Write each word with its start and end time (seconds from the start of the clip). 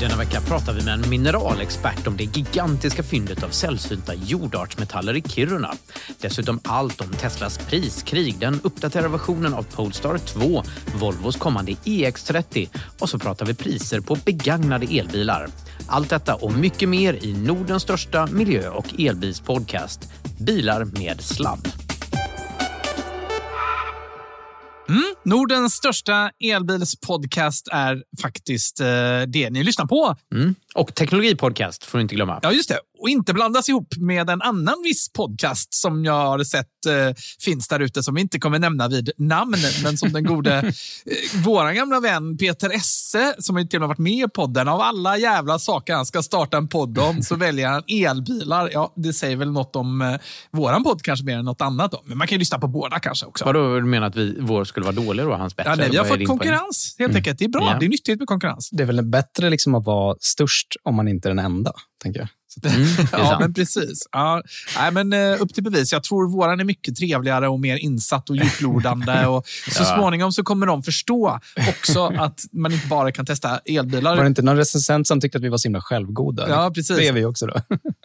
Denna 0.00 0.16
vecka 0.16 0.40
pratar 0.40 0.72
vi 0.72 0.84
med 0.84 0.94
en 0.94 1.10
mineralexpert 1.10 2.06
om 2.06 2.16
det 2.16 2.24
gigantiska 2.24 3.02
fyndet 3.02 3.42
av 3.42 3.48
sällsynta 3.48 4.14
jordartsmetaller 4.14 5.16
i 5.16 5.22
Kiruna. 5.22 5.74
Dessutom 6.20 6.60
allt 6.64 7.00
om 7.00 7.08
Teslas 7.08 7.58
priskrig, 7.58 8.38
den 8.38 8.60
uppdaterade 8.62 9.08
versionen 9.08 9.54
av 9.54 9.62
Polestar 9.62 10.18
2, 10.18 10.62
Volvos 11.00 11.36
kommande 11.36 11.72
EX30 11.72 12.68
och 12.98 13.08
så 13.08 13.18
pratar 13.18 13.46
vi 13.46 13.54
priser 13.54 14.00
på 14.00 14.14
begagnade 14.24 14.98
elbilar. 14.98 15.48
Allt 15.88 16.10
detta 16.10 16.34
och 16.34 16.52
mycket 16.52 16.88
mer 16.88 17.24
i 17.24 17.32
Nordens 17.32 17.82
största 17.82 18.26
miljö 18.26 18.68
och 18.68 19.00
elbilspodcast, 19.00 20.12
Bilar 20.38 20.84
med 20.84 21.20
sladd. 21.20 21.87
Mm, 24.88 25.02
Nordens 25.24 25.74
största 25.74 26.30
elbilspodcast 26.40 27.68
är 27.72 28.02
faktiskt 28.22 28.80
eh, 28.80 28.86
det 29.28 29.50
ni 29.50 29.64
lyssnar 29.64 29.86
på. 29.86 30.16
Mm. 30.34 30.54
Och 30.78 30.94
teknologipodcast 30.94 31.84
får 31.84 31.98
du 31.98 32.02
inte 32.02 32.14
glömma. 32.14 32.40
Ja, 32.42 32.52
just 32.52 32.68
det. 32.68 32.78
Och 33.00 33.08
inte 33.08 33.34
blandas 33.34 33.68
ihop 33.68 33.96
med 33.96 34.30
en 34.30 34.42
annan 34.42 34.82
viss 34.84 35.12
podcast 35.12 35.74
som 35.74 36.04
jag 36.04 36.26
har 36.26 36.44
sett 36.44 36.86
eh, 36.86 37.16
finns 37.40 37.68
där 37.68 37.80
ute 37.80 38.02
som 38.02 38.14
vi 38.14 38.20
inte 38.20 38.38
kommer 38.38 38.58
nämna 38.58 38.88
vid 38.88 39.10
namn, 39.18 39.56
men 39.82 39.98
som 39.98 40.12
den 40.12 40.24
gode 40.24 40.52
eh, 40.58 41.42
våran 41.44 41.74
gamla 41.74 42.00
vän 42.00 42.38
Peter 42.38 42.70
Esse, 42.70 43.34
som 43.38 43.56
har 43.56 43.64
till 43.64 43.76
och 43.76 43.80
med 43.80 43.88
varit 43.88 43.98
med 43.98 44.24
i 44.24 44.28
podden. 44.34 44.68
Av 44.68 44.80
alla 44.80 45.18
jävla 45.18 45.58
saker 45.58 45.94
han 45.94 46.06
ska 46.06 46.22
starta 46.22 46.56
en 46.56 46.68
podd 46.68 46.98
om 46.98 47.22
så 47.22 47.36
väljer 47.36 47.68
han 47.68 47.82
elbilar. 47.88 48.70
Ja, 48.72 48.92
det 48.96 49.12
säger 49.12 49.36
väl 49.36 49.52
något 49.52 49.76
om 49.76 50.02
eh, 50.02 50.14
våran 50.50 50.84
podd 50.84 51.02
kanske 51.02 51.24
mer 51.26 51.38
än 51.38 51.44
något 51.44 51.60
annat. 51.60 51.92
Då. 51.92 52.02
Men 52.04 52.18
man 52.18 52.26
kan 52.26 52.36
ju 52.36 52.38
lyssna 52.38 52.58
på 52.58 52.68
båda 52.68 52.98
kanske 52.98 53.26
också. 53.26 53.44
Vadå, 53.44 53.80
du 53.80 53.86
menar 53.86 54.06
att 54.06 54.16
vi, 54.16 54.36
vår 54.40 54.64
skulle 54.64 54.84
vara 54.84 54.96
dålig 54.96 55.24
då, 55.24 55.34
hans 55.34 55.56
bättre? 55.56 55.70
Ja, 55.70 55.76
nej, 55.76 55.90
vi 55.90 55.96
har 55.96 56.04
fått 56.04 56.26
konkurrens 56.26 56.96
helt 56.98 57.16
enkelt. 57.16 57.38
Det 57.38 57.44
är 57.44 57.48
bra. 57.48 57.70
Ja. 57.72 57.76
Det 57.80 57.86
är 57.86 57.90
nyttigt 57.90 58.18
med 58.18 58.28
konkurrens. 58.28 58.70
Det 58.72 58.82
är 58.82 58.86
väl 58.86 59.02
bättre 59.02 59.50
liksom 59.50 59.74
att 59.74 59.84
vara 59.84 60.16
störst 60.20 60.67
om 60.82 60.94
man 60.94 61.08
inte 61.08 61.28
är 61.28 61.30
den 61.34 61.44
enda, 61.44 61.72
tänker 62.02 62.20
jag. 62.20 62.28
Mm, 62.64 62.88
Ja, 63.12 63.36
men 63.40 63.54
precis. 63.54 64.08
Ja, 64.12 64.42
nej, 64.78 64.92
men, 64.92 65.12
eh, 65.12 65.42
upp 65.42 65.54
till 65.54 65.62
bevis. 65.62 65.92
Jag 65.92 66.02
tror 66.02 66.30
våran 66.30 66.60
är 66.60 66.64
mycket 66.64 66.96
trevligare 66.96 67.48
och 67.48 67.60
mer 67.60 67.76
insatt 67.76 68.30
och 68.30 68.36
djuplodande. 68.36 69.26
Och 69.26 69.46
så 69.46 69.82
Ja. 69.82 69.94
småningom 69.96 70.32
så 70.32 70.42
kommer 70.42 70.66
de 70.66 70.82
förstå 70.82 71.38
också 71.68 72.04
att 72.18 72.40
man 72.52 72.72
inte 72.72 72.86
bara 72.86 73.12
kan 73.12 73.26
testa 73.26 73.58
elbilar. 73.58 74.16
Var 74.16 74.22
det 74.22 74.28
inte 74.28 74.42
någon 74.42 74.56
recensent 74.56 75.06
som 75.06 75.20
tyckte 75.20 75.38
att 75.38 75.44
vi 75.44 75.48
var 75.48 75.58
så 75.58 75.68
himla 75.68 75.80
självgoda? 75.80 76.48
Ja, 76.48 76.70
precis. 76.74 76.96
Det 76.96 77.06
är 77.08 77.12
vi 77.12 77.24
också 77.24 77.46
då. 77.46 77.60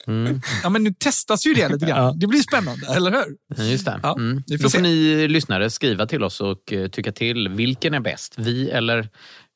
Mm. 0.07 0.41
Ja, 0.63 0.69
men 0.69 0.83
nu 0.83 0.93
testas 0.93 1.45
ju 1.45 1.53
det 1.53 1.69
lite 1.69 1.85
grann. 1.85 2.03
Ja. 2.05 2.13
Det 2.17 2.27
blir 2.27 2.39
spännande, 2.39 2.87
eller 2.87 3.11
hur? 3.11 3.63
Just 3.71 3.85
det. 3.85 3.99
Ja, 4.03 4.15
mm. 4.17 4.43
får 4.47 4.57
Då 4.63 4.69
se. 4.69 4.77
får 4.77 4.83
ni 4.83 5.27
lyssnare 5.27 5.69
skriva 5.69 6.05
till 6.05 6.23
oss 6.23 6.41
och 6.41 6.73
eh, 6.73 6.87
tycka 6.87 7.11
till. 7.11 7.49
Vilken 7.49 7.93
är 7.93 7.99
bäst? 7.99 8.35
Vi 8.37 8.69
eller 8.69 9.09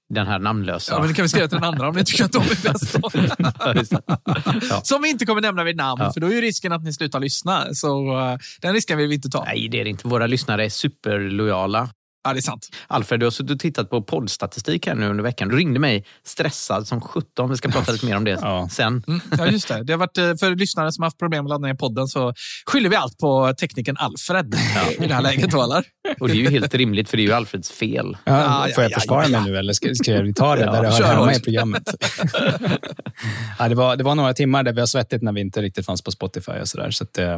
den 0.10 0.28
här 0.28 0.40
namnlösa? 0.40 0.94
Ja, 0.94 1.00
men 1.00 1.08
det 1.08 1.14
kan 1.14 1.24
vi 1.24 1.30
skriva 1.30 1.48
till 1.48 1.56
den 1.58 1.64
andra 1.64 1.90
om 1.90 1.96
ni 1.96 2.06
tycker 2.06 2.24
att 2.26 2.32
de 2.32 2.44
är 2.44 2.74
bäst. 2.74 2.96
Ja. 4.70 4.82
Som 4.84 5.02
vi 5.02 5.10
inte 5.10 5.26
kommer 5.26 5.42
nämna 5.42 5.64
vid 5.64 5.76
namn, 5.76 6.02
Ja. 6.02 6.14
för 6.14 6.20
då 6.22 6.28
är 6.28 6.32
ju 6.32 6.42
risken 6.42 6.72
att 6.72 6.84
ni 6.84 6.94
slutar 6.94 7.20
lyssna. 7.20 7.74
Så 7.74 8.20
eh, 8.20 8.38
den 8.62 8.74
risken 8.74 8.98
vill 8.98 9.08
vi 9.08 9.16
inte 9.16 9.30
ta. 9.30 9.44
Nej, 9.44 9.68
det 9.72 9.80
är 9.80 9.84
det 9.84 9.90
inte. 9.90 10.08
Våra 10.08 10.28
lyssnare 10.28 10.66
är 10.66 10.70
superlojala. 10.70 11.90
Ja, 12.28 12.34
det 12.34 12.40
är 12.40 12.42
sant. 12.42 12.70
Alfred, 12.88 13.20
du 13.20 13.26
har 13.26 13.32
suttit 13.32 13.52
och 13.52 13.60
tittat 13.60 13.90
på 13.90 14.02
poddstatistik 14.02 14.88
här 14.88 14.96
nu 14.96 15.10
under 15.10 15.24
veckan. 15.24 15.50
Du 15.50 15.56
ringde 15.58 15.80
mig 15.80 16.06
stressad 16.26 16.88
som 16.88 17.02
sjutton. 17.02 17.50
Vi 17.50 17.58
ska 17.58 17.70
prata 17.70 17.92
lite 17.92 18.06
mer 18.06 18.18
om 18.18 18.24
det 18.24 18.40
Ja. 18.42 18.70
sen. 18.72 19.04
Mm, 19.08 19.22
ja, 19.38 19.48
just 19.48 19.68
det. 19.68 19.84
det 19.84 19.94
har 19.94 19.98
varit, 19.98 20.18
eh, 20.18 20.36
för 20.40 20.56
lyssnare 20.56 20.92
som 20.92 21.02
har 21.02 21.08
haft 21.08 21.18
problem 21.18 21.44
med 21.44 21.54
att 21.54 21.62
ladda 21.62 21.68
ner 21.68 21.74
podden 21.74 22.08
så 22.08 22.34
skyller 22.66 22.90
vi 22.90 22.96
allt 22.96 23.18
på 23.18 23.54
tekniken 23.60 23.98
Alfred 23.98 24.56
i 25.00 25.08
det 25.08 25.14
här 25.14 25.22
läget. 25.22 25.54
Och 26.20 26.28
det 26.28 26.34
är 26.34 26.36
ju 26.36 26.50
helt 26.50 26.76
rimligt, 26.76 27.10
för 27.10 27.18
det 27.18 27.24
är 27.24 27.28
ju 27.28 27.34
Alfreds 27.34 27.72
fel. 27.72 28.18
Ja, 28.24 28.68
Ja, 28.68 28.74
får 28.76 28.84
jag 28.84 28.92
ja, 28.92 28.94
ja, 28.94 29.00
försvara 29.00 29.24
ja. 29.24 29.30
mig 29.42 29.52
nu 29.52 29.58
eller 29.58 29.74
ska, 29.74 29.94
ska 29.94 30.22
vi 30.22 30.34
ta 30.34 30.56
det 30.56 30.66
där 30.66 30.82
det 30.84 30.90
hör 30.90 31.04
hemma 31.04 31.34
i 31.34 31.40
programmet? 31.40 31.90
ja, 33.60 33.70
det, 33.70 33.76
var, 33.76 33.96
det 33.96 34.04
var 34.04 34.16
några 34.16 34.34
timmar 34.34 34.64
där 34.64 34.74
vi 34.74 34.80
har 34.80 34.88
svettigt 34.88 35.24
när 35.24 35.32
vi 35.32 35.42
inte 35.42 35.62
riktigt 35.62 35.86
fanns 35.86 36.02
på 36.02 36.12
Spotify 36.12 36.52
och 36.52 36.68
sådär. 36.68 36.92
Så 36.92 37.04
att, 37.04 37.18
eh, 37.18 37.38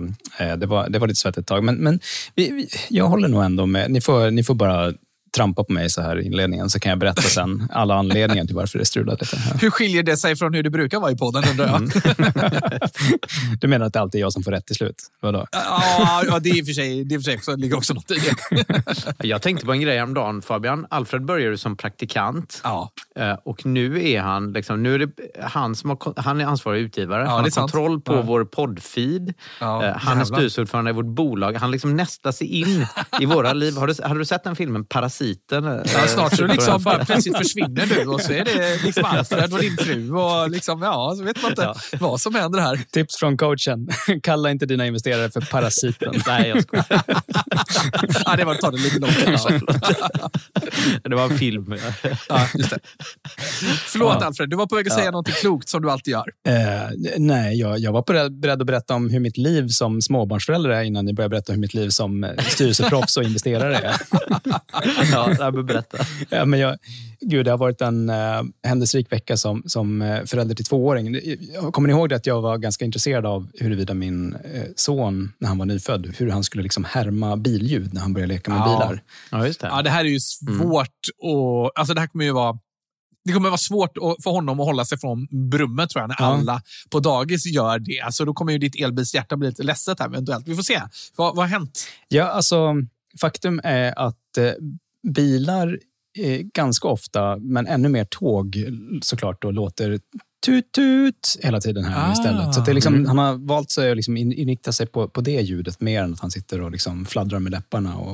det, 0.57 0.65
var, 0.65 0.89
det 0.89 0.99
var 0.99 1.07
lite 1.07 1.19
svettigt 1.19 1.39
ett 1.39 1.47
tag. 1.47 1.63
Men, 1.63 1.75
men 1.75 1.99
vi, 2.35 2.51
vi, 2.51 2.67
jag 2.89 3.05
håller 3.05 3.27
nog 3.27 3.43
ändå 3.43 3.65
med. 3.65 3.91
Ni 3.91 4.01
får, 4.01 4.31
ni 4.31 4.43
får 4.43 4.55
bara 4.55 4.78
uh, 4.79 4.91
trampa 5.35 5.63
på 5.63 5.73
mig 5.73 5.89
så 5.89 6.01
här 6.01 6.19
i 6.19 6.25
inledningen 6.25 6.69
så 6.69 6.79
kan 6.79 6.89
jag 6.89 6.99
berätta 6.99 7.21
sen 7.21 7.67
alla 7.73 7.95
anledningar 7.95 8.45
till 8.45 8.55
varför 8.55 8.79
det 8.79 8.85
strulade 8.85 9.17
lite. 9.21 9.37
Ja. 9.49 9.57
Hur 9.61 9.69
skiljer 9.69 10.03
det 10.03 10.17
sig 10.17 10.35
från 10.35 10.53
hur 10.53 10.63
det 10.63 10.69
brukar 10.69 10.99
vara 10.99 11.11
i 11.11 11.17
podden, 11.17 11.43
undrar 11.51 11.67
jag? 11.67 11.91
Du 13.61 13.67
menar 13.67 13.85
att 13.85 13.93
det 13.93 13.99
alltid 14.01 14.19
är 14.19 14.23
jag 14.23 14.33
som 14.33 14.43
får 14.43 14.51
rätt 14.51 14.65
till 14.65 14.75
slut? 14.75 14.95
Vadå? 15.19 15.47
Ja, 15.51 16.23
ja, 16.27 16.39
det 16.39 16.49
är 16.49 16.57
i 16.57 16.61
och 16.61 16.65
för 16.65 16.73
sig, 16.73 17.03
det 17.03 17.15
är 17.15 17.19
för 17.19 17.23
sig 17.23 17.35
också, 17.35 17.55
ligger 17.55 17.77
också 17.77 17.93
något 17.93 18.11
i 18.11 18.15
det. 18.19 18.65
Jag 19.27 19.41
tänkte 19.41 19.65
på 19.65 19.71
en 19.71 19.81
grej 19.81 19.97
häromdagen, 19.97 20.41
Fabian. 20.41 20.85
Alfred 20.89 21.25
började 21.25 21.57
som 21.57 21.77
praktikant. 21.77 22.61
Ja. 22.63 22.91
Eh, 23.19 23.33
Och 23.43 23.65
nu 23.65 24.09
är 24.09 24.21
han 24.21 24.53
liksom, 24.53 24.83
nu 24.83 24.95
är 24.95 24.99
det 24.99 25.09
han 25.41 25.75
som 25.75 25.89
har, 25.89 26.13
han 26.21 26.41
är 26.41 26.45
ansvarig 26.45 26.81
utgivare. 26.81 27.23
Ja, 27.23 27.29
han 27.29 27.43
har 27.43 27.49
kontroll 27.49 28.01
på 28.01 28.13
Ja. 28.13 28.21
vår 28.21 28.45
poddfeed. 28.45 29.33
Ja, 29.59 29.85
Eh, 29.85 29.95
han 29.97 30.19
är 30.21 30.25
styrelseordförande 30.25 30.91
i 30.91 30.93
vårt 30.93 31.05
bolag. 31.05 31.53
Han 31.53 31.71
liksom 31.71 31.95
nästar 31.95 32.31
sig 32.31 32.47
in 32.47 32.85
i 33.19 33.25
våra 33.25 33.53
liv. 33.53 33.77
Har 33.77 33.87
du, 33.87 33.93
har 34.03 34.15
du 34.15 34.25
sett 34.25 34.43
den 34.43 34.55
filmen 34.55 34.85
Parasiten? 35.19 35.65
Eh, 35.65 35.71
Ja, 35.93 36.07
snart 36.07 36.35
så 36.35 36.47
liksom 36.47 36.83
bara 36.83 37.05
plötsligt 37.05 37.37
försvinner 37.37 37.85
du 37.85 38.05
och 38.05 38.21
så 38.21 38.31
är 38.33 38.45
det 38.45 38.83
liksom 38.85 39.05
Alfred 39.05 39.53
och 39.53 39.59
din 39.59 39.77
fru 39.77 40.11
och 40.13 40.49
liksom, 40.49 40.81
ja, 40.81 41.13
så 41.17 41.23
vet 41.23 41.41
man 41.41 41.51
inte 41.51 41.61
Ja. 41.61 41.75
vad 41.99 42.21
som 42.21 42.35
händer 42.35 42.59
här. 42.59 42.79
Tips 42.91 43.15
från 43.17 43.37
coachen. 43.37 43.89
Kalla 44.23 44.51
inte 44.51 44.65
dina 44.65 44.85
investerare 44.87 45.31
för 45.31 45.41
parasiten. 45.41 46.13
Nej, 46.27 46.49
jag 46.49 46.63
skojar. 46.63 46.85
Ja, 48.25 48.35
det 48.35 48.43
var 48.45 48.53
att 48.53 48.59
ta 48.61 48.71
det 48.71 48.77
lite 48.77 48.99
långt. 48.99 49.25
Det 51.03 51.15
var 51.15 51.23
en 51.23 51.37
film. 51.37 51.75
Ja, 52.29 52.47
just 52.57 52.69
det. 52.69 52.79
Förlåt 53.85 54.17
Ja. 54.19 54.25
Alfred, 54.25 54.49
du 54.49 54.55
var 54.55 54.67
på 54.67 54.75
väg 54.75 54.87
att 54.87 54.93
säga 54.93 55.11
något 55.11 55.27
klokt 55.27 55.69
som 55.69 55.81
du 55.81 55.91
alltid 55.91 56.11
gör. 56.11 56.25
Eh, 56.47 56.89
nej, 57.17 57.59
jag, 57.59 57.79
jag 57.79 57.91
var 57.91 58.03
beredd, 58.41 58.61
att 58.61 58.67
berätta 58.67 58.93
om 58.95 59.09
hur 59.09 59.19
mitt 59.19 59.37
liv 59.37 59.67
som 59.67 60.01
småbarnsförälder 60.01 60.69
är 60.69 60.83
innan 60.83 61.05
ni 61.05 61.13
började 61.13 61.29
berätta 61.29 61.53
hur 61.53 61.59
mitt 61.59 61.73
liv 61.73 61.89
som 61.89 62.23
eh, 62.23 62.29
styrelseproffs 62.37 63.17
och 63.17 63.23
investerare 63.23 63.75
är. 63.77 63.95
Ja, 65.39 65.51
berätta. 65.51 65.97
Ja, 66.29 66.45
men 66.45 66.59
jag, 66.59 66.77
gud, 67.21 67.45
det 67.45 67.51
har 67.51 67.57
varit 67.57 67.81
en 67.81 68.09
eh, 68.09 68.41
händelserik 68.63 69.11
vecka 69.11 69.37
som, 69.37 69.63
som 69.65 70.01
eh, 70.01 70.23
förälder 70.25 70.55
till 70.55 70.65
tvååring. 70.65 71.19
Jag 71.53 71.73
kommer 71.73 71.87
ni 71.87 71.93
ihåg 71.93 72.09
det 72.09 72.15
att 72.15 72.25
jag 72.25 72.41
var 72.41 72.57
ganska 72.57 72.85
intresserad 72.85 73.25
av 73.25 73.47
huruvida 73.53 73.93
min 73.93 74.33
eh, 74.35 74.63
son, 74.75 75.31
när 75.39 75.47
han 75.47 75.57
var 75.57 75.65
nyfödd, 75.65 76.13
hur 76.17 76.29
han 76.31 76.43
skulle 76.43 76.63
liksom 76.63 76.83
härma 76.83 77.37
billjud 77.37 77.93
när 77.93 78.01
han 78.01 78.13
började 78.13 78.33
leka 78.33 78.51
med 78.51 78.59
Ja. 78.59 78.65
bilar. 78.79 79.03
Ja, 79.31 79.47
just 79.47 79.59
det. 79.61 79.67
Ja, 79.67 79.81
det 79.81 79.89
här 79.89 80.05
är 80.05 80.09
ju 80.09 80.19
svårt 80.19 80.99
och 81.21 81.71
alltså 81.79 81.93
det 81.93 81.99
här 81.99 82.07
kommer 82.07 82.25
ju 82.25 82.31
vara 82.31 82.57
det 83.25 83.33
kommer 83.33 83.49
vara 83.49 83.57
svårt 83.57 83.97
att- 83.97 84.23
för 84.23 84.31
honom 84.31 84.59
att 84.59 84.65
hålla 84.65 84.85
sig 84.85 84.99
från 84.99 85.27
brummet 85.49 85.89
tror 85.89 86.01
jag, 86.01 86.07
när 86.09 86.15
Ja. 86.19 86.25
alla 86.25 86.61
på 86.89 86.99
dagis 86.99 87.45
gör 87.45 87.79
det. 87.79 87.99
Alltså, 87.99 88.25
då 88.25 88.33
kommer 88.33 88.51
ju 88.51 88.57
ditt 88.57 88.75
elbilshjärta 88.75 89.37
bli 89.37 89.47
lite 89.49 89.63
ledset 89.63 89.99
här 89.99 90.05
eventuellt. 90.07 90.47
Vi 90.47 90.55
får 90.55 90.63
se. 90.63 90.81
Vad, 91.15 91.35
vad 91.35 91.45
har 91.45 91.59
hänt? 91.59 91.87
Ja, 92.07 92.23
alltså, 92.23 92.73
faktum 93.21 93.61
är 93.63 93.99
att 93.99 94.37
eh, 94.37 94.43
bilar 95.07 95.79
eh, 96.17 96.41
ganska 96.53 96.87
ofta, 96.87 97.37
men 97.37 97.67
ännu 97.67 97.89
mer 97.89 98.05
tåg 98.05 98.57
såklart, 99.01 99.41
då, 99.41 99.51
låter 99.51 99.99
tut 100.45 100.71
tut 100.71 101.37
hela 101.43 101.61
tiden 101.61 101.83
här 101.83 102.09
Ah. 102.09 102.13
istället. 102.13 102.53
Så 102.55 102.61
det 102.61 102.71
är 102.71 102.73
liksom, 102.75 102.93
Mm. 102.95 103.07
Han 103.07 103.17
har 103.17 103.47
valt 103.47 103.71
sig 103.71 103.91
att 103.91 103.97
liksom 103.97 104.17
in, 104.17 104.33
inrikta 104.33 104.71
sig 104.71 104.85
på, 104.87 105.07
på 105.07 105.21
det 105.21 105.41
ljudet 105.41 105.81
mer 105.81 106.03
än 106.03 106.13
att 106.13 106.19
han 106.19 106.31
sitter 106.31 106.61
och 106.61 106.71
liksom 106.71 107.05
fladdrar 107.05 107.39
med 107.39 107.51
läpparna 107.51 107.95
och, 107.95 108.13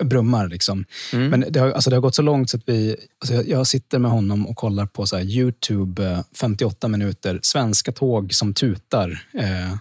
och 0.00 0.06
brummar. 0.06 0.48
Liksom. 0.48 0.84
Mm. 1.12 1.28
Men 1.30 1.44
det 1.50 1.60
har, 1.60 1.70
alltså 1.70 1.90
det 1.90 1.96
har 1.96 2.00
gått 2.00 2.14
så 2.14 2.22
långt 2.22 2.50
så 2.50 2.56
att 2.56 2.62
vi, 2.66 2.96
alltså 3.20 3.50
jag, 3.50 3.66
sitter 3.66 3.98
med 3.98 4.10
honom 4.10 4.46
och 4.46 4.56
kollar 4.56 4.86
på 4.86 5.06
så 5.06 5.16
här 5.16 5.24
Youtube, 5.24 6.10
eh, 6.10 6.20
58 6.40 6.88
minuter, 6.88 7.40
svenska 7.42 7.92
tåg 7.92 8.34
som 8.34 8.54
tutar. 8.54 9.26
Eh, 9.34 9.72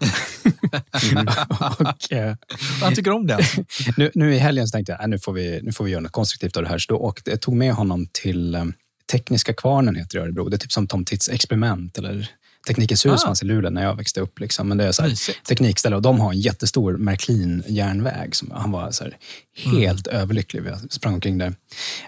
och, 1.79 2.13
eh, 2.13 2.35
Han 2.81 2.95
tycker 2.95 3.11
om 3.11 3.27
det. 3.27 3.39
nu, 3.97 4.11
nu 4.15 4.35
i 4.35 4.37
helgen 4.37 4.67
så 4.67 4.71
tänkte 4.71 4.91
jag 4.91 5.01
att 5.01 5.09
nu, 5.09 5.19
får 5.19 5.33
vi, 5.33 5.59
nu 5.63 5.71
får 5.71 5.83
vi 5.85 5.91
göra 5.91 6.01
något 6.01 6.11
konstruktivt 6.11 6.57
av 6.57 6.63
det 6.63 6.69
här. 6.69 6.77
Så 6.77 6.93
då 6.93 6.99
åkte, 6.99 7.29
jag 7.31 7.41
tog 7.41 7.55
med 7.55 7.73
honom 7.73 8.07
till 8.11 8.55
eh, 8.55 8.65
Tekniska 9.11 9.53
kvarnen 9.53 9.95
heter 9.95 10.17
det 10.17 10.21
i 10.21 10.23
Örebro. 10.23 10.49
Det 10.49 10.55
är 10.55 10.57
typ 10.57 10.71
som 10.71 10.87
Tom 10.87 11.05
Tits 11.05 11.29
experiment 11.29 11.97
eller 11.97 12.29
Teknikens 12.67 13.05
hus 13.05 13.23
Ah. 13.23 13.27
fanns 13.27 13.41
i 13.41 13.45
Luleå 13.45 13.71
när 13.71 13.83
jag 13.83 13.95
växte 13.95 14.21
upp. 14.21 14.39
Liksom. 14.39 14.67
Men 14.67 14.77
det 14.77 14.83
är 14.85 14.91
så 14.91 15.01
här, 15.01 15.43
teknikställe 15.47 15.95
och 15.95 16.01
de 16.01 16.19
har 16.19 16.31
en 16.31 16.39
jättestor 16.39 16.97
Märklin-järnväg. 16.97 18.33
Han 18.51 18.71
var 18.71 18.91
så 18.91 19.03
här, 19.03 19.17
helt 19.55 20.07
överlycklig. 20.07 20.61
Vi 20.63 20.71
sprang 20.89 21.13
omkring 21.13 21.37
där. 21.37 21.53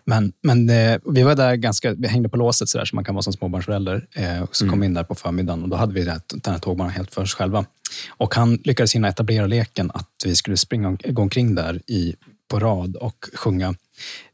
Men, 0.06 0.34
men 0.44 0.70
eh, 0.70 1.00
vi 1.06 1.24
var 1.24 1.36
där 1.36 1.56
ganska, 1.56 1.94
vi 1.94 2.08
hängde 2.08 2.30
på 2.30 2.38
låset 2.38 2.70
så 2.70 2.78
där 2.78 2.86
som 2.86 2.96
man 2.96 3.06
kan 3.06 3.16
vara 3.16 3.24
som 3.24 3.34
småbarnsförälder. 3.34 4.08
Eh, 4.16 4.46
så 4.52 4.70
kom 4.70 4.80
vi 4.80 4.86
in 4.86 4.94
där 4.94 5.04
på 5.04 5.16
förmiddagen 5.16 5.64
och 5.64 5.70
då 5.70 5.76
hade 5.76 5.94
vi 5.94 6.04
det 6.04 6.12
här, 6.12 6.22
den 6.28 6.54
här 6.54 6.60
tågbanan 6.60 6.92
helt 6.92 7.14
för 7.14 7.22
oss 7.22 7.34
själva. 7.34 7.66
Och 8.10 8.36
han 8.36 8.56
lyckades 8.64 8.96
hinna 8.96 9.08
etablera 9.08 9.46
leken 9.48 9.92
att 9.94 10.10
vi 10.26 10.36
skulle 10.36 10.58
springa 10.58 10.88
om, 10.88 10.98
gå 11.06 11.22
omkring 11.22 11.56
där 11.56 11.82
i, 11.88 12.16
på 12.52 12.60
rad 12.60 12.96
och 12.96 13.26
sjunga 13.34 13.76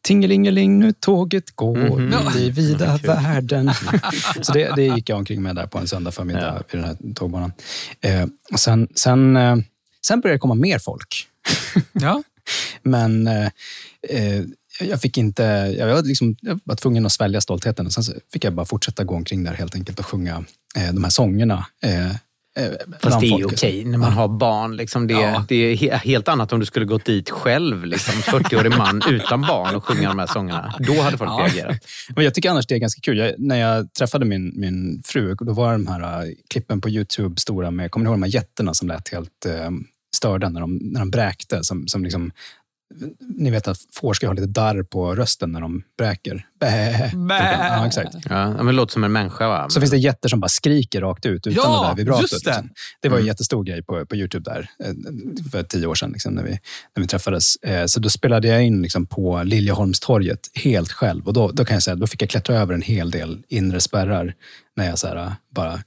Tingelingeling, 0.01 0.79
nu 0.79 0.93
tåget 0.93 1.55
går 1.55 1.77
Mhm. 1.99 2.13
ut 2.29 2.35
i 2.35 2.49
vida 2.49 2.97
världen. 3.03 3.71
Så 4.41 4.53
det, 4.53 4.75
det 4.75 4.83
gick 4.85 5.09
jag 5.09 5.17
omkring 5.17 5.41
med 5.41 5.55
där 5.55 5.67
på 5.67 5.77
en 5.77 5.87
söndag 5.87 6.11
förmiddag 6.11 6.53
Ja. 6.57 6.63
vid 6.71 6.81
den 6.81 6.89
här 6.89 7.13
tågbanan. 7.15 7.51
Eh, 8.01 8.25
och 8.51 8.59
sen, 8.59 8.87
sen, 8.95 9.37
eh, 9.37 9.55
sen 10.07 10.21
började 10.21 10.35
det 10.35 10.39
komma 10.39 10.55
mer 10.55 10.79
folk. 10.79 11.27
Ja. 11.93 12.23
Men 12.83 13.27
eh, 13.27 13.45
eh, 14.09 14.43
jag 14.79 15.01
fick 15.01 15.17
inte... 15.17 15.43
Jag 15.77 15.87
var, 15.87 16.03
liksom, 16.03 16.35
jag 16.41 16.59
var 16.63 16.75
tvungen 16.75 17.05
att 17.05 17.11
svälja 17.11 17.41
stoltheten. 17.41 17.85
Och 17.85 17.93
sen 17.93 18.03
fick 18.33 18.43
jag 18.43 18.53
bara 18.53 18.65
fortsätta 18.65 19.03
gå 19.03 19.15
omkring 19.15 19.43
där 19.43 19.53
helt 19.53 19.75
enkelt 19.75 19.99
och 19.99 20.05
sjunga 20.05 20.43
eh, 20.75 20.93
de 20.93 21.03
här 21.03 21.11
sångerna. 21.11 21.65
Eh, 22.57 22.71
Fast 23.01 23.19
det 23.19 23.27
är 23.27 23.45
okej 23.45 23.85
när 23.85 23.97
man 23.97 24.13
har 24.13 24.27
barn. 24.27 24.75
Liksom 24.75 25.07
det, 25.07 25.13
Ja. 25.13 25.45
det 25.47 25.55
är 25.55 25.75
he- 25.75 25.97
helt 25.97 26.27
annat 26.27 26.53
om 26.53 26.59
du 26.59 26.65
skulle 26.65 26.85
gått 26.85 27.05
dit 27.05 27.29
själv, 27.29 27.85
liksom, 27.85 28.13
40-årig 28.21 28.77
man 28.77 29.01
utan 29.09 29.41
barn 29.41 29.75
och 29.75 29.85
sjunga 29.85 30.09
de 30.09 30.19
här 30.19 30.27
sångerna. 30.27 30.73
Då 30.79 31.01
hade 31.01 31.17
folk 31.17 31.29
Ja. 31.31 31.39
reagerat. 31.45 31.77
Men 32.15 32.23
jag 32.23 32.33
tycker 32.33 32.49
annars 32.49 32.67
det 32.67 32.75
är 32.75 32.79
ganska 32.79 33.01
kul. 33.01 33.17
Jag, 33.17 33.33
när 33.37 33.55
jag 33.55 33.93
träffade 33.93 34.25
min, 34.25 34.51
min 34.55 35.01
fru, 35.05 35.35
då 35.39 35.53
var 35.53 35.71
de 35.71 35.87
här 35.87 36.23
uh, 36.25 36.31
klippen 36.49 36.81
på 36.81 36.89
Youtube 36.89 37.39
stora 37.41 37.71
med, 37.71 37.91
kommer 37.91 38.03
ni 38.03 38.07
ihåg 38.09 38.15
de 38.19 38.23
här 38.23 38.33
jätterna 38.35 38.73
som 38.73 38.87
lät 38.87 39.09
helt 39.09 39.45
uh, 39.47 39.69
störda 40.15 40.49
när 40.49 40.61
de, 40.61 40.75
när 40.77 40.99
de 40.99 41.09
bräkte? 41.11 41.63
Som, 41.63 41.87
som 41.87 42.03
liksom, 42.03 42.31
ni 43.37 43.49
vet 43.49 43.67
att 43.67 43.77
får 43.95 44.13
ska 44.13 44.27
ha 44.27 44.33
lite 44.33 44.47
darr 44.47 44.83
på 44.83 45.15
rösten 45.15 45.51
när 45.51 45.61
de 45.61 45.83
bräker. 45.97 46.45
Bä. 46.59 47.11
Bä. 47.29 47.51
Ja, 47.69 47.87
exakt. 47.87 48.15
Ja, 48.29 48.49
men 48.51 48.65
det 48.65 48.71
låter 48.71 48.93
som 48.93 49.03
en 49.03 49.11
människa. 49.11 49.47
Va? 49.47 49.69
Så 49.69 49.79
finns 49.79 49.91
det 49.91 49.97
jätter 49.97 50.29
som 50.29 50.39
bara 50.39 50.47
skriker 50.49 51.01
rakt 51.01 51.25
ut 51.25 51.47
utan 51.47 51.63
Ja, 51.63 51.81
det 51.81 51.87
där 51.87 51.95
vibratot. 51.95 52.21
just 52.31 52.45
det. 52.45 52.49
Liksom. 52.51 52.69
det 53.01 53.09
var 53.09 53.15
en 53.17 53.21
Mm. 53.21 53.27
jättestor 53.27 53.63
grej 53.63 53.83
på, 53.83 54.05
på 54.05 54.15
Youtube 54.15 54.51
där 54.51 54.69
eh, 54.83 54.93
för 55.51 55.63
tio 55.63 55.87
år 55.87 55.95
sedan 55.95 56.09
liksom, 56.11 56.33
när, 56.33 56.43
vi, 56.43 56.49
när 56.95 57.01
vi 57.01 57.07
träffades. 57.07 57.55
Eh, 57.55 57.85
Så 57.85 57.99
då 57.99 58.09
spelade 58.09 58.47
jag 58.47 58.63
in 58.63 58.81
liksom, 58.81 59.05
på 59.05 59.43
Liljeholmstorget 59.43 60.39
helt 60.53 60.91
själv. 60.91 61.27
Och 61.27 61.33
då, 61.33 61.51
då 61.51 61.65
kan 61.65 61.73
jag 61.75 61.83
säga, 61.83 61.95
då 61.95 62.07
fick 62.07 62.21
jag 62.21 62.29
klättra 62.29 62.55
över 62.55 62.73
en 62.73 62.81
hel 62.81 63.11
del 63.11 63.43
inre 63.47 63.79
spärrar 63.81 64.33
när 64.75 64.85
jag 64.85 64.99
så 64.99 65.07
här, 65.07 65.35
bara 65.55 65.79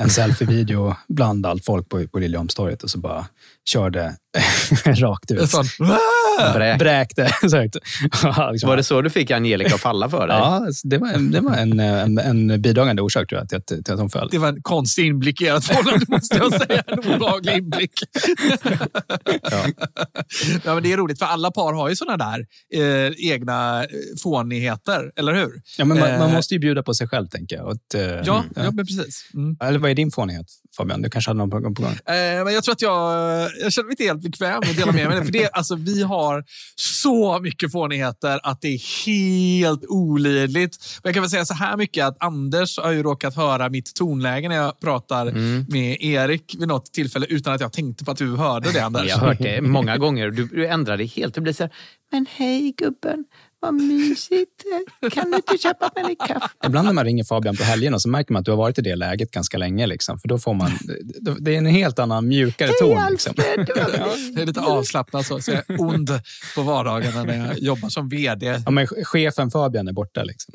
en 0.00 0.10
selfie-video 0.10 0.96
bland 1.08 1.46
allt 1.46 1.64
folk 1.64 1.88
på, 1.88 2.08
på 2.08 2.18
Liljeholmstorget 2.18 2.82
och 2.82 2.90
så 2.90 2.98
bara 2.98 3.26
körde 3.64 4.16
rakt 4.84 5.30
ut. 5.30 5.50
Sån, 5.50 5.64
Bräk. 6.54 6.78
Bräkte. 6.78 7.34
Så 7.50 7.56
här, 7.56 8.52
liksom, 8.52 8.68
Var 8.68 8.76
det 8.76 8.84
så 8.84 9.02
du 9.02 9.10
fick 9.10 9.30
Angelica 9.30 9.74
att 9.74 9.80
falla 9.80 10.08
för 10.08 10.26
dig? 10.26 10.36
Ja, 10.36 10.66
det 10.84 10.98
var, 10.98 11.08
en, 11.08 11.30
det 11.30 11.40
var 11.40 11.54
en, 11.54 11.80
en, 11.80 12.18
en 12.18 12.62
bidragande 12.62 13.02
orsak 13.02 13.28
tror 13.28 13.40
jag, 13.40 13.48
till, 13.48 13.58
att, 13.58 13.66
till 13.84 13.94
att 13.94 14.00
hon 14.00 14.10
föll. 14.10 14.28
det 14.30 14.38
var 14.38 14.48
en 14.48 14.62
konstig 14.62 15.06
inblick 15.06 15.42
i 15.42 15.46
ert 15.46 15.64
förhållande, 15.64 16.06
måste 16.08 16.36
jag 16.36 16.52
säga. 16.52 16.82
En 16.86 16.98
obehaglig 16.98 17.52
inblick. 17.52 17.92
Ja. 19.42 19.64
ja, 20.64 20.74
men 20.74 20.82
det 20.82 20.92
är 20.92 20.96
roligt, 20.96 21.18
för 21.18 21.26
alla 21.26 21.50
par 21.50 21.72
har 21.72 21.88
ju 21.88 21.96
såna 21.96 22.16
där 22.16 22.46
eh, 22.74 23.12
egna 23.32 23.84
eh, 23.84 23.88
fånigheter, 24.22 25.12
eller 25.16 25.34
hur? 25.34 25.62
Ja, 25.78 25.84
men 25.84 25.98
man, 25.98 26.18
man 26.18 26.32
Eh, 26.32 26.36
måste 26.36 26.54
ju 26.54 26.60
bjuda 26.60 26.82
på 26.82 26.94
sig 26.94 27.08
själv, 27.08 27.26
tänker 27.26 27.56
jag. 27.56 27.70
Att, 27.70 27.94
eh, 27.94 28.02
Ja, 28.02 28.44
ja. 28.56 28.70
men 28.70 28.86
precis. 28.86 29.30
Mm. 29.34 29.56
Eller 29.60 29.78
vad 29.78 29.90
är 29.90 29.94
din 29.94 30.10
fånighet, 30.10 30.46
Fabian? 30.76 31.02
Du 31.02 31.10
kanske 31.10 31.28
hade 31.30 31.38
någon 31.38 31.50
på, 31.50 31.60
på 31.60 31.82
gång? 31.82 31.92
Eh, 31.92 32.44
men 32.44 32.54
jag 32.54 32.64
tror 32.64 32.72
att 32.72 32.82
jag 32.82 33.12
jag 33.62 33.72
känner 33.72 33.86
mig 33.86 33.92
inte 33.92 34.04
helt 34.04 34.21
bekväm 34.22 34.58
att 34.58 34.76
dela 34.76 34.92
med 34.92 35.08
mig. 35.08 35.24
För 35.24 35.32
det, 35.32 35.48
alltså, 35.48 35.74
vi 35.74 36.02
har 36.02 36.44
så 36.74 37.40
mycket 37.40 37.72
fånigheter 37.72 38.40
att 38.42 38.60
det 38.60 38.68
är 38.68 39.06
helt 39.06 39.84
olidligt. 39.88 40.76
Och 41.00 41.06
jag 41.06 41.14
kan 41.14 41.22
väl 41.22 41.30
säga 41.30 41.44
så 41.44 41.54
här 41.54 41.76
mycket 41.76 42.04
att 42.06 42.16
Anders 42.20 42.78
har 42.78 42.90
ju 42.90 43.02
råkat 43.02 43.36
höra 43.36 43.68
mitt 43.68 43.94
tonläge 43.94 44.48
när 44.48 44.56
jag 44.56 44.80
pratar 44.80 45.32
med 45.70 45.96
Erik 46.00 46.54
vid 46.58 46.68
något 46.68 46.92
tillfälle 46.92 47.26
utan 47.28 47.54
att 47.54 47.60
jag 47.60 47.72
tänkte 47.72 48.04
på 48.04 48.10
att 48.10 48.18
du 48.18 48.36
hörde 48.36 48.72
det, 48.72 48.80
Anders. 48.80 49.06
Jag 49.08 49.16
har 49.16 49.26
hört 49.26 49.38
det 49.38 49.60
många 49.60 49.96
gånger. 49.96 50.30
Du, 50.30 50.46
du 50.46 50.66
ändrar 50.66 50.96
dig 50.96 51.06
helt. 51.06 51.34
Du 51.34 51.40
blir 51.40 51.52
så 51.52 51.62
här, 51.62 51.72
men 52.12 52.26
hej 52.30 52.74
gubben, 52.76 53.24
vad 53.62 53.74
mysigt. 53.74 54.64
Kan 55.12 55.30
du 55.30 55.36
inte 55.36 55.58
köpa 55.58 55.90
mig 55.94 56.04
lite 56.04 56.26
kaffe? 56.26 56.48
Ibland 56.66 56.86
när 56.86 56.92
man 56.92 57.04
ringer 57.04 57.24
Fabian 57.24 57.56
på 57.56 57.62
helgerna 57.62 57.98
så 57.98 58.08
märker 58.08 58.32
man 58.32 58.40
att 58.40 58.44
du 58.44 58.50
har 58.50 58.58
varit 58.58 58.78
i 58.78 58.82
det 58.82 58.96
läget 58.96 59.30
ganska 59.30 59.58
länge. 59.58 59.86
Liksom, 59.86 60.18
för 60.18 60.28
då 60.28 60.38
får 60.38 60.54
man, 60.54 60.70
det 61.38 61.54
är 61.54 61.58
en 61.58 61.66
helt 61.66 61.98
annan, 61.98 62.28
mjukare 62.28 62.70
ton. 62.80 63.10
Liksom. 63.10 63.34
Det 64.34 64.42
är 64.42 64.46
lite 64.46 64.60
avslappnat 64.60 65.26
så. 65.26 65.40
så 65.40 65.50
jag 65.50 65.62
är 65.70 65.80
ond 65.80 66.10
på 66.54 66.62
vardagarna 66.62 67.24
när 67.24 67.46
jag 67.46 67.58
jobbar 67.58 67.88
som 67.88 68.08
vd. 68.08 68.62
Ja, 68.64 68.70
men 68.70 68.86
chefen 68.86 69.50
Fabian 69.50 69.88
är 69.88 69.92
borta. 69.92 70.22
Liksom. 70.22 70.54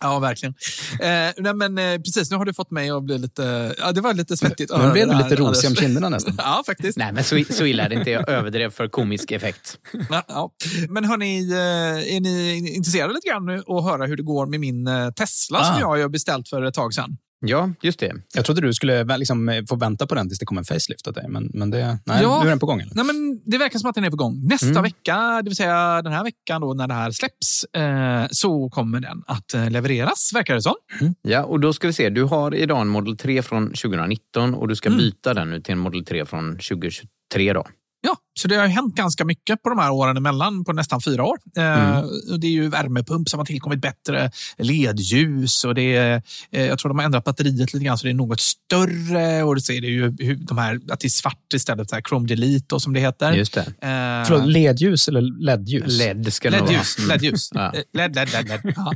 Ja, 0.00 0.18
verkligen. 0.18 0.54
Eh, 1.00 1.32
nej, 1.36 1.54
men, 1.54 1.78
eh, 1.78 1.98
precis, 1.98 2.30
nu 2.30 2.36
har 2.36 2.44
du 2.44 2.54
fått 2.54 2.70
mig 2.70 2.90
att 2.90 3.04
bli 3.04 3.18
lite... 3.18 3.74
Ja, 3.78 3.92
det 3.92 4.00
var 4.00 4.14
lite 4.14 4.36
svettigt. 4.36 4.72
Nu 4.78 4.92
blev 4.92 5.08
du 5.08 5.14
lite 5.18 5.36
rosig 5.36 5.70
om 5.70 5.76
kinderna 5.76 6.08
nästan. 6.16 6.34
Ja, 6.38 6.62
faktiskt. 6.66 6.98
Nej, 6.98 7.12
men 7.12 7.24
så, 7.24 7.42
så 7.50 7.64
illa 7.64 7.84
är 7.84 7.88
det 7.88 7.94
inte. 7.94 8.10
Jag 8.10 8.28
överdrev 8.28 8.70
för 8.70 8.88
komisk 8.88 9.30
effekt. 9.30 9.78
Ja, 10.10 10.22
ja. 10.28 10.50
Men 10.88 11.04
hörni, 11.04 11.52
eh, 11.52 12.16
är 12.16 12.20
ni 12.20 12.68
intresserade 12.76 13.14
lite 13.14 13.28
grann 13.28 13.46
nu 13.46 13.62
att 13.66 13.84
höra 13.84 14.06
hur 14.06 14.16
det 14.16 14.22
går 14.22 14.46
med 14.46 14.60
min 14.60 14.86
eh, 14.86 15.10
Tesla 15.10 15.58
Ah. 15.58 15.64
som 15.64 15.80
jag 15.80 15.86
har 16.02 16.08
beställt 16.08 16.48
för 16.48 16.62
ett 16.62 16.74
tag 16.74 16.94
sedan? 16.94 17.16
Ja, 17.46 17.70
just 17.82 18.00
det. 18.00 18.12
Jag 18.34 18.44
trodde 18.44 18.60
du 18.60 18.72
skulle 18.74 19.16
liksom, 19.16 19.48
eh, 19.48 19.64
få 19.68 19.76
vänta 19.76 20.06
på 20.06 20.14
den 20.14 20.28
tills 20.28 20.38
det 20.38 20.46
kom 20.46 20.58
en 20.58 20.64
facelift 20.64 21.08
åt 21.08 21.14
dig. 21.14 21.28
Men, 21.28 21.50
men 21.54 21.70
det, 21.70 21.98
nej, 22.06 22.22
Ja. 22.22 22.40
nu 22.42 22.46
är 22.46 22.50
den 22.50 22.58
på 22.58 22.66
gång. 22.66 22.80
Eller? 22.80 22.92
Nej, 22.94 23.04
men 23.04 23.40
det 23.46 23.58
verkar 23.58 23.78
som 23.78 23.88
att 23.90 23.94
den 23.94 24.04
är 24.04 24.10
på 24.10 24.16
gång. 24.16 24.46
Nästa 24.48 24.66
Mm. 24.68 24.82
vecka, 24.82 25.16
det 25.42 25.48
vill 25.50 25.56
säga 25.56 26.02
den 26.02 26.12
här 26.12 26.24
veckan 26.24 26.60
då, 26.60 26.74
när 26.74 26.88
det 26.88 26.94
här 26.94 27.10
släpps, 27.10 27.64
eh, 27.64 28.26
så 28.30 28.70
kommer 28.70 29.00
den 29.00 29.22
att 29.26 29.54
eh, 29.54 29.70
levereras, 29.70 30.30
verkar 30.34 30.54
det 30.54 30.62
som. 30.62 30.74
Ja, 31.22 31.44
och 31.44 31.60
då 31.60 31.72
ska 31.72 31.86
vi 31.86 31.92
se. 31.92 32.08
Du 32.10 32.22
har 32.24 32.54
idag 32.54 32.80
en 32.80 32.88
Model 32.88 33.16
3 33.16 33.42
från 33.42 33.66
2019 33.66 34.54
och 34.54 34.68
du 34.68 34.76
ska 34.76 34.90
byta 34.90 35.34
den 35.34 35.50
nu 35.50 35.60
till 35.60 35.72
en 35.72 35.78
Model 35.78 36.04
3 36.04 36.24
från 36.26 36.52
2023 36.58 37.52
då. 37.52 37.66
Ja, 38.02 38.16
så 38.38 38.48
det 38.48 38.56
har 38.56 38.66
hänt 38.66 38.94
ganska 38.94 39.24
mycket 39.24 39.62
på 39.62 39.68
de 39.68 39.78
här 39.78 39.90
åren 39.90 40.16
emellan, 40.16 40.64
på 40.64 40.72
nästan 40.72 41.00
fyra 41.00 41.24
år. 41.24 41.38
Eh, 41.56 41.98
och 42.32 42.40
det 42.40 42.46
är 42.46 42.50
ju 42.50 42.68
värmepump 42.68 43.28
som 43.28 43.38
har 43.38 43.44
tillkommit 43.46 43.80
bättre, 43.80 44.30
ledljus 44.58 45.64
och 45.64 45.74
det 45.74 45.96
är, 45.96 46.22
eh, 46.50 46.66
jag 46.66 46.78
tror 46.78 46.88
de 46.88 46.98
har 46.98 47.04
ändrat 47.04 47.24
batteriet 47.24 47.72
lite 47.72 47.84
grann 47.84 47.98
så 47.98 48.06
det 48.06 48.10
är 48.10 48.14
något 48.14 48.40
större 48.40 49.42
och 49.42 49.62
så 49.62 49.72
är 49.72 49.80
det 49.80 49.86
ju 49.86 50.16
hur 50.18 50.34
de 50.36 50.58
här, 50.58 50.80
att 50.90 51.00
det 51.00 51.06
är 51.06 51.10
svart 51.10 51.52
istället, 51.54 51.90
så 51.90 51.96
här 51.96 52.02
Chrome 52.08 52.28
Delete 52.28 52.74
och 52.74 52.82
som 52.82 52.92
det 52.92 53.00
heter. 53.00 53.32
Just 53.32 53.54
det. 53.54 53.60
Eh, 53.60 54.26
Förlåt, 54.26 54.46
ledljus 54.46 55.08
eller 55.08 55.20
LED-ljus? 55.20 55.98
LED 55.98 56.32
ska 56.32 56.50
det 56.50 56.58
nog 56.58 56.66
vara. 56.66 56.76
LED-ljus. 56.76 57.08
LED-ljus. 57.08 57.50
Ja. 57.54 57.72
Eh, 57.74 57.82
LED, 57.92 58.14
LED, 58.14 58.28
LED, 58.32 58.48
LED. 58.48 58.74
Ja. 58.76 58.92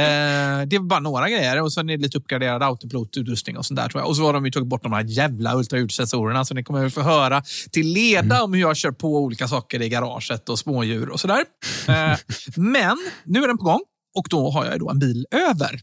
Eh, 0.00 0.66
det 0.66 0.78
var 0.78 0.84
bara 0.86 1.00
några 1.00 1.28
grejer 1.28 1.62
och 1.62 1.72
sen 1.72 1.90
är 1.90 1.96
det 1.96 2.02
lite 2.02 2.18
uppgraderad 2.18 2.62
autopilotutrustning 2.62 3.56
och 3.56 3.66
sånt 3.66 3.80
där 3.80 3.88
tror 3.88 4.02
jag. 4.02 4.08
Och 4.08 4.16
så 4.16 4.22
har 4.22 4.32
de 4.32 4.44
ju 4.44 4.50
tagit 4.50 4.68
bort 4.68 4.82
de 4.82 4.92
här 4.92 5.04
jävla 5.04 5.56
ultraljudssensorerna 5.56 6.44
så 6.44 6.54
ni 6.54 6.64
kommer 6.64 6.88
få 6.88 7.02
höra 7.02 7.42
till 7.70 7.86
leda 7.92 8.42
om 8.42 8.52
hur 8.52 8.60
jag 8.60 8.75
kör 8.76 8.90
på 8.92 9.18
olika 9.18 9.48
saker 9.48 9.82
i 9.82 9.88
garaget 9.88 10.48
och 10.48 10.58
smådjur 10.58 11.08
och 11.08 11.20
sådär. 11.20 11.44
Eh, 11.88 12.18
men 12.56 12.96
nu 13.24 13.42
är 13.42 13.48
den 13.48 13.58
på 13.58 13.64
gång 13.64 13.80
och 14.16 14.26
då 14.30 14.50
har 14.50 14.64
jag 14.64 14.78
då 14.78 14.90
en 14.90 14.98
bil 14.98 15.26
över. 15.50 15.80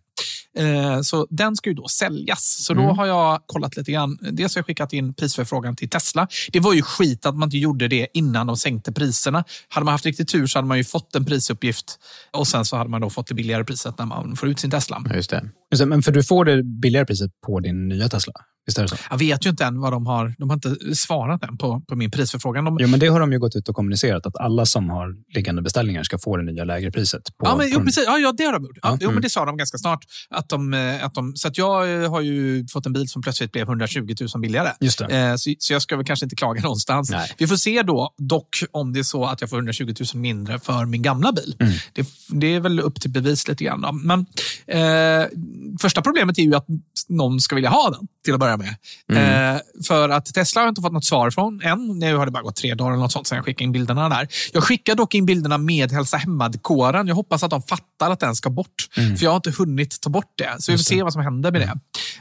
Eh, 0.58 1.02
Så 1.02 1.28
den 1.30 1.56
ska 1.56 1.70
ju 1.70 1.74
då 1.76 1.88
säljas. 1.88 2.64
Så 2.66 2.74
då 2.74 2.82
har 2.82 3.06
jag 3.06 3.42
kollat 3.46 3.78
lite 3.78 3.92
grann. 3.92 4.18
Dels 4.32 4.56
har 4.56 4.60
jag 4.60 4.66
skickat 4.66 4.94
in 4.94 5.14
prisförfrågan 5.14 5.76
till 5.76 5.90
Tesla. 5.90 6.28
Det 6.52 6.60
var 6.60 6.74
ju 6.74 6.82
skit 6.82 7.26
att 7.26 7.36
man 7.36 7.48
inte 7.48 7.58
gjorde 7.58 7.88
det 7.88 8.08
innan 8.14 8.48
de 8.48 8.58
sänkte 8.58 8.92
priserna. 8.92 9.44
Hade 9.70 9.86
man 9.86 9.92
haft 9.92 10.06
riktigt 10.06 10.30
tur 10.30 10.48
så 10.48 10.58
hade 10.58 10.68
man 10.68 10.78
ju 10.78 10.84
fått 10.84 11.16
en 11.16 11.26
prisuppgift 11.26 12.00
och 12.32 12.48
sen 12.48 12.66
så 12.66 12.78
hade 12.78 12.90
man 12.90 13.02
då 13.02 13.10
fått 13.10 13.28
det 13.28 13.34
billigare 13.34 13.64
priset 13.64 13.98
när 14.00 14.06
man 14.06 14.36
får 14.36 14.50
ut 14.50 14.60
sin 14.60 14.72
Tesla. 14.72 15.04
Just 15.16 15.30
det. 15.30 15.50
Just 15.72 15.80
det, 15.80 15.86
Men 15.86 16.04
för 16.04 16.12
du 16.12 16.24
får 16.24 16.46
det 16.46 16.64
billigare 16.64 17.06
priset 17.06 17.32
på 17.46 17.60
din 17.60 17.88
nya 17.88 18.10
Tesla? 18.10 18.34
Visst 18.66 18.78
är 18.78 18.82
det 18.82 18.88
så? 18.88 18.96
Jag 19.10 19.18
vet 19.18 19.46
ju 19.46 19.50
inte 19.50 19.66
än 19.66 19.80
vad 19.80 19.94
de 19.94 20.06
har. 20.06 20.36
De 20.38 20.50
har 20.50 20.56
inte 20.56 20.96
svarat 20.96 21.44
än 21.44 21.58
på, 21.58 21.82
på 21.88 21.96
min 21.96 22.12
prisförfrågan. 22.12 22.66
De, 22.66 22.78
Jo, 22.80 22.88
men 22.88 23.00
det 23.00 23.08
har 23.08 23.20
de 23.20 23.32
ju 23.32 23.40
gått 23.40 23.56
ut 23.56 23.70
och 23.70 23.76
kommunicerat 23.76 24.26
att 24.26 24.38
alla 24.38 24.66
som 24.66 24.90
har 24.90 25.16
liggande 25.36 25.62
beställningar 25.62 26.04
ska 26.04 26.18
få 26.18 26.38
det 26.38 26.44
nya 26.44 26.64
lägre 26.64 26.92
priset. 26.92 27.22
På, 27.38 27.46
Ja, 27.48 27.56
men, 27.56 27.70
jo, 27.72 27.80
precis. 27.80 28.04
Ja, 28.08 28.18
ja, 28.18 28.32
det 28.32 28.44
har 28.44 28.54
de 28.54 28.64
gjort. 28.64 28.78
Ja, 28.82 28.90
Ja, 28.94 28.98
jo, 29.02 29.12
men 29.12 29.22
det 29.22 29.30
sa 29.30 29.46
de 29.46 29.58
ganska 29.58 29.78
snart. 29.78 30.06
Att 30.30 30.50
de, 30.50 30.74
eh, 30.74 31.06
att 31.06 31.14
de, 31.14 31.36
så 31.36 31.48
att 31.48 31.58
jag 31.58 32.04
eh, 32.04 32.10
har 32.12 32.22
ju 32.22 32.68
fått 32.68 32.86
en 32.86 32.94
bil 32.94 33.08
som 33.08 33.22
plötsligt 33.22 33.52
blev 33.52 33.68
120 33.68 34.16
000 34.34 34.42
billigare. 34.42 34.72
Just. 34.80 35.02
Eh, 35.02 35.36
Så, 35.36 35.54
så 35.60 35.74
jag 35.74 35.82
ska 35.82 35.96
väl 35.96 36.06
kanske 36.06 36.26
inte 36.26 36.36
klaga 36.36 36.62
någonstans. 36.64 37.10
Nej. 37.12 37.32
Vi 37.38 37.48
får 37.48 37.56
se 37.56 37.82
då, 37.82 38.14
dock 38.18 38.64
om 38.72 38.94
det 38.94 39.00
är 39.00 39.04
så 39.04 39.26
att 39.26 39.42
jag 39.42 39.50
får 39.50 39.58
120 39.58 39.94
000 40.14 40.22
mindre 40.22 40.60
för 40.60 40.86
min 40.86 41.02
gamla 41.02 41.32
bil. 41.32 41.56
Mm. 41.60 41.74
Det, 41.94 42.08
det 42.28 42.48
är 42.48 42.60
väl 42.60 42.80
upp 42.80 43.02
till 43.02 43.12
bevis 43.12 43.48
lite 43.48 43.64
grann. 43.64 44.02
Men 44.04 44.26
eh, 44.68 45.28
första 45.82 46.02
problemet 46.02 46.38
är 46.38 46.44
ju 46.44 46.56
att 46.56 46.68
någon 47.08 47.40
ska 47.40 47.56
vilja 47.56 47.70
ha 47.70 47.90
den 47.90 48.08
till 48.24 48.34
att 48.34 48.40
börja 48.40 48.53
med. 48.58 48.76
Mm. 49.12 49.56
Eh, 49.56 49.62
för 49.88 50.10
att 50.10 50.26
Tesla 50.26 50.62
har 50.62 50.66
jag 50.66 50.72
inte 50.72 50.82
fått 50.82 50.94
något 50.94 51.06
svar 51.06 51.32
från 51.32 51.62
än. 51.62 52.00
Nu 52.00 52.16
har 52.16 52.26
det 52.26 52.32
bara 52.32 52.44
gått 52.44 52.56
tre 52.56 52.74
dagar 52.74 52.92
eller 52.92 53.02
något 53.02 53.12
sånt 53.12 53.28
sedan 53.28 53.36
jag 53.36 53.46
skickade 53.46 53.64
in 53.64 53.72
bilderna 53.72 54.10
där. 54.10 54.28
Jag 54.54 54.64
skickar 54.64 54.96
dock 54.96 55.16
in 55.16 55.26
bilderna 55.26 55.58
med 55.58 55.92
Hälsa 55.92 56.18
Hemma-dekoren. 56.18 57.08
Jag 57.08 57.16
hoppas 57.16 57.44
att 57.44 57.52
de 57.52 57.62
fattar 57.62 58.12
att 58.12 58.20
den 58.20 58.36
ska 58.36 58.50
bort. 58.50 58.90
För 58.96 59.24
jag 59.24 59.32
har 59.32 59.36
inte 59.36 59.52
hunnit 59.52 60.02
ta 60.02 60.10
bort 60.10 60.34
det. 60.36 60.56
Så 60.60 60.72
vi 60.72 60.78
får 60.78 60.84
se 60.84 61.04
vad 61.04 61.14
som 61.14 61.22
händer 61.22 61.52
med 61.52 61.62
det. 61.62 61.80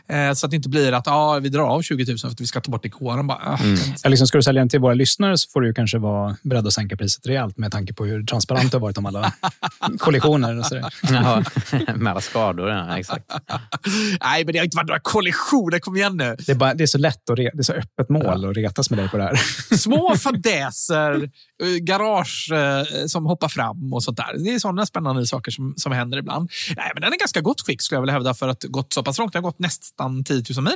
Eh, 0.09 0.33
så 0.33 0.47
att 0.47 0.51
det 0.51 0.57
inte 0.57 0.69
blir 0.69 0.93
att 0.93 1.09
ah, 1.09 1.39
vi 1.39 1.49
drar 1.49 1.63
av 1.63 1.83
20 1.83 2.05
000 2.05 2.19
för 2.19 2.29
att 2.29 2.41
vi 2.41 2.47
ska 2.47 2.61
ta 2.61 2.71
bort 2.71 2.83
dekoren. 2.83 3.27
Bara, 3.27 3.39
ah. 3.39 3.59
Ja, 4.03 4.09
liksom, 4.09 4.27
ska 4.27 4.39
du 4.39 4.43
sälja 4.43 4.61
den 4.61 4.69
till 4.69 4.81
våra 4.81 4.95
lyssnare 4.95 5.39
så 5.39 5.51
får 5.51 5.61
du 5.61 5.67
ju 5.67 5.75
kanske 5.75 5.99
vara 5.99 6.37
beredd 6.43 6.67
att 6.67 6.73
sänka 6.73 6.97
priset 6.97 7.27
rejält 7.27 7.59
med 7.59 7.73
tanke 7.73 7.95
på 7.95 8.05
hur 8.05 8.25
transparent 8.25 8.71
det 8.71 8.77
har 8.77 8.83
varit 8.83 8.99
om 8.99 9.07
alla 9.07 9.33
kollisioner. 9.99 10.59
Och 10.59 10.67
sådär. 10.67 11.95
Med 11.97 12.11
alla 12.11 12.21
skador. 12.21 12.69
Ja, 12.69 12.99
exakt. 12.99 13.25
Nej, 14.21 14.45
men 14.45 14.53
det 14.53 14.59
har 14.59 14.65
inte 14.65 14.77
varit 14.77 14.89
några 14.89 15.01
kollisioner. 15.01 15.79
Kom 15.79 15.97
igen 15.97 16.17
nu. 16.25 16.37
Det 16.47 16.53
är, 16.53 16.57
bara, 16.57 16.75
det 16.75 16.85
är 16.85 16.87
så 16.87 16.99
lätt 16.99 17.29
och 17.31 17.37
det 17.37 17.47
är 17.47 17.63
så 17.63 17.73
öppet 17.73 18.09
mål 18.09 18.51
att 18.51 18.57
retas 18.57 18.91
med 18.91 18.99
dig 18.99 19.09
på 19.09 19.17
det 19.17 19.23
här. 19.23 19.37
Små 19.77 20.17
fadäser, 20.17 21.31
eh, 21.63 21.69
garage 21.81 22.51
eh, 22.53 23.07
som 23.07 23.27
hoppar 23.27 23.49
fram 23.49 23.93
och 23.93 24.03
sånt 24.03 24.17
där. 24.17 24.45
Det 24.45 24.55
är 24.55 24.59
sådana 24.59 24.87
spännande 24.87 25.27
saker 25.27 25.51
som, 25.51 25.75
som 25.77 25.93
händer 25.93 26.19
ibland. 26.19 26.51
Nej, 26.77 26.91
men 26.95 27.01
den 27.03 27.13
är 27.13 27.19
ganska 27.19 27.41
gott 27.41 27.61
skick 27.61 27.83
skulle 27.83 27.97
jag 27.97 28.03
vilja 28.03 28.13
hävda 28.13 28.35
för 28.35 28.49
att 28.49 28.63
gått 28.63 28.93
så 28.93 29.03
pass 29.03 29.19
långt. 29.19 29.33
Den 29.33 29.45
har 29.45 29.51
gått 29.51 29.59
nästan 29.59 30.25
10 30.25 30.43
000 30.57 30.65
mil. 30.65 30.75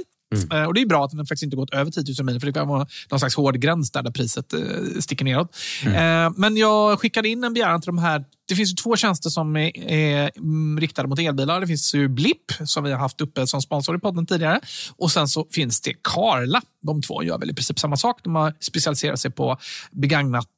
Eh, 0.53 0.65
Och 0.65 0.75
Det 0.75 0.81
är 0.81 0.87
bra 0.87 1.05
att 1.05 1.11
den 1.11 1.19
faktiskt 1.27 1.43
inte 1.43 1.57
gått 1.57 1.75
över 1.75 1.91
10 1.91 2.05
000 2.19 2.27
mil, 2.27 2.41
för 2.41 2.47
det 2.47 2.53
kan 2.53 2.69
vara 2.69 2.87
någon 3.11 3.19
slags 3.19 3.35
hård 3.37 3.57
gräns 3.61 3.91
där, 3.91 4.03
där 4.03 4.11
priset 4.11 4.53
eh, 4.53 4.61
sticker 5.01 5.25
neråt. 5.25 5.57
Eh, 5.87 6.31
men 6.37 6.57
jag 6.57 7.01
skickade 7.01 7.29
in 7.29 7.45
en 7.45 7.55
begäran 7.55 7.81
till 7.81 7.87
de 7.89 7.99
här. 7.99 8.25
Det 8.49 8.55
finns 8.55 8.75
två 8.75 8.97
tjänster 8.97 9.31
som 9.31 9.57
är, 9.57 10.31
mm, 10.39 10.81
riktade 10.81 11.09
mot 11.09 11.19
elbilar. 11.19 11.61
Det 11.61 11.67
finns 11.67 11.95
ju 11.95 12.09
Blipp, 12.09 12.53
som 12.65 12.85
vi 12.85 12.93
har 12.93 12.99
haft 12.99 13.21
uppe 13.21 13.47
som 13.47 13.63
sponsor 13.63 13.97
i 13.97 13.99
podden 13.99 14.27
tidigare. 14.27 14.61
Och 14.97 15.13
sen 15.13 15.29
så 15.29 15.47
finns 15.51 15.81
det 15.81 15.93
Carla. 16.03 16.63
De 16.83 17.03
två 17.03 17.23
gör 17.23 17.39
väl 17.39 17.51
i 17.51 17.55
princip 17.55 17.79
samma 17.79 17.97
sak. 17.97 18.21
De 18.25 18.35
har 18.35 18.55
specialiserat 18.61 19.21
sig 19.21 19.31
på 19.31 19.59
begagnat 19.93 20.49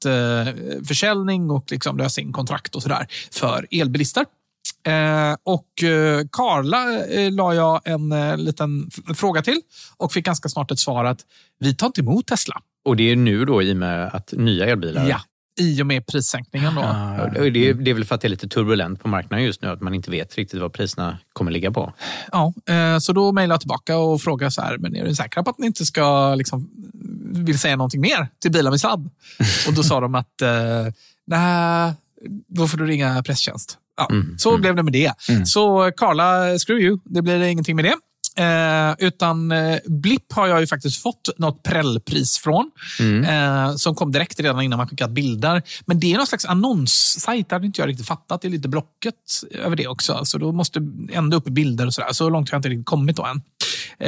försäljning 0.88 1.50
och 1.50 1.64
liksom 1.70 1.96
lösa 1.96 2.20
in 2.20 2.32
kontrakt 2.32 2.74
och 2.74 2.82
sådär 2.82 3.06
för 3.30 3.66
elbilister. 3.70 4.24
Eh, 4.88 5.36
och 5.42 5.82
eh, 5.82 6.26
Carla 6.32 7.06
eh, 7.06 7.32
la 7.32 7.54
jag 7.54 7.80
en 7.84 8.12
eh, 8.12 8.36
liten 8.36 8.90
fråga 9.14 9.42
till 9.42 9.60
och 9.96 10.12
fick 10.12 10.24
ganska 10.24 10.48
snart 10.48 10.70
ett 10.70 10.78
svar 10.78 11.04
att 11.04 11.20
vi 11.58 11.74
tar 11.74 11.86
inte 11.86 12.00
emot 12.00 12.26
Tesla. 12.26 12.62
Och 12.84 12.96
det 12.96 13.12
är 13.12 13.16
nu 13.16 13.44
då 13.44 13.62
i 13.62 13.72
och 13.72 13.76
med 13.76 14.10
att 14.14 14.32
nya 14.32 14.66
elbilar... 14.66 15.08
Ja, 15.08 15.20
i 15.60 15.82
och 15.82 15.86
med 15.86 16.06
prissänkningen. 16.06 16.74
Då. 16.74 16.80
Och 16.80 17.52
Det 17.52 17.68
är, 17.68 17.74
det 17.74 17.90
är 17.90 17.94
väl 17.94 18.04
för 18.04 18.14
att 18.14 18.20
det 18.20 18.26
är 18.26 18.30
lite 18.30 18.48
turbulent 18.48 19.00
på 19.02 19.08
marknaden 19.08 19.44
just 19.44 19.62
nu, 19.62 19.68
att 19.68 19.80
man 19.80 19.94
inte 19.94 20.10
vet 20.10 20.36
riktigt 20.36 20.60
vad 20.60 20.72
priserna 20.72 21.18
kommer 21.32 21.50
ligga 21.50 21.70
på. 21.70 21.92
Ja, 22.32 22.52
så 23.00 23.12
då 23.12 23.32
mejlade 23.32 23.54
jag 23.54 23.60
tillbaka 23.60 23.96
och 23.96 24.22
frågade 24.22 24.50
så 24.50 24.62
här, 24.62 24.78
men 24.78 24.96
är 24.96 25.04
du 25.04 25.14
säkra 25.14 25.42
på 25.42 25.50
att 25.50 25.58
ni 25.58 25.66
inte 25.66 25.86
ska 25.86 26.34
liksom, 26.34 26.70
vill 27.32 27.58
säga 27.58 27.76
någonting 27.76 28.00
mer 28.00 28.28
till 28.38 28.52
bilar 28.52 28.70
med 28.70 28.80
sladd? 28.80 29.10
och 29.68 29.74
då 29.74 29.82
sa 29.82 30.00
de 30.00 30.14
att 30.14 30.42
nej, 31.26 31.92
då 32.48 32.68
får 32.68 32.78
du 32.78 32.86
ringa 32.86 33.22
presstjänst. 33.22 33.78
Ja, 33.98 34.08
så 34.38 34.58
blev 34.58 34.76
det 34.76 34.82
med 34.82 34.92
det. 34.92 35.12
Så 35.44 35.90
Carla, 35.96 36.58
screw 36.58 36.80
you, 36.80 36.98
det 37.04 37.22
blir 37.22 37.42
ingenting 37.42 37.76
med 37.76 37.84
det. 37.84 37.94
Eh, 38.38 38.94
utan 38.98 39.52
eh, 39.52 39.78
Blipp 39.86 40.32
har 40.32 40.46
jag 40.46 40.60
ju 40.60 40.66
faktiskt 40.66 41.02
fått 41.02 41.28
något 41.38 41.62
prellpris 41.62 42.38
från. 42.38 42.70
Eh, 43.24 43.74
som 43.76 43.94
kom 43.94 44.12
direkt 44.12 44.40
redan 44.40 44.62
innan 44.62 44.76
man 44.76 44.88
skickat 44.88 45.10
bilder. 45.10 45.62
Men 45.86 46.00
det 46.00 46.12
är 46.12 46.16
någon 46.16 46.26
slags 46.26 46.44
annonssajt, 46.44 47.48
det 47.48 47.54
hade 47.54 47.66
inte 47.66 47.80
jag 47.80 47.88
riktigt 47.88 48.06
fattat. 48.06 48.42
Det 48.42 48.48
är 48.48 48.50
lite 48.50 48.68
blocket 48.68 49.14
över 49.50 49.76
det 49.76 49.88
också. 49.88 50.20
Så 50.24 50.38
då 50.38 50.52
måste 50.52 50.80
ända 51.12 51.36
upp 51.36 51.44
bilder 51.44 51.86
och 51.86 51.94
sådär. 51.94 52.12
Så 52.12 52.30
långt 52.30 52.50
har 52.50 52.56
jag 52.56 52.58
inte 52.58 52.68
riktigt 52.68 52.86
kommit 52.86 53.16
då 53.16 53.26
än. 53.26 53.42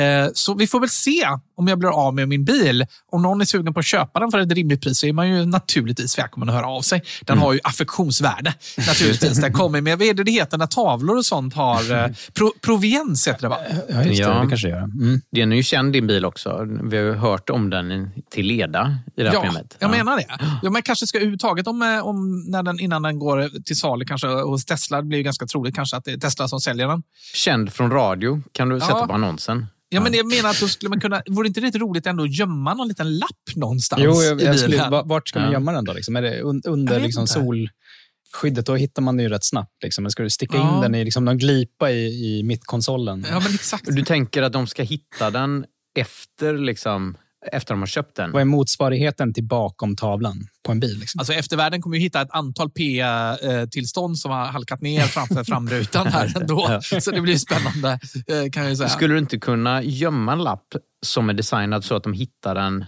Eh, 0.00 0.30
så 0.34 0.54
vi 0.54 0.66
får 0.66 0.80
väl 0.80 0.88
se 0.88 1.26
om 1.60 1.68
jag 1.68 1.78
blir 1.78 1.88
av 1.88 2.14
med 2.14 2.28
min 2.28 2.44
bil. 2.44 2.86
Om 3.12 3.22
någon 3.22 3.40
är 3.40 3.44
sugen 3.44 3.74
på 3.74 3.80
att 3.80 3.86
köpa 3.86 4.20
den 4.20 4.30
för 4.30 4.38
ett 4.38 4.52
rimligt 4.52 4.82
pris 4.82 4.98
så 4.98 5.06
är 5.06 5.12
man 5.12 5.28
ju 5.28 5.44
naturligtvis 5.46 6.18
välkommen 6.18 6.48
att 6.48 6.54
höra 6.54 6.66
av 6.66 6.82
sig. 6.82 7.02
Den 7.26 7.34
Mm. 7.36 7.42
har 7.46 7.52
ju 7.52 7.60
affektionsvärde 7.64 8.54
naturligtvis. 8.88 9.40
Den 9.40 9.52
kommer 9.52 9.80
med, 9.80 9.98
vad 9.98 10.06
är 10.08 10.14
det 10.14 10.24
det 10.24 10.30
heter 10.32 10.58
när 10.58 10.66
tavlor 10.66 11.16
och 11.16 11.26
sånt 11.26 11.54
har, 11.54 11.92
eh, 11.92 12.06
pro, 12.34 12.52
proviens 12.60 13.28
heter 13.28 13.42
det 13.42 13.48
va? 13.48 13.58
Ja, 13.88 14.02
just 14.02 14.08
det. 14.08 14.14
Ja. 14.14 14.42
Det 14.42 14.48
kanske 14.48 14.66
det 14.66 14.70
gör. 14.72 14.82
Mm. 14.82 15.20
Den 15.32 15.52
är 15.52 15.56
ju 15.56 15.62
känd 15.62 15.92
din 15.92 16.06
bil 16.06 16.24
också. 16.24 16.66
Vi 16.82 16.96
har 16.96 17.04
ju 17.04 17.12
hört 17.14 17.50
om 17.50 17.70
den 17.70 18.10
till 18.30 18.46
leda 18.46 18.98
i 19.16 19.22
det 19.22 19.28
här 19.28 19.34
Ja, 19.34 19.40
programmet. 19.40 19.76
jag 19.78 19.90
menar 19.90 20.16
det. 20.16 20.26
Ja, 20.62 20.70
men 20.70 20.82
kanske 20.82 21.06
ska 21.06 21.18
överhuvudtaget, 21.18 21.66
om, 21.66 21.82
eh, 21.82 22.06
om, 22.06 22.44
när 22.48 22.62
den, 22.62 22.80
innan 22.80 23.02
den 23.02 23.18
går 23.18 23.62
till 23.64 23.76
salu 23.76 24.04
kanske 24.04 24.26
hos 24.28 24.64
Tesla, 24.64 24.96
det 24.96 25.02
blir 25.06 25.18
ju 25.18 25.24
ganska 25.24 25.46
troligt 25.46 25.74
kanske 25.74 25.96
att 25.96 26.04
det 26.04 26.12
är 26.12 26.16
Tesla 26.18 26.48
som 26.48 26.60
säljer 26.60 26.88
den. 26.88 27.02
Känd 27.34 27.72
från 27.72 27.90
radio 27.90 28.42
kan 28.52 28.68
du 28.68 28.80
sätta 28.80 28.92
Ja. 28.92 29.06
på 29.06 29.12
annonsen. 29.12 29.66
Ja, 29.92 30.00
men 30.00 30.14
jag 30.14 30.26
menar 30.26 30.50
att 30.50 30.60
då 30.60 30.68
skulle 30.68 30.90
man 30.90 31.00
kunna, 31.00 31.22
vore 31.28 31.48
inte 31.48 31.60
det 31.60 31.78
roligt 31.78 32.06
ändå 32.06 32.24
att 32.24 32.38
gömma 32.38 32.74
någon 32.74 32.88
liten 32.88 33.18
lapp 33.18 33.56
någonstans 33.56 34.02
Jo, 34.04 34.22
jag, 34.22 34.40
i 34.40 34.44
jag 34.44 34.58
skulle, 34.58 34.88
vart 35.04 35.28
ska 35.28 35.40
man 35.40 35.52
gömma 35.52 35.72
den 35.72 35.84
då? 35.84 35.92
Liksom? 35.92 36.16
Är 36.16 36.22
det 36.22 36.40
un, 36.40 36.62
under 36.64 37.00
liksom, 37.00 37.26
solskyddet? 37.26 38.66
Då 38.66 38.76
hittar 38.76 39.02
man 39.02 39.16
den 39.16 39.24
ju 39.24 39.30
rätt 39.30 39.44
snabbt. 39.44 39.82
Liksom. 39.82 40.04
Men 40.04 40.10
ska 40.10 40.22
du 40.22 40.30
sticka 40.30 40.56
Ja. 40.56 40.74
in 40.74 40.80
den 40.80 40.94
i 40.94 41.04
liksom, 41.04 41.24
någon 41.24 41.38
glipa 41.38 41.90
i, 41.90 42.06
i 42.06 42.42
mittkonsolen? 42.42 43.26
Ja, 43.30 43.40
men 43.40 43.54
exakt. 43.54 43.84
Du 43.86 44.02
tänker 44.02 44.42
att 44.42 44.52
de 44.52 44.66
ska 44.66 44.82
hitta 44.82 45.30
den 45.30 45.64
efter, 45.96 46.58
liksom, 46.58 47.16
efter 47.52 47.74
de 47.74 47.80
har 47.80 47.86
köpt 47.86 48.16
den? 48.16 48.32
Vad 48.32 48.40
är 48.40 48.44
motsvarigheten 48.44 49.34
till 49.34 49.44
bakom 49.44 49.96
tavlan 49.96 50.46
på 50.66 50.72
en 50.72 50.80
bil? 50.80 50.98
Liksom? 50.98 51.18
Alltså 51.18 51.32
eftervärlden 51.32 51.82
kommer 51.82 51.96
ju 51.96 52.02
hitta 52.02 52.22
ett 52.22 52.30
antal 52.30 52.70
P-tillstånd 52.70 54.18
som 54.18 54.30
har 54.30 54.44
halkat 54.44 54.80
ner 54.80 55.02
framför 55.02 55.44
framrutan 55.44 56.06
här 56.06 56.32
ändå. 56.40 56.80
Så 57.00 57.10
det 57.10 57.20
blir 57.20 57.36
spännande 57.36 57.98
eh, 58.26 58.50
kan 58.50 58.64
jag 58.64 58.76
säga. 58.76 58.88
Skulle 58.88 59.14
du 59.14 59.18
inte 59.18 59.38
kunna 59.38 59.82
gömma 59.82 60.32
en 60.32 60.44
lapp 60.44 60.66
som 61.06 61.30
är 61.30 61.34
designad 61.34 61.84
så 61.84 61.96
att 61.96 62.02
de 62.02 62.12
hittar 62.12 62.54
den 62.54 62.84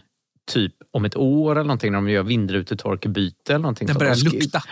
typ 0.51 0.75
om 0.95 1.05
ett 1.05 1.17
år 1.17 1.53
eller 1.53 1.65
någonting 1.65 1.93
när 1.93 1.99
de 1.99 2.09
gör 2.09 2.23
vindrutetorkebyte 2.23 3.53
eller 3.55 3.63
någonting. 3.63 3.87
Den 3.87 3.95
så 3.95 3.99
börjar 3.99 4.15
de 4.15 4.21
skri- 4.21 4.41
lukta. 4.41 4.63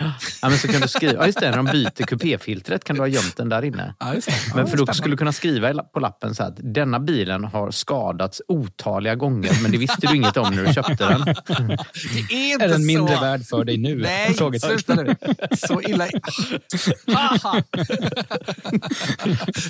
Ja, 0.41 0.49
men 0.49 0.57
så 0.57 0.67
kan 0.67 0.81
du 0.81 0.87
skriva, 0.87 1.13
ja, 1.13 1.25
just 1.25 1.39
det, 1.39 1.49
när 1.49 1.57
de 1.57 1.65
byter 1.65 2.05
kupéfiltret 2.05 2.83
kan 2.83 2.95
du 2.95 3.01
ha 3.01 3.07
gömt 3.07 3.37
den 3.37 3.49
där 3.49 3.65
inne. 3.65 3.95
Ja, 3.99 4.13
just 4.13 4.27
det. 4.27 4.33
Ja, 4.47 4.55
Men 4.55 4.67
för 4.67 4.77
då 4.77 4.85
skulle 4.93 5.13
du 5.13 5.17
kunna 5.17 5.31
skriva 5.31 5.73
på 5.83 5.99
lappen 5.99 6.35
så 6.35 6.43
att 6.43 6.55
denna 6.57 6.99
bilen 6.99 7.43
har 7.43 7.71
skadats 7.71 8.41
otaliga 8.47 9.15
gånger 9.15 9.51
men 9.61 9.71
det 9.71 9.77
visste 9.77 10.07
du 10.07 10.15
inget 10.15 10.37
om 10.37 10.55
när 10.55 10.65
du 10.65 10.73
köpte 10.73 10.95
den. 11.07 11.21
Det 11.25 12.33
är 12.35 12.53
inte 12.53 12.65
Är 12.65 12.69
den 12.69 12.85
mindre 12.85 13.15
så... 13.15 13.21
värd 13.21 13.45
för 13.45 13.63
dig 13.65 13.77
nu? 13.77 13.95
Nej, 13.95 14.33
sluta 14.59 14.95
nu. 14.95 15.15
Så 15.57 15.81
illa... 15.81 16.07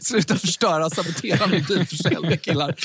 Sluta 0.01 0.36
förstöra 0.36 0.86
och 0.86 0.91
sabotera 0.91 1.48
min 1.48 1.63
bilförsäljning, 1.63 2.38
killar. 2.38 2.75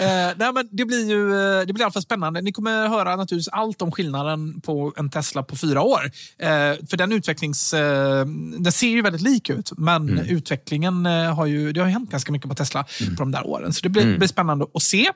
Eh, 0.00 0.34
nej, 0.36 0.52
men 0.54 0.68
det 0.70 0.84
blir 0.84 1.07
ju 1.08 1.32
eh, 1.34 1.66
det 1.66 1.72
blir 1.72 1.80
i 1.80 1.84
alla 1.84 1.92
fall 1.92 2.02
spännande. 2.02 2.40
Ni 2.40 2.52
kommer 2.52 2.88
höra 2.88 3.16
naturligtvis 3.16 3.48
allt 3.48 3.82
om 3.82 3.92
skillnaden 3.92 4.60
på 4.60 4.92
en 4.96 5.10
Tesla 5.10 5.42
på 5.42 5.56
fyra 5.56 5.82
år. 5.82 6.04
Eh, 6.38 6.48
för 6.90 6.96
den 6.96 7.12
utvecklings... 7.12 7.74
Eh, 7.74 8.26
den 8.58 8.72
ser 8.72 8.88
ju 8.88 9.02
väldigt 9.02 9.22
lik 9.22 9.50
ut, 9.50 9.72
men 9.76 10.18
utvecklingen 10.18 11.06
eh, 11.06 11.34
har 11.34 11.46
ju... 11.46 11.72
Det 11.72 11.80
har 11.80 11.86
ju 11.86 11.92
hänt 11.92 12.10
ganska 12.10 12.32
mycket 12.32 12.48
på 12.48 12.54
Tesla 12.54 12.82
på 12.84 13.22
de 13.22 13.32
där 13.32 13.46
åren. 13.46 13.72
Så 13.72 13.80
det 13.82 13.88
blir, 13.88 14.18
blir 14.18 14.28
spännande 14.28 14.66
att 14.74 14.82
se. 14.82 15.10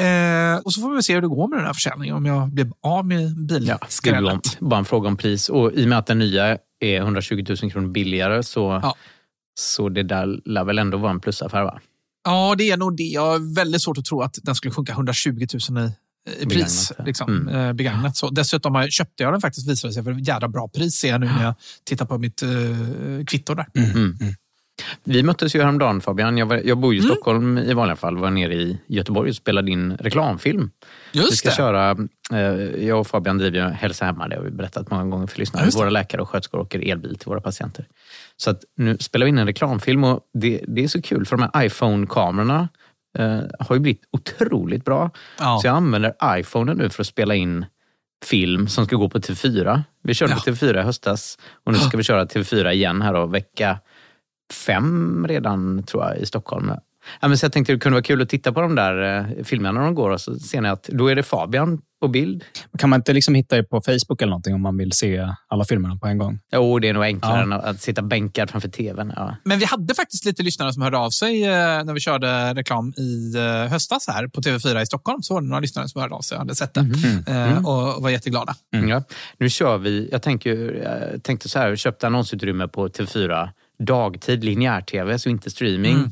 Eh, 0.00 0.56
och 0.64 0.72
så 0.72 0.80
får 0.80 0.94
vi 0.96 1.02
se 1.02 1.14
hur 1.14 1.20
det 1.20 1.28
går 1.28 1.48
med 1.48 1.58
den 1.58 1.66
här 1.66 1.72
försäljningen. 1.72 2.16
Om 2.16 2.26
jag 2.26 2.48
blir 2.48 2.70
av 2.82 3.06
med 3.06 3.22
Ja, 3.22 3.78
bilskrället. 3.80 4.60
bara 4.60 4.78
en 4.78 4.84
fråga 4.84 5.08
om 5.08 5.16
pris. 5.16 5.48
Och 5.48 5.72
I 5.72 5.84
och 5.84 5.88
med 5.88 5.98
att 5.98 6.06
den 6.06 6.18
nya 6.18 6.58
är 6.80 6.96
120 7.00 7.44
000 7.62 7.70
kronor 7.72 7.88
billigare 7.88 8.42
så, 8.42 8.80
Ja. 8.82 8.94
så 9.60 9.88
det 9.88 10.02
där 10.02 10.40
lär 10.48 10.64
väl 10.64 10.78
ändå 10.78 10.98
vara 10.98 11.10
en 11.12 11.20
plusaffär 11.20 11.62
va? 11.64 11.80
Ja, 12.24 12.54
det 12.58 12.70
är 12.70 12.76
nog 12.76 12.96
det. 12.96 13.02
Jag 13.02 13.26
har 13.26 13.54
väldigt 13.54 13.82
svårt 13.82 13.98
att 13.98 14.04
tro 14.04 14.22
att 14.22 14.38
den 14.42 14.54
skulle 14.54 14.74
sjunka 14.74 14.92
120 14.92 15.46
000 15.70 15.78
i, 16.28 16.42
i 16.42 16.46
pris. 16.46 16.88
Begagnat. 16.88 17.06
Liksom, 17.06 17.36
Mm. 17.48 17.54
eh, 17.54 17.72
begagnat. 17.72 18.16
Så 18.16 18.30
dessutom 18.30 18.74
har 18.74 18.82
jag- 18.82 18.92
köpte 18.92 19.22
jag 19.22 19.32
den 19.32 19.40
faktiskt, 19.40 19.68
visade 19.68 19.92
sig, 19.94 20.04
för 20.04 20.12
ett 20.12 20.28
jävla 20.28 20.48
bra 20.48 20.68
pris 20.68 20.94
ser 20.94 21.08
jag 21.08 21.20
nu 21.20 21.26
när 21.26 21.42
jag 21.44 21.54
tittar 21.84 22.06
på 22.06 22.18
mitt 22.18 22.42
eh, 22.42 22.48
kvitto 23.26 23.54
där. 23.54 23.66
Vi 25.04 25.22
möttes 25.22 25.54
ju 25.56 25.60
häromdagen 25.60 26.00
Fabian. 26.00 26.38
Jag, 26.38 26.46
var, 26.46 26.60
jag 26.64 26.78
bor 26.78 26.94
ju 26.94 27.00
Mm. 27.00 27.10
i 27.10 27.14
Stockholm 27.14 27.58
i 27.58 27.74
vanliga 27.74 27.96
fall. 27.96 28.16
Var 28.16 28.30
nere 28.30 28.54
i 28.54 28.78
Göteborg 28.86 29.30
och 29.30 29.36
spelade 29.36 29.70
in 29.70 29.96
reklamfilm. 29.96 30.70
vi 31.12 31.18
Just 31.18 31.36
ska 31.36 31.48
det. 31.48 31.54
köra, 31.54 31.90
eh, 32.32 32.84
jag 32.86 33.00
och 33.00 33.06
Fabian 33.06 33.38
driver 33.38 33.58
ju 33.58 33.64
Hälsa 33.74 34.04
Hemma, 34.04 34.28
det 34.28 34.36
har 34.36 34.42
vi 34.42 34.50
berättat 34.50 34.90
många 34.90 35.04
gånger 35.04 35.26
för 35.26 35.38
lyssnare. 35.38 35.64
just 35.64 35.76
det. 35.76 35.82
Våra 35.82 35.90
läkare 35.90 36.22
och 36.22 36.28
sköterskor 36.28 36.58
åker 36.60 36.90
elbil 36.90 37.18
till 37.18 37.26
våra 37.28 37.40
patienter. 37.40 37.84
Så 38.36 38.50
att 38.50 38.60
nu 38.76 38.98
spelar 38.98 39.26
vi 39.26 39.28
in 39.30 39.38
en 39.38 39.46
reklamfilm 39.46 40.04
och 40.04 40.20
det, 40.34 40.60
det 40.68 40.84
är 40.84 40.88
så 40.88 41.02
kul 41.02 41.26
för 41.26 41.36
de 41.36 41.48
här 41.54 41.64
iPhone-kamerorna 41.66 42.68
eh, 43.18 43.40
har 43.58 43.76
ju 43.76 43.80
blivit 43.80 44.02
otroligt 44.12 44.84
bra. 44.84 45.10
Ja. 45.38 45.58
Så 45.62 45.66
jag 45.66 45.76
använder 45.76 46.12
iPhonen 46.24 46.76
nu 46.76 46.90
för 46.90 47.02
att 47.02 47.06
spela 47.06 47.34
in 47.34 47.66
film 48.24 48.68
som 48.68 48.86
ska 48.86 48.96
gå 48.96 49.08
på 49.08 49.18
TV4. 49.18 49.82
Vi 50.02 50.14
körde 50.14 50.34
på 50.34 50.40
Ja. 50.46 50.52
TV4 50.52 50.80
i 50.80 50.82
höstas 50.82 51.38
och 51.64 51.72
nu 51.72 51.78
ska 51.78 51.96
vi 51.96 52.02
köra 52.02 52.24
TV4 52.24 52.70
igen 52.72 53.02
här 53.02 53.14
då, 53.14 53.26
vecka 53.26 53.78
fem 54.52 55.26
redan 55.28 55.82
tror 55.82 56.04
jag 56.04 56.18
i 56.18 56.26
Stockholm. 56.26 56.72
Ja, 57.20 57.28
men 57.28 57.38
så 57.38 57.44
jag 57.44 57.52
tänkte 57.52 57.72
det 57.72 57.78
kunde 57.78 57.94
vara 57.94 58.02
kul 58.02 58.22
att 58.22 58.28
titta 58.28 58.52
på 58.52 58.60
de 58.60 58.74
där 58.74 59.18
eh, 59.18 59.44
filmerna 59.44 59.78
när 59.80 59.86
de 59.86 59.94
går 59.94 60.10
och 60.10 60.20
så 60.20 60.38
ser 60.38 60.60
ni 60.60 60.68
att 60.68 60.82
då 60.82 61.08
är 61.08 61.14
det 61.16 61.22
Fabian 61.22 61.80
på 62.00 62.08
bild. 62.08 62.44
Kan 62.78 62.90
man 62.90 63.00
inte 63.00 63.12
liksom 63.12 63.34
hitta 63.34 63.56
er 63.56 63.62
på 63.62 63.80
Facebook 63.80 64.22
eller 64.22 64.30
någonting 64.30 64.54
om 64.54 64.62
man 64.62 64.76
vill 64.76 64.92
se 64.92 65.28
alla 65.48 65.64
filmerna 65.64 65.96
på 65.96 66.06
en 66.06 66.18
gång? 66.18 66.38
Jo, 66.52 66.78
det 66.78 66.88
är 66.88 66.92
nog 66.92 67.02
enklare 67.04 67.36
Ja. 67.36 67.42
än 67.42 67.52
att, 67.52 67.80
sitta 67.80 68.02
bänkad 68.02 68.50
framför 68.50 68.68
TVn. 68.68 69.12
Ja. 69.16 69.36
Men 69.44 69.58
vi 69.58 69.64
hade 69.64 69.94
faktiskt 69.94 70.24
lite 70.24 70.42
lyssnare 70.42 70.72
som 70.72 70.82
hörde 70.82 70.98
av 70.98 71.10
sig 71.10 71.44
eh, 71.44 71.84
när 71.84 71.94
vi 71.94 72.00
körde 72.00 72.54
reklam 72.54 72.92
i 72.96 73.36
eh, 73.36 73.70
höstas 73.72 74.06
här 74.08 74.28
på 74.28 74.40
TV4 74.40 74.82
i 74.82 74.86
Stockholm. 74.86 75.22
Så 75.22 75.34
var 75.34 75.40
det 75.40 75.46
några 75.48 75.60
lyssnare 75.60 75.88
som 75.88 76.00
hörde 76.00 76.14
av 76.14 76.20
sig 76.20 76.36
och 76.36 76.40
hade 76.40 76.54
sett 76.54 76.74
det 76.74 76.80
eh, 77.26 77.66
och 77.66 78.02
var 78.02 78.10
jätteglada. 78.10 78.54
Ja. 78.70 79.02
Nu 79.38 79.50
kör 79.50 79.78
vi, 79.78 80.08
jag, 80.12 80.22
tänker, 80.22 80.56
jag 80.84 81.22
tänkte 81.22 81.48
så 81.48 81.58
här, 81.58 81.68
jag 81.68 81.78
köpte 81.78 82.06
annonsutrymme 82.06 82.68
på 82.68 82.88
TV4 82.88 83.48
dagtid, 83.84 84.44
linjär-TV, 84.44 85.18
så 85.18 85.28
inte 85.28 85.50
streaming. 85.50 85.94
Mm. 85.96 86.06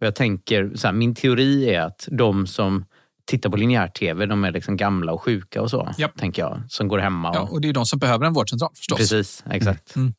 Och 0.00 0.06
jag 0.06 0.14
tänker, 0.14 0.70
så 0.74 0.86
här, 0.86 0.94
min 0.94 1.14
teori 1.14 1.74
är 1.74 1.80
att 1.80 2.08
de 2.10 2.46
som 2.46 2.84
tittar 3.26 3.50
på 3.50 3.56
linjär-TV, 3.56 4.26
de 4.26 4.44
är 4.44 4.52
liksom 4.52 4.76
gamla 4.76 5.12
och 5.12 5.22
sjuka 5.22 5.62
och 5.62 5.70
så, 5.70 5.94
Japp. 5.98 6.16
tänker 6.18 6.42
jag, 6.42 6.62
som 6.68 6.88
går 6.88 6.98
hemma. 6.98 7.30
Och, 7.30 7.36
Ja, 7.36 7.40
och 7.40 7.60
det 7.60 7.68
är 7.68 7.72
de 7.72 7.86
som 7.86 7.98
behöver 7.98 8.26
en 8.26 8.32
vårdcentral 8.32 8.70
förstås. 8.76 8.98
Precis, 8.98 9.44
exakt. 9.50 9.96
Mm. 9.96 10.14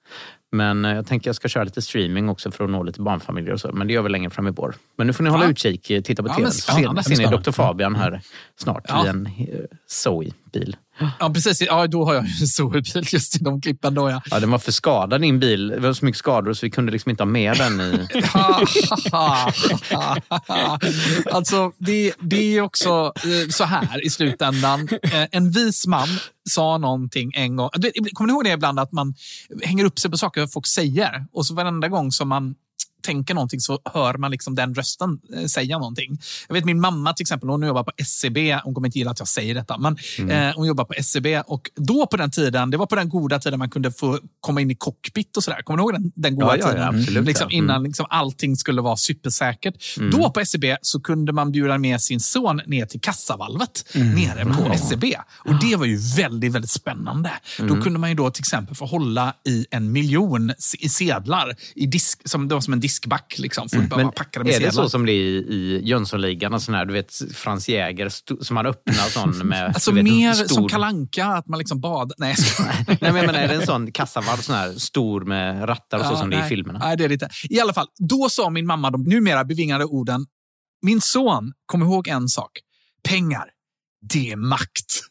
Men 0.52 0.86
eh, 0.86 0.96
jag 0.96 1.08
tänker 1.08 1.28
jag 1.30 1.36
ska 1.36 1.48
köra 1.48 1.64
lite 1.64 1.82
streaming 1.82 2.30
också 2.30 2.52
för 2.52 2.64
att 2.64 2.70
nå 2.70 2.84
lite 2.84 3.02
barnfamiljer 3.02 3.54
och 3.54 3.60
så. 3.60 3.72
Men 3.72 3.88
det 3.88 3.94
gör 3.94 4.02
vi 4.02 4.10
längre 4.10 4.30
fram 4.30 4.48
i 4.48 4.52
vår. 4.52 4.76
Men 4.98 5.08
nu 5.08 5.14
får 5.14 5.24
ni 5.24 5.30
hålla 5.30 5.44
Ja. 5.44 5.50
utkik, 5.52 5.90
eh, 5.90 6.02
titta 6.02 6.24
på 6.24 6.30
Ja, 6.30 6.36
TV. 6.36 6.52
spännande. 6.52 7.04
ser, 7.04 7.30
ni. 7.32 7.38
Dr. 7.38 7.52
Fabian 7.52 7.96
här 7.96 8.22
snart 8.56 8.86
Ja. 8.88 9.06
i 9.06 9.10
en 9.10 9.26
eh, 9.26 9.34
Zoe-bil. 10.54 10.76
Ja, 11.20 11.30
precis. 11.34 11.62
Ja, 11.62 11.88
då 11.88 12.06
har 12.06 12.14
jag 12.14 12.26
en 12.42 12.48
Zoe-bil 12.48 13.04
just 13.14 13.36
i 13.36 13.44
de 13.44 13.62
klippen. 13.62 13.94
Då, 13.94 14.10
ja. 14.10 14.22
Ja, 14.32 14.40
den 14.40 14.52
var 14.52 14.60
för 14.60 14.72
skadad 14.72 15.22
din 15.22 15.40
bil. 15.40 15.68
Det 15.68 15.80
var 15.80 15.94
så 15.94 16.06
mycket 16.06 16.20
skador 16.20 16.54
så 16.54 16.66
vi 16.66 16.70
kunde 16.70 16.92
liksom 16.92 17.10
inte 17.10 17.24
ha 17.24 17.30
med 17.30 17.58
den 17.58 17.82
i... 17.82 18.08
alltså, 21.32 21.72
det, 21.78 22.14
det 22.20 22.58
är 22.58 22.62
också 22.62 23.14
eh, 23.16 23.50
så 23.50 23.64
här 23.64 24.06
i 24.06 24.10
slutändan. 24.10 24.88
Eh, 25.04 25.26
En 25.32 25.52
vis 25.52 25.88
man 25.88 26.08
sa 26.50 26.78
någonting 26.78 27.32
en 27.36 27.56
gång. 27.56 27.70
Kommer 28.14 28.28
ni 28.28 28.34
ihåg 28.34 28.44
det 28.44 28.52
ibland 28.52 28.80
att 28.80 28.92
man 28.92 29.14
hänger 29.64 29.86
upp 29.86 30.00
sig 30.00 30.12
på 30.12 30.18
saker 30.18 30.48
folk 30.48 30.68
säger 30.68 31.26
och 31.34 31.46
så 31.46 31.54
varenda 31.56 31.88
gång 31.88 32.12
som 32.12 32.30
man 32.30 32.56
tänker 33.04 33.34
någonting 33.34 33.60
så 33.60 33.80
hör 33.94 34.14
man 34.18 34.32
liksom 34.32 34.56
den 34.56 34.74
rösten 34.76 35.20
eh, 35.36 35.46
säga 35.46 35.78
någonting. 35.78 36.20
Jag 36.48 36.54
vet 36.54 36.66
min 36.66 36.82
mamma 36.82 37.14
till 37.14 37.24
exempel, 37.24 37.50
hon 37.50 37.68
jobbar 37.68 37.84
på 37.84 37.92
SCB. 37.98 38.60
Hon 38.64 38.74
kommer 38.74 38.88
inte 38.88 38.98
gilla 39.00 39.12
att 39.12 39.20
jag 39.20 39.28
säger 39.28 39.56
detta, 39.56 39.78
men 39.78 39.98
eh, 40.30 40.56
hon 40.56 40.68
jobbar 40.68 40.86
på 40.86 40.94
SCB 40.94 41.42
och 41.42 41.70
då 41.76 42.08
på 42.08 42.18
den 42.18 42.32
tiden, 42.32 42.70
det 42.72 42.78
var 42.78 42.86
på 42.86 42.96
den 42.96 43.10
goda 43.10 43.40
tiden 43.40 43.60
man 43.60 43.70
kunde 43.70 43.92
få 43.92 44.20
komma 44.40 44.62
in 44.62 44.72
i 44.72 44.76
cockpit 44.76 45.38
och 45.38 45.44
sådär. 45.44 45.62
Kommer 45.62 45.78
ni 45.78 45.82
ihåg 45.84 45.94
den, 45.94 46.12
den 46.16 46.36
goda 46.36 46.48
Ja, 46.48 46.56
ja, 46.58 46.66
ja, 46.66 46.72
tiden? 46.72 47.02
absolut, 47.02 47.26
liksom, 47.26 47.48
ja. 47.50 47.58
Mm. 47.58 47.66
Innan 47.66 47.84
liksom, 47.84 48.06
allting 48.10 48.56
skulle 48.56 48.82
vara 48.82 48.98
supersäkert. 48.98 49.76
Då 50.12 50.30
på 50.30 50.40
SCB 50.40 50.78
så 50.82 51.00
kunde 51.00 51.32
man 51.32 51.52
bjuda 51.52 51.78
med 51.78 52.02
sin 52.02 52.20
son 52.20 52.62
ner 52.68 52.86
till 52.86 53.02
kassavalvet 53.02 53.86
nere 53.94 54.46
på 54.46 54.74
SCB. 54.74 55.16
Och 55.38 55.60
det 55.62 55.76
var 55.76 55.86
ju 55.86 55.98
väldigt, 56.18 56.52
väldigt 56.54 56.72
spännande. 56.72 57.32
Då 57.58 57.82
kunde 57.82 58.00
man 58.00 58.10
ju 58.10 58.16
då 58.16 58.32
till 58.32 58.42
exempel 58.42 58.76
få 58.76 58.86
hålla 58.86 59.34
i 59.48 59.66
en 59.72 59.92
miljon 59.92 60.52
i 60.80 60.90
sedlar. 60.90 61.56
I 61.76 61.86
disk, 61.86 62.22
som, 62.30 62.48
det 62.48 62.54
var 62.54 62.62
som 62.62 62.74
en 62.74 62.80
diskback. 62.94 63.36
Liksom, 63.38 63.68
bara 63.90 63.98
Men 63.98 64.08
är 64.08 64.44
det 64.44 64.54
sedlar. 64.54 64.72
så 64.72 64.90
som 64.90 65.06
det 65.06 65.12
är 65.12 65.16
i, 65.16 65.38
i 65.38 65.82
Jönssonligan? 65.84 66.60
sån 66.60 66.76
här, 66.76 66.86
Du 66.86 66.94
vet 66.94 67.14
Frans 67.34 67.70
Jäger 67.70 68.10
som 68.44 68.56
man 68.56 68.66
öppnar 68.66 68.94
sån 68.94 69.38
med... 69.48 69.66
Alltså 69.68 69.92
vet, 69.92 70.04
mer 70.04 70.34
stor- 70.34 70.48
som 70.56 70.70
kalanka 70.70 71.26
att 71.26 71.48
man 71.48 71.60
liksom 71.60 71.80
bad. 71.82 72.14
Nej. 72.18 72.36
Nej, 72.88 72.98
men 73.00 73.16
jag 73.16 73.26
menar, 73.26 73.40
är 73.40 73.48
det 73.48 73.56
en 73.56 73.66
sån 73.66 73.92
kassavalv 73.92 74.42
sån 74.42 74.56
här 74.56 74.72
stor 74.72 75.22
med 75.22 75.70
rattar 75.70 76.00
och 76.00 76.06
så 76.06 76.12
Ja, 76.12 76.18
som 76.18 76.30
det 76.30 76.36
är 76.36 76.40
nej. 76.40 76.48
i 76.48 76.50
filmerna? 76.50 76.80
Nej, 76.80 76.98
det 76.98 77.04
är 77.04 77.08
det 77.10 77.14
inte. 77.14 77.30
I 77.50 77.60
alla 77.60 77.74
fall, 77.74 77.88
då 78.10 78.30
sa 78.30 78.50
min 78.50 78.66
mamma 78.66 78.92
de 78.92 79.04
numera 79.04 79.44
bevingade 79.44 79.86
orden. 79.86 80.26
Min 80.82 81.02
son, 81.02 81.54
kom 81.66 81.82
ihåg 81.82 82.08
en 82.08 82.28
sak. 82.28 82.52
Pengar, 83.10 83.46
Det 84.10 84.32
är 84.32 84.36
makt. 84.36 85.02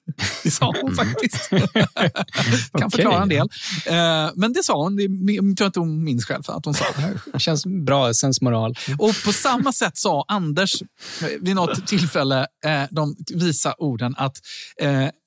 Det 0.43 0.51
sa 0.51 0.75
hon 0.83 0.95
faktiskt. 0.95 1.51
kan 2.79 2.91
förklara 2.91 3.23
en 3.23 3.29
del. 3.29 3.49
Eh, 3.87 4.31
men 4.35 4.53
det 4.53 4.65
sa 4.65 4.83
hon. 4.83 4.97
Det 4.97 5.03
jag 5.33 5.57
tror 5.57 5.67
inte 5.67 5.81
hon 5.81 6.05
minns 6.05 6.25
själv 6.25 6.43
att 6.47 6.65
hon 6.65 6.75
sa 6.75 6.85
det. 7.33 7.41
Känns 7.41 7.67
bra, 7.67 8.15
sensmoral. 8.15 8.75
Och 8.99 9.15
på 9.25 9.33
samma 9.33 9.73
sätt 9.73 9.97
sa 9.97 10.25
Anders 10.29 10.83
eh, 10.83 11.29
vid 11.41 11.55
något 11.55 11.87
tillfälle 11.87 12.47
eh, 12.65 12.83
de 12.91 13.17
visa 13.35 13.75
orden 13.79 14.15
att 14.19 14.37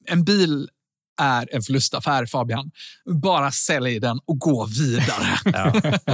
en 0.08 0.24
bil 0.24 0.70
är 1.18 1.48
en 1.56 1.62
förlustaffär, 1.62 2.26
Fabian. 2.26 2.72
Bara 3.06 3.52
sälj 3.52 4.00
den 4.00 4.20
och 4.26 4.40
gå 4.40 4.66
vidare. 4.66 5.38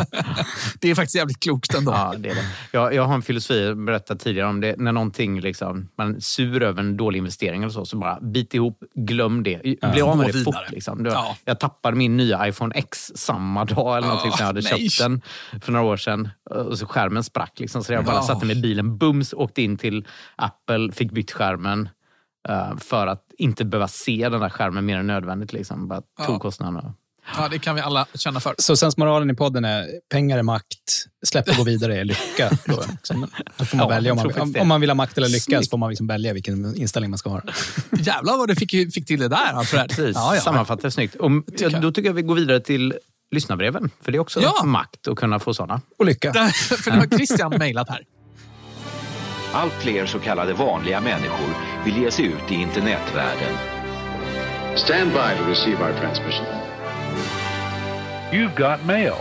det 0.79 0.89
är 0.91 0.95
faktiskt 0.95 1.15
jävligt 1.15 1.39
klokt 1.39 1.73
ändå. 1.75 1.91
Ja, 1.91 2.13
det 2.17 2.29
är 2.29 2.35
det. 2.35 2.45
Jag, 2.71 2.93
jag 2.93 3.03
har 3.03 3.13
en 3.15 3.21
filosofi, 3.21 3.65
jag 3.65 3.85
berättade 3.85 4.19
tidigare 4.19 4.47
om 4.49 4.61
det. 4.61 4.75
När 4.77 4.91
någonting, 4.91 5.39
liksom, 5.41 5.89
man 5.97 6.15
är 6.15 6.19
sur 6.19 6.63
över 6.63 6.79
en 6.79 6.97
dålig 6.97 7.17
investering 7.19 7.61
eller 7.63 7.71
så, 7.73 7.85
så 7.85 7.97
bara 7.97 8.19
bit 8.21 8.53
ihop, 8.53 8.79
glöm 8.95 9.43
det. 9.43 9.61
Bli 9.61 9.77
av 9.81 9.95
Gå 9.95 10.15
med 10.15 10.27
det 10.27 10.31
vidare. 10.31 10.43
fort. 10.43 10.71
Liksom. 10.71 11.03
Det- 11.03 11.09
Ja. 11.11 11.37
Jag 11.45 11.59
tappade 11.59 11.97
min 11.97 12.17
nya 12.17 12.47
iPhone 12.47 12.75
X 12.75 13.11
samma 13.15 13.65
dag 13.65 13.97
eller 13.97 14.07
någonting, 14.07 14.31
Ah, 14.33 14.37
så 14.37 14.41
jag 14.41 14.47
hade 14.47 14.61
nej. 14.61 14.89
köpt 14.89 14.99
den 14.99 15.21
för 15.61 15.71
några 15.71 15.85
år 15.85 15.97
sedan. 15.97 16.29
Och 16.69 16.77
så 16.79 16.85
skärmen 16.85 17.23
sprack. 17.23 17.59
Liksom, 17.59 17.83
så 17.83 17.93
jag 17.93 18.05
bara 18.05 18.15
Ja. 18.15 18.21
satte 18.23 18.45
mig 18.45 18.57
i 18.57 18.61
bilen, 18.61 18.97
bums, 18.97 19.33
åkte 19.33 19.61
in 19.61 19.77
till 19.77 20.05
Apple, 20.35 20.91
fick 20.91 21.11
bytt 21.11 21.31
skärmen. 21.31 21.89
Eh, 22.49 22.77
för 22.77 23.07
att 23.07 23.23
inte 23.37 23.65
behöva 23.65 23.87
se 23.87 24.29
den 24.29 24.39
där 24.41 24.49
skärmen 24.49 24.85
mer 24.85 24.97
än 24.97 25.07
nödvändigt. 25.07 25.53
Liksom. 25.53 25.87
Bara 25.87 26.01
Ja. 26.19 26.25
tog 26.25 26.41
kostnaderna. 26.41 26.93
Ja, 27.37 27.47
det 27.51 27.59
kan 27.59 27.75
vi 27.75 27.81
alla 27.81 28.07
känna 28.15 28.39
för. 28.39 28.55
Så 28.57 28.75
sensmoralen 28.77 29.29
i 29.29 29.33
podden 29.33 29.65
är 29.65 29.87
pengar 30.11 30.37
är 30.37 30.43
makt, 30.43 31.05
släpp 31.25 31.49
och 31.49 31.55
gå 31.55 31.63
vidare 31.63 31.97
är 31.99 32.03
lycka. 32.05 32.49
Då, 32.65 32.83
liksom. 32.91 33.27
Då 33.57 33.65
får 33.65 33.77
man 33.77 33.83
Ja, 33.89 33.95
välja 33.95 34.11
om 34.11 34.17
man, 34.37 34.55
om, 34.61 34.67
man 34.67 34.81
vill 34.81 34.89
ha 34.89 34.95
makt 34.95 35.17
eller 35.17 35.27
lycka 35.29 35.61
så 35.63 35.69
får 35.69 35.77
man 35.77 35.89
liksom 35.89 36.07
välja 36.07 36.33
vilken 36.33 36.75
inställning 36.75 37.09
man 37.11 37.17
ska 37.17 37.29
ha. 37.29 37.41
Jävlar 37.91 38.37
vad 38.37 38.47
du 38.47 38.55
fick, 38.55 38.71
fick 38.93 39.05
till 39.05 39.19
det 39.19 39.27
där, 39.27 39.53
Alfred. 39.53 39.89
Precis, 39.89 40.15
Ja, 40.15 40.35
ja. 40.35 40.41
sammanfattar 40.41 40.89
snyggt. 40.89 41.15
Och, 41.15 41.31
ja, 41.31 41.69
jag. 41.69 41.81
då 41.81 41.91
tycker 41.91 42.09
jag 42.09 42.13
vi 42.13 42.21
går 42.21 42.35
vidare 42.35 42.59
till 42.59 42.93
lyssnarbreven. 43.31 43.89
För 44.01 44.11
det 44.11 44.17
är 44.17 44.19
också 44.19 44.41
Ja. 44.41 44.63
makt 44.65 45.07
att 45.07 45.15
kunna 45.17 45.39
få 45.39 45.53
sådana. 45.53 45.81
Och 45.99 46.05
lycka. 46.05 46.33
För 46.53 46.91
nu 46.91 46.97
har 46.97 47.07
Christian 47.07 47.53
mejlat 47.57 47.89
här. 47.89 48.01
Allt 49.53 49.73
fler 49.73 50.05
så 50.05 50.19
kallade 50.19 50.53
vanliga 50.53 51.01
människor 51.01 51.55
vill 51.85 51.97
ge 51.97 52.11
sig 52.11 52.25
ut 52.25 52.51
i 52.51 52.55
internetvärlden. 52.55 53.53
Stand 54.75 55.11
by 55.11 55.37
to 55.37 55.49
receive 55.49 55.83
our 55.83 55.93
transmission. 55.99 56.45
You've 58.31 58.55
got 58.55 58.85
mail. 58.85 59.15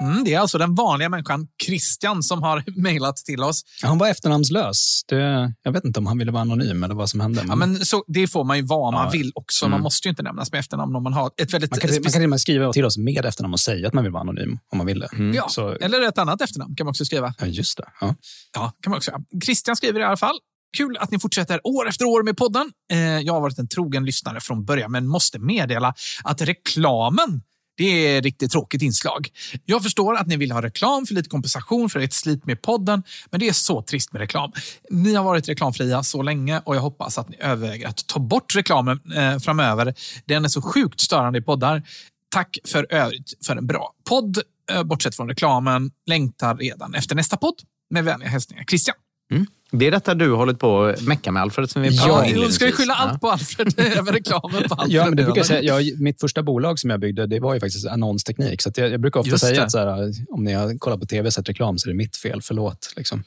Mm, 0.00 0.24
det 0.24 0.34
är 0.34 0.38
alltså 0.40 0.58
den 0.58 0.74
vanliga 0.74 1.08
människan 1.08 1.46
Christian 1.66 2.22
som 2.22 2.42
har 2.42 2.64
mejlat 2.80 3.16
till 3.16 3.42
oss. 3.42 3.62
Han 3.82 3.98
var 3.98 4.08
efternamnslös. 4.08 5.02
Det, 5.08 5.52
jag 5.62 5.72
vet 5.72 5.84
inte 5.84 6.00
om 6.00 6.06
han 6.06 6.18
ville 6.18 6.32
vara 6.32 6.40
anonym 6.42 6.82
eller 6.84 6.94
vad 6.94 7.10
som 7.10 7.20
hände. 7.20 7.44
Ja, 7.48 7.56
men 7.56 7.76
så, 7.86 8.04
det 8.06 8.28
får 8.28 8.44
man 8.44 8.56
ju 8.56 8.62
vara 8.62 8.90
man 8.90 9.04
Ja. 9.04 9.10
vill 9.10 9.32
också. 9.34 9.68
Man 9.68 9.80
måste 9.80 10.08
ju 10.08 10.10
inte 10.10 10.22
nämnas 10.22 10.52
med 10.52 10.58
efternamn 10.58 10.96
om 10.96 11.02
man 11.02 11.12
har 11.12 11.30
ett 11.42 11.54
väldigt... 11.54 11.70
man 11.70 11.80
kan, 11.80 11.90
man 11.90 12.02
kan 12.02 12.12
till 12.12 12.22
och 12.24 12.30
med 12.30 12.40
skriva 12.40 12.72
till 12.72 12.84
oss 12.84 12.98
med 12.98 13.24
efternamn 13.24 13.54
och 13.54 13.60
säga 13.60 13.88
att 13.88 13.94
man 13.94 14.04
vill 14.04 14.12
vara 14.12 14.20
anonym 14.22 14.58
om 14.72 14.78
man 14.78 14.86
vill 14.86 14.98
det. 14.98 15.08
ja, 15.34 15.48
Så, 15.48 15.70
Eller 15.70 16.08
ett 16.08 16.18
annat 16.18 16.40
efternamn 16.42 16.76
kan 16.76 16.84
man 16.86 16.90
också 16.90 17.04
skriva. 17.04 17.34
ja, 17.38 17.46
just 17.46 17.76
det. 17.76 17.84
Ja. 18.00 18.14
Ja, 18.54 18.72
kan 18.82 18.90
man 18.90 18.96
också 18.96 19.10
göra. 19.10 19.20
Christian 19.44 19.76
skriver 19.76 20.00
i 20.00 20.04
alla 20.04 20.16
fall. 20.16 20.38
Kul 20.76 20.96
att 21.00 21.10
ni 21.10 21.18
fortsätter 21.18 21.60
år 21.66 21.88
efter 21.88 22.04
år 22.04 22.22
med 22.22 22.36
podden. 22.36 22.70
Eh, 22.92 22.98
jag 22.98 23.32
har 23.32 23.40
varit 23.40 23.58
en 23.58 23.68
trogen 23.68 24.04
lyssnare 24.04 24.40
från 24.40 24.64
början, 24.64 24.92
men 24.92 25.06
måste 25.06 25.38
meddela 25.38 25.94
att 26.24 26.40
reklamen 26.42 27.42
det 27.78 27.84
är 27.84 28.18
ett 28.18 28.24
riktigt 28.24 28.52
tråkigt 28.52 28.82
inslag. 28.82 29.28
Jag 29.64 29.82
förstår 29.82 30.16
att 30.16 30.26
ni 30.26 30.36
vill 30.36 30.52
ha 30.52 30.62
reklam 30.62 31.06
för 31.06 31.14
lite 31.14 31.28
kompensation 31.28 31.90
för 31.90 32.00
ert 32.00 32.12
slit 32.12 32.46
med 32.46 32.62
podden, 32.62 33.02
men 33.30 33.40
det 33.40 33.48
är 33.48 33.52
så 33.52 33.82
trist 33.82 34.12
med 34.12 34.20
reklam. 34.20 34.52
Ni 34.90 35.14
har 35.14 35.24
varit 35.24 35.48
reklamfria 35.48 36.02
så 36.02 36.22
länge 36.22 36.60
och 36.64 36.76
jag 36.76 36.80
hoppas 36.80 37.18
att 37.18 37.28
ni 37.28 37.36
överväger 37.40 37.88
att 37.88 38.06
ta 38.06 38.20
bort 38.20 38.56
reklamen 38.56 39.00
eh, 39.16 39.38
framöver. 39.38 39.94
Den 40.24 40.44
är 40.44 40.48
så 40.48 40.62
sjukt 40.62 41.00
störande 41.00 41.38
i 41.38 41.42
poddar. 41.42 41.82
Tack 42.30 42.58
för 42.64 42.86
övrigt 42.90 43.34
för 43.46 43.56
en 43.56 43.66
bra 43.66 43.94
podd. 44.08 44.38
Eh, 44.70 44.82
bortsett 44.82 45.16
från 45.16 45.28
reklamen, 45.28 45.90
längtar 46.06 46.56
redan 46.56 46.94
efter 46.94 47.16
nästa 47.16 47.36
podd. 47.36 47.54
Med 47.90 48.04
vänliga 48.04 48.28
hälsningar, 48.28 48.64
Christian. 48.64 48.96
Mm. 49.32 49.46
Det 49.70 49.86
är 49.86 49.90
detta 49.90 50.14
du 50.14 50.30
har 50.30 50.36
hållit 50.36 50.58
på 50.58 50.84
att 50.84 51.02
mecka 51.02 51.32
med 51.32 51.42
Alfred 51.42 51.70
som 51.70 51.82
vi 51.82 51.88
Ja, 51.88 52.26
Ja, 52.26 52.50
ska 52.50 52.66
vi 52.66 52.72
skylla 52.72 52.94
allt 52.94 53.20
på 53.20 53.30
Alfred? 53.30 53.74
Även 53.78 54.14
reklamen 54.14 54.62
på 54.68 54.74
Alfred? 54.74 54.90
Ja, 54.96 55.04
men 55.04 55.16
det 55.16 55.22
brukar 55.22 55.38
jag 55.38 55.46
säga. 55.46 55.80
Jag, 55.80 56.00
mitt 56.00 56.20
första 56.20 56.42
bolag 56.42 56.78
som 56.78 56.90
jag 56.90 57.00
byggde, 57.00 57.26
det 57.26 57.40
var 57.40 57.54
ju 57.54 57.60
faktiskt 57.60 57.86
annonsteknik. 57.86 58.62
Så 58.62 58.68
att 58.68 58.78
jag, 58.78 58.90
jag 58.92 59.00
brukar 59.00 59.20
ofta 59.20 59.30
Just 59.30 59.44
säga 59.44 59.54
det. 59.60 59.64
att 59.64 59.72
så 59.72 59.78
här, 59.78 60.12
om 60.30 60.44
ni 60.44 60.52
har 60.52 60.78
kollat 60.78 61.00
på 61.00 61.06
tv 61.06 61.26
och 61.26 61.32
sett 61.32 61.48
reklam 61.48 61.78
så 61.78 61.88
är 61.88 61.92
det 61.92 61.96
mitt 61.96 62.16
fel. 62.16 62.40
Förlåt. 62.42 62.92
Liksom. 62.96 63.24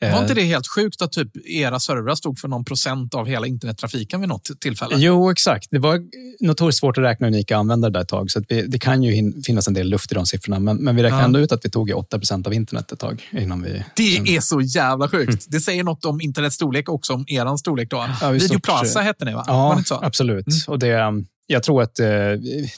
Var 0.00 0.08
Eh, 0.08 0.18
inte 0.22 0.34
det 0.34 0.42
helt 0.42 0.66
sjukt 0.66 1.02
att 1.02 1.12
typ 1.12 1.46
era 1.46 1.80
servrar 1.80 2.14
stod 2.14 2.38
för 2.38 2.48
någon 2.48 2.64
procent 2.64 3.14
av 3.14 3.26
hela 3.26 3.46
internettrafiken 3.46 4.20
vid 4.20 4.28
något 4.28 4.50
tillfälle? 4.60 4.94
Jo, 4.98 5.30
exakt. 5.30 5.68
Det 5.70 5.78
var 5.78 6.00
notoriskt 6.40 6.80
svårt 6.80 6.98
att 6.98 7.04
räkna 7.04 7.26
unika 7.26 7.56
användare 7.56 7.92
där 7.92 8.00
ett 8.00 8.08
tag. 8.08 8.30
Så 8.30 8.38
att 8.38 8.44
vi, 8.48 8.62
det 8.62 8.78
kan 8.78 9.02
ju 9.02 9.12
hin- 9.12 9.42
finnas 9.46 9.68
en 9.68 9.74
del 9.74 9.88
luft 9.88 10.12
i 10.12 10.14
de 10.14 10.26
siffrorna. 10.26 10.58
Men, 10.58 10.76
men 10.76 10.96
vi 10.96 11.02
räknade 11.02 11.22
Ja. 11.22 11.26
ändå 11.26 11.38
ut 11.40 11.52
att 11.52 11.64
vi 11.64 11.70
tog 11.70 11.90
8% 11.90 12.46
av 12.46 12.54
internet 12.54 12.92
ett 12.92 12.98
tag. 12.98 13.28
Innan 13.32 13.62
vi, 13.62 13.84
Det 13.96 14.16
är 14.36 14.40
så 14.40 14.60
jävla 14.60 15.08
sjukt. 15.08 15.46
Det 15.48 15.60
säger 15.60 15.83
något 15.84 16.04
om 16.04 16.20
internets 16.20 16.56
storlek 16.56 16.88
och 16.88 16.94
också 16.94 17.12
om 17.12 17.24
er 17.28 17.56
storlek. 17.56 17.90
Då. 17.90 18.06
Ja, 18.20 18.30
Video 18.30 18.48
stort 18.48 18.62
Plaza 18.62 19.00
hette 19.00 19.24
ni, 19.24 19.32
va? 19.32 19.44
Ja, 19.46 19.70
det 19.74 19.78
inte 19.78 19.88
så? 19.88 20.00
absolut. 20.02 20.46
Mm. 20.46 20.58
Och 20.66 20.78
det, 20.78 21.24
jag 21.46 21.62
tror 21.62 21.82
att 21.82 22.00
eh, 22.00 22.08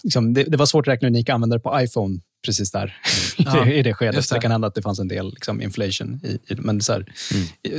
liksom, 0.03 0.35
det, 0.35 0.45
det 0.45 0.57
var 0.57 0.67
svårt 0.67 0.89
att 0.89 0.93
räkna 0.93 1.09
unika 1.09 1.35
användare 1.35 1.61
på 1.61 1.81
iPhone 1.81 2.21
precis 2.47 2.71
där 2.71 2.97
Ja, 3.37 3.67
i 3.67 3.83
det 3.83 3.95
skedet. 3.95 4.29
det 4.29 4.35
det. 4.35 4.41
kan 4.41 4.51
hända 4.51 4.69
att 4.69 4.75
det 4.75 4.83
fanns 4.83 4.99
en 4.99 5.09
del 5.09 5.31
liksom, 5.31 5.63
inflation 5.63 6.21
i, 6.25 6.53
i. 6.53 6.57
Men 6.57 6.81
så 6.81 6.93
här, 6.93 7.07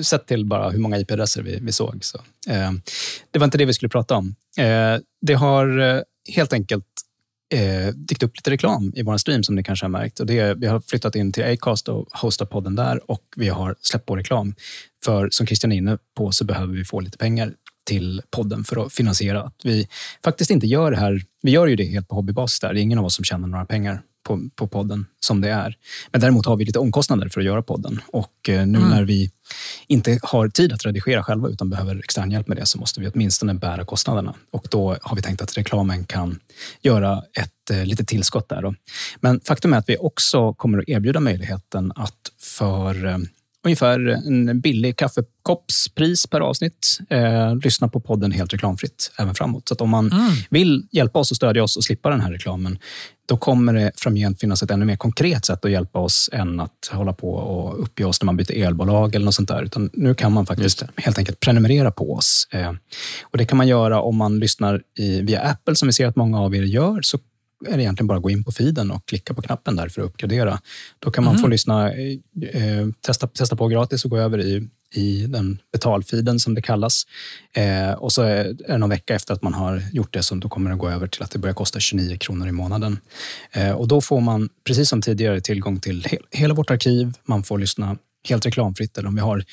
sett 0.02 0.26
till 0.26 0.46
bara 0.46 0.70
hur 0.70 0.80
många 0.80 1.00
IP-adresser 1.00 1.42
vi, 1.42 1.60
vi 1.62 1.72
såg. 1.72 2.00
Så, 2.02 2.18
eh, 2.50 2.72
det 3.32 3.40
var 3.40 3.46
inte 3.46 3.58
det 3.58 3.66
vi 3.66 3.74
skulle 3.74 3.90
prata 3.90 4.16
om. 4.16 4.36
Eh, 4.58 5.00
det 5.22 5.34
har 5.34 5.80
eh, 5.80 6.02
helt 6.36 6.54
enkelt 6.54 6.86
eh, 7.54 7.94
dykt 7.96 8.24
upp 8.24 8.36
lite 8.38 8.50
reklam 8.52 8.94
i 8.96 9.02
vår 9.04 9.18
stream 9.18 9.44
som 9.44 9.56
ni 9.56 9.64
kanske 9.64 9.84
har 9.86 9.90
märkt. 9.90 10.20
Och 10.20 10.26
det, 10.26 10.40
är- 10.40 10.56
vi 10.56 10.68
har 10.68 10.80
flyttat 10.82 11.16
in 11.16 11.32
till 11.32 11.44
Acast 11.44 11.88
och 11.90 12.08
hostat 12.12 12.50
podden 12.50 12.76
där 12.76 13.12
och 13.12 13.24
vi 13.36 13.50
har 13.50 13.76
släppt 13.82 14.06
på 14.06 14.16
reklam. 14.16 14.56
För 15.06 15.30
som 15.32 15.48
Christian 15.48 15.72
är 15.72 15.76
inne 15.78 15.98
på 16.18 16.32
så 16.32 16.46
behöver 16.46 16.74
vi 16.74 16.86
få 16.86 17.00
lite 17.00 17.18
pengar 17.18 17.54
till 17.88 18.22
podden 18.32 18.64
för 18.64 18.86
att 18.86 18.94
finansiera 18.94 19.44
att 19.44 19.56
vi 19.64 19.88
faktiskt 20.24 20.52
inte 20.52 20.68
gör 20.68 20.92
det 20.92 20.98
här. 20.98 21.22
Vi 21.42 21.52
gör 21.52 21.68
ju 21.68 21.76
det 21.76 21.84
helt 21.84 22.08
på 22.08 22.16
hobbybasis 22.16 22.60
där. 22.60 22.74
Det 22.74 22.80
är 22.80 22.82
ingen 22.82 23.00
av 23.00 23.06
oss 23.06 23.16
som 23.16 23.26
tjänar 23.26 23.48
några 23.48 23.66
pengar 23.66 24.02
på, 24.28 24.50
på 24.56 24.68
podden 24.68 25.06
som 25.20 25.42
det 25.42 25.50
är. 25.50 25.76
Men 26.12 26.22
däremot 26.22 26.46
har 26.46 26.56
vi 26.56 26.66
lite 26.66 26.80
omkostnader 26.80 27.30
för 27.30 27.40
att 27.40 27.46
göra 27.46 27.62
podden 27.62 28.02
och 28.08 28.50
eh, 28.50 28.68
nu 28.68 28.80
när 28.80 29.04
vi 29.04 29.32
inte 29.88 30.20
har 30.24 30.50
tid 30.50 30.74
att 30.74 30.86
redigera 30.86 31.24
själva 31.24 31.50
utan 31.50 31.70
behöver 31.70 32.00
extern 32.00 32.32
hjälp 32.32 32.48
med 32.48 32.58
det 32.58 32.66
så 32.66 32.78
måste 32.78 33.02
vi 33.02 33.08
åtminstone 33.08 33.54
bära 33.54 33.86
kostnaderna. 33.86 34.34
Och 34.52 34.68
då 34.72 34.98
har 35.02 35.16
vi 35.16 35.22
tänkt 35.22 35.42
att 35.42 35.58
reklamen 35.58 36.06
kan 36.06 36.40
göra 36.82 37.24
ett 37.34 37.72
eh, 37.72 37.86
litet 37.86 38.08
tillskott 38.08 38.50
där. 38.50 38.62
Då. 38.62 38.76
Men 39.20 39.40
faktum 39.40 39.74
är 39.74 39.78
att 39.78 39.90
vi 39.90 39.98
också 39.98 40.54
kommer 40.54 40.78
att 40.78 40.90
erbjuda 40.90 41.20
möjligheten 41.20 41.92
att 41.96 42.32
för 42.40 43.06
eh, 43.06 43.18
ungefär 43.64 44.00
en 44.28 44.62
billig 44.62 44.98
kaffekoppspris 44.98 46.28
per 46.28 46.40
avsnitt 46.40 47.00
eh, 47.10 47.56
lyssna 47.56 47.88
på 47.88 48.00
podden 48.00 48.32
helt 48.32 48.54
reklamfritt 48.54 49.12
även 49.20 49.36
framåt. 49.36 49.68
Så 49.68 49.76
om 49.76 49.90
man 49.90 50.12
vill 50.50 50.88
hjälpa 50.92 51.20
oss 51.20 51.32
och 51.32 51.38
stödja 51.38 51.64
oss 51.64 51.78
och 51.78 51.84
slippa 51.84 52.10
den 52.10 52.22
här 52.22 52.32
reklamen 52.32 52.80
då 53.28 53.38
kommer 53.38 53.74
det 53.74 53.92
framgent 53.96 54.40
finnas 54.40 54.64
ett 54.64 54.72
ännu 54.72 54.86
mer 54.86 54.96
konkret 54.96 55.46
sätt 55.46 55.66
att 55.66 55.72
hjälpa 55.72 56.00
oss 56.00 56.30
än 56.34 56.60
att 56.60 56.90
hålla 56.92 57.14
på 57.14 57.34
och 57.34 57.82
uppge 57.82 58.06
oss 58.06 58.22
när 58.22 58.26
man 58.26 58.38
byter 58.38 58.52
elbolag 58.52 59.16
eller 59.16 59.26
något 59.26 59.36
sånt 59.36 59.48
där. 59.48 59.64
Utan 59.64 59.90
nu 59.94 60.16
kan 60.16 60.32
man 60.32 60.46
faktiskt 60.46 60.84
helt 60.96 61.18
enkelt 61.18 61.40
prenumerera 61.40 61.92
på 61.92 62.14
oss. 62.14 62.48
Eh, 62.52 62.74
och 63.22 63.38
Det 63.38 63.46
kan 63.46 63.58
man 63.58 63.68
göra 63.68 64.02
om 64.02 64.16
man 64.16 64.40
lyssnar 64.40 64.82
i, 65.00 65.22
via 65.22 65.42
Apple 65.42 65.76
som 65.76 65.88
vi 65.88 65.94
ser 65.94 66.08
att 66.08 66.16
många 66.16 66.42
av 66.42 66.56
er 66.56 66.64
gör. 66.64 67.02
Så 67.02 67.20
är 67.68 67.78
det 67.78 67.84
egentligen 67.84 68.08
bara 68.08 68.18
att 68.18 68.24
gå 68.24 68.30
in 68.30 68.44
på 68.44 68.52
feeden 68.52 68.92
och 68.92 69.06
klicka 69.06 69.34
på 69.34 69.42
knappen 69.42 69.76
där 69.76 69.90
för 69.90 70.02
att 70.02 70.08
uppgradera. 70.08 70.60
Då 71.00 71.12
kan 71.12 71.24
man 71.24 71.38
få 71.38 71.48
lyssna, 71.48 71.92
eh, 71.92 72.18
eh, 72.52 72.88
testa, 73.02 73.28
testa 73.28 73.56
på 73.56 73.68
gratis 73.68 74.06
och 74.06 74.12
gå 74.12 74.18
över 74.18 74.40
i, 74.40 74.70
i 74.94 75.26
den 75.28 75.62
betalfiden 75.72 76.40
som 76.40 76.56
det 76.56 76.62
kallas. 76.62 77.04
Eh, 77.54 77.92
och 77.92 78.12
så 78.12 78.22
är 78.22 78.54
det 78.68 78.78
någon 78.78 78.90
vecka 78.90 79.16
efter 79.16 79.34
att 79.34 79.42
man 79.42 79.54
har 79.54 79.84
gjort 79.94 80.14
det 80.14 80.24
som 80.24 80.40
då 80.40 80.50
kommer 80.50 80.70
det 80.70 80.78
gå 80.78 80.90
över 80.90 81.08
till 81.08 81.24
att 81.24 81.32
det 81.32 81.40
börjar 81.40 81.54
kosta 81.54 81.80
29 81.80 82.18
kronor 82.18 82.48
i 82.48 82.52
månaden. 82.52 83.00
Eh, 83.52 83.72
och 83.72 83.88
då 83.88 84.02
får 84.02 84.22
man, 84.22 84.50
precis 84.64 84.90
som 84.90 85.02
tidigare, 85.02 85.42
tillgång 85.42 85.80
till 85.80 86.06
he 86.06 86.18
hela 86.32 86.54
vårt 86.54 86.72
arkiv. 86.72 87.14
Man 87.26 87.44
får 87.44 87.60
lyssna 87.60 87.98
helt 88.30 88.46
reklamfritt. 88.46 88.98
Eller 88.98 89.08
om 89.08 89.16
vi 89.16 89.22
har 89.22 89.44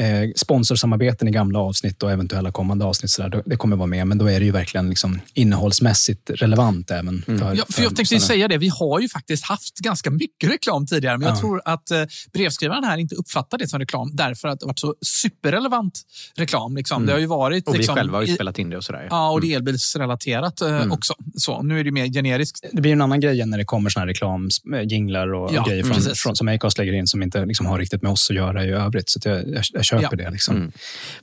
eh, 0.00 0.30
sponsorsamarbeten 0.36 1.28
i 1.28 1.30
gamla 1.30 1.58
avsnitt 1.58 2.02
och 2.02 2.10
eventuella 2.12 2.52
kommande 2.52 2.84
avsnitt, 2.84 3.10
så 3.10 3.22
där, 3.28 3.42
det 3.46 3.56
kommer 3.56 3.76
vara 3.76 3.86
med. 3.86 4.06
Men 4.06 4.18
då 4.18 4.26
är 4.30 4.38
det 4.40 4.46
ju 4.46 4.52
verkligen 4.52 4.88
liksom 4.88 5.20
innehållsmässigt 5.34 6.30
relevant 6.30 6.90
även 6.90 7.22
för, 7.22 7.54
Ja, 7.54 7.64
för 7.68 7.82
jag 7.82 7.96
tänkte 7.96 8.20
säga 8.20 8.48
det, 8.48 8.58
vi 8.58 8.68
har 8.68 9.00
ju 9.00 9.08
faktiskt 9.08 9.44
haft 9.44 9.78
ganska 9.78 10.10
mycket 10.10 10.50
reklam 10.50 10.86
tidigare, 10.86 11.18
men 11.18 11.28
jag 11.28 11.36
Ja. 11.36 11.40
tror 11.40 11.62
att 11.64 11.90
eh, 11.90 12.02
brevskrivaren 12.32 12.84
här 12.84 12.98
inte 12.98 13.14
uppfattar 13.14 13.58
det 13.58 13.68
som 13.68 13.78
reklam 13.78 14.10
därför 14.16 14.48
att 14.48 14.60
det 14.60 14.64
har 14.64 14.68
varit 14.68 14.78
så 14.78 14.94
superrelevant 15.06 16.00
reklam. 16.36 16.76
Liksom. 16.76 17.06
Det 17.06 17.12
har 17.12 17.18
ju 17.20 17.26
varit... 17.26 17.68
Och 17.68 17.74
vi 17.74 17.78
liksom, 17.78 17.94
själva 17.96 18.18
har 18.18 18.22
ju 18.22 18.32
i- 18.32 18.34
spelat 18.34 18.58
in 18.58 18.70
det 18.70 18.76
och 18.76 18.84
sådär. 18.84 19.06
Ja, 19.10 19.30
och 19.30 19.40
det 19.40 19.52
är 19.52 19.56
elbilsrelaterat 19.56 20.60
eh, 20.60 20.92
också. 20.92 21.14
Så, 21.34 21.62
nu 21.62 21.80
är 21.80 21.84
det 21.84 21.90
mer 21.92 22.06
generiskt. 22.06 22.64
Det 22.72 22.80
blir 22.80 22.92
en 22.92 23.00
annan 23.02 23.20
grej 23.20 23.46
när 23.46 23.58
det 23.58 23.64
kommer 23.64 23.90
såna 23.90 24.00
här 24.00 24.08
reklamjinglar 24.08 25.34
och 25.34 25.50
Ja, 25.54 25.64
grejer 25.68 25.82
från, 25.84 26.14
från, 26.14 26.36
som 26.36 26.48
Acast 26.48 26.78
lägger 26.78 26.92
in 26.92 27.06
som 27.06 27.22
inte 27.22 27.44
liksom 27.46 27.66
har 27.66 27.78
riktigt 27.78 28.02
med 28.02 28.12
oss 28.12 28.20
oss 28.20 28.30
att 28.30 28.36
göra 28.36 28.64
i 28.64 28.68
övrigt. 28.70 29.10
Så 29.10 29.18
att 29.18 29.24
jag, 29.24 29.48
jag, 29.48 29.62
jag 29.72 29.84
köper 29.90 30.16
Ja. 30.18 30.24
det. 30.24 30.30
Liksom. 30.30 30.56
Mm. 30.56 30.72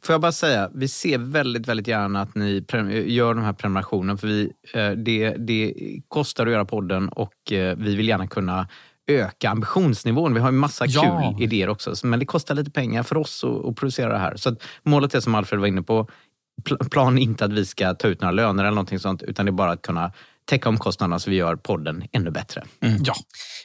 Får 0.01 0.13
jag 0.13 0.21
bara 0.21 0.31
säga, 0.31 0.69
vi 0.73 0.87
ser 0.87 1.17
väldigt, 1.17 1.67
väldigt 1.67 1.87
gärna 1.87 2.21
att 2.21 2.35
ni 2.35 2.65
gör 3.05 3.33
de 3.33 3.43
här 3.43 3.53
prenumerationerna. 3.53 4.17
För 4.17 4.27
vi, 4.27 4.51
eh, 4.73 4.89
det, 4.91 5.29
det 5.37 5.73
kostar 6.07 6.45
att 6.45 6.51
göra 6.51 6.65
podden 6.65 7.09
och 7.09 7.51
eh, 7.51 7.77
vi 7.77 7.95
vill 7.95 8.07
gärna 8.07 8.27
kunna 8.27 8.67
öka 9.09 9.49
ambitionsnivån. 9.49 10.33
Vi 10.33 10.39
har 10.39 10.51
ju 10.51 10.57
massa 10.57 10.85
Ja. 10.87 11.31
kul 11.33 11.43
idéer 11.43 11.69
också, 11.69 11.95
så- 11.95 12.07
men 12.07 12.19
det 12.19 12.25
kostar 12.25 12.55
lite 12.55 12.71
pengar 12.71 13.03
för 13.03 13.17
oss 13.17 13.43
att, 13.43 13.65
att 13.65 13.75
producera 13.75 14.13
det 14.13 14.19
här. 14.19 14.35
Så 14.35 14.55
målet 14.83 15.15
är 15.15 15.19
som 15.19 15.35
Alfred 15.35 15.59
var 15.59 15.67
inne 15.67 15.81
på, 15.81 16.07
pl- 16.63 16.89
plan 16.89 17.17
är 17.17 17.21
inte 17.21 17.45
att 17.45 17.53
vi 17.53 17.65
ska 17.65 17.93
ta 17.93 18.07
ut 18.07 18.21
några 18.21 18.31
löner 18.31 18.63
eller 18.63 18.75
någonting 18.75 18.99
sånt, 18.99 19.23
utan 19.23 19.45
det 19.45 19.49
är 19.49 19.53
bara 19.53 19.71
att 19.71 19.81
kunna 19.81 20.11
täcka 20.47 20.69
omkostnaderna 20.69 21.19
så 21.19 21.29
vi 21.29 21.35
gör 21.35 21.55
podden 21.55 22.03
ännu 22.11 22.31
bättre. 22.31 22.63
Ja. 22.79 23.13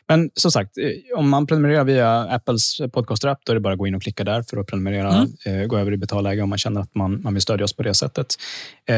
Men 0.08 0.30
som 0.34 0.50
sagt, 0.50 0.78
eh, 0.78 1.18
om 1.18 1.28
man 1.28 1.46
prenumererar 1.46 1.84
via 1.84 2.20
Apples 2.20 2.80
podcaster-app, 2.92 3.38
då 3.44 3.52
är 3.52 3.54
det 3.54 3.60
bara 3.60 3.72
att 3.72 3.78
gå 3.78 3.86
in 3.86 3.94
och 3.94 4.02
klicka 4.02 4.24
där 4.24 4.42
för 4.42 4.56
att 4.56 4.66
prenumerera. 4.66 5.26
Eh, 5.46 5.66
gå 5.66 5.78
över 5.78 5.92
i 5.92 5.96
betalläge 5.96 6.42
om 6.42 6.48
man 6.48 6.58
känner 6.58 6.80
att 6.80 6.94
man, 6.94 7.22
man 7.22 7.34
vill 7.34 7.42
stödja 7.42 7.64
oss 7.64 7.76
på 7.76 7.82
det 7.82 7.94
sättet. 7.94 8.26
Eh, 8.88 8.96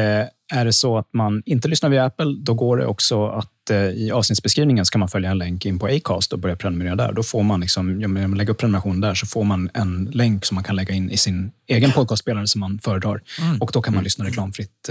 är 0.53 0.65
det 0.65 0.73
så 0.73 0.97
att 0.97 1.09
man 1.13 1.43
inte 1.45 1.67
lyssnar 1.67 1.89
via 1.89 2.05
Apple, 2.05 2.35
då 2.39 2.53
går 2.53 2.77
det 2.77 2.85
också 2.85 3.27
att 3.27 3.51
i 3.95 4.11
avsnittsbeskrivningen 4.11 4.85
ska 4.85 4.97
man 4.97 5.07
följa 5.07 5.31
en 5.31 5.37
länk 5.37 5.65
in 5.65 5.79
på 5.79 5.87
Acast 5.87 6.33
och 6.33 6.39
börja 6.39 6.55
prenumerera 6.55 6.95
där. 6.95 7.11
Då 7.11 7.23
får 7.23 7.43
man, 7.43 7.59
liksom, 7.61 8.01
ja, 8.01 8.07
men 8.07 8.37
lägga 8.37 8.51
upp 8.51 8.57
prenumeration 8.57 9.01
där, 9.01 9.13
så 9.13 9.25
får 9.25 9.43
man 9.43 9.69
en 9.73 10.05
länk 10.13 10.45
som 10.45 10.55
man 10.55 10.63
kan 10.63 10.75
lägga 10.75 10.93
in 10.93 11.11
i 11.11 11.17
sin 11.17 11.51
egen 11.67 11.91
podcastspelare 11.91 12.47
som 12.47 12.59
man 12.59 12.79
föredrar. 12.79 13.21
Och 13.59 13.69
då 13.73 13.81
kan 13.81 13.95
man 13.95 14.03
lyssna 14.03 14.25
reklamfritt 14.25 14.89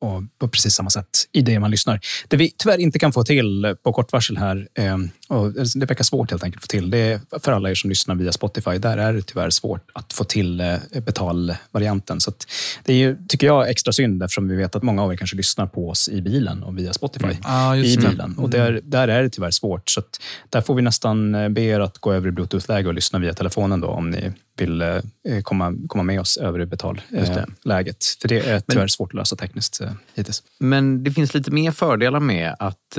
och 0.00 0.22
på 0.38 0.48
precis 0.48 0.74
samma 0.74 0.90
sätt 0.90 1.06
i 1.32 1.42
det 1.42 1.60
man 1.60 1.70
lyssnar. 1.70 2.00
Det 2.28 2.36
vi 2.36 2.52
tyvärr 2.58 2.78
inte 2.78 2.98
kan 2.98 3.12
få 3.12 3.24
till 3.24 3.76
på 3.82 3.92
kort 3.92 4.12
varsel 4.12 4.36
här, 4.36 4.68
eh, 4.74 4.98
och 5.30 5.52
det 5.52 5.86
verkar 5.86 6.04
svårt 6.04 6.30
helt 6.30 6.44
enkelt 6.44 6.60
att 6.60 6.64
få 6.64 6.66
till, 6.66 6.90
det 6.90 7.20
för 7.42 7.52
alla 7.52 7.70
er 7.70 7.74
som 7.74 7.90
lyssnar 7.90 8.14
via 8.14 8.32
Spotify, 8.32 8.78
där 8.78 8.98
är 8.98 9.12
det 9.12 9.22
tyvärr 9.22 9.50
svårt 9.50 9.90
att 9.92 10.12
få 10.12 10.24
till 10.24 10.60
eh, 10.60 10.76
betalvarianten. 10.92 12.20
Så 12.20 12.32
det 12.84 12.92
är 12.92 12.96
ju, 12.96 13.16
tycker 13.28 13.46
jag, 13.46 13.70
extra 13.70 13.92
synd 13.92 14.22
eftersom 14.22 14.48
vi 14.48 14.56
vet 14.56 14.76
att 14.76 14.82
många 14.82 15.02
av 15.02 15.12
er 15.12 15.16
kanske 15.16 15.36
lyssnar 15.36 15.66
på 15.66 15.88
oss 15.88 16.08
i 16.08 16.22
bilen 16.22 16.62
och 16.62 16.78
via 16.78 16.92
Spotify 16.92 17.26
Ja, 17.42 17.76
just 17.76 17.98
i 17.98 18.06
bilen. 18.08 18.38
Och 18.38 18.50
där, 18.50 18.80
där 18.84 19.08
är 19.08 19.22
det 19.22 19.30
tyvärr 19.30 19.50
svårt. 19.50 19.90
Så 19.90 20.02
där 20.48 20.60
får 20.60 20.74
vi 20.74 20.82
nästan 20.82 21.34
eh, 21.34 21.48
be 21.48 21.60
er 21.60 21.80
att 21.80 21.98
gå 21.98 22.12
över 22.12 22.28
i 22.28 22.32
bluetooth-läge 22.32 22.88
och 22.88 22.94
lyssna 22.94 23.18
via 23.18 23.34
telefonen 23.34 23.80
då, 23.80 23.88
om 23.88 24.10
ni 24.10 24.32
vill 24.56 24.82
eh, 24.82 25.00
komma, 25.42 25.74
komma 25.88 26.02
med 26.02 26.20
oss 26.20 26.36
över 26.36 26.60
i 26.60 26.66
betalläget. 26.66 28.04
För 28.20 28.28
det 28.28 28.48
är 28.48 28.62
tyvärr 28.68 28.86
svårt 28.86 29.10
att 29.10 29.14
lösa 29.14 29.36
tekniskt 29.36 29.80
hittills. 30.14 30.42
Men 30.58 31.04
det 31.04 31.10
finns 31.10 31.34
lite 31.34 31.50
mer 31.50 31.70
fördelar 31.70 32.20
med 32.20 32.56
att, 32.58 32.98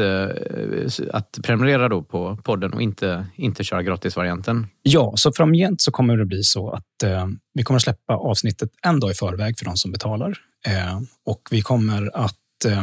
att 1.11 1.39
prenumerera 1.43 1.89
då 1.89 2.01
på 2.01 2.20
podden 2.43 2.73
och 2.73 2.81
inte, 2.81 3.25
inte 3.35 3.63
köra 3.63 3.83
gratisvarianten. 3.83 4.67
Ja, 4.83 5.13
så 5.15 5.31
framgent 5.31 5.81
så 5.81 5.91
kommer 5.91 6.17
det 6.17 6.25
bli 6.25 6.43
så 6.43 6.69
att 6.69 7.03
eh, 7.03 7.27
vi 7.53 7.63
kommer 7.63 7.79
släppa 7.79 8.13
avsnittet 8.13 8.69
en 8.81 8.99
dag 8.99 9.11
i 9.11 9.13
förväg 9.13 9.59
för 9.59 9.65
de 9.65 9.77
som 9.77 9.91
betalar. 9.91 10.37
Eh, 10.67 10.99
och 11.25 11.41
vi 11.51 11.61
kommer 11.61 12.11
att, 12.17 12.65
eh, 12.65 12.79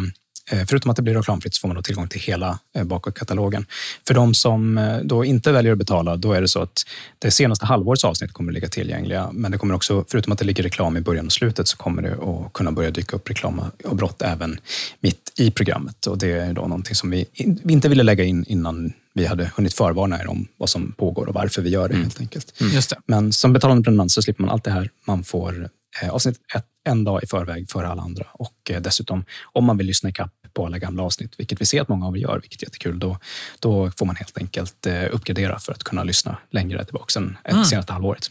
eh 0.53 0.66
förutom 0.68 0.90
att 0.90 0.96
det 0.96 1.03
blir 1.03 1.14
reklamfritt, 1.14 1.55
så 1.55 1.61
får 1.61 1.68
man 1.68 1.77
då 1.77 1.83
tillgång 1.83 2.09
till 2.09 2.20
hela 2.20 2.59
eh, 2.77 2.85
bakåtkatalogen. 2.85 3.66
För 4.07 4.14
de 4.14 4.35
som 4.35 4.79
eh, 4.79 4.98
då 4.98 5.24
inte 5.24 5.53
väljer 5.53 5.72
att 5.72 5.79
betala, 5.79 6.16
då 6.16 6.33
är 6.33 6.40
det 6.40 6.48
så 6.48 6.62
att 6.62 6.85
det 7.18 7.31
senaste 7.31 7.66
halvårets 7.66 8.05
avsnitt 8.05 8.33
kommer 8.33 8.53
att 8.53 8.55
ligga 8.55 8.68
tillgängliga. 8.68 9.31
Men 9.33 9.53
det 9.53 9.59
kommer 9.59 9.74
också, 9.74 10.05
förutom 10.09 10.33
att 10.33 10.38
det 10.38 10.44
ligger 10.44 10.62
reklam 10.62 10.96
i 10.96 11.01
början 11.01 11.27
och 11.27 11.33
slutet, 11.33 11.68
så 11.68 11.77
kommer 11.77 12.03
det 12.03 12.12
att 12.12 12.53
kunna 12.53 12.72
börja 12.72 12.90
dyka 12.90 13.16
upp 13.16 13.31
reklam 13.31 13.61
och 13.85 13.96
brott 13.96 14.22
även 14.22 14.61
mitt 15.01 15.33
i 15.38 15.51
programmet. 15.51 16.07
Och 16.07 16.18
det 16.18 16.33
är 16.33 16.53
då 16.53 16.62
någonting 16.62 16.94
som 16.94 17.11
vi 17.11 17.27
in- 17.33 17.61
vi 17.64 17.72
inte 17.72 17.88
ville 17.88 18.03
lägga 18.03 18.24
in 18.24 18.44
innan 18.48 18.92
vi 19.18 19.26
hade 19.26 19.52
hunnit 19.57 19.74
förvarna 19.74 20.20
er 20.20 20.26
om 20.26 20.48
vad 20.57 20.70
som 20.70 20.92
pågår 20.92 21.26
och 21.26 21.35
varför 21.35 21.62
vi 21.62 21.70
gör 21.70 21.88
det 21.88 21.96
helt 21.96 22.20
enkelt. 22.20 22.54
Just 22.61 22.90
det. 22.90 22.96
Men 23.07 23.33
som 23.33 23.52
betalande 23.52 23.83
prenumerant 23.83 24.12
så 24.12 24.22
slipper 24.22 24.42
man 24.42 24.50
allt 24.50 24.64
det 24.64 24.70
här. 24.70 24.90
Man 25.04 25.24
får 25.24 25.70
eh, 26.02 26.11
avsnitt 26.11 26.40
ett, 26.54 26.64
en 26.85 27.04
dag 27.04 27.22
i 27.22 27.26
förväg 27.26 27.70
före 27.70 27.88
alla 27.88 28.02
andra. 28.02 28.26
Och 28.33 28.70
eh, 28.70 28.81
dessutom, 28.81 29.24
om 29.52 29.64
man 29.64 29.76
vill 29.76 29.87
lyssna 29.87 30.11
ikapp 30.11 30.33
på 30.52 30.66
alla 30.66 30.78
gamla 30.78 31.02
avsnitt, 31.02 31.35
vilket 31.38 31.61
vi 31.61 31.64
ser 31.64 31.81
att 31.83 31.88
många 31.88 32.07
av 32.07 32.16
er 32.16 32.20
gör, 32.20 32.40
vilket 32.40 32.62
är 32.62 32.66
jättekul, 32.66 32.98
då, 32.98 33.18
då 33.59 33.90
får 33.90 34.07
man 34.07 34.16
helt 34.16 34.38
enkelt 34.38 34.87
eh, 34.87 35.04
uppgradera 35.11 35.59
för 35.59 35.72
att 35.72 35.85
kunna 35.85 36.04
lyssna 36.04 36.38
längre 36.50 36.85
tillbaka 36.85 37.20
än 37.20 37.37
mm. 37.44 37.64
senaste 37.64 37.92
halvåret. 37.92 38.31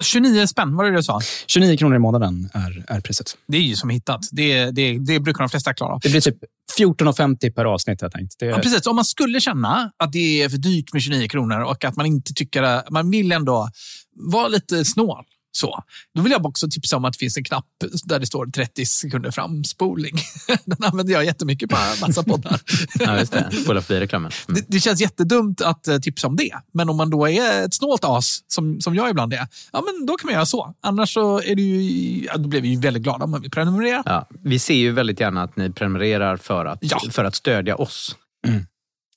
29 0.00 0.46
spänn, 0.46 0.76
var 0.76 0.84
det 0.84 0.96
du 0.96 1.02
sa? 1.02 1.20
29 1.46 1.76
kronor 1.76 1.96
i 1.96 1.98
månaden 1.98 2.50
är, 2.54 2.84
är 2.88 3.00
priset. 3.00 3.36
Det 3.48 3.56
är 3.56 3.62
ju 3.62 3.76
som 3.76 3.90
hittat. 3.90 4.20
Det, 4.32 4.70
det, 4.70 4.98
det 4.98 5.20
brukar 5.20 5.38
de 5.38 5.48
flesta 5.48 5.74
klara. 5.74 5.98
Det 6.02 6.08
blir 6.08 6.20
typ 6.20 6.36
14,50 6.78 7.54
per 7.54 7.64
avsnitt 7.64 8.02
jag 8.02 8.12
tänkt. 8.12 8.34
Det, 8.38 8.46
Ja, 8.46 8.58
precis. 8.58 8.86
Om 8.86 8.96
man 8.96 9.04
skulle 9.04 9.40
känna 9.40 9.92
att 9.96 10.12
det 10.12 10.42
är 10.42 10.48
för 10.48 10.58
dyrt 10.58 10.92
med 10.92 11.02
29 11.02 11.28
kronor 11.28 11.60
och 11.60 11.84
att 11.84 11.96
man 11.96 12.06
inte 12.06 12.34
tycker 12.34 12.62
att 12.62 12.90
man 12.90 13.10
vill 13.10 13.32
ändå 13.32 13.68
vara 14.32 14.48
lite 14.48 14.84
snål. 14.84 15.24
Så. 15.52 15.82
Då 16.14 16.22
vill 16.22 16.32
jag 16.32 16.46
också 16.46 16.68
tipsa 16.70 16.96
om 16.96 17.04
att 17.04 17.12
det 17.12 17.18
finns 17.18 17.36
en 17.36 17.44
knapp 17.44 17.64
där 18.04 18.18
det 18.18 18.26
står 18.26 18.46
30 18.46 18.86
sekunder 18.86 19.30
framspolning. 19.30 20.12
Den 20.64 20.84
använder 20.84 21.12
jag 21.12 21.24
jättemycket 21.24 21.70
på 21.70 21.76
massa 22.00 22.22
poddar. 22.22 22.60
Ja, 22.98 23.18
just 23.18 23.32
det. 23.32 23.50
Spola 23.64 23.82
förbi 23.82 24.00
reklamen. 24.00 24.32
Mm. 24.48 24.60
Det, 24.60 24.76
det 24.76 24.80
känns 24.80 25.00
jättedumt 25.00 25.60
att 25.60 25.88
eh, 25.88 25.98
tipsa 25.98 26.26
om 26.26 26.36
det. 26.36 26.50
Men 26.74 26.88
om 26.90 26.96
man 26.96 27.10
då 27.10 27.28
är 27.28 27.64
ett 27.64 27.74
snålt 27.74 28.04
as, 28.04 28.40
som, 28.48 28.80
som 28.80 28.94
jag 28.94 29.10
ibland 29.10 29.32
är, 29.32 29.46
ja, 29.72 29.82
men 29.86 30.06
då 30.06 30.16
kan 30.16 30.26
man 30.26 30.34
göra 30.34 30.46
så. 30.46 30.74
Annars 30.80 31.12
så 31.14 31.40
är 31.42 31.54
det 31.54 31.62
ju, 31.62 32.24
ja, 32.24 32.36
då 32.36 32.48
blir 32.48 32.60
vi 32.60 32.68
ju 32.68 32.80
väldigt 32.80 33.02
glada 33.02 33.24
om 33.24 33.30
man 33.30 33.40
vill 33.40 33.50
prenumerera. 33.50 34.02
Ja, 34.06 34.28
vi 34.44 34.58
ser 34.58 34.74
ju 34.74 34.92
väldigt 34.92 35.20
gärna 35.20 35.42
att 35.42 35.56
ni 35.56 35.70
prenumererar 35.72 36.36
för 36.36 36.66
att, 36.66 36.78
Ja. 36.80 37.00
för 37.10 37.24
att 37.24 37.34
stödja 37.34 37.76
oss. 37.76 38.16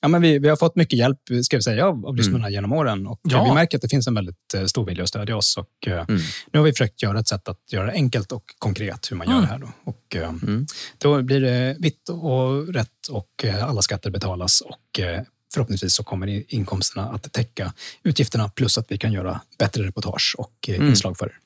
Ja, 0.04 0.08
men 0.08 0.22
vi, 0.22 0.38
vi 0.38 0.48
har 0.48 0.56
fått 0.56 0.76
mycket 0.76 0.98
hjälp 0.98 1.18
ska 1.44 1.56
vi 1.56 1.62
säga, 1.62 1.86
av, 1.86 2.06
av 2.06 2.16
lyssnarna 2.16 2.50
genom 2.50 2.72
åren. 2.72 3.06
Och 3.06 3.20
Ja. 3.22 3.44
Vi 3.44 3.52
märker 3.54 3.78
att 3.78 3.82
det 3.82 3.88
finns 3.88 4.06
en 4.06 4.14
väldigt 4.14 4.54
eh, 4.54 4.64
stor 4.64 4.86
vilja 4.86 5.02
att 5.02 5.08
stödja 5.08 5.36
oss. 5.36 5.56
Och, 5.56 5.88
eh, 5.88 6.04
Mm. 6.08 6.20
Nu 6.52 6.58
har 6.58 6.64
vi 6.66 6.72
försökt 6.72 7.02
göra 7.02 7.18
ett 7.20 7.28
sätt 7.28 7.48
att 7.48 7.58
göra 7.72 7.86
det 7.86 7.92
enkelt 7.92 8.32
och 8.32 8.44
konkret 8.58 9.10
hur 9.10 9.16
man 9.16 9.26
gör 9.26 9.34
Mm. 9.34 9.44
det 9.46 9.50
här. 9.52 9.58
Då. 9.58 9.68
Och, 9.84 10.16
eh, 10.16 10.28
Mm. 10.28 10.66
då 10.98 11.22
blir 11.22 11.40
det 11.40 11.76
vitt 11.78 12.08
och 12.08 12.74
rätt 12.74 13.08
och 13.10 13.44
alla 13.62 13.82
skatter 13.82 14.10
betalas. 14.10 14.60
Och 14.60 15.00
förhoppningsvis 15.54 15.94
så 15.94 16.04
kommer 16.04 16.54
inkomsterna 16.54 17.08
att 17.08 17.32
täcka 17.32 17.72
utgifterna 18.02 18.48
plus 18.48 18.78
att 18.78 18.86
vi 18.88 18.98
kan 18.98 19.12
göra 19.12 19.40
bättre 19.58 19.82
reportage 19.86 20.34
och 20.38 20.68
Mm. 20.68 20.88
inslag 20.88 21.18
för 21.18 21.26
er. 21.26 21.38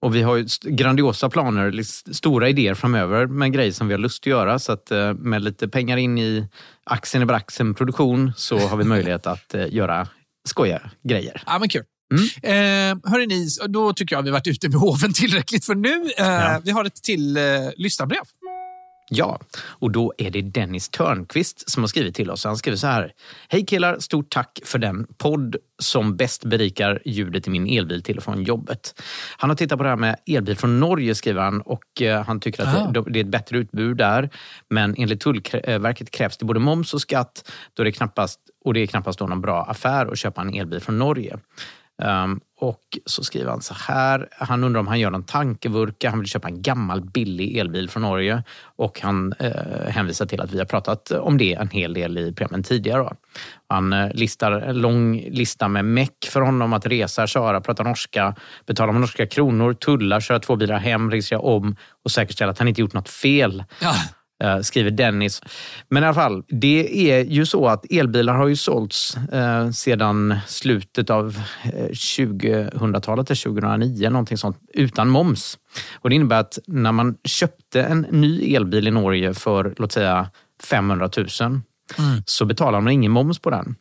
Och 0.00 0.14
vi 0.14 0.22
har 0.22 0.44
grandiosa 0.70 1.30
planer, 1.30 1.82
stora 2.12 2.48
idéer 2.48 2.74
framöver 2.74 3.26
med 3.26 3.52
grejer 3.52 3.72
som 3.72 3.88
vi 3.88 3.94
har 3.94 3.98
lust 3.98 4.22
att 4.22 4.26
göra. 4.26 4.58
Så 4.58 4.72
att 4.72 4.90
med 5.16 5.42
lite 5.42 5.68
pengar 5.68 5.96
in 5.96 6.18
i 6.18 6.46
axeln 6.84 7.22
över 7.22 7.34
axeln 7.34 7.74
produktion 7.74 8.32
så 8.36 8.58
har 8.58 8.76
vi 8.76 8.84
möjlighet 8.84 9.26
att 9.26 9.54
eh, 9.54 9.74
göra 9.74 10.08
skoja 10.48 10.90
grejer. 11.08 11.42
Ja, 11.46 11.58
men 11.58 11.68
kul. 11.68 11.82
Mm. 12.14 12.24
Eh, 12.42 13.10
hörrni, 13.10 13.26
ni, 13.26 13.48
då 13.68 13.92
tycker 13.92 14.16
jag 14.16 14.22
vi 14.22 14.30
varit 14.30 14.46
ute 14.46 14.68
med 14.68 14.78
hoven 14.78 15.12
tillräckligt 15.12 15.64
för 15.64 15.74
nu. 15.74 15.94
Eh, 16.18 16.26
Ja. 16.26 16.60
Vi 16.64 16.70
har 16.70 16.84
ett 16.84 17.02
till 17.02 17.36
eh, 17.36 17.42
lyssnarbrev. 17.76 18.22
Ja, 19.14 19.38
och 19.64 19.90
då 19.90 20.12
är 20.18 20.30
det 20.30 20.42
Dennis 20.42 20.88
Törnqvist 20.88 21.70
som 21.70 21.82
har 21.82 21.88
skrivit 21.88 22.14
till 22.14 22.30
oss. 22.30 22.44
Han 22.44 22.56
skriver 22.56 22.76
så 22.76 22.86
här. 22.86 23.12
Hej 23.48 23.66
killar, 23.66 23.98
stort 23.98 24.30
tack 24.30 24.60
för 24.64 24.78
den 24.78 25.06
podd 25.18 25.56
som 25.78 26.16
bäst 26.16 26.44
berikar 26.44 27.02
ljudet 27.04 27.46
i 27.46 27.50
min 27.50 27.78
elbil 27.78 28.02
till 28.02 28.16
och 28.16 28.24
från 28.24 28.42
jobbet. 28.42 29.02
Han 29.36 29.50
har 29.50 29.56
tittat 29.56 29.78
på 29.78 29.82
det 29.82 29.88
här 29.88 29.96
med 29.96 30.16
elbil 30.26 30.56
från 30.56 30.80
Norge 30.80 31.14
skriver 31.14 31.42
han 31.42 31.60
och 31.60 32.02
eh, 32.02 32.24
han 32.24 32.40
tycker 32.40 32.62
att 32.62 32.94
det, 32.94 33.04
det 33.06 33.18
är 33.18 33.24
ett 33.24 33.30
bättre 33.30 33.58
utbud 33.58 33.96
där. 33.96 34.30
Men 34.70 34.94
enligt 34.98 35.20
Tullverket 35.20 36.10
krävs 36.10 36.36
det 36.36 36.44
både 36.44 36.60
moms 36.60 36.94
och 36.94 37.00
skatt 37.00 37.50
då 37.74 37.84
det 37.84 37.92
knappast, 37.92 38.40
och 38.64 38.74
det 38.74 38.80
är 38.80 38.86
knappast 38.86 39.18
då 39.18 39.26
någon 39.26 39.40
bra 39.40 39.64
affär 39.64 40.06
att 40.06 40.18
köpa 40.18 40.40
en 40.40 40.54
elbil 40.54 40.80
från 40.80 40.98
Norge. 40.98 41.38
Um, 42.02 42.40
och 42.60 42.98
så 43.06 43.24
skriver 43.24 43.50
han 43.50 43.62
så 43.62 43.74
här. 43.74 44.28
Han 44.38 44.64
undrar 44.64 44.80
om 44.80 44.86
han 44.86 45.00
gör 45.00 45.10
någon 45.10 45.24
tankevurka. 45.24 46.10
Han 46.10 46.18
vill 46.18 46.28
köpa 46.28 46.48
en 46.48 46.62
gammal 46.62 47.00
billig 47.00 47.56
elbil 47.56 47.90
från 47.90 48.02
Norge. 48.02 48.42
Och 48.76 49.00
han 49.00 49.32
eh, 49.38 49.88
hänvisar 49.88 50.26
till 50.26 50.40
att 50.40 50.52
vi 50.52 50.58
har 50.58 50.64
pratat 50.64 51.10
om 51.10 51.38
det 51.38 51.54
en 51.54 51.68
hel 51.68 51.94
del 51.94 52.18
i 52.18 52.32
programmen 52.32 52.62
tidigare. 52.62 53.02
Då. 53.02 53.12
Han 53.68 53.92
eh, 53.92 54.12
listar 54.14 54.52
en 54.52 54.78
lång 54.78 55.16
lista 55.16 55.68
med 55.68 55.84
meck 55.84 56.28
för 56.28 56.40
honom 56.40 56.72
att 56.72 56.86
resa, 56.86 57.26
köra, 57.26 57.60
prata 57.60 57.82
norska, 57.82 58.34
betala 58.66 58.92
med 58.92 59.00
norska 59.00 59.26
kronor, 59.26 59.74
tulla, 59.74 60.20
köra 60.20 60.38
två 60.38 60.56
bilar 60.56 60.78
hem, 60.78 61.10
registrera 61.10 61.40
om 61.40 61.76
och 62.04 62.10
säkerställa 62.10 62.52
att 62.52 62.58
han 62.58 62.68
inte 62.68 62.80
gjort 62.80 62.94
något 62.94 63.08
fel. 63.08 63.64
Ja. 63.80 63.94
Eh, 64.42 64.60
skriver 64.60 64.90
Dennis. 64.90 65.42
Men 65.88 66.02
i 66.02 66.06
alla 66.06 66.14
fall, 66.14 66.44
det 66.48 67.10
är 67.10 67.24
ju 67.24 67.46
så 67.46 67.66
att 67.66 67.92
elbilar 67.92 68.34
har 68.34 68.48
ju 68.48 68.56
sålts 68.56 69.16
eh, 69.16 69.70
sedan 69.70 70.38
slutet 70.46 71.10
av 71.10 71.36
eh, 71.64 71.88
2000-talet, 71.88 73.26
till 73.26 73.36
2009, 73.36 74.10
någonting 74.10 74.38
sånt, 74.38 74.58
utan 74.74 75.08
moms. 75.08 75.58
Och 75.94 76.10
Det 76.10 76.16
innebär 76.16 76.40
att 76.40 76.58
när 76.66 76.92
man 76.92 77.16
köpte 77.24 77.82
en 77.82 78.00
ny 78.10 78.54
elbil 78.54 78.88
i 78.88 78.90
Norge 78.90 79.34
för, 79.34 79.74
låt 79.78 79.92
säga, 79.92 80.30
500 80.62 81.10
000 81.16 81.60
så 82.26 82.44
betalar 82.44 82.80
man 82.80 82.92
ingen 82.92 83.12
moms 83.12 83.38
på 83.38 83.50
den. 83.50 83.74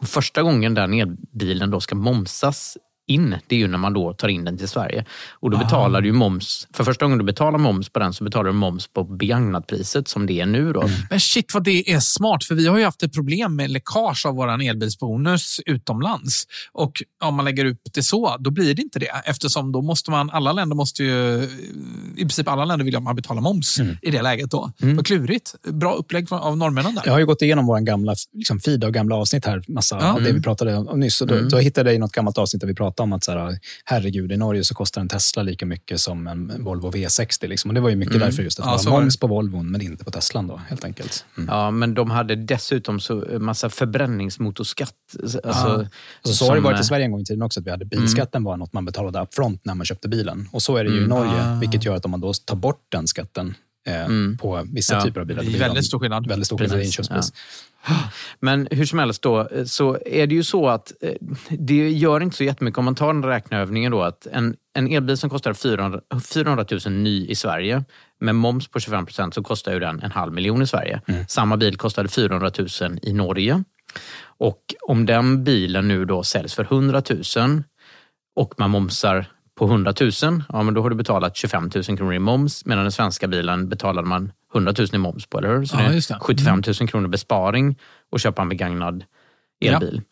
Och 0.00 0.08
första 0.08 0.42
gången 0.42 0.74
den 0.74 0.94
elbilen 0.94 1.70
då 1.70 1.80
ska 1.80 1.94
momsas 1.94 2.76
in, 3.08 3.36
det 3.46 3.54
är 3.54 3.58
ju 3.58 3.68
när 3.68 3.78
man 3.78 3.92
då 3.92 4.12
tar 4.12 4.28
in 4.28 4.44
den 4.44 4.58
till 4.58 4.68
Sverige. 4.68 5.04
Och 5.40 5.50
då 5.50 5.56
Ah. 5.56 5.60
betalar 5.60 6.00
du 6.00 6.08
ju 6.08 6.12
moms, 6.12 6.68
för 6.74 6.84
första 6.84 7.04
gången 7.04 7.18
du 7.18 7.24
betalar 7.24 7.58
moms 7.58 7.88
på 7.88 7.98
den 7.98 8.12
så 8.12 8.24
betalar 8.24 8.44
du 8.44 8.52
moms 8.52 8.88
på 8.88 9.04
begagnatpriset 9.04 10.08
som 10.08 10.26
det 10.26 10.40
är 10.40 10.46
nu. 10.46 10.72
Då. 10.72 10.84
Men 11.10 11.20
shit 11.20 11.54
vad 11.54 11.64
det 11.64 11.90
är 11.92 12.00
smart, 12.00 12.44
för 12.44 12.54
vi 12.54 12.66
har 12.66 12.78
ju 12.78 12.84
haft 12.84 13.02
ett 13.02 13.12
problem 13.12 13.56
med 13.56 13.70
läckage 13.70 14.26
av 14.26 14.34
vår 14.34 14.62
elbilsbonus 14.62 15.60
utomlands. 15.66 16.44
Och 16.72 16.92
om 17.24 17.34
man 17.34 17.44
lägger 17.44 17.64
upp 17.64 17.80
det 17.94 18.02
så, 18.02 18.36
då 18.40 18.50
blir 18.50 18.74
det 18.74 18.82
inte 18.82 18.98
det. 18.98 19.10
Eftersom 19.24 19.72
då 19.72 19.82
måste 19.82 20.10
man, 20.10 20.30
alla 20.30 20.52
länder 20.52 20.76
måste 20.76 21.04
ju, 21.04 21.48
i 22.16 22.20
princip 22.20 22.48
alla 22.48 22.64
länder 22.64 22.84
vill 22.84 22.96
att 22.96 23.02
man 23.02 23.16
betalar 23.16 23.40
moms 23.42 23.80
i 24.02 24.10
det 24.10 24.22
läget 24.22 24.50
då. 24.50 24.72
Vad 24.78 25.06
klurigt. 25.06 25.54
Bra 25.72 25.94
upplägg 25.94 26.26
av 26.32 26.56
norrmännen 26.56 26.94
där. 26.94 27.02
Jag 27.04 27.12
har 27.12 27.18
ju 27.18 27.26
gått 27.26 27.42
igenom 27.42 27.66
vår 27.66 27.80
gamla 27.80 28.14
liksom, 28.32 28.60
feed 28.60 28.84
av 28.84 28.90
gamla 28.90 29.16
avsnitt 29.16 29.44
här, 29.44 29.62
massa 29.68 29.98
Ja. 30.00 30.12
av 30.12 30.22
det 30.22 30.32
vi 30.32 30.42
pratade 30.42 30.76
om 30.76 31.00
nyss. 31.00 31.20
Och 31.20 31.26
då, 31.26 31.40
då 31.40 31.58
hittade 31.58 31.90
jag 31.90 31.94
i 31.96 31.98
något 31.98 32.12
gammalt 32.12 32.38
avsnitt 32.38 32.60
där 32.60 32.66
vi 32.68 32.74
pratade 32.74 32.97
om 33.02 33.12
att 33.12 33.24
så 33.24 33.32
här, 33.32 33.58
herregud, 33.84 34.32
i 34.32 34.36
Norge 34.36 34.64
så 34.64 34.74
kostar 34.74 35.00
en 35.00 35.08
Tesla 35.08 35.42
lika 35.42 35.66
mycket 35.66 36.00
som 36.00 36.26
en 36.26 36.64
Volvo 36.64 36.90
V60. 36.90 37.46
Liksom. 37.46 37.70
Och 37.70 37.74
det 37.74 37.80
var 37.80 37.90
ju 37.90 37.96
mycket 37.96 38.20
därför 38.20 38.42
just 38.42 38.60
att 38.60 38.66
Ja, 38.66 38.78
det 38.84 38.90
var 38.90 39.00
moms 39.00 39.16
på 39.16 39.26
Volvon, 39.26 39.70
men 39.70 39.80
inte 39.80 40.04
på 40.04 40.10
Teslan 40.10 40.46
då, 40.46 40.56
helt 40.68 40.84
enkelt. 40.84 41.24
Mm. 41.36 41.48
Ja, 41.48 41.70
men 41.70 41.94
de 41.94 42.10
hade 42.10 42.36
dessutom 42.36 43.00
så 43.00 43.14
massa 43.38 43.70
förbränningsmotorskatt. 43.70 44.94
Alltså, 45.22 45.40
Alltså, 45.44 45.88
så 46.22 46.48
har 46.48 46.54
det 46.54 46.60
varit 46.60 46.76
i 46.76 46.80
eh, 46.80 46.84
Sverige 46.84 47.04
en 47.04 47.12
gång 47.12 47.20
i 47.20 47.24
tiden 47.24 47.42
också, 47.42 47.60
att 47.60 47.66
vi 47.66 47.70
hade 47.70 47.84
bilskatten 47.84 48.44
var 48.44 48.56
något 48.56 48.72
man 48.72 48.84
betalade 48.84 49.20
upfront 49.20 49.64
när 49.64 49.74
man 49.74 49.86
köpte 49.86 50.08
bilen. 50.08 50.48
Och 50.52 50.62
så 50.62 50.76
är 50.76 50.84
det 50.84 50.90
ju 50.90 51.04
i 51.04 51.06
Norge, 51.06 51.58
vilket 51.60 51.84
gör 51.84 51.96
att 51.96 52.04
om 52.04 52.10
man 52.10 52.20
då 52.20 52.32
tar 52.32 52.56
bort 52.56 52.86
den 52.88 53.06
skatten 53.06 53.54
eh, 53.88 54.06
på 54.40 54.66
vissa 54.72 54.94
Ja, 54.94 55.00
typer 55.00 55.20
av 55.20 55.26
bilar, 55.26 55.42
det 55.42 55.48
är 55.48 55.50
blir 55.50 55.60
väldigt 55.60 55.86
stor 55.86 55.98
skillnad. 55.98 56.26
Väldigt 56.26 56.46
stor 56.46 56.58
skillnad 56.58 56.80
i 56.80 56.84
inköpspris. 56.84 57.32
Men 58.40 58.68
hur 58.70 58.84
som 58.84 58.98
helst 58.98 59.22
då, 59.22 59.48
eh, 59.48 59.64
så 59.64 59.98
är 60.06 60.26
det 60.26 60.34
ju 60.34 60.42
så 60.42 60.68
att 60.68 60.92
eh, 61.00 61.12
det 61.48 61.90
gör 61.90 62.20
inte 62.20 62.36
så 62.36 62.44
jättemycket 62.44 62.78
om 62.78 62.84
man 62.84 62.94
tar 62.94 63.06
den 63.06 63.24
räkneövningen 63.24 63.92
då 63.92 64.02
att 64.02 64.26
en, 64.26 64.56
en 64.74 64.92
elbil 64.92 65.16
som 65.16 65.30
kostar 65.30 65.52
400, 65.52 66.00
400 66.32 66.64
000 66.86 66.92
ny 66.92 67.26
i 67.26 67.34
Sverige 67.34 67.84
med 68.20 68.34
moms 68.34 68.68
på 68.68 68.80
25 68.80 69.06
procent 69.06 69.34
så 69.34 69.42
kostar 69.42 69.72
ju 69.72 69.78
den 69.78 70.02
en 70.02 70.10
halv 70.10 70.32
miljon 70.32 70.62
i 70.62 70.66
Sverige. 70.66 71.00
Samma 71.28 71.56
bil 71.56 71.76
kostade 71.76 72.08
400 72.08 72.50
000 72.80 72.98
i 73.02 73.12
Norge. 73.12 73.64
Och 74.20 74.60
om 74.86 75.06
den 75.06 75.44
bilen 75.44 75.88
nu 75.88 76.04
då 76.04 76.22
säljs 76.22 76.54
för 76.54 76.64
100 76.64 77.02
000 77.36 77.62
och 78.36 78.54
man 78.58 78.70
momsar 78.70 79.26
på 79.58 79.64
100 79.64 79.94
000, 80.00 80.10
ja 80.48 80.62
men 80.62 80.74
då 80.74 80.82
har 80.82 80.90
du 80.90 80.96
betalat 80.96 81.36
25 81.36 81.70
000 81.74 81.84
kronor 81.84 82.14
i 82.14 82.18
moms 82.18 82.64
medan 82.64 82.84
den 82.84 82.92
svenska 82.92 83.28
bilen 83.28 83.68
betalade 83.68 84.08
man 84.08 84.32
100 84.54 84.74
000 84.78 84.88
i 84.92 84.98
moms 84.98 85.26
på, 85.26 85.38
eller 85.38 85.48
hur? 85.48 85.64
Så 85.64 85.76
Ja, 85.76 85.80
det 85.80 85.88
är 85.88 85.92
just 85.92 86.08
det. 86.08 86.14
Mm. 86.14 86.20
75 86.20 86.62
000 86.80 86.88
kronor 86.88 87.08
besparing 87.08 87.78
och 88.10 88.20
köpa 88.20 88.42
en 88.42 88.48
begagnad 88.48 89.04
elbil. 89.60 90.02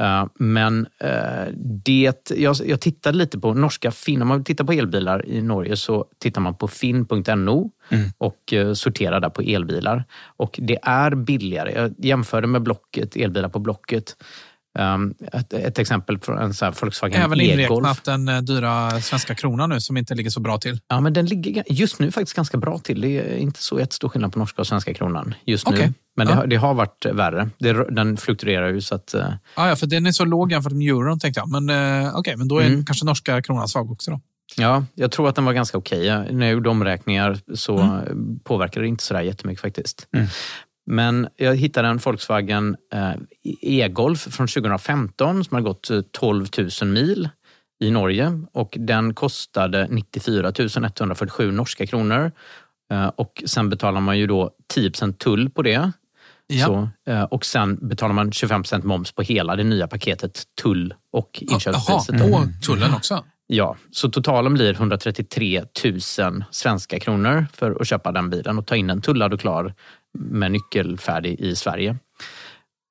Eh, 0.00 0.26
men 0.34 0.86
eh, 1.00 1.52
det, 1.84 2.32
jag, 2.36 2.56
jag 2.66 2.80
tittade 2.80 3.18
lite 3.18 3.38
på 3.38 3.54
norska 3.54 3.90
Finn. 3.90 4.22
Om 4.22 4.28
man 4.28 4.44
tittar 4.44 4.64
på 4.64 4.72
elbilar 4.72 5.26
i 5.26 5.42
Norge 5.42 5.76
så 5.76 6.06
tittar 6.18 6.40
man 6.40 6.54
på 6.54 6.68
finn.no 6.68 7.70
och 8.18 8.52
uh, 8.52 8.72
sorterar 8.72 9.20
där 9.20 9.28
på 9.28 9.42
elbilar. 9.42 10.04
Och 10.36 10.60
det 10.62 10.78
är 10.82 11.14
billigare. 11.14 11.72
Jag 11.74 11.94
jämförde 11.98 12.46
med 12.46 12.62
Blocket, 12.62 13.16
elbilar 13.16 13.48
på 13.48 13.58
Blocket. 13.58 14.16
Um, 14.78 15.14
ett, 15.32 15.52
ett 15.52 15.78
exempel 15.78 16.18
från 16.18 16.38
en 16.38 16.54
sån 16.54 16.66
här 16.66 16.74
Volkswagen 16.80 17.22
Även 17.22 17.40
e-Golf. 17.40 17.70
inräknat 17.70 18.04
den 18.04 18.28
eh, 18.28 18.40
dyra 18.40 19.00
svenska 19.00 19.34
kronan 19.34 19.68
nu 19.70 19.80
som 19.80 19.96
inte 19.96 20.14
ligger 20.14 20.30
så 20.30 20.40
bra 20.40 20.58
till. 20.58 20.78
Ja, 20.88 21.00
men 21.00 21.12
den 21.12 21.26
ligger 21.26 21.64
just 21.68 21.98
nu 21.98 22.10
faktiskt 22.10 22.36
ganska 22.36 22.58
bra 22.58 22.78
till. 22.78 23.00
Det 23.00 23.08
är 23.18 23.36
inte 23.36 23.62
så 23.62 23.78
jättestor 23.80 24.08
skillnad 24.08 24.32
på 24.32 24.38
norska 24.38 24.60
och 24.62 24.66
svenska 24.66 24.94
kronan 24.94 25.34
just 25.46 25.66
Okej. 25.68 25.86
nu. 25.86 25.94
Men 26.16 26.26
det, 26.26 26.32
Ja. 26.32 26.36
har, 26.36 26.46
det 26.46 26.56
har 26.56 26.74
varit 26.74 27.06
värre. 27.12 27.50
Det, 27.58 27.72
den 27.94 28.16
fluktuerar 28.16 28.68
ju 28.72 28.80
så 28.80 28.94
att... 28.94 29.14
eh, 29.14 29.26
Ja, 29.56 29.68
ja, 29.68 29.76
för 29.76 29.86
den 29.86 30.06
är 30.06 30.12
så 30.12 30.24
låg 30.24 30.52
jämfört 30.52 30.72
med 30.72 30.86
euron 30.88 31.18
tänkte 31.18 31.40
jag. 31.40 31.62
Men 31.62 32.02
eh, 32.04 32.14
okej, 32.16 32.36
men 32.36 32.48
då 32.48 32.58
är 32.58 32.66
Mm. 32.66 32.84
kanske 32.84 33.06
norska 33.06 33.42
kronan 33.42 33.68
svag 33.68 33.92
också 33.92 34.10
då. 34.10 34.20
Ja, 34.56 34.84
jag 34.94 35.10
tror 35.10 35.28
att 35.28 35.34
den 35.34 35.44
var 35.44 35.52
ganska 35.52 35.78
okej. 35.78 36.08
När 36.32 36.46
jag 36.46 36.52
gjorde 36.52 36.68
omräkningar 36.70 37.38
så 37.54 37.78
Mm. 37.78 38.38
påverkade 38.44 38.84
det 38.84 38.88
inte 38.88 39.04
sådär 39.04 39.20
jättemycket 39.22 39.62
faktiskt. 39.62 40.06
Men 40.86 41.28
jag 41.36 41.56
hittade 41.56 41.88
en 41.88 41.98
Volkswagen 41.98 42.76
eh, 42.92 43.14
e-Golf 43.60 44.20
från 44.20 44.46
2015 44.46 45.44
som 45.44 45.54
hade 45.54 45.64
gått 45.64 45.90
eh, 45.90 46.00
12 46.00 46.46
000 46.82 46.90
mil 46.90 47.28
i 47.80 47.90
Norge 47.90 48.40
och 48.52 48.76
den 48.80 49.14
kostade 49.14 49.86
94 49.90 50.52
147 50.98 51.50
norska 51.50 51.86
kronor. 51.86 52.32
Eh, 52.92 53.06
och 53.06 53.42
sen 53.46 53.70
betalar 53.70 54.00
man 54.00 54.18
ju 54.18 54.26
då 54.26 54.50
10% 54.74 55.12
tull 55.12 55.50
på 55.50 55.62
det. 55.62 55.92
Ja. 56.46 56.66
Så, 56.66 56.88
eh, 57.12 57.22
och 57.22 57.44
sen 57.44 57.88
betalar 57.88 58.14
man 58.14 58.30
25% 58.30 58.84
moms 58.84 59.12
på 59.12 59.22
hela 59.22 59.56
det 59.56 59.64
nya 59.64 59.88
paketet 59.88 60.42
tull 60.62 60.94
och 61.12 61.42
Jaha, 61.42 61.54
inköpspriset. 61.54 62.18
på 62.18 62.46
tullen 62.66 62.94
också. 62.94 63.24
Ja, 63.46 63.76
så 63.90 64.10
totalen 64.10 64.54
blir 64.54 64.72
133 64.72 65.64
000 65.84 66.44
svenska 66.50 67.00
kronor 67.00 67.46
för 67.52 67.80
att 67.80 67.86
köpa 67.86 68.12
den 68.12 68.30
bilen 68.30 68.58
och 68.58 68.66
ta 68.66 68.76
in 68.76 68.86
den 68.86 69.00
tullad 69.00 69.32
och 69.32 69.40
klar 69.40 69.74
med 70.18 70.52
nyckelfärdig 70.52 71.40
i 71.40 71.56
Sverige. 71.56 71.96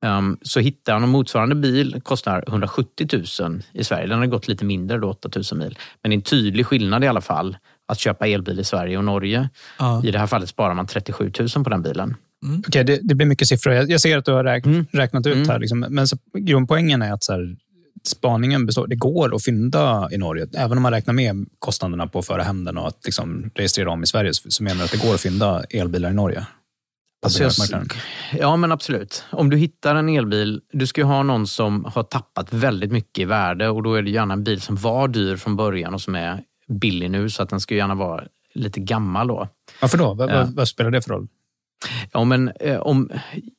Um, 0.05 0.37
så 0.41 0.59
hittar 0.59 0.93
han 0.93 1.03
en 1.03 1.09
motsvarande 1.09 1.55
bil, 1.55 2.01
kostar 2.03 2.43
170 2.47 3.07
000 3.41 3.61
i 3.73 3.83
Sverige. 3.83 4.07
Den 4.07 4.19
har 4.19 4.25
gått 4.25 4.47
lite 4.47 4.65
mindre, 4.65 4.97
då, 4.97 5.09
8 5.09 5.29
000 5.51 5.59
mil. 5.59 5.77
Men 6.01 6.09
det 6.09 6.13
är 6.13 6.17
en 6.17 6.21
tydlig 6.21 6.65
skillnad 6.65 7.03
i 7.03 7.07
alla 7.07 7.21
fall 7.21 7.57
att 7.87 7.99
köpa 7.99 8.27
elbil 8.27 8.59
i 8.59 8.63
Sverige 8.63 8.97
och 8.97 9.03
Norge. 9.03 9.49
Ja. 9.79 10.01
I 10.05 10.11
det 10.11 10.19
här 10.19 10.27
fallet 10.27 10.49
sparar 10.49 10.73
man 10.73 10.87
37 10.87 11.31
000 11.55 11.63
på 11.63 11.69
den 11.69 11.81
bilen. 11.81 12.15
Okej, 12.67 12.83
det, 12.83 12.99
det 13.03 13.15
blir 13.15 13.27
mycket 13.27 13.47
siffror. 13.47 13.73
Jag, 13.73 13.89
jag 13.89 14.01
ser 14.01 14.17
att 14.17 14.25
du 14.25 14.31
har 14.31 14.43
räk, 14.43 14.65
Mm. 14.65 14.85
räknat 14.91 15.27
ut 15.27 15.35
Mm. 15.35 15.49
här. 15.49 15.59
Liksom. 15.59 15.79
Men 15.79 16.07
så, 16.07 16.17
grundpoängen 16.37 17.01
är 17.01 17.11
att 17.13 17.23
så 17.23 17.33
här, 17.33 17.55
spaningen 18.07 18.65
består. 18.65 18.87
Det 18.87 18.95
går 18.95 19.35
att 19.35 19.43
fynda 19.43 20.09
i 20.11 20.17
Norge. 20.17 20.47
Även 20.57 20.77
om 20.77 20.81
man 20.81 20.91
räknar 20.91 21.13
med 21.13 21.45
kostnaderna 21.59 22.07
på 22.07 22.19
att 22.19 22.25
föra 22.25 22.43
hem 22.43 22.63
den 22.63 22.77
och 22.77 22.87
att 22.87 22.99
liksom, 23.05 23.51
registrera 23.55 23.91
om 23.91 24.03
i 24.03 24.07
Sverige, 24.07 24.33
så, 24.33 24.51
så 24.51 24.63
menar 24.63 24.77
du 24.77 24.83
att 24.83 24.91
det 24.91 25.07
går 25.07 25.13
att 25.13 25.21
fynda 25.21 25.63
elbilar 25.69 26.09
i 26.09 26.13
Norge? 26.13 26.45
Alltså 27.23 27.43
jag, 27.43 27.93
ja, 28.39 28.55
men 28.55 28.71
absolut. 28.71 29.23
Om 29.31 29.49
du 29.49 29.57
hittar 29.57 29.95
en 29.95 30.09
elbil, 30.09 30.61
du 30.71 30.87
ska 30.87 31.01
ju 31.01 31.05
ha 31.05 31.23
någon 31.23 31.47
som 31.47 31.85
har 31.85 32.03
tappat 32.03 32.53
väldigt 32.53 32.91
mycket 32.91 33.19
i 33.21 33.25
värde 33.25 33.69
och 33.69 33.83
då 33.83 33.95
är 33.95 34.01
det 34.01 34.09
gärna 34.09 34.33
en 34.33 34.43
bil 34.43 34.61
som 34.61 34.75
var 34.75 35.07
dyr 35.07 35.35
från 35.35 35.55
början 35.55 35.93
och 35.93 36.01
som 36.01 36.15
är 36.15 36.43
billig 36.67 37.11
nu 37.11 37.29
så 37.29 37.43
att 37.43 37.49
den 37.49 37.59
ska 37.59 37.75
gärna 37.75 37.95
vara 37.95 38.23
lite 38.53 38.79
gammal 38.79 39.27
då. 39.27 39.47
Varför 39.81 39.97
då? 39.97 40.13
Vad, 40.13 40.29
Ja. 40.31 40.47
vad, 40.53 40.67
spelar 40.67 40.91
det 40.91 41.01
för 41.01 41.09
roll? 41.09 41.27
Ja, 42.11 42.23
men 42.23 42.51
eh, 42.59 42.79
om, 42.79 43.09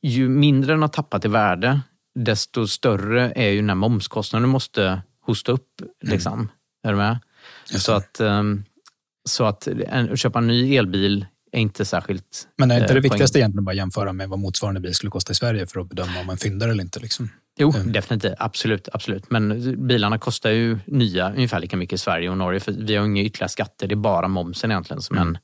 ju 0.03 0.29
mindre 0.29 0.73
den 0.73 0.83
har 0.83 0.89
tappat 0.89 1.25
i 1.25 1.29
värde, 1.29 1.81
desto 2.15 2.67
större 2.67 3.33
är 3.37 3.49
ju 3.49 3.57
den 3.57 3.69
här 3.69 3.77
momskostnaden 3.77 4.49
du 4.49 4.53
måste 4.53 5.03
hosta 5.21 5.53
upp. 5.53 5.69
Liksom. 6.03 6.49
Är 6.83 6.91
du 6.91 6.97
med? 6.97 7.19
Så 7.65 7.93
att, 7.93 8.21
ehm, 8.21 8.65
så 9.29 9.45
att 9.45 9.67
en, 9.67 10.13
att 10.13 10.19
köpa 10.19 10.39
en 10.39 10.47
ny 10.47 10.77
elbil 10.77 11.27
är 11.55 11.61
inte 11.61 11.85
särskilt... 11.85 12.49
Men 12.59 12.71
är 12.71 12.75
inte 12.75 12.89
eh, 12.89 12.95
det 12.95 13.01
viktigaste 13.01 13.39
egentligen 13.39 13.65
bara 13.65 13.71
att 13.71 13.77
jämföra 13.77 14.13
med 14.13 14.29
vad 14.29 14.39
motsvarande 14.39 14.81
bil 14.81 14.95
skulle 14.95 15.11
kosta 15.11 15.33
i 15.33 15.35
Sverige 15.35 15.67
för 15.67 15.81
att 15.81 15.89
bedöma 15.89 16.21
om 16.21 16.27
man 16.27 16.37
fyndar 16.37 16.69
eller 16.69 16.83
inte? 16.85 17.01
Liksom? 17.01 17.29
Jo, 17.59 17.73
Mm. 17.77 17.93
definitivt. 17.93 18.35
Absolut, 18.39 18.89
absolut. 18.93 19.31
Men 19.31 19.87
bilarna 19.87 20.19
kostar 20.19 20.51
ju 20.51 20.79
nya 20.87 21.33
ungefär 21.33 21.61
lika 21.61 21.77
mycket 21.77 21.95
i 21.95 21.99
Sverige 21.99 22.29
och 22.31 22.37
Norge. 22.39 22.61
För 22.61 22.73
vi 22.73 22.97
har 22.97 23.05
inga 23.07 23.23
ytterligare 23.23 23.49
skatter. 23.49 23.87
Det 23.87 23.95
är 23.95 23.97
bara 23.97 24.29
momsen 24.29 24.71
egentligen 24.71 25.03
som, 25.03 25.17
Mm. 25.17 25.29
en, 25.29 25.39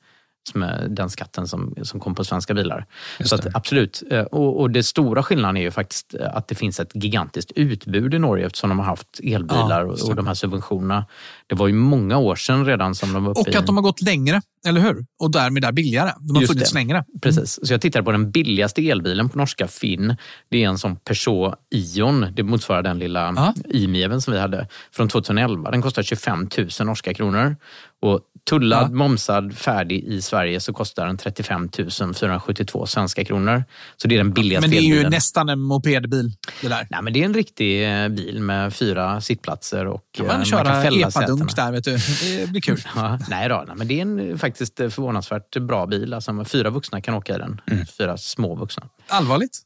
som 0.51 0.63
är 0.63 0.87
den 0.89 1.11
skatten 1.11 1.49
som, 1.49 1.75
som 1.83 2.01
kom 2.01 2.15
på 2.15 2.25
svenska 2.25 2.55
bilar. 2.55 2.87
Just 3.19 3.29
Så 3.31 3.35
att, 3.37 3.57
absolut. 3.57 4.03
Eh, 4.11 4.21
Och, 4.23 4.61
och 4.61 4.71
det 4.71 4.83
stora 4.83 5.23
skillnaden 5.23 5.57
är 5.57 5.61
ju 5.61 5.71
faktiskt 5.71 6.15
eh, 6.15 6.37
att 6.37 6.49
det 6.49 6.55
finns 6.55 6.81
ett 6.81 6.91
gigantiskt 6.95 7.53
utbud 7.55 8.15
i 8.15 8.19
Norge 8.19 8.47
eftersom 8.47 8.69
de 8.71 8.79
har 8.79 8.87
haft 8.87 9.21
elbilar 9.23 9.81
Ja, 9.87 9.93
och, 9.93 10.09
och 10.09 10.17
de 10.17 10.27
här 10.27 10.35
subventionerna. 10.35 11.07
Det 11.47 11.55
var 11.55 11.67
ju 11.69 11.75
många 11.75 12.19
år 12.19 12.37
sedan 12.37 12.67
redan 12.67 12.95
som 12.95 13.13
de 13.13 13.25
var 13.25 13.31
uppe 13.31 13.41
Och 13.41 13.49
i... 13.49 13.57
att 13.57 13.67
de 13.67 13.77
har 13.77 13.83
gått 13.83 14.03
längre, 14.03 14.43
eller 14.67 14.81
hur? 14.81 15.05
Och 15.23 15.31
därmed 15.31 15.65
är 15.65 15.73
billigare. 15.73 16.11
De 16.21 16.35
har 16.37 16.43
Just 16.43 16.53
funnits 16.53 16.71
det. 16.71 16.75
längre. 16.79 17.05
Precis. 17.23 17.59
Så 17.67 17.73
jag 17.75 17.81
tittade 17.81 18.05
på 18.05 18.13
den 18.13 18.31
billigaste 18.31 18.89
elbilen 18.91 19.29
på 19.29 19.39
norska 19.39 19.69
Finn. 19.69 20.17
Det 20.49 20.65
är 20.65 20.69
en 20.69 20.79
sån 20.79 20.97
Peugeot 20.97 21.55
Ion. 21.75 22.27
Det 22.33 22.43
motsvarar 22.43 22.83
den 22.83 22.99
lilla 22.99 23.33
Ja. 23.37 23.55
i-meven 23.65 24.21
som 24.21 24.33
vi 24.35 24.41
hade 24.41 24.69
från 24.93 25.09
2011. 25.09 25.71
Den 25.71 25.83
kostar 25.83 26.03
25 26.03 26.49
000 26.59 26.69
norska 26.87 27.15
kronor. 27.15 27.57
Och 28.03 28.21
tullad, 28.51 28.83
Ja. 28.83 28.89
momsad, 28.95 29.57
färdig 29.57 30.05
i 30.05 30.23
Sverige 30.23 30.61
så 30.61 30.73
kostar 30.73 31.07
den 31.07 31.17
35 31.17 31.69
472 32.15 32.87
svenska 32.87 33.25
kronor. 33.25 33.65
Så 33.97 34.09
det 34.09 34.15
är 34.15 34.19
den 34.19 34.33
billigaste 34.33 34.69
Men 34.69 34.71
det 34.71 34.77
är 34.77 34.81
ju 34.83 34.93
elbilen. 34.93 35.11
nästan 35.11 35.49
en 35.49 35.61
mopedbil, 35.61 36.31
det 36.63 36.69
där. 36.69 36.87
Nej, 36.91 37.03
men 37.03 37.13
det 37.13 37.21
är 37.21 37.25
en 37.25 37.35
riktig 37.35 38.03
eh, 38.03 38.09
bil 38.09 38.41
med 38.41 38.75
fyra 38.75 39.21
sittplatser 39.21 39.87
och 39.87 40.03
Kan 40.13 40.27
eh, 40.27 40.33
man 40.37 40.45
köra 40.45 40.83
fälla 40.83 41.09
epadunk 41.09 41.51
sätena. 41.51 41.67
där, 41.67 41.73
vet 41.73 41.85
du. 41.85 41.97
Det 42.41 42.51
blir 42.51 42.61
kul. 42.61 42.81
Ja, 42.97 43.19
nej 43.29 43.49
då, 43.49 43.65
nej, 43.67 43.77
men 43.77 43.89
det 43.89 43.99
är 43.99 44.03
en 44.03 44.39
faktiskt 44.39 44.77
förvånansvärt 44.77 45.57
bra 45.57 45.87
bil. 45.87 46.15
Alltså, 46.15 46.45
fyra 46.45 46.71
vuxna 46.71 47.01
kan 47.01 47.15
åka 47.15 47.35
i 47.35 47.39
den. 47.39 47.61
Mm. 47.71 47.87
Fyra 47.87 48.17
små 48.17 48.55
vuxna. 48.55 48.83
Allvarligt? 49.09 49.59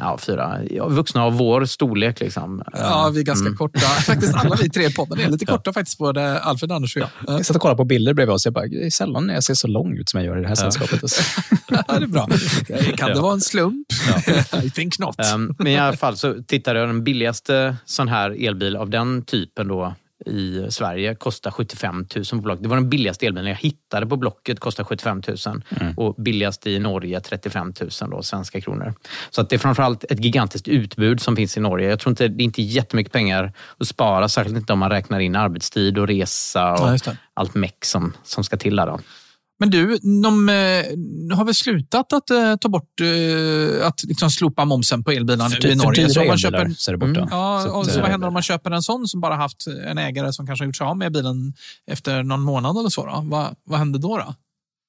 Ja, 0.00 0.18
fyra 0.18 0.58
ja, 0.70 0.88
vuxna 0.88 1.22
av 1.24 1.32
vår 1.36 1.64
storlek. 1.64 2.20
Liksom. 2.20 2.62
Ja, 2.72 3.10
vi 3.14 3.20
är 3.20 3.24
ganska 3.24 3.46
Mm. 3.46 3.56
korta. 3.56 3.78
Faktiskt 4.06 4.34
alla 4.34 4.56
vi 4.62 4.70
tre 4.70 4.86
i 4.86 4.92
podden 4.94 5.20
är 5.20 5.28
lite 5.30 5.46
korta 5.46 5.72
faktiskt, 5.72 5.98
både 5.98 6.38
Alfred, 6.40 6.72
Anders 6.72 6.96
och 6.96 7.02
jag. 7.02 7.08
Ja, 7.26 7.32
Jag 7.32 7.46
satt 7.46 7.56
och 7.56 7.62
kollade 7.62 7.76
på 7.76 7.84
bilder 7.84 8.14
bredvid 8.14 8.34
oss. 8.34 8.44
Jag 8.44 8.54
bara, 8.54 8.66
det 8.66 8.86
är 8.86 8.90
sällan 8.90 9.28
jag 9.28 9.44
ser 9.44 9.54
så 9.54 9.66
lång 9.68 9.96
ut 9.98 10.08
som 10.08 10.20
jag 10.20 10.26
gör 10.26 10.38
i 10.38 10.42
det 10.42 10.48
här 10.48 10.54
sällskapet. 10.54 11.00
Det 11.68 11.94
är 11.94 12.06
bra. 12.06 12.28
Kan 12.96 13.08
det 13.10 13.20
vara 13.20 13.32
en 13.32 13.40
slump? 13.40 13.86
I 14.62 14.70
think 14.70 14.98
not. 14.98 15.16
Men 15.58 15.66
i 15.66 15.78
alla 15.78 15.96
fall 15.96 16.16
så 16.16 16.34
tittade 16.46 16.78
jag 16.78 16.88
den 16.88 17.04
billigaste 17.04 17.76
sån 17.84 18.08
här 18.08 18.46
elbil 18.48 18.76
av 18.76 18.90
den 18.90 19.22
typen 19.22 19.68
då 19.68 19.94
i 20.28 20.66
Sverige 20.70 21.14
kostar 21.14 21.50
75 21.50 22.06
000 22.16 22.24
på 22.30 22.36
Blocket. 22.36 22.62
Det 22.62 22.68
var 22.68 22.76
den 22.76 22.90
billigaste 22.90 23.26
elbilen 23.26 23.48
jag 23.48 23.56
hittade 23.56 24.06
på 24.06 24.16
Blocket, 24.16 24.60
kostar 24.60 24.84
75 24.84 25.22
000 25.46 25.62
och 25.96 26.14
billigast 26.14 26.66
i 26.66 26.78
Norge 26.78 27.20
35 27.20 27.72
000 27.80 28.10
då, 28.10 28.22
svenska 28.22 28.60
kronor. 28.60 28.94
Så 29.30 29.40
att 29.40 29.50
det 29.50 29.56
är 29.56 29.58
framförallt 29.58 30.04
ett 30.04 30.24
gigantiskt 30.24 30.68
utbud 30.68 31.20
som 31.20 31.36
finns 31.36 31.56
i 31.56 31.60
Norge. 31.60 31.88
Jag 31.88 32.00
tror 32.00 32.10
inte 32.10 32.28
det 32.28 32.42
är 32.42 32.44
inte 32.44 32.62
jättemycket 32.62 33.12
pengar 33.12 33.52
att 33.78 33.88
spara, 33.88 34.28
särskilt 34.28 34.56
inte 34.56 34.72
om 34.72 34.78
man 34.78 34.90
räknar 34.90 35.20
in 35.20 35.36
arbetstid 35.36 35.98
och 35.98 36.08
resa 36.08 36.72
och 36.72 36.98
Ja, 37.06 37.12
allt 37.34 37.54
meck 37.54 37.84
som, 37.84 38.12
som 38.22 38.44
ska 38.44 38.56
till 38.56 38.76
där. 38.76 38.86
Då. 38.86 39.00
Men 39.60 39.70
du, 39.70 39.98
de 40.22 40.48
eh, 40.48 41.36
har 41.36 41.44
väl 41.44 41.54
slutat 41.54 42.12
att 42.12 42.30
eh, 42.30 42.56
ta 42.56 42.68
bort, 42.68 43.00
eh, 43.00 43.86
att 43.86 44.04
liksom 44.04 44.30
slopa 44.30 44.64
momsen 44.64 45.04
på 45.04 45.10
elbilar 45.10 45.48
nu 45.48 45.70
i 45.70 45.74
Norge? 45.74 46.10
Så 46.10 46.20
om 46.20 46.26
man 46.26 46.38
köper, 46.38 46.68
så 46.76 46.90
är 46.90 46.92
det 46.92 46.98
borta. 46.98 47.28
ja, 47.30 47.62
Så 47.64 47.70
och 47.70 47.86
så 47.86 47.92
vad 47.92 48.04
eh, 48.04 48.10
händer 48.10 48.28
om 48.28 48.34
man 48.34 48.42
köper 48.42 48.70
en 48.70 48.82
sån 48.82 49.08
som 49.08 49.20
bara 49.20 49.34
haft 49.34 49.66
en 49.86 49.98
ägare 49.98 50.32
som 50.32 50.46
kanske 50.46 50.62
har 50.62 50.66
gjort 50.66 50.76
sig 50.76 50.86
av 50.86 50.96
med 50.96 51.12
bilen 51.12 51.52
efter 51.86 52.22
någon 52.22 52.40
månad 52.40 52.76
eller 52.76 52.88
så? 52.88 53.22
Vad, 53.24 53.54
vad 53.64 53.78
händer 53.78 53.98
då? 53.98 54.16
då? 54.16 54.34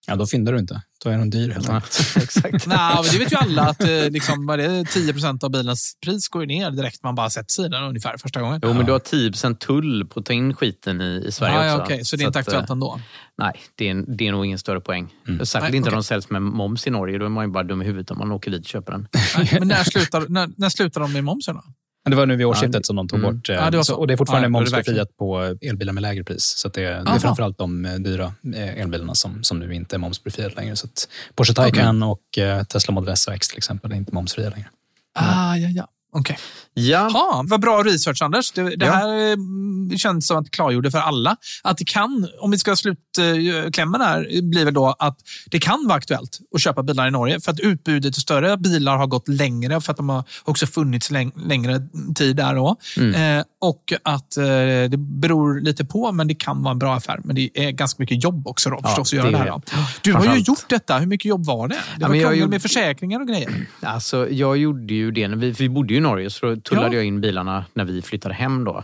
Ja, 0.08 0.16
då 0.16 0.28
fyndar 0.28 0.54
du 0.54 0.60
inte. 0.60 0.82
Då 1.04 1.10
är 1.10 1.18
den 1.18 1.30
dyr 1.30 1.52
helt 1.52 1.70
enkelt. 1.70 2.00
Exakt. 2.16 2.68
Nej, 2.68 2.96
men 2.96 3.12
det 3.12 3.18
vet 3.20 3.32
ju 3.32 3.36
alla 3.36 3.62
att 3.62 3.84
eh, 3.84 4.10
liksom, 4.10 4.46
vad 4.46 4.60
det, 4.60 4.68
10% 4.68 5.44
av 5.44 5.52
bilens 5.52 5.98
pris 6.06 6.28
går 6.28 6.46
ner 6.46 6.72
direkt 6.72 7.04
man 7.04 7.16
bara 7.16 7.30
sätter 7.30 7.52
sig 7.52 7.66
i 7.66 7.70
den 7.70 7.84
ungefär 7.84 8.18
första 8.18 8.42
gången. 8.42 8.60
Jo, 8.64 8.74
men 8.74 8.86
du 8.86 8.92
har 8.92 9.00
10% 9.00 9.56
tull 9.56 10.08
på 10.08 10.20
att 10.20 10.26
ta 10.26 10.34
in 10.34 10.54
skiten 10.54 11.02
i, 11.02 11.24
i 11.28 11.32
Sverige 11.32 11.56
Ja, 11.56 11.66
ja, 11.66 11.74
också. 11.74 11.84
okej, 11.84 12.06
så 12.06 12.16
det 12.16 12.24
är 12.24 12.28
inte 12.28 12.40
att, 12.40 12.48
aktuellt 12.48 12.70
eh, 12.70 12.74
ändå? 12.74 13.00
Nej, 13.38 13.54
det 13.76 13.90
är, 13.90 14.18
det 14.18 14.28
är 14.28 14.32
nog 14.32 14.46
ingen 14.46 14.60
större 14.60 14.82
poäng. 14.82 15.14
Särskilt 15.26 15.54
Nej, 15.54 15.76
inte 15.76 15.90
okej. 15.90 15.96
om 15.96 15.98
de 16.02 16.04
säljs 16.04 16.30
med 16.30 16.42
moms 16.42 16.88
i 16.88 16.90
Norge. 16.90 17.18
Då 17.18 17.26
är 17.26 17.30
man 17.30 17.46
ju 17.46 17.52
bara 17.52 17.64
dum 17.64 17.82
i 17.82 17.86
huvudet 17.86 18.12
om 18.12 18.18
man 18.18 18.32
åker 18.32 18.52
dit 18.52 18.62
och 18.62 18.68
köper 18.68 18.92
den. 18.92 19.08
Nej, 19.38 19.50
Men 19.60 19.68
när 19.68 19.84
slutar, 19.84 20.26
när, 20.30 20.50
när 20.58 20.70
slutar 20.70 21.02
de 21.02 21.14
med 21.14 21.24
momsen 21.24 21.56
då? 21.56 21.64
Men 22.10 22.18
det 22.18 22.22
var 22.22 22.26
nu 22.26 22.36
vid 22.36 22.46
årsskiftet 22.46 22.76
Ja, 22.76 22.84
som 22.84 22.96
de 22.96 23.08
tog 23.08 23.20
mm. 23.20 23.36
bort. 23.36 23.50
eh, 23.50 23.56
Ja, 23.56 23.70
det 23.70 23.78
så, 23.78 23.84
så. 23.84 23.96
och 23.96 24.08
det 24.08 24.14
är 24.14 24.18
fortfarande 24.18 24.46
Ja, 24.46 24.50
momsbefriat 24.50 25.18
på 25.18 25.56
elbilar 25.62 25.94
med 25.94 26.02
lägre 26.02 26.24
pris. 26.24 26.54
Så 26.58 26.68
det, 26.70 26.82
det 26.82 26.88
är 26.88 27.08
Aha. 27.08 27.20
framförallt 27.20 27.58
de 27.58 27.86
eh, 27.86 27.94
dyra 27.94 28.34
eh, 28.56 28.82
elbilarna 28.82 29.16
som, 29.16 29.44
som 29.44 29.60
nu 29.60 29.74
inte 29.76 29.96
är 29.96 29.98
momsbefriade 29.98 30.56
längre. 30.56 30.76
Så 30.76 30.88
Porsche 31.36 31.54
Taycan 31.54 32.04
och 32.04 32.38
eh, 32.38 32.64
Tesla 32.64 32.94
Model 32.94 33.14
S 33.14 33.28
och 33.28 33.34
X 33.34 33.48
till 33.48 33.58
exempel 33.58 33.92
är 33.92 33.96
inte 33.96 34.14
momsfria 34.14 34.50
längre. 34.50 34.68
Ah, 35.14 35.56
ja, 35.56 35.70
ja. 35.70 35.88
Okej. 36.12 36.38
Ja, 36.74 37.10
Ja, 37.14 37.44
vad 37.48 37.62
bra 37.62 37.84
research, 37.84 38.22
Anders. 38.22 38.52
Det, 38.52 38.76
det 38.76 38.86
Ja. 38.86 38.92
här 38.92 39.32
eh, 39.32 39.98
känns 39.98 40.28
som 40.28 40.38
att 40.38 40.44
det 40.46 40.52
klargjorde 40.52 40.92
för 40.92 40.98
alla 41.00 41.36
att 41.64 41.78
det 41.78 41.86
kan, 41.86 42.28
om 42.42 42.52
vi 42.52 42.58
ska 42.58 42.76
slutklämmen 42.76 44.02
här, 44.02 44.42
blir 44.42 44.66
väl 44.66 44.74
då 44.74 44.96
att 45.00 45.18
det 45.52 45.60
kan 45.60 45.88
vara 45.88 45.98
aktuellt 45.98 46.40
att 46.56 46.62
köpa 46.62 46.84
bilar 46.84 47.08
i 47.08 47.12
Norge 47.12 47.40
för 47.40 47.52
att 47.52 47.60
utbudet 47.60 48.16
av 48.18 48.20
större 48.20 48.58
bilar 48.58 48.98
har 48.98 49.08
gått 49.08 49.28
längre 49.28 49.82
för 49.82 49.92
att 49.92 49.98
de 49.98 50.10
har 50.10 50.24
också 50.44 50.68
funnits 50.68 51.12
läng 51.12 51.32
längre 51.36 51.82
tid 52.16 52.36
där 52.36 52.56
då. 52.56 52.76
Eh, 53.16 53.44
och 53.62 53.94
att 54.04 54.38
eh, 54.38 54.44
det 54.90 54.98
beror 54.98 55.62
lite 55.62 55.86
på, 55.86 56.12
men 56.12 56.28
det 56.28 56.36
kan 56.36 56.64
vara 56.64 56.72
en 56.72 56.80
bra 56.80 56.96
affär. 56.96 57.20
Men 57.24 57.36
det 57.36 57.50
är 57.54 57.72
ganska 57.72 58.02
mycket 58.04 58.24
jobb 58.24 58.48
också 58.48 58.70
då, 58.70 58.82
förstås, 58.84 59.10
att 59.10 59.14
göra 59.14 59.26
det 59.26 59.32
det 59.32 59.38
är 59.38 59.40
här. 59.40 59.46
det. 59.46 59.62
Då. 59.76 59.82
Du 60.02 60.14
har 60.14 60.36
ju 60.36 60.42
gjort 60.42 60.70
detta. 60.70 60.98
Hur 61.00 61.08
mycket 61.08 61.26
jobb 61.26 61.46
var 61.46 61.68
det? 61.68 61.78
Det 61.98 62.06
var 62.08 62.16
jag 62.16 62.22
krångel 62.24 62.40
gjorde- 62.40 62.50
med 62.52 62.62
försäkringar 62.62 63.20
och 63.22 63.28
grejer. 63.28 63.66
Alltså, 63.82 64.30
jag 64.30 64.58
gjorde 64.58 64.94
ju 64.94 65.12
det. 65.12 65.28
När 65.28 65.36
vi, 65.38 65.52
vi 65.52 65.70
bodde 65.70 65.94
ju 65.94 65.99
i 66.00 66.02
Norge 66.02 66.30
så 66.30 66.56
tullade 66.56 66.88
Ja. 66.88 66.94
jag 66.94 67.06
in 67.06 67.22
bilarna 67.22 67.66
när 67.74 67.86
vi 67.86 68.02
flyttade 68.02 68.34
hem. 68.36 68.64
då. 68.64 68.84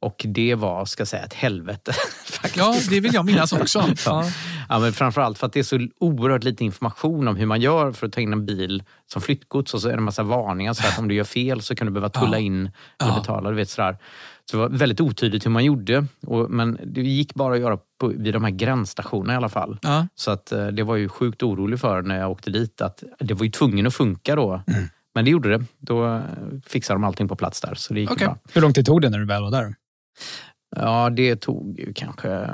Och 0.00 0.22
det 0.28 0.54
var, 0.54 0.84
ska 0.84 1.00
jag 1.00 1.08
säga, 1.08 1.22
ett 1.24 1.34
helvete. 1.34 1.92
faktiskt. 2.26 2.56
Ja, 2.56 2.74
det 2.90 3.00
vill 3.00 3.14
jag 3.14 3.24
minnas 3.24 3.52
också. 3.52 3.84
Ja. 4.06 4.24
Ja, 4.68 4.78
men 4.78 4.92
framförallt 4.92 5.38
för 5.38 5.46
att 5.46 5.52
det 5.52 5.58
är 5.58 5.64
så 5.64 5.88
oerhört 6.00 6.44
lite 6.44 6.64
information 6.64 7.28
om 7.28 7.36
hur 7.36 7.46
man 7.46 7.60
gör 7.60 7.92
för 7.92 8.06
att 8.06 8.12
ta 8.12 8.20
in 8.20 8.32
en 8.32 8.46
bil 8.46 8.82
som 9.12 9.22
flyttgods 9.22 9.74
och 9.74 9.80
så 9.82 9.88
är 9.88 9.92
det 9.92 9.98
en 9.98 10.02
massa 10.02 10.22
varningar. 10.22 10.72
Så 10.72 10.86
att 10.86 10.98
om 10.98 11.08
du 11.08 11.14
gör 11.14 11.24
fel 11.24 11.62
så 11.62 11.74
kan 11.74 11.86
du 11.86 11.92
behöva 11.92 12.08
tulla 12.08 12.32
Ja. 12.32 12.38
in 12.38 12.60
eller 13.00 13.12
Ja. 13.12 13.18
betala. 13.18 13.50
Du 13.50 13.56
vet, 13.56 13.70
sådär. 13.70 13.96
Så 14.50 14.56
det 14.56 14.60
var 14.62 14.68
väldigt 14.68 15.00
otydligt 15.00 15.46
hur 15.46 15.50
man 15.50 15.64
gjorde. 15.64 16.06
Och, 16.26 16.50
men 16.50 16.78
det 16.84 17.00
gick 17.00 17.34
bara 17.34 17.54
att 17.54 17.60
göra 17.60 17.78
på, 18.00 18.06
vid 18.08 18.34
de 18.34 18.44
här 18.44 18.50
gränsstationerna 18.50 19.32
i 19.32 19.36
alla 19.36 19.48
fall. 19.48 19.78
Ja. 19.82 20.06
Så 20.14 20.30
att, 20.30 20.52
eh, 20.52 20.66
det 20.66 20.82
var 20.82 20.96
ju 20.96 21.08
sjukt 21.08 21.42
orolig 21.42 21.80
för 21.80 22.02
när 22.02 22.18
jag 22.20 22.30
åkte 22.30 22.50
dit. 22.50 22.80
att 22.80 23.02
Det 23.18 23.34
var 23.34 23.44
ju 23.44 23.50
tvungen 23.50 23.86
att 23.86 23.94
funka 23.94 24.36
då. 24.36 24.62
Men 25.14 25.24
det 25.24 25.30
gjorde 25.30 25.58
det. 25.58 25.64
Då 25.78 26.06
eh, 26.06 26.22
fixade 26.66 26.94
de 26.94 27.04
allting 27.04 27.28
på 27.28 27.36
plats 27.36 27.60
där. 27.60 27.74
Så 27.74 27.94
det 27.94 28.00
gick 28.00 28.10
Okej. 28.10 28.26
bra. 28.26 28.38
Hur 28.52 28.60
lång 28.60 28.72
tid 28.72 28.86
tog 28.86 29.00
det 29.00 29.10
när 29.10 29.18
du 29.18 29.26
väl 29.26 29.42
var 29.42 29.50
där? 29.50 29.74
Ja, 30.76 31.10
det 31.10 31.36
tog 31.36 31.78
ju 31.80 31.92
kanske 31.92 32.48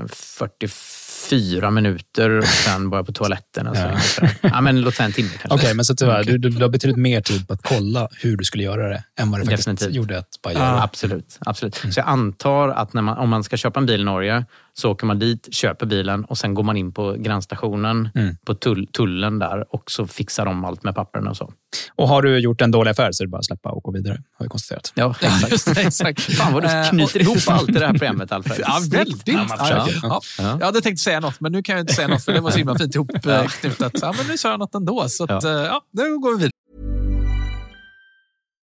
44 1.29 1.71
minuter 1.71 2.31
och 2.39 2.45
sen 2.45 2.91
var 2.91 2.99
jag 2.99 3.07
på 3.07 3.13
toaletten. 3.13 3.67
Och 3.67 3.77
så. 3.77 3.83
Ja. 4.23 4.29
Ja. 4.41 4.61
men 4.61 4.81
låt 4.81 4.95
säga 4.95 5.07
en 5.07 5.13
timme 5.13 5.29
kanske. 5.41 5.55
Okej, 5.55 5.75
men 5.75 5.85
så 5.85 5.95
tyvärr, 5.95 6.25
du, 6.25 6.39
du, 6.39 6.49
du 6.49 6.63
har 6.63 6.69
betydligt 6.69 6.97
mer 6.99 7.21
tid 7.21 7.49
på 7.49 7.55
att 7.55 7.63
kolla 7.63 8.09
hur 8.21 8.37
du 8.37 8.45
skulle 8.45 8.63
göra 8.63 8.89
det 8.89 9.05
än 9.21 9.31
vad 9.31 9.41
det 9.41 9.45
faktiskt 9.47 9.67
Definitivt. 9.69 9.95
gjorde 9.95 10.19
att 10.19 10.29
bara 10.43 10.55
Ja, 10.55 10.61
göra 10.61 10.75
det. 10.77 10.83
absolut. 10.83 11.39
absolut. 11.41 11.75
Så 11.77 12.01
jag 12.01 12.07
antar 12.09 12.69
att 12.69 12.93
när 12.95 13.03
man, 13.03 13.19
om 13.19 13.29
man 13.29 13.45
ska 13.45 13.57
köpa 13.57 13.81
en 13.81 13.87
bil 13.87 14.01
i 14.01 14.05
Norge 14.05 14.45
så 14.75 14.91
åker 14.91 15.07
man 15.07 15.19
dit, 15.19 15.49
köper 15.55 15.87
bilen 15.87 16.25
och 16.25 16.39
sen 16.39 16.55
går 16.55 16.63
man 16.63 16.77
in 16.77 16.93
på 16.93 17.13
gränsstationen 17.19 18.09
Mm. 18.15 18.37
på 18.47 18.55
tull, 18.55 18.87
tullen 18.87 19.39
där 19.39 19.75
och 19.75 19.91
så 19.91 20.07
fixar 20.07 20.45
de 20.45 20.65
allt 20.65 20.83
med 20.83 20.95
papperna 20.95 21.31
och 21.31 21.37
så. 21.37 21.53
Och 21.97 22.09
har 22.09 22.23
du 22.23 22.39
gjort 22.39 22.61
en 22.61 22.71
dålig 22.71 22.91
affär 22.91 23.13
så 23.13 23.23
är 23.23 23.27
det 23.27 23.31
bara 23.31 23.39
att 23.39 23.45
släppa 23.47 23.71
och 23.71 23.83
gå 23.83 23.93
vidare, 23.93 24.23
har 24.39 24.45
vi 24.45 24.49
konstaterat. 24.49 24.93
Ja, 24.95 25.15
Ja, 25.23 25.31
exakt. 25.77 26.21
Fan 26.23 26.53
vad 26.53 26.63
du 26.63 26.69
Eh, 26.69 26.89
knyter 26.91 27.21
ihop 27.21 27.39
allt 27.47 27.69
i 27.69 27.73
det 27.73 27.81
här 27.87 27.93
programmet, 27.93 28.33
Alfred. 28.33 28.59
Ja, 28.61 28.81
väldigt. 28.91 29.23
Ja, 29.29 29.47
Ja, 29.59 29.89
ja. 30.03 30.21
Ja. 30.39 30.57
Jag 30.61 30.67
hade 30.67 30.81
tänkt 30.81 31.01
säga 31.11 31.21
något, 31.21 31.41
men 31.41 31.53
nu 31.53 31.63
kan 31.63 31.77
jag 31.77 31.83
inte 31.83 31.95
säga 31.95 32.09
något 32.09 32.25
för 32.25 32.33
det 32.33 32.41
var 32.41 32.51
så 32.51 32.59
himla 32.59 32.79
fint 32.79 32.95
ihopknutet. 32.95 33.95
Ja, 34.03 34.15
men 34.19 34.27
nu 34.29 34.39
sa 34.39 34.51
jag 34.51 34.59
något 34.59 34.75
ändå. 34.75 35.09
Så 35.09 35.25
att, 35.25 35.31
Ja. 35.31 35.41
ja. 35.51 35.65
ja, 35.67 35.83
nu 35.93 36.19
går 36.19 36.31
vi 36.31 36.37
vidare. 36.37 36.51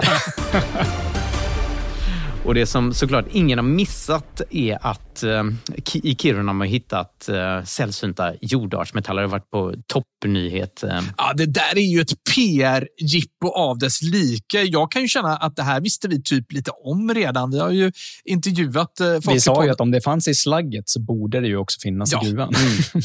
Ha 0.00 0.14
ha 0.52 0.60
ha. 0.60 1.01
Och 2.44 2.54
det 2.54 2.66
som 2.66 2.94
såklart 2.94 3.24
ingen 3.32 3.58
har 3.58 3.64
missat 3.64 4.40
är 4.50 4.78
att 4.86 5.22
eh, 5.22 5.42
i 5.94 6.14
Kiruna 6.14 6.48
har 6.52 6.54
man 6.54 6.66
hittat 6.68 7.28
eh, 7.28 7.64
sällsynta 7.64 8.32
jordartsmetaller. 8.40 9.22
Det 9.22 9.28
har 9.28 9.32
varit 9.32 9.50
på 9.50 9.74
toppnyhet. 9.86 10.82
Eh. 10.82 11.00
Ja, 11.18 11.32
det 11.36 11.46
där 11.46 11.76
är 11.78 11.80
ju 11.92 12.00
ett 12.00 12.12
PR-jippo 12.34 13.48
av 13.54 13.78
dess 13.78 14.02
like. 14.02 14.62
Jag 14.62 14.92
kan 14.92 15.02
ju 15.02 15.08
känna 15.08 15.36
att 15.36 15.56
det 15.56 15.62
här 15.62 15.80
visste 15.80 16.08
vi 16.08 16.22
typ 16.22 16.52
lite 16.52 16.70
om 16.84 17.14
redan. 17.14 17.50
Vi 17.50 17.58
har 17.58 17.70
ju 17.70 17.92
intervjuat 18.24 19.00
eh, 19.00 19.06
folk 19.20 19.36
Vi 19.36 19.40
sa 19.40 19.64
ju 19.64 19.70
att 19.70 19.80
om 19.80 19.90
det 19.90 20.00
fanns 20.00 20.28
i 20.28 20.34
slagget 20.34 20.88
så 20.88 21.00
borde 21.00 21.40
det 21.40 21.46
ju 21.48 21.56
också 21.56 21.78
finnas 21.82 22.12
Ja. 22.12 22.20
i 22.22 22.26
gruvan. 22.26 22.54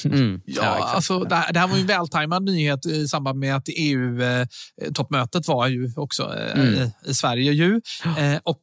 Mm. 0.06 0.42
Ja, 0.46 0.76
exakt. 0.78 0.96
alltså, 0.96 1.20
det, 1.20 1.36
här, 1.36 1.54
det 1.54 1.60
här 1.60 1.68
var 1.68 1.76
ju 1.76 1.82
en 1.82 1.88
vältajmad 1.88 2.44
nyhet 2.44 2.86
i 2.86 3.08
samband 3.08 3.40
med 3.40 3.56
att 3.56 3.68
EU-toppmötet 3.78 5.48
var 5.48 5.68
ju 5.68 5.94
också 5.96 6.24
eh, 6.24 6.60
Mm. 6.60 6.74
i, 6.76 7.10
i 7.10 7.14
Sverige. 7.14 7.52
Ju. 7.52 7.82
Eh, 8.18 8.36
och 8.44 8.62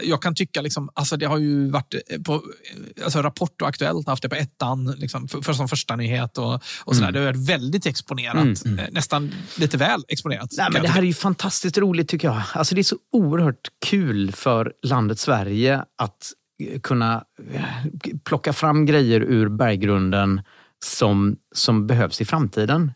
eh, 0.00 0.07
jag 0.08 0.22
kan 0.22 0.34
tycka, 0.34 0.60
liksom, 0.60 0.90
alltså, 0.94 1.16
det 1.16 1.26
har 1.26 1.38
ju 1.38 1.70
varit 1.70 1.94
eh, 1.94 2.22
på 2.22 2.34
eh, 2.34 3.04
alltså, 3.04 3.22
Rapport 3.22 3.62
och 3.62 3.68
Aktuellt 3.68 4.06
haft 4.06 4.22
det 4.22 4.28
på 4.28 4.34
ettan 4.34 4.94
liksom, 4.96 5.28
för, 5.28 5.40
för 5.40 5.52
som 5.52 5.68
första 5.68 5.96
nyhet. 5.96 6.38
Och, 6.38 6.54
och 6.84 6.96
sådär. 6.96 7.12
Det 7.12 7.18
har 7.18 7.26
varit 7.26 7.48
väldigt 7.48 7.86
exponerat. 7.86 8.66
Eh, 8.66 8.84
nästan 8.90 9.34
lite 9.56 9.76
väl 9.76 10.04
exponerat. 10.08 10.50
Nej, 10.58 10.68
men 10.72 10.82
det 10.82 10.88
här 10.88 11.02
är 11.02 11.06
ju 11.06 11.14
fantastiskt 11.14 11.78
roligt 11.78 12.08
tycker 12.08 12.28
jag. 12.28 12.42
Alltså, 12.52 12.74
det 12.74 12.80
är 12.80 12.82
så 12.82 12.96
oerhört 13.12 13.68
kul 13.86 14.32
för 14.32 14.72
landet 14.82 15.18
Sverige 15.18 15.84
att 15.98 16.32
kunna 16.82 17.24
plocka 18.24 18.52
fram 18.52 18.86
grejer 18.86 19.20
ur 19.20 19.48
berggrunden 19.48 20.40
som, 20.84 21.36
som 21.54 21.86
behövs 21.86 22.20
i 22.20 22.24
framtiden. 22.24 22.92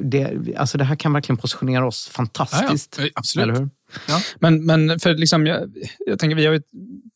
Det, 0.00 0.54
alltså 0.56 0.78
det 0.78 0.84
här 0.84 0.96
kan 0.96 1.12
verkligen 1.12 1.36
positionera 1.36 1.86
oss 1.86 2.10
Ja, 2.12 2.16
fantastiskt. 2.16 2.96
ja, 2.98 3.08
absolut. 3.14 3.42
Eller 3.42 3.60
hur? 3.60 3.70
Ja. 4.08 4.20
Men, 4.40 4.66
men 4.66 5.00
för 5.00 5.14
liksom, 5.14 5.46
jag, 5.46 5.72
jag 6.06 6.18
tänker, 6.18 6.36
vi 6.36 6.46
har 6.46 6.52
ju, 6.54 6.62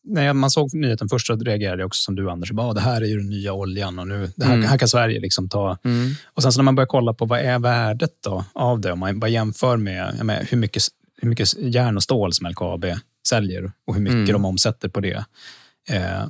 när 0.04 0.32
man 0.32 0.50
såg 0.50 0.74
nyheten 0.74 1.08
först 1.08 1.26
så 1.26 1.36
reagerade 1.36 1.82
jag 1.82 1.86
också 1.86 2.02
som 2.02 2.14
du 2.14 2.30
Anders. 2.30 2.50
Bara, 2.52 2.72
det 2.74 2.80
här 2.80 3.02
är 3.02 3.06
ju 3.06 3.16
den 3.16 3.28
nya 3.30 3.52
oljan 3.52 3.98
och 3.98 4.08
nu, 4.08 4.32
det 4.36 4.44
här, 4.44 4.54
Mm. 4.54 4.66
här 4.66 4.78
kan 4.78 4.88
Sverige 4.88 5.20
liksom 5.20 5.48
ta. 5.48 5.78
Mm. 5.84 6.10
Och 6.34 6.42
sen 6.42 6.52
så 6.52 6.58
när 6.58 6.64
man 6.64 6.74
börjar 6.74 6.86
kolla 6.86 7.14
på 7.14 7.24
vad 7.24 7.40
är 7.40 7.58
värdet 7.58 8.10
då 8.24 8.44
av 8.52 8.80
det, 8.80 8.92
om 8.92 8.98
man 8.98 9.20
bara 9.20 9.28
jämför 9.28 9.76
med, 9.76 10.24
menar, 10.24 10.46
hur, 10.50 10.58
mycket, 10.58 10.82
hur 11.22 11.28
mycket 11.28 11.58
järn 11.58 11.96
och 11.96 12.02
stål 12.02 12.32
som 12.32 12.46
LKAB 12.46 12.84
säljer 13.28 13.72
och 13.86 13.94
hur 13.94 14.00
mycket 14.02 14.14
Mm. 14.14 14.32
de 14.32 14.44
omsätter 14.44 14.88
på 14.88 15.00
det. 15.00 15.24
Eh, 15.90 16.26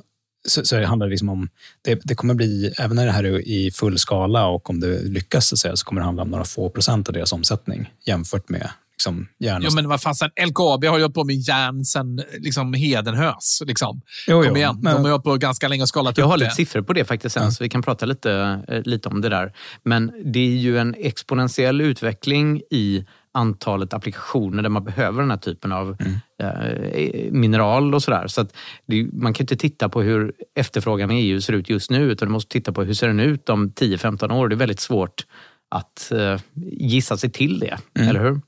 så, 0.48 0.64
så 0.64 0.76
det 0.76 0.86
handlar 0.86 1.08
liksom 1.08 1.28
om, 1.28 1.48
det, 1.82 2.00
det 2.04 2.14
kommer 2.14 2.34
bli, 2.34 2.72
även 2.78 2.96
när 2.96 3.06
det 3.06 3.12
här 3.12 3.24
är 3.24 3.48
i 3.48 3.70
full 3.70 3.98
skala 3.98 4.46
och 4.46 4.70
om 4.70 4.80
det 4.80 5.02
lyckas 5.02 5.48
så, 5.48 5.56
säga, 5.56 5.76
så 5.76 5.84
kommer 5.84 6.00
det 6.00 6.04
handla 6.04 6.22
om 6.22 6.30
några 6.30 6.44
få 6.44 6.70
procent 6.70 7.08
av 7.08 7.14
deras 7.14 7.32
omsättning 7.32 7.92
jämfört 8.06 8.48
med 8.48 8.70
liksom, 9.00 9.28
järn 9.38 9.62
Jo, 9.64 9.70
men 9.74 9.88
vad 9.88 10.00
fasen, 10.02 10.30
LKAB 10.46 10.84
har 10.84 10.96
ju 10.98 11.02
hållit 11.02 11.14
på 11.14 11.24
med 11.24 11.36
järn 11.36 11.84
sen 11.84 12.22
liksom, 12.38 12.74
Hedenhös. 12.74 13.62
Liksom. 13.66 14.00
Jo, 14.28 14.42
Kom 14.42 14.48
jo, 14.50 14.56
igen, 14.56 14.78
men- 14.82 14.94
de 14.94 15.02
har 15.04 15.10
hållit 15.10 15.24
på 15.24 15.36
ganska 15.36 15.68
länge 15.68 15.82
och 15.82 15.88
skalat 15.88 16.18
Jag 16.18 16.24
upp 16.24 16.30
har 16.30 16.38
det. 16.38 16.44
lite 16.44 16.54
siffror 16.54 16.82
på 16.82 16.92
det 16.92 17.04
faktiskt 17.04 17.34
sen, 17.34 17.52
så 17.52 17.64
vi 17.64 17.68
kan 17.68 17.82
prata 17.82 18.06
lite, 18.06 18.32
eh, 18.68 18.82
lite 18.84 19.08
om 19.08 19.20
det 19.20 19.28
där. 19.28 19.52
Men 19.84 20.12
det 20.24 20.38
är 20.40 20.56
ju 20.56 20.78
en 20.78 20.94
exponentiell 20.98 21.80
utveckling 21.80 22.60
i 22.70 23.04
antalet 23.34 23.94
applikationer 23.94 24.62
där 24.62 24.70
man 24.70 24.84
behöver 24.84 25.20
den 25.20 25.30
här 25.30 25.38
typen 25.38 25.72
av 25.72 25.96
eh, 26.42 27.30
mineral 27.32 27.94
och 27.94 28.02
sådär. 28.02 28.26
Så 28.26 28.40
att 28.40 28.56
det, 28.86 29.08
man 29.12 29.32
kan 29.34 29.44
inte 29.44 29.56
titta 29.56 29.88
på 29.88 30.02
hur 30.02 30.32
efterfrågan 30.58 31.10
i 31.10 31.20
EU 31.20 31.40
ser 31.40 31.52
ut 31.52 31.68
just 31.70 31.90
nu, 31.90 32.10
utan 32.12 32.28
du 32.28 32.32
måste 32.32 32.52
titta 32.52 32.72
på 32.72 32.82
hur 32.84 32.94
ser 32.94 33.06
den 33.06 33.20
ut 33.20 33.48
om 33.48 33.70
10-15 33.70 34.32
år. 34.32 34.48
Det 34.48 34.54
är 34.54 34.56
väldigt 34.56 34.80
svårt 34.80 35.24
att 35.74 36.12
eh, 36.12 36.40
gissa 36.78 37.16
sig 37.16 37.30
till 37.30 37.58
det, 37.58 37.78
eller 38.00 38.20
hur? 38.24 38.40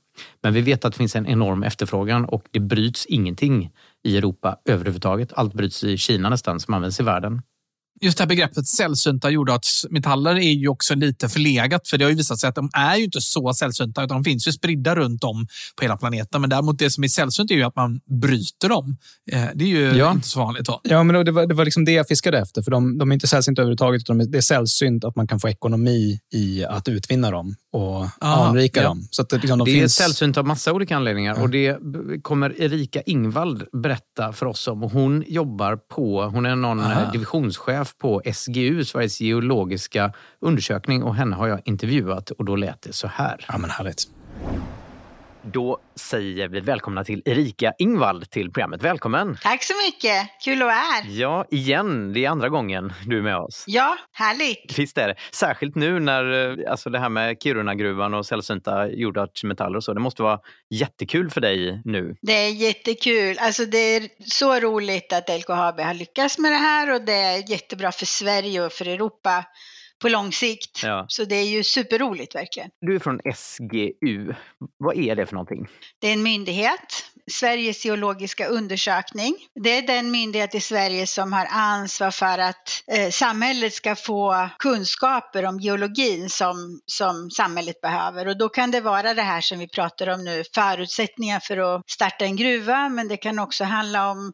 Men 0.43 0.53
vi 0.53 0.61
vet 0.61 0.85
att 0.85 0.93
det 0.93 0.97
finns 0.97 1.15
en 1.15 1.27
enorm 1.27 1.63
efterfrågan 1.63 2.25
och 2.25 2.43
det 2.51 2.59
bryts 2.59 3.05
ingenting 3.05 3.69
i 4.03 4.17
Europa 4.17 4.57
överhuvudtaget. 4.69 5.33
Allt 5.33 5.53
bryts 5.53 5.83
i 5.83 5.97
Kina 5.97 6.29
nästan, 6.29 6.59
som 6.59 6.73
används 6.73 6.99
i 6.99 7.03
världen. 7.03 7.41
Just 8.01 8.17
det 8.17 8.21
här 8.21 8.29
begreppet 8.29 8.67
sällsynta 8.67 9.29
jordartsmetaller 9.29 10.35
är 10.35 10.51
ju 10.51 10.67
också 10.67 10.95
lite 10.95 11.29
förlegat. 11.29 11.87
För 11.87 11.97
det 11.97 12.05
har 12.05 12.09
ju 12.09 12.15
visat 12.17 12.39
sig 12.39 12.49
att 12.49 12.55
de 12.55 12.69
är 12.73 12.95
ju 12.97 13.03
inte 13.03 13.21
så 13.21 13.53
sällsynta. 13.53 14.03
Utan 14.03 14.17
de 14.17 14.23
finns 14.23 14.47
ju 14.47 14.51
spridda 14.51 14.95
runt 14.95 15.23
om 15.23 15.47
på 15.77 15.81
hela 15.81 15.97
planeten. 15.97 16.41
Men 16.41 16.49
däremot 16.49 16.79
det 16.79 16.89
som 16.89 17.03
är 17.03 17.07
sällsynt 17.07 17.51
är 17.51 17.55
ju 17.55 17.63
att 17.63 17.75
man 17.75 17.99
bryter 18.21 18.69
dem. 18.69 18.97
Eh, 19.31 19.45
Det 19.55 19.63
är 19.65 19.67
ju 19.69 19.97
Ja. 19.97 20.11
inte 20.11 20.27
så 20.27 20.39
vanligt. 20.39 20.65
Då. 20.65 20.81
Ja, 20.83 21.03
men 21.03 21.25
det, 21.25 21.31
var, 21.31 21.47
det 21.47 21.53
var 21.53 21.65
liksom 21.65 21.85
det 21.85 21.91
jag 21.91 22.07
fiskade 22.07 22.39
efter. 22.39 22.61
För 22.61 22.71
de, 22.71 22.97
de 22.97 23.11
är 23.11 23.13
inte 23.13 23.27
sällsynta 23.27 23.61
överhuvudtaget. 23.61 24.01
Utan 24.01 24.17
det 24.31 24.37
är 24.37 24.41
sällsynt 24.41 25.03
att 25.03 25.15
man 25.15 25.27
kan 25.27 25.39
få 25.39 25.49
ekonomi 25.49 26.19
i 26.33 26.63
att 26.65 26.87
utvinna 26.87 27.31
dem 27.31 27.55
och 27.73 28.05
Ah, 28.19 28.45
anrika 28.47 28.81
ja. 28.81 28.87
dem. 28.87 29.07
Så 29.09 29.21
att 29.21 29.29
det, 29.29 29.37
liksom, 29.37 29.59
de 29.59 29.65
det 29.65 29.71
är 29.71 29.79
finns... 29.79 29.95
sällsynt 29.95 30.37
av 30.37 30.45
massa 30.47 30.73
olika 30.73 30.95
anledningar 30.95 31.41
och 31.41 31.49
det 31.49 31.77
kommer 32.21 32.61
Erika 32.61 33.01
Ingvald 33.01 33.63
berätta 33.73 34.33
för 34.33 34.45
oss 34.45 34.67
om. 34.67 34.81
Hon 34.81 35.23
jobbar 35.27 35.75
på, 35.75 36.23
hon 36.23 36.45
är 36.45 36.55
någon 36.55 36.79
Aha. 36.79 37.01
eh, 37.01 37.11
divisionschef 37.11 37.97
på 37.97 38.21
SGU, 38.33 38.85
Sveriges 38.85 39.21
geologiska 39.21 40.13
undersökning 40.41 41.03
och 41.03 41.15
henne 41.15 41.35
har 41.35 41.47
jag 41.47 41.61
intervjuat 41.65 42.31
och 42.31 42.45
då 42.45 42.55
lät 42.55 42.81
det 42.81 42.93
så 42.93 43.07
här. 43.07 43.45
Ja, 43.47 43.57
men 43.57 43.69
härligt. 43.69 44.07
Då 45.51 45.77
säger 45.95 46.47
vi 46.47 46.59
välkomna 46.59 47.03
till 47.03 47.21
Erika 47.25 47.73
Ingvald 47.77 48.29
till 48.29 48.51
programmet. 48.51 48.83
Välkommen! 48.83 49.37
Tack 49.41 49.63
så 49.63 49.73
mycket, 49.87 50.29
kul 50.43 50.61
att 50.61 50.65
vara 50.65 50.75
här. 50.75 51.03
Ja, 51.09 51.45
igen, 51.51 52.13
det 52.13 52.25
är 52.25 52.29
andra 52.29 52.49
gången 52.49 52.93
du 53.05 53.17
är 53.17 53.21
med 53.21 53.37
oss. 53.37 53.63
Ja, 53.67 53.97
härligt. 54.11 54.79
Visst 54.79 54.97
är 54.97 55.07
det. 55.07 55.15
Särskilt 55.31 55.75
nu 55.75 55.99
när 55.99 56.51
eh, 56.59 56.71
alltså 56.71 56.89
det 56.89 56.99
här 56.99 57.09
med 57.09 57.37
Kirunagruvan 57.43 58.13
och 58.13 58.25
sällsynta 58.25 58.89
jordartsmetaller 58.89 59.77
och 59.77 59.83
så. 59.83 59.93
Det 59.93 59.99
måste 59.99 60.23
vara 60.23 60.39
jättekul 60.69 61.29
för 61.29 61.41
dig 61.41 61.81
nu. 61.85 62.15
Det 62.21 62.33
är 62.33 62.49
jättekul. 62.49 63.37
Alltså 63.39 63.65
det 63.65 63.77
är 63.95 64.09
så 64.25 64.59
roligt 64.59 65.13
att 65.13 65.29
LKAB 65.39 65.79
har 65.79 65.93
lyckats 65.93 66.39
med 66.39 66.51
det 66.51 66.57
här 66.57 66.93
och 66.93 67.01
det 67.01 67.13
är 67.13 67.51
jättebra 67.51 67.91
för 67.91 68.05
Sverige 68.05 68.65
och 68.65 68.71
för 68.71 68.87
Europa 68.87 69.45
på 70.03 70.09
lång 70.09 70.31
sikt. 70.31 70.83
Ja. 70.83 71.05
Så 71.07 71.25
det 71.25 71.35
är 71.35 71.43
ju 71.43 71.63
superroligt 71.63 72.35
verkligen. 72.35 72.69
Du 72.81 72.95
är 72.95 72.99
från 72.99 73.19
SGU. 73.35 74.33
Vad 74.77 74.97
är 74.97 75.15
det 75.15 75.25
för 75.25 75.33
någonting? 75.33 75.67
Det 76.01 76.07
är 76.07 76.13
en 76.13 76.23
myndighet, 76.23 77.05
Sveriges 77.31 77.85
geologiska 77.85 78.47
undersökning. 78.47 79.35
Det 79.63 79.77
är 79.77 79.87
den 79.87 80.11
myndighet 80.11 80.55
i 80.55 80.59
Sverige 80.59 81.07
som 81.07 81.33
har 81.33 81.47
ansvar 81.51 82.11
för 82.11 82.37
att 82.37 82.83
eh, 82.87 83.09
samhället 83.09 83.73
ska 83.73 83.95
få 83.95 84.49
kunskaper 84.59 85.45
om 85.45 85.59
geologin 85.59 86.29
som, 86.29 86.81
som 86.85 87.31
samhället 87.31 87.81
behöver. 87.81 88.27
Och 88.27 88.37
då 88.37 88.49
kan 88.49 88.71
det 88.71 88.81
vara 88.81 89.13
det 89.13 89.21
här 89.21 89.41
som 89.41 89.59
vi 89.59 89.67
pratar 89.67 90.09
om 90.09 90.23
nu, 90.23 90.43
förutsättningar 90.55 91.39
för 91.39 91.75
att 91.75 91.89
starta 91.89 92.25
en 92.25 92.35
gruva, 92.35 92.89
men 92.89 93.07
det 93.07 93.17
kan 93.17 93.39
också 93.39 93.63
handla 93.63 94.11
om 94.11 94.33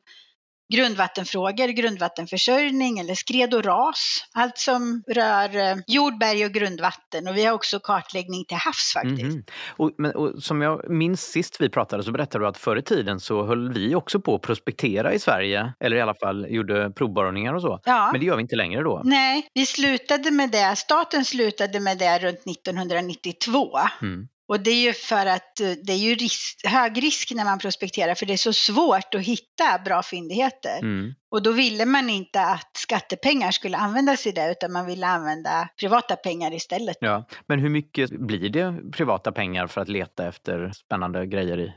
grundvattenfrågor, 0.73 1.67
grundvattenförsörjning 1.67 2.99
eller 2.99 3.15
skred 3.15 3.53
och 3.53 3.63
ras. 3.63 4.25
Allt 4.33 4.57
som 4.57 5.03
rör 5.07 5.57
eh, 5.57 5.75
jord, 5.87 6.19
berg 6.19 6.45
och 6.45 6.51
grundvatten. 6.51 7.27
Och 7.27 7.37
vi 7.37 7.45
har 7.45 7.53
också 7.53 7.79
kartläggning 7.79 8.45
till 8.45 8.57
havs 8.57 8.93
faktiskt. 8.93 9.35
Mhm. 9.35 9.43
Och, 9.77 9.91
men, 9.97 10.15
och 10.15 10.43
som 10.43 10.61
jag 10.61 10.89
minns 10.89 11.21
sist 11.21 11.61
vi 11.61 11.69
pratade 11.69 12.03
så 12.03 12.11
berättade 12.11 12.43
du 12.43 12.47
att 12.47 12.57
förr 12.57 12.77
i 12.77 12.81
tiden 12.81 13.19
så 13.19 13.45
höll 13.45 13.73
vi 13.73 13.95
också 13.95 14.19
på 14.19 14.35
att 14.35 14.41
prospektera 14.41 15.13
i 15.13 15.19
Sverige. 15.19 15.73
Eller 15.79 15.97
i 15.97 16.01
alla 16.01 16.15
fall 16.15 16.47
gjorde 16.49 16.91
provborrningar 16.91 17.53
och 17.53 17.61
så. 17.61 17.79
Ja. 17.85 18.09
Men 18.11 18.21
det 18.21 18.25
gör 18.27 18.35
vi 18.35 18.41
inte 18.41 18.55
längre 18.55 18.83
då. 18.83 19.01
Nej, 19.05 19.47
vi 19.53 19.65
slutade 19.65 20.31
med 20.31 20.51
det. 20.51 20.75
Staten 20.75 21.25
slutade 21.25 21.79
med 21.79 21.97
det 21.97 22.19
runt 22.19 22.47
1992. 22.47 23.77
Mm. 24.01 24.27
Och 24.49 24.59
det 24.59 24.71
är 24.71 24.81
ju 24.81 24.93
för 24.93 25.25
att 25.25 25.59
eh, 25.59 25.71
det 25.83 25.93
är 25.93 25.97
ju 25.97 26.15
risk, 26.15 26.61
hög 26.67 27.03
risk 27.03 27.31
när 27.35 27.45
man 27.45 27.59
prospekterar 27.59 28.15
för 28.15 28.25
det 28.25 28.33
är 28.33 28.37
så 28.37 28.53
svårt 28.53 29.15
att 29.15 29.21
hitta 29.21 29.79
bra 29.85 30.03
fyndigheter. 30.03 30.79
Mm. 30.81 31.13
Och 31.31 31.43
då 31.43 31.51
ville 31.51 31.85
man 31.85 32.09
inte 32.09 32.41
att 32.41 32.71
skattepengar 32.77 33.51
skulle 33.51 33.77
användas 33.77 34.27
i 34.27 34.31
det 34.31 34.51
utan 34.51 34.71
man 34.71 34.85
ville 34.85 35.07
använda 35.07 35.69
privata 35.79 36.15
pengar 36.15 36.53
istället. 36.53 36.97
Ja. 36.99 37.25
Men 37.47 37.59
hur 37.59 37.69
mycket 37.69 38.09
blir 38.09 38.49
det 38.49 38.91
privata 38.91 39.31
pengar 39.31 39.67
för 39.67 39.81
att 39.81 39.89
leta 39.89 40.27
efter 40.27 40.71
spännande 40.75 41.25
grejer 41.25 41.59
i 41.59 41.73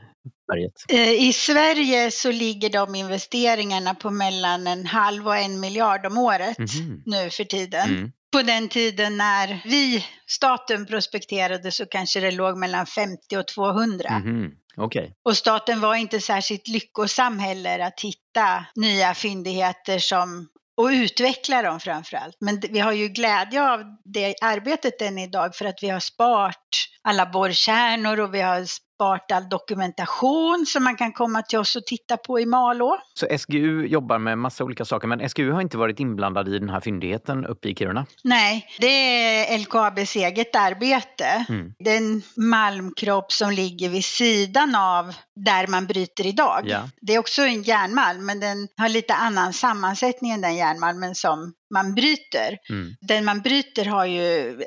berget? 0.47 0.73
Eh, 0.89 1.27
I 1.27 1.33
Sverige 1.33 2.11
så 2.11 2.31
ligger 2.31 2.69
de 2.69 2.95
investeringarna 2.95 3.95
på 3.95 4.09
mellan 4.09 4.67
en 4.67 4.85
halv 4.85 5.27
och 5.27 5.37
en 5.37 5.59
miljard 5.59 6.05
om 6.05 6.17
året 6.17 6.57
Mhm. 6.59 7.03
nu 7.05 7.29
för 7.29 7.43
tiden. 7.43 7.89
Mm. 7.89 8.11
På 8.33 8.41
den 8.41 8.69
tiden 8.69 9.17
när 9.17 9.61
vi, 9.65 10.05
staten, 10.27 10.85
prospekterade 10.85 11.71
så 11.71 11.85
kanske 11.85 12.19
det 12.19 12.31
låg 12.31 12.57
mellan 12.57 12.85
50 12.85 13.37
och 13.37 13.47
200. 13.47 14.19
Mhm. 14.19 14.51
Okej. 14.77 15.15
Och 15.25 15.37
staten 15.37 15.81
var 15.81 15.95
inte 15.95 16.19
särskilt 16.19 16.67
lyckosam 16.67 17.39
heller 17.39 17.79
att 17.79 18.01
hitta 18.01 18.65
nya 18.75 19.13
fyndigheter 19.13 19.99
som 19.99 20.47
och 20.77 20.87
utveckla 20.87 21.61
dem 21.61 21.79
framför 21.79 22.17
allt. 22.17 22.37
Men 22.39 22.59
vi 22.69 22.79
har 22.79 22.91
ju 22.91 23.07
glädje 23.07 23.71
av 23.71 23.83
det 24.03 24.35
arbetet 24.41 25.01
än 25.01 25.17
idag 25.17 25.55
för 25.55 25.65
att 25.65 25.83
vi 25.83 25.89
har 25.89 25.99
sparat 25.99 26.67
alla 27.01 27.25
borrkärnor 27.25 28.19
och 28.19 28.33
vi 28.33 28.41
har 28.41 28.65
sparat 28.95 29.31
all 29.31 29.49
dokumentation 29.49 30.65
som 30.67 30.83
man 30.83 30.95
kan 30.95 31.13
komma 31.13 31.41
till 31.41 31.59
oss 31.59 31.75
och 31.75 31.85
titta 31.85 32.17
på 32.17 32.39
i 32.39 32.45
Malå. 32.45 32.97
Så 33.13 33.37
SGU 33.37 33.85
jobbar 33.85 34.19
med 34.19 34.37
massa 34.37 34.63
olika 34.63 34.85
saker 34.85 35.07
men 35.07 35.29
SGU 35.29 35.51
har 35.51 35.61
inte 35.61 35.77
varit 35.77 35.99
inblandad 35.99 36.47
i 36.47 36.59
den 36.59 36.69
här 36.69 36.79
fyndigheten 36.79 37.45
uppe 37.45 37.69
i 37.69 37.75
Kiruna? 37.75 38.05
Nej, 38.23 38.67
det 38.79 38.87
är 38.87 39.59
LKABs 39.59 40.15
eget 40.15 40.55
arbete. 40.55 41.45
Mm. 41.49 41.73
Det 41.79 41.89
är 41.89 41.97
en 41.97 42.21
malmkropp 42.37 43.31
som 43.31 43.51
ligger 43.51 43.89
vid 43.89 44.05
sidan 44.05 44.75
av 44.75 45.13
där 45.35 45.67
man 45.67 45.87
bryter 45.87 46.25
idag. 46.25 46.61
Ja. 46.65 46.89
Det 47.01 47.13
är 47.13 47.19
också 47.19 47.41
en 47.41 47.63
järnmalm, 47.63 48.25
men 48.25 48.39
den 48.39 48.67
har 48.77 48.89
lite 48.89 49.13
annan 49.13 49.53
sammansättning 49.53 50.31
än 50.31 50.41
den 50.41 50.55
järnmalmen 50.55 51.15
som 51.15 51.53
man 51.73 51.95
bryter. 51.95 52.57
Mm. 52.69 52.95
Den 53.01 53.25
man 53.25 53.41
bryter 53.41 53.85
har 53.85 54.05
ju, 54.05 54.61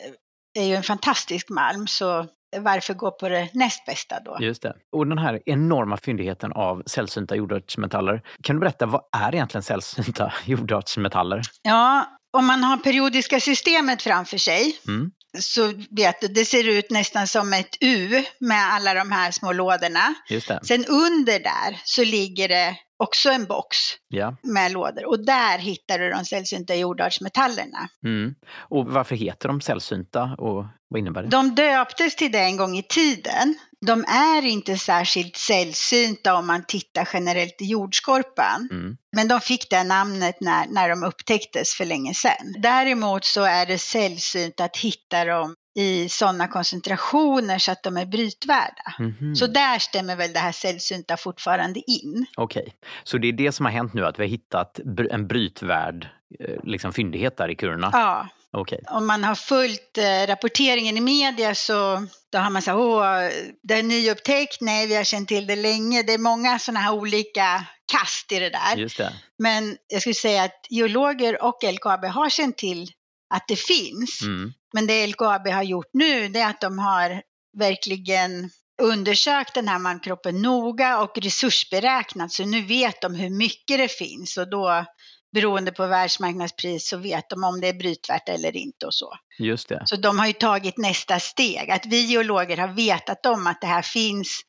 är 0.59 0.65
ju 0.65 0.75
en 0.75 0.83
fantastisk 0.83 1.49
malm, 1.51 1.87
så 1.87 2.27
varför 2.59 2.95
gå 2.95 3.11
på 3.11 3.29
det 3.29 3.49
näst 3.55 3.87
bästa 3.87 4.21
då? 4.25 4.37
Just 4.41 4.63
det. 4.63 4.75
Och 4.93 5.07
den 5.07 5.19
här 5.19 5.41
enorma 5.47 5.97
fyndigheten 5.97 6.53
av 6.53 6.83
sällsynta 6.87 7.37
jordartsmetaller. 7.37 8.23
Kan 8.43 8.57
du 8.57 8.61
berätta, 8.61 8.87
vad 8.87 9.01
är 9.17 9.35
egentligen 9.35 9.63
sällsynta 9.63 10.33
jordartsmetaller? 10.45 11.43
Ja, 11.63 12.07
om 12.37 12.47
man 12.47 12.65
har 12.65 12.77
periodiska 12.77 13.41
systemet 13.41 14.03
framför 14.03 14.39
sig 14.39 14.79
Mm. 14.89 15.11
så 15.41 15.73
vet 15.91 16.21
du, 16.21 16.27
det 16.29 16.45
ser 16.45 16.69
ut 16.69 16.91
nästan 16.91 17.27
som 17.27 17.53
ett 17.53 17.77
U 17.81 18.25
med 18.41 18.73
alla 18.73 18.95
de 18.95 19.13
här 19.13 19.31
små 19.31 19.53
lådorna. 19.53 20.15
Just 20.31 20.49
det. 20.49 20.61
Sen 20.63 20.85
under 20.85 21.39
där 21.39 21.81
så 21.85 22.05
ligger 22.05 22.49
det 22.49 22.77
också 22.99 23.31
en 23.31 23.45
box 23.47 23.77
Ja. 24.09 24.37
med 24.43 24.73
lådor 24.73 25.07
och 25.07 25.25
där 25.25 25.59
hittar 25.59 25.99
du 25.99 26.11
de 26.11 26.25
sällsynta 26.25 26.75
jordartsmetallerna. 26.75 27.89
Mm. 28.05 28.35
Och 28.55 28.87
varför 28.87 29.17
heter 29.17 29.49
de 29.49 29.61
sällsynta 29.61 30.23
och 30.39 30.65
vad 30.89 30.99
innebär 30.99 31.23
det? 31.23 31.29
De 31.29 31.55
döptes 31.55 32.17
till 32.17 32.33
det 32.33 32.39
en 32.39 32.57
gång 32.57 32.77
i 32.77 32.83
tiden. 32.83 33.55
De 33.87 34.05
är 34.05 34.45
inte 34.45 34.79
särskilt 34.79 35.37
sällsynta 35.37 36.35
om 36.35 36.47
man 36.47 36.65
tittar 36.69 37.09
generellt 37.13 37.63
i 37.63 37.65
jordskorpan. 37.65 38.69
Mm. 38.71 38.97
Men 39.17 39.29
de 39.29 39.41
fick 39.41 39.71
det 39.71 39.85
namnet 39.85 40.41
när, 40.41 40.67
när 40.67 40.89
de 40.89 41.03
upptäcktes 41.05 41.75
för 41.75 41.85
länge 41.85 42.15
sedan. 42.15 42.55
Däremot 42.59 43.25
så 43.25 43.43
är 43.43 43.67
det 43.67 43.79
sällsynt 43.79 44.61
att 44.61 44.77
hitta 44.77 45.25
dem 45.25 45.55
i 45.77 46.09
sådana 46.09 46.49
koncentrationer 46.49 47.59
så 47.59 47.73
att 47.73 47.83
de 47.83 47.97
är 47.97 48.07
brytvärda. 48.07 48.95
Mhm. 48.99 49.37
Så 49.37 49.47
där 49.47 49.79
stämmer 49.79 50.17
väl 50.17 50.33
det 50.33 50.39
här 50.39 50.53
sällsynta 50.53 51.17
fortfarande 51.17 51.91
in. 51.91 52.27
Okej, 52.37 52.75
så 53.05 53.19
det 53.19 53.29
är 53.29 53.33
det 53.33 53.53
som 53.53 53.67
har 53.67 53.73
hänt 53.73 53.95
nu, 53.95 54.07
att 54.07 54.19
vi 54.19 54.23
har 54.23 54.29
hittat 54.29 54.81
en 55.11 55.27
brytvärd 55.27 56.09
eh, 56.41 56.57
liksom, 56.63 56.93
fyndighet 56.93 57.37
där 57.37 57.51
i 57.51 57.57
Kiruna? 57.57 57.91
Ja, 57.93 58.29
Okej. 58.51 58.81
om 58.89 59.07
man 59.07 59.25
har 59.25 59.35
följt 59.35 59.99
eh, 59.99 60.27
rapporteringen 60.27 60.97
i 60.97 61.01
media 61.01 61.55
så 61.55 62.07
då 62.33 62.39
har 62.39 62.51
man 62.51 62.63
sagt 62.63 62.77
åh, 62.77 63.29
det 63.63 63.75
är 63.75 63.83
nyupptäckt, 63.83 64.61
nej 64.61 64.87
vi 64.87 64.97
har 64.97 65.05
känt 65.05 65.29
till 65.29 65.47
det 65.47 65.57
länge. 65.57 66.03
Det 66.03 66.13
är 66.13 66.19
många 66.19 66.59
sådana 66.59 66.81
här 66.81 66.95
olika 66.95 67.65
kast 67.93 68.33
i 68.33 68.39
det 68.39 68.51
där. 68.51 68.77
Just 68.77 68.97
det. 68.97 69.13
Men 69.39 69.77
jag 69.89 70.01
skulle 70.01 70.15
säga 70.15 70.45
att 70.45 70.67
geologer 70.71 71.45
och 71.45 71.59
LKAB 71.73 72.05
har 72.05 72.31
känt 72.31 72.59
till 72.59 72.87
att 73.35 73.49
det 73.49 73.57
finns. 73.57 74.23
Mm. 74.23 74.53
Men 74.77 74.87
det 74.87 75.07
LKAB 75.07 75.49
har 75.49 75.63
gjort 75.63 75.91
nu 75.93 76.29
det 76.29 76.41
är 76.41 76.51
att 76.51 76.61
de 76.61 76.79
har 76.79 77.23
verkligen 77.59 78.51
undersökt 78.83 79.55
den 79.55 79.69
här 79.69 79.79
malmkroppen 79.79 80.43
noga 80.43 81.01
och 81.01 81.19
resursberäknat. 81.19 82.33
Så 82.33 82.45
nu 82.45 82.63
vet 82.63 83.01
de 83.01 83.15
hur 83.15 83.31
mycket 83.31 83.79
det 83.79 83.89
finns 83.89 84.37
och 84.37 84.51
då 84.51 84.85
beroende 85.33 85.73
på 85.73 85.87
världsmarknadspris 85.87 86.89
så 86.89 86.97
vet 86.97 87.31
de 87.31 87.45
om 87.45 87.61
det 87.61 87.69
är 87.69 87.75
brytvärt 87.75 88.29
eller 88.29 88.57
inte 88.57 88.87
och 88.87 88.95
så. 88.95 89.13
Just 89.39 89.69
det. 89.69 89.83
Så 89.85 89.97
de 89.97 90.19
har 90.19 90.27
ju 90.27 90.33
tagit 90.33 90.79
nästa 90.79 91.21
steg. 91.21 91.71
Att 91.71 91.87
vi 91.87 92.01
geologer 92.01 92.57
har 92.57 92.69
vetat 92.69 93.27
om 93.27 93.47
att 93.47 93.61
det 93.61 93.67
här 93.67 93.83
finns. 93.83 94.41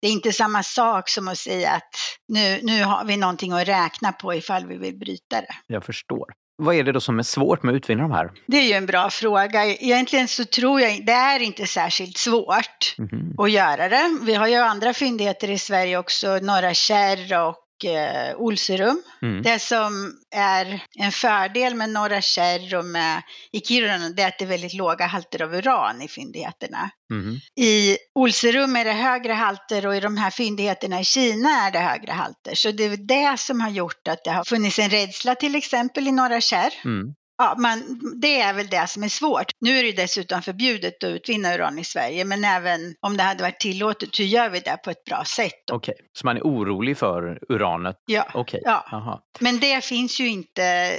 Det 0.00 0.08
är 0.08 0.12
inte 0.12 0.32
samma 0.32 0.62
sak 0.62 1.08
som 1.08 1.28
att 1.28 1.38
säga 1.38 1.70
att 1.70 1.94
nu, 2.28 2.60
nu 2.62 2.84
har 2.84 3.04
vi 3.04 3.16
någonting 3.16 3.52
att 3.52 3.68
räkna 3.68 4.12
på 4.12 4.34
ifall 4.34 4.66
vi 4.66 4.76
vill 4.78 4.98
bryta 4.98 5.40
det. 5.40 5.54
Jag 5.66 5.84
förstår. 5.84 6.41
Vad 6.56 6.74
är 6.74 6.84
det 6.84 6.92
då 6.92 7.00
som 7.00 7.18
är 7.18 7.22
svårt 7.22 7.62
med 7.62 7.72
att 7.72 7.76
utvinna 7.76 8.02
de 8.02 8.10
här? 8.12 8.30
Det 8.46 8.56
är 8.56 8.62
ju 8.62 8.72
en 8.72 8.86
bra 8.86 9.10
fråga. 9.10 9.64
Egentligen 9.64 10.28
så 10.28 10.44
tror 10.44 10.80
jag 10.80 11.06
det 11.06 11.12
är 11.12 11.40
inte 11.40 11.66
särskilt 11.66 12.16
svårt 12.18 12.94
Mhm. 12.98 13.34
att 13.38 13.50
göra 13.50 13.88
det. 13.88 14.18
Vi 14.22 14.34
har 14.34 14.46
ju 14.48 14.54
andra 14.56 14.92
fyndigheter 14.94 15.50
i 15.50 15.58
Sverige 15.58 15.98
också, 15.98 16.38
Norra 16.42 16.74
Kärr 16.74 17.48
och 17.48 17.56
eh, 17.84 18.36
Olserum. 18.36 19.02
Mm. 19.22 19.42
Det 19.42 19.58
som 19.58 20.14
är 20.34 20.84
en 20.98 21.12
fördel 21.12 21.74
med 21.74 21.90
Norra 21.90 22.20
Kärr 22.20 22.74
och 22.74 22.84
med 22.84 23.22
i 23.52 23.60
Kiruna 23.60 24.08
det 24.08 24.22
är 24.22 24.28
att 24.28 24.38
det 24.38 24.44
är 24.44 24.48
väldigt 24.48 24.74
låga 24.74 25.06
halter 25.06 25.42
av 25.42 25.54
uran 25.54 26.02
i 26.02 26.08
fyndigheterna. 26.08 26.90
Mhm. 27.10 27.40
I 27.56 27.96
Olserum 28.14 28.76
är 28.76 28.84
det 28.84 28.92
högre 28.92 29.32
halter 29.32 29.86
och 29.86 29.96
i 29.96 30.00
de 30.00 30.16
här 30.16 30.30
fyndigheterna 30.30 31.00
i 31.00 31.04
Kina 31.04 31.48
är 31.48 31.70
det 31.70 31.78
högre 31.78 32.12
halter. 32.12 32.54
Så 32.54 32.70
det 32.70 32.84
är 32.84 32.96
det 32.96 33.38
som 33.38 33.60
har 33.60 33.70
gjort 33.70 34.08
att 34.08 34.24
det 34.24 34.30
har 34.30 34.44
funnits 34.44 34.78
en 34.78 34.90
rädsla 34.90 35.34
till 35.34 35.54
exempel 35.54 36.08
i 36.08 36.12
Norra 36.12 36.40
Kärr. 36.40 36.72
Mm. 36.84 37.14
Ja, 37.42 37.54
man, 37.58 38.00
det 38.20 38.40
är 38.40 38.54
väl 38.54 38.66
det 38.66 38.86
som 38.88 39.02
är 39.02 39.08
svårt. 39.08 39.46
Nu 39.60 39.78
är 39.78 39.82
det 39.82 39.92
dessutom 39.92 40.42
förbjudet 40.42 41.04
att 41.04 41.10
utvinna 41.10 41.54
uran 41.54 41.78
i 41.78 41.84
Sverige, 41.84 42.24
men 42.24 42.44
även 42.44 42.94
om 43.00 43.16
det 43.16 43.22
hade 43.22 43.42
varit 43.42 43.60
tillåtet, 43.60 44.20
hur 44.20 44.24
gör 44.24 44.50
vi 44.50 44.60
det 44.60 44.76
på 44.84 44.90
ett 44.90 45.04
bra 45.04 45.24
sätt? 45.24 45.70
Okej, 45.72 45.94
så 46.12 46.26
man 46.26 46.36
är 46.36 46.40
orolig 46.40 46.98
för 46.98 47.38
uranet? 47.48 47.96
Ja. 48.06 48.26
Okej. 48.34 48.60
Ja. 48.64 48.86
Jaha. 48.90 49.20
Men 49.40 49.60
det 49.60 49.84
finns 49.84 50.20
ju 50.20 50.28
inte 50.28 50.92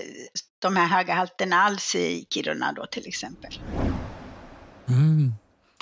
de 0.61 0.75
här 0.75 0.87
höga 0.87 1.13
halterna 1.13 1.55
alls 1.55 1.95
i 1.95 2.25
Kiruna 2.33 2.73
då 2.73 2.85
till 2.85 3.07
exempel. 3.07 3.53
Mm. 4.89 5.33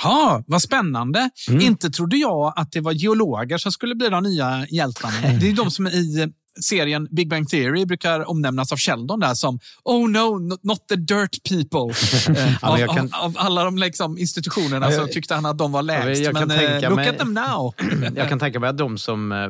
Ja, 0.04 0.44
vad 0.48 0.62
spännande. 0.62 1.30
Mm. 1.50 1.62
Inte 1.62 1.90
trodde 1.90 2.18
jag 2.18 2.54
att 2.56 2.72
det 2.72 2.82
var 2.82 2.92
geologer 2.92 3.58
som 3.58 3.72
skulle 3.72 3.96
bli 3.96 4.10
de 4.10 4.24
nya 4.24 4.66
hjältarna. 4.70 5.14
Det 5.42 5.50
är 5.50 5.56
de 5.56 5.72
som 5.72 5.88
i 5.88 6.34
serien 6.62 7.08
Big 7.12 7.30
Bang 7.30 7.50
Theory 7.50 7.86
brukar 7.86 8.30
omnämnas 8.30 8.72
av 8.72 8.78
Sheldon 8.78 9.20
där 9.20 9.34
som 9.34 9.60
Oh 9.84 10.10
no, 10.10 10.40
not- 10.64 10.88
the 10.90 10.96
dirt 10.96 11.44
people. 11.50 11.94
Eh, 12.42 12.64
av, 12.64 12.78
kan- 12.78 13.10
av, 13.14 13.24
av 13.24 13.36
alla 13.38 13.64
de 13.64 13.78
liksom 13.78 14.18
institutionerna 14.18 14.92
så 14.92 15.08
tyckte 15.08 15.36
han 15.36 15.46
att 15.46 15.58
de 15.58 15.72
var 15.72 15.84
lägst. 15.84 16.22
jag 16.24 16.36
kan 16.36 16.48
men 16.48 16.58
eh, 16.60 16.70
tänka 16.72 16.90
look 16.90 16.96
mig- 16.96 17.10
at 17.10 17.18
them 17.20 17.34
now. 17.34 17.74
Jag 18.16 18.30
kan 18.30 18.40
tänka 18.40 18.60
mig 18.60 18.70
att 18.70 18.78
de 18.78 18.98
som 18.98 19.32
eh, 19.32 19.48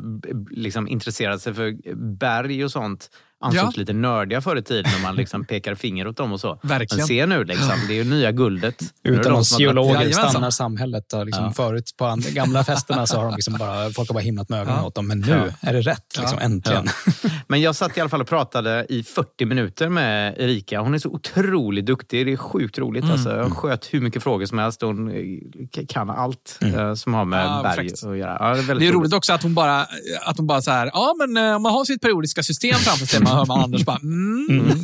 liksom 0.52 0.88
intresserade 0.88 1.40
sig 1.40 1.54
för 1.54 1.76
berg 2.18 2.66
och 2.66 2.72
sånt 2.72 3.10
ansågs 3.42 3.64
Ja. 3.64 3.72
lite 3.80 3.94
nördiga 3.94 4.42
förr 4.42 4.56
i 4.58 4.62
tiden 4.64 4.92
när 4.96 5.02
man 5.02 5.16
liksom 5.16 5.46
pekar 5.46 5.76
finger 5.76 6.08
åt 6.08 6.18
dem 6.18 6.34
och 6.34 6.40
så. 6.40 6.60
Verkligen. 6.64 6.98
Men 6.98 7.08
se 7.08 7.26
nu, 7.26 7.44
liksom, 7.44 7.72
det 7.88 7.94
är 7.94 8.04
ju 8.04 8.10
nya 8.10 8.32
guldet. 8.32 8.76
Utan 9.04 9.24
de 9.24 9.32
har- 9.34 9.60
geologer 9.62 9.94
Jajamensan. 9.94 10.30
stannar 10.30 10.50
samhället. 10.50 11.14
Och 11.14 11.26
liksom 11.26 11.46
Ja. 11.46 11.52
Förut 11.52 11.94
på 11.98 12.06
andra, 12.06 12.30
gamla 12.34 12.64
festerna 12.64 13.08
så 13.08 13.18
har 13.18 13.26
de 13.26 13.36
liksom 13.36 13.54
bara, 13.60 13.90
folk 13.90 14.10
har 14.10 14.14
bara 14.14 14.20
himlat 14.24 14.50
med 14.50 14.60
ögonen 14.62 14.80
Ja. 14.80 14.88
åt 14.88 14.96
dem. 14.96 15.08
Men 15.08 15.20
nu 15.20 15.54
är 15.62 15.74
det 15.74 15.82
rätt, 15.82 16.18
liksom, 16.20 16.40
äntligen. 16.40 16.88
Men 17.48 17.62
jag 17.62 17.76
satt 17.76 17.98
i 17.98 18.02
alla 18.02 18.10
fall 18.10 18.22
och 18.22 18.28
pratade 18.28 18.86
i 18.90 19.04
40 19.04 19.46
minuter 19.46 19.90
med 19.90 20.36
Erika. 20.38 20.80
Hon 20.82 20.94
är 20.94 20.98
så 21.00 21.10
otroligt 21.10 21.86
duktig. 21.86 22.26
Det 22.26 22.32
är 22.34 22.38
sjukt 22.38 22.78
roligt. 22.78 23.04
Mm. 23.04 23.14
Alltså, 23.14 23.30
jag 23.36 23.52
sköt 23.58 23.86
hur 23.94 24.02
mycket 24.02 24.24
frågor 24.24 24.46
som 24.46 24.58
helst. 24.60 24.82
Hon 24.82 25.12
eh, 25.12 25.86
kan 25.88 26.10
allt 26.10 26.60
eh, 26.62 26.94
som 26.94 27.14
har 27.14 27.26
med 27.26 27.46
Ja, 27.46 27.60
berg 27.64 27.76
perfekt. 27.76 28.04
att 28.06 28.18
göra. 28.18 28.38
Ja, 28.40 28.56
det 28.62 28.72
är, 28.72 28.76
Det 28.80 28.88
är 28.88 28.92
roligt 28.92 29.14
också 29.14 29.34
att 29.34 29.44
hon 29.44 29.54
bara, 29.54 29.82
att 30.22 30.38
hon 30.38 30.48
bara 30.48 30.62
så 30.62 30.72
här, 30.72 30.90
ja 30.94 31.14
men 31.18 31.38
eh, 31.50 31.56
om 31.56 31.62
man 31.64 31.72
har 31.74 31.86
sitt 31.86 32.02
periodiska 32.02 32.44
system 32.44 32.76
framför 32.76 33.06
sig, 33.06 33.20
man 33.32 33.38
hör 33.38 33.46
man 33.46 33.64
Anders 33.64 33.86
bara, 33.86 33.98
mm. 34.04 34.84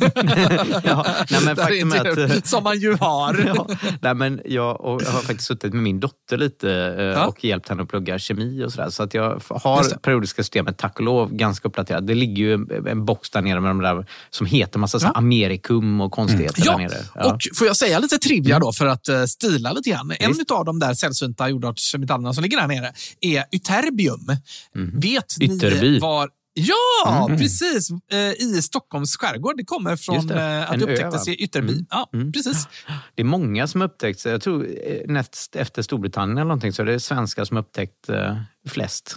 ja, 0.84 1.06
nej, 1.30 1.40
men 1.44 1.56
faktum 1.56 1.92
att... 1.92 2.46
Som 2.46 2.64
man 2.64 2.78
ju 2.80 2.94
har. 2.94 3.52
ja, 3.56 3.66
nej, 4.02 4.14
men 4.14 4.40
jag, 4.44 4.80
och 4.80 5.02
jag 5.02 5.10
har 5.10 5.20
faktiskt 5.20 5.48
suttit 5.48 5.72
med 5.72 5.82
min 5.82 6.00
dotter 6.00 6.36
lite 6.38 6.70
eh, 6.98 7.04
Ja. 7.04 7.26
och 7.26 7.44
hjälpt 7.44 7.68
henne 7.68 7.82
att 7.82 7.88
plugga 7.88 8.18
kemi 8.18 8.64
och 8.64 8.72
sådär. 8.72 8.90
Så 8.90 9.02
att 9.02 9.14
jag 9.14 9.42
har 9.50 9.98
periodiska 9.98 10.42
systemet, 10.42 10.78
tack 10.78 10.98
och 10.98 11.04
lov, 11.04 11.32
ganska 11.34 11.68
uppdaterat. 11.68 12.06
Det 12.06 12.14
ligger 12.14 12.42
ju 12.42 12.52
en, 12.88 13.04
box 13.04 13.30
där 13.30 13.42
nere 13.42 13.60
med 13.60 13.70
de 13.70 13.80
där 13.82 14.06
som 14.30 14.46
heter 14.46 14.78
massa 14.78 14.98
Ja. 15.02 15.10
amerikum 15.14 16.00
och 16.00 16.12
konstigheter 16.12 16.62
Ja, 16.66 16.72
där 16.72 16.78
nere. 16.78 17.30
och 17.32 17.40
får 17.58 17.66
jag 17.66 17.76
säga 17.76 17.98
lite 17.98 18.18
trivia 18.18 18.58
då 18.58 18.72
för 18.72 18.86
att 18.86 19.08
uh, 19.08 19.24
stila 19.24 19.72
lite 19.72 19.90
grann. 19.90 20.12
En 20.18 20.34
av 20.52 20.64
de 20.64 20.78
där 20.78 20.94
sällsynta 20.94 21.48
jordartsmetallerna 21.48 22.32
som 22.32 22.42
ligger 22.42 22.60
där 22.60 22.66
nere 22.68 22.92
är 23.20 23.44
ytterbium. 23.52 24.26
Vet 24.94 25.24
ni 25.40 25.46
Ytterby. 25.56 25.98
var 25.98 26.28
Ja, 26.66 27.26
precis. 27.38 27.90
Eh, 28.12 28.18
I 28.18 28.62
Stockholms 28.62 29.16
skärgård. 29.16 29.56
Det 29.56 29.64
kommer 29.64 29.96
från 29.96 30.26
det. 30.26 30.34
eh, 30.42 30.70
att 30.70 30.78
det 30.78 30.86
ö, 30.86 30.90
upptäcktes 30.92 31.26
va? 31.26 31.32
i 31.32 31.36
Ytterby. 31.36 31.72
Mm. 31.72 31.86
Ja, 31.90 32.10
Mm. 32.14 32.32
precis. 32.32 32.68
Det 33.14 33.22
är 33.22 33.26
många 33.26 33.66
som 33.66 33.80
har 33.80 33.88
upptäckt, 33.88 34.24
jag 34.24 34.42
tror 34.42 34.64
eh, 34.66 35.00
näst 35.06 35.56
efter 35.56 35.82
Storbritannien 35.82 36.38
eller 36.38 36.44
någonting, 36.48 36.72
så 36.72 36.82
är 36.82 36.86
det 36.86 37.00
svenskar 37.00 37.44
som 37.44 37.56
upptäckt 37.56 38.10
flest. 38.68 39.16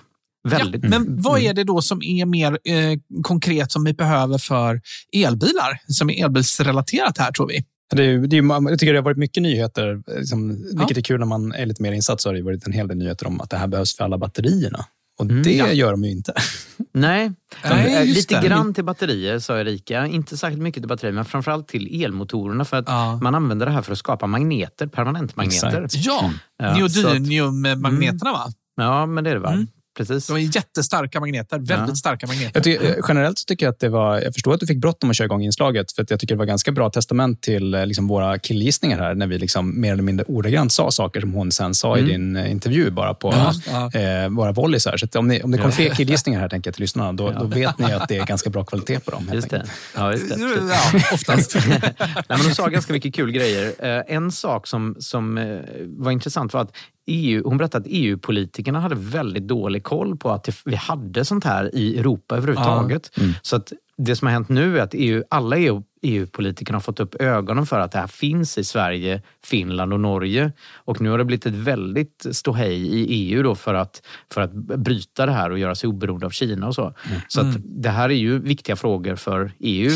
Väldigt. 0.49 0.83
Ja, 0.83 0.89
men 0.89 1.21
vad 1.21 1.39
är 1.41 1.53
det 1.53 1.63
då 1.63 1.81
som 1.81 2.01
är 2.03 2.25
mer 2.25 2.51
eh, 2.63 2.99
konkret 3.23 3.71
som 3.71 3.83
vi 3.83 3.93
behöver 3.93 4.37
för 4.37 4.81
elbilar? 5.13 5.79
Som 5.87 6.09
är 6.09 6.23
elbilsrelaterat 6.25 7.17
här, 7.17 7.31
tror 7.31 7.47
vi. 7.47 7.65
Det 7.95 8.03
är, 8.05 8.17
det 8.17 8.37
är, 8.37 8.69
jag 8.69 8.79
tycker 8.79 8.93
det 8.93 8.99
har 8.99 9.03
varit 9.03 9.17
mycket 9.17 9.43
nyheter, 9.43 10.01
liksom, 10.17 10.63
vilket 10.77 10.97
är 10.97 11.01
kul 11.01 11.19
när 11.19 11.25
man 11.27 11.51
är 11.53 11.65
lite 11.65 11.81
mer 11.81 11.91
insatt. 11.91 12.21
Så 12.21 12.29
har 12.29 12.33
det 12.33 12.41
varit 12.41 12.65
en 12.67 12.73
hel 12.73 12.87
del 12.87 12.97
nyheter 12.97 13.27
om 13.27 13.41
att 13.41 13.49
det 13.49 13.57
här 13.57 13.67
behövs 13.67 13.95
för 13.97 14.03
alla 14.03 14.17
batterierna. 14.17 14.85
Och 15.21 15.29
Mm, 15.29 15.43
det 15.43 15.55
ja. 15.55 15.71
gör 15.71 15.91
de 15.91 16.03
ju 16.03 16.11
inte. 16.11 16.33
Nej, 16.93 17.31
Nej, 17.63 18.05
lite 18.07 18.41
det. 18.41 18.47
grann 18.47 18.73
till 18.73 18.83
batterier 18.83 19.39
sa 19.39 19.59
Erika. 19.59 20.05
Inte 20.07 20.37
särskilt 20.37 20.61
mycket 20.61 20.83
till 20.83 20.87
batterier, 20.87 21.13
men 21.13 21.25
framförallt 21.25 21.67
till 21.67 22.03
elmotorerna. 22.03 22.65
För 22.65 22.77
att 22.77 22.85
Ja. 22.87 23.19
man 23.21 23.35
använder 23.35 23.65
det 23.65 23.71
här 23.71 23.81
för 23.81 23.91
att 23.91 23.97
skapa 23.97 24.27
magneter, 24.27 24.87
permanentmagneter. 24.87 25.81
Exakt. 25.83 26.05
Ja, 26.05 26.31
Ja, 26.57 26.73
neodymiummagneterna 26.75 28.31
va? 28.31 28.45
Ja, 28.75 29.05
men 29.05 29.23
det 29.23 29.29
är 29.29 29.33
det 29.33 29.39
va? 29.41 29.51
Mm. 29.53 29.67
Precis. 29.97 30.27
De 30.27 30.35
är 30.37 30.55
jättestarka 30.55 31.19
magneter. 31.19 31.57
Väldigt 31.57 31.89
Ja. 31.89 31.95
starka 31.95 32.27
magneter. 32.27 32.51
Jag 32.53 32.63
tycker, 32.63 32.85
eh, 32.89 32.95
generellt 33.07 33.37
så 33.39 33.45
tycker 33.45 33.65
jag 33.65 33.71
att 33.73 33.79
det 33.79 33.89
var... 33.89 34.19
Jag 34.21 34.33
förstår 34.33 34.53
att 34.53 34.59
du 34.59 34.67
fick 34.67 34.77
bråttom 34.77 35.09
att 35.09 35.15
köra 35.15 35.25
igång 35.25 35.41
inslaget. 35.43 35.91
För 35.91 36.01
att 36.03 36.09
jag 36.09 36.19
tycker 36.19 36.35
det 36.35 36.39
var 36.39 36.45
ganska 36.45 36.71
bra 36.71 36.89
testament 36.89 37.41
till 37.41 37.73
eh, 37.73 37.85
liksom, 37.85 38.07
våra 38.07 38.39
killgissningar 38.39 38.97
här. 38.99 39.15
När 39.15 39.27
vi 39.27 39.37
liksom, 39.37 39.81
mer 39.81 39.93
eller 39.93 40.03
mindre 40.03 40.25
ordagrant 40.25 40.71
sa 40.71 40.91
saker 40.91 41.21
som 41.21 41.33
hon 41.33 41.51
sen 41.51 41.75
sa 41.75 41.97
i 41.97 42.01
din 42.01 42.35
eh, 42.35 42.51
intervju 42.51 42.91
bara 42.91 43.13
på 43.13 43.33
Ja, 43.33 43.89
ja. 43.93 43.99
Eh, 43.99 44.29
våra 44.29 44.51
volleysar. 44.51 44.97
Så 44.97 45.05
att 45.05 45.15
om, 45.15 45.27
ni, 45.27 45.41
om 45.43 45.51
det 45.51 45.57
kom 45.57 45.71
fler 45.71 45.89
killgissningar 45.89 46.39
här 46.39 46.49
tänker 46.49 46.67
jag 46.67 46.75
till 46.75 46.83
lyssnarna, 46.83 47.13
då, 47.13 47.31
då 47.31 47.45
vet 47.45 47.77
ni 47.79 47.93
att 47.93 48.07
det 48.07 48.17
är 48.17 48.25
ganska 48.31 48.49
bra 48.49 48.63
kvalitet 48.65 48.99
på 48.99 49.11
dem. 49.11 49.23
helt 49.23 49.33
Just 49.35 49.49
det. 49.49 49.65
Ja, 49.95 50.11
just 50.11 50.29
det. 50.29 50.35
Ja, 50.71 50.99
oftast. 51.13 51.55
Nej, 51.67 51.93
men 52.27 52.37
de 52.47 52.55
sa 52.55 52.67
ganska 52.67 52.93
mycket 52.93 53.15
kul 53.15 53.31
grejer. 53.31 53.73
Eh, 53.79 54.15
en 54.15 54.31
sak 54.31 54.67
som, 54.67 54.95
som 54.99 55.37
eh, 55.37 55.59
var 55.87 56.11
intressant 56.11 56.53
var 56.53 56.61
att 56.61 56.71
EU, 57.05 57.41
hon 57.45 57.57
berättade 57.57 57.81
att 57.81 57.91
EU-politikerna 57.91 58.79
hade 58.79 58.95
väldigt 58.95 59.47
dålig 59.47 59.83
koll 59.83 60.17
på 60.17 60.29
att 60.31 60.49
vi 60.65 60.75
hade 60.75 61.25
sånt 61.25 61.43
här 61.43 61.75
i 61.75 61.99
Europa 61.99 62.37
överhuvudtaget. 62.37 63.11
Så 63.41 63.55
att 63.55 63.73
det 63.97 64.15
som 64.15 64.25
har 64.27 64.33
hänt 64.33 64.49
nu 64.49 64.79
är 64.79 64.83
att 64.83 64.93
EU, 64.93 65.23
alla 65.29 65.57
EU, 65.57 65.83
EU-politikerna 66.01 66.75
har 66.75 66.81
fått 66.81 66.99
upp 66.99 67.15
ögonen 67.21 67.65
för 67.65 67.79
att 67.79 67.91
det 67.91 67.99
här 67.99 68.07
finns 68.07 68.57
i 68.57 68.63
Sverige, 68.63 69.21
Finland 69.43 69.93
och 69.93 69.99
Norge. 69.99 70.51
Och 70.73 71.01
nu 71.01 71.09
har 71.09 71.17
det 71.17 71.25
blivit 71.25 71.45
ett 71.45 71.53
väldigt 71.53 72.25
ståhej 72.31 72.75
i 72.75 73.05
EU 73.05 73.43
då 73.43 73.55
för 73.55 73.73
att, 73.73 74.01
för 74.33 74.41
att 74.41 74.53
bryta 74.53 75.25
det 75.25 75.31
här 75.31 75.51
och 75.51 75.59
göra 75.59 75.75
sig 75.75 75.87
oberoende 75.87 76.25
av 76.25 76.29
Kina 76.29 76.67
och 76.67 76.75
så. 76.75 76.93
Så 77.27 77.41
att 77.41 77.55
det 77.63 77.89
här 77.89 78.09
är 78.09 78.13
ju 78.13 78.39
viktiga 78.39 78.75
frågor 78.75 79.15
för 79.15 79.51
EU. 79.59 79.91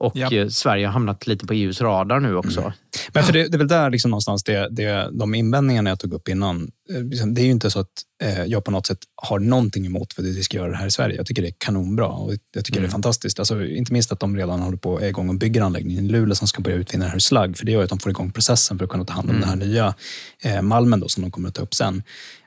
Och 0.00 0.12
Ja. 0.16 0.32
eh, 0.32 0.48
Sverige 0.48 0.86
har 0.86 0.92
hamnat 0.92 1.26
lite 1.26 1.46
på 1.46 1.52
EUs 1.52 1.80
radar 1.80 2.20
nu 2.20 2.36
också. 2.36 2.72
Men 3.12 3.24
för 3.24 3.32
det, 3.32 3.48
det 3.48 3.56
är 3.56 3.58
väl 3.58 3.68
där 3.68 3.90
liksom 3.90 4.10
någonstans 4.10 4.44
det, 4.44 4.68
det, 4.70 5.08
de 5.12 5.34
invändningarna 5.34 5.90
jag 5.90 5.98
tog 6.00 6.12
upp 6.12 6.28
innan. 6.28 6.70
eh, 6.94 7.02
liksom, 7.02 7.34
Det 7.34 7.40
är 7.40 7.44
ju 7.44 7.50
inte 7.50 7.70
så 7.70 7.80
att 7.80 7.90
eh, 8.22 8.44
jag 8.44 8.64
på 8.64 8.70
något 8.70 8.86
sätt 8.86 8.98
har 9.22 9.38
någonting 9.38 9.86
emot 9.86 10.12
för 10.12 10.22
att 10.22 10.28
vi 10.28 10.42
ska 10.42 10.56
göra 10.56 10.70
det 10.70 10.76
här 10.76 10.86
i 10.86 10.90
Sverige. 10.90 11.16
Jag 11.16 11.26
tycker 11.26 11.42
det 11.42 11.48
är 11.48 11.54
kanonbra 11.58 12.06
och 12.06 12.32
jag 12.54 12.64
tycker 12.64 12.80
det 12.80 12.86
är 12.86 12.90
fantastiskt. 12.90 13.38
Alltså, 13.38 13.64
inte 13.66 13.92
minst 13.92 14.12
att 14.12 14.20
de 14.20 14.36
redan 14.36 14.60
håller 14.60 14.78
på 14.78 15.00
är 15.00 15.06
igång 15.08 15.28
och 15.28 15.34
bygger 15.34 15.62
anläggningen 15.62 16.04
i 16.04 16.08
Luleå 16.08 16.34
som 16.34 16.48
ska 16.48 16.62
börja 16.62 16.76
utvinna 16.76 17.04
det 17.04 17.10
här 17.10 17.18
slagg. 17.18 17.56
För 17.56 17.66
det 17.66 17.72
gör 17.72 17.82
att 17.82 17.88
de 17.90 17.98
får 17.98 18.10
igång 18.10 18.32
processen 18.32 18.78
för 18.78 18.84
att 18.84 18.90
kunna 18.90 19.04
ta 19.04 19.12
hand 19.12 19.30
om 19.30 19.40
den 19.40 19.48
här 19.48 19.56
nya 19.56 19.94
eh, 20.44 20.62
malmen 20.62 21.00
då, 21.00 21.08
som 21.08 21.22
de 21.22 21.30
kommer 21.30 21.48
att 21.48 21.54
ta 21.54 21.62
upp 21.62 21.74
sen. 21.74 22.02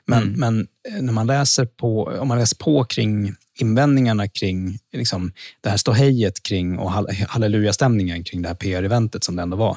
Men, 0.06 0.32
men 0.32 0.66
eh, 0.96 1.02
när 1.02 1.12
man 1.12 1.26
läser 1.26 1.66
på, 1.66 2.04
om 2.20 2.28
man 2.28 2.38
läser 2.38 2.56
på 2.56 2.84
kring 2.84 3.34
invändningarna 3.58 4.28
kring 4.28 4.78
liksom, 4.92 5.32
det 5.60 5.68
här 5.68 5.76
ståhejet 5.76 6.42
kring 6.42 6.78
och 6.78 6.90
hall- 6.90 7.08
hallelujastämningen 7.28 8.24
kring 8.24 8.42
det 8.42 8.48
här 8.48 8.54
PR-eventet 8.54 9.24
som 9.24 9.36
det 9.36 9.42
ändå 9.42 9.56
var. 9.56 9.76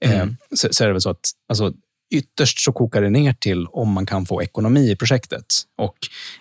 Eh, 0.00 0.26
så, 0.54 0.68
så 0.70 0.84
är 0.84 0.88
det 0.88 0.94
väl 0.94 1.02
så 1.02 1.10
att 1.10 1.30
alltså, 1.48 1.72
ytterst 2.10 2.58
så 2.58 2.72
kokar 2.72 3.02
det 3.02 3.10
ner 3.10 3.32
till 3.32 3.66
om 3.66 3.92
man 3.92 4.06
kan 4.06 4.26
få 4.26 4.42
ekonomi 4.42 4.90
i 4.90 4.96
projektet. 4.96 5.46
Och 5.78 5.96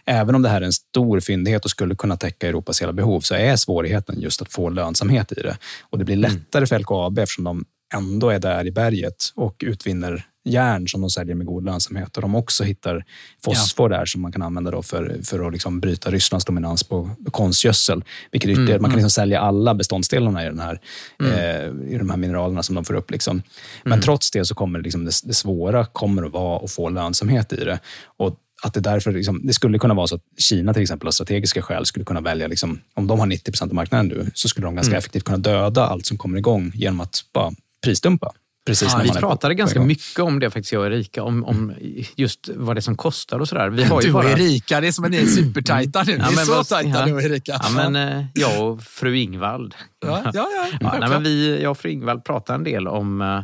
även 0.06 0.36
om 0.36 0.42
det 0.42 0.50
här 0.50 0.62
är 0.62 0.66
en 0.66 0.74
stor 0.74 1.20
fyndighet 1.20 1.66
och 1.66 1.72
skulle 1.72 1.96
kunna 1.96 2.18
täcka 2.18 2.48
Europas 2.48 2.82
hela 2.82 2.94
behov 2.94 3.22
så 3.22 3.36
är 3.36 3.56
svårigheten 3.56 4.22
just 4.22 4.42
att 4.42 4.54
få 4.54 4.70
lönsamhet 4.70 5.32
i 5.32 5.36
det. 5.42 5.58
Och 5.82 5.98
det 5.98 6.06
blir 6.06 6.16
lättare 6.16 6.66
för 6.66 6.80
LKAB 6.80 7.20
eftersom 7.20 7.44
de 7.44 7.66
ändå 7.94 8.30
är 8.30 8.40
där 8.40 8.68
i 8.68 8.72
berget 8.72 9.16
och 9.36 9.56
utvinner 9.66 10.26
järn 10.48 10.88
som 10.88 11.02
de 11.02 11.10
säljer 11.10 11.36
med 11.36 11.46
god 11.48 11.66
lönsamhet. 11.66 12.16
Och 12.18 12.22
de 12.22 12.36
också 12.36 12.64
hittar 12.64 13.04
fosfor 13.46 13.90
där 13.90 14.06
som 14.06 14.22
man 14.22 14.32
kan 14.32 14.42
använda 14.42 14.72
då 14.72 14.84
för, 14.84 15.20
för 15.24 15.48
att 15.48 15.54
liksom 15.54 15.80
bryta 15.80 16.12
Rysslands 16.12 16.46
dominans 16.46 16.84
på 16.84 17.10
konstgödsel. 17.32 18.04
Vilket 18.32 18.50
ytterligare, 18.50 18.72
Mm, 18.74 18.82
man 18.82 18.92
kan 18.92 18.96
mm. 19.00 19.06
liksom 19.06 19.22
sälja 19.22 19.40
alla 19.40 19.74
beståndsdelarna 19.76 20.44
i, 20.44 20.46
den 20.46 20.60
här, 20.60 20.80
Mm. 21.20 21.32
eh, 21.34 21.94
i 21.94 21.98
de 21.98 22.10
här 22.10 22.18
mineralerna 22.18 22.64
som 22.64 22.76
de 22.76 22.86
får 22.86 22.94
upp. 22.94 23.12
Liksom. 23.12 23.42
Men 23.84 24.02
trots 24.02 24.32
det 24.32 24.46
så 24.46 24.56
kommer 24.56 24.80
det, 24.80 24.84
liksom 24.84 25.06
det, 25.06 25.12
det 25.24 25.34
svåra 25.34 25.86
kommer 25.86 26.24
att 26.24 26.32
vara 26.32 26.64
att 26.66 26.72
få 26.72 26.90
lönsamhet 26.90 27.54
i 27.54 27.64
det. 27.64 27.80
Och 28.18 28.36
att 28.64 28.74
det 28.74 28.80
därför 28.80 29.12
liksom, 29.12 29.42
det 29.48 29.54
skulle 29.54 29.80
kunna 29.80 29.94
vara 29.94 30.08
så 30.08 30.16
att 30.16 30.22
Kina 30.38 30.74
till 30.74 30.82
exempel 30.82 31.08
av 31.08 31.12
strategiska 31.12 31.62
skäl 31.62 31.86
skulle 31.86 32.06
kunna 32.06 32.22
välja, 32.22 32.48
liksom, 32.48 32.80
om 32.94 33.08
de 33.08 33.20
har 33.20 33.26
90 33.26 33.52
procent 33.52 33.72
av 33.72 33.76
marknaden 33.76 34.08
nu, 34.08 34.32
så 34.34 34.48
skulle 34.48 34.68
de 34.68 34.76
ganska 34.76 34.92
Mm. 34.92 34.98
effektivt 34.98 35.24
kunna 35.24 35.38
döda 35.38 35.86
allt 35.88 36.06
som 36.06 36.18
kommer 36.18 36.38
igång 36.38 36.72
genom 36.76 37.02
att 37.02 37.20
bara 37.34 37.52
prisdumpa. 37.86 38.32
Precis 38.68 38.92
Ja, 38.92 38.98
när 38.98 39.04
vi 39.04 39.10
är 39.10 39.14
pratade 39.14 39.54
på 39.54 39.58
ganska 39.58 39.82
mycket 39.82 40.20
om 40.20 40.40
det 40.40 40.50
faktiskt, 40.50 40.72
jag 40.74 40.80
och 40.82 40.88
Erika, 40.88 41.24
om, 41.24 41.46
om 41.46 41.74
just 42.16 42.50
vad 42.56 42.76
det 42.76 42.80
är 42.80 42.82
som 42.82 42.98
kostar 42.98 43.40
och 43.40 43.48
sådär. 43.48 43.70
Vi 43.70 43.84
har 43.84 44.02
ju 44.02 44.08
Du 44.08 44.14
och 44.14 44.24
bara... 44.24 44.32
Erika, 44.32 44.82
det 44.82 44.88
är 44.88 44.92
som 44.92 45.06
att 45.06 45.12
ni 45.12 45.18
är 45.18 45.26
supertajta 45.26 46.04
nu. 46.04 46.12
Ni 46.14 46.20
Ja, 46.20 46.26
är 46.32 46.36
men 46.36 46.46
så 46.46 46.52
vad- 46.56 46.68
tajta 46.68 47.00
ja. 47.00 47.06
du 47.06 47.14
och 47.14 47.22
Erika. 47.22 47.60
Ja, 47.64 47.90
men 47.90 47.96
eh, 48.20 48.26
jag 48.34 48.68
och 48.72 48.82
fru 48.84 49.18
Ingvald. 49.18 49.76
Ja, 50.06 50.22
ja, 50.26 50.32
ja, 50.34 50.68
ja, 50.82 50.98
nej, 51.00 51.10
men 51.10 51.24
vi, 51.24 51.62
jag 51.62 51.72
och 51.72 51.78
fru 51.78 51.90
Ingvald 51.90 52.24
pratade 52.26 52.58
en 52.58 52.64
del 52.64 52.88
om, 52.88 53.22
eh, 53.22 53.42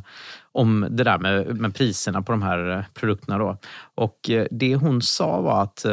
om 0.52 0.88
det 0.90 1.04
där 1.04 1.18
med, 1.18 1.56
med 1.60 1.76
priserna 1.76 2.22
på 2.22 2.32
de 2.32 2.42
här 2.42 2.78
eh, 2.78 2.84
produkterna. 2.94 3.38
Då. 3.38 3.58
Och 3.96 4.30
det 4.52 4.76
hon 4.76 5.02
sa 5.02 5.42
var 5.42 5.64
att 5.64 5.86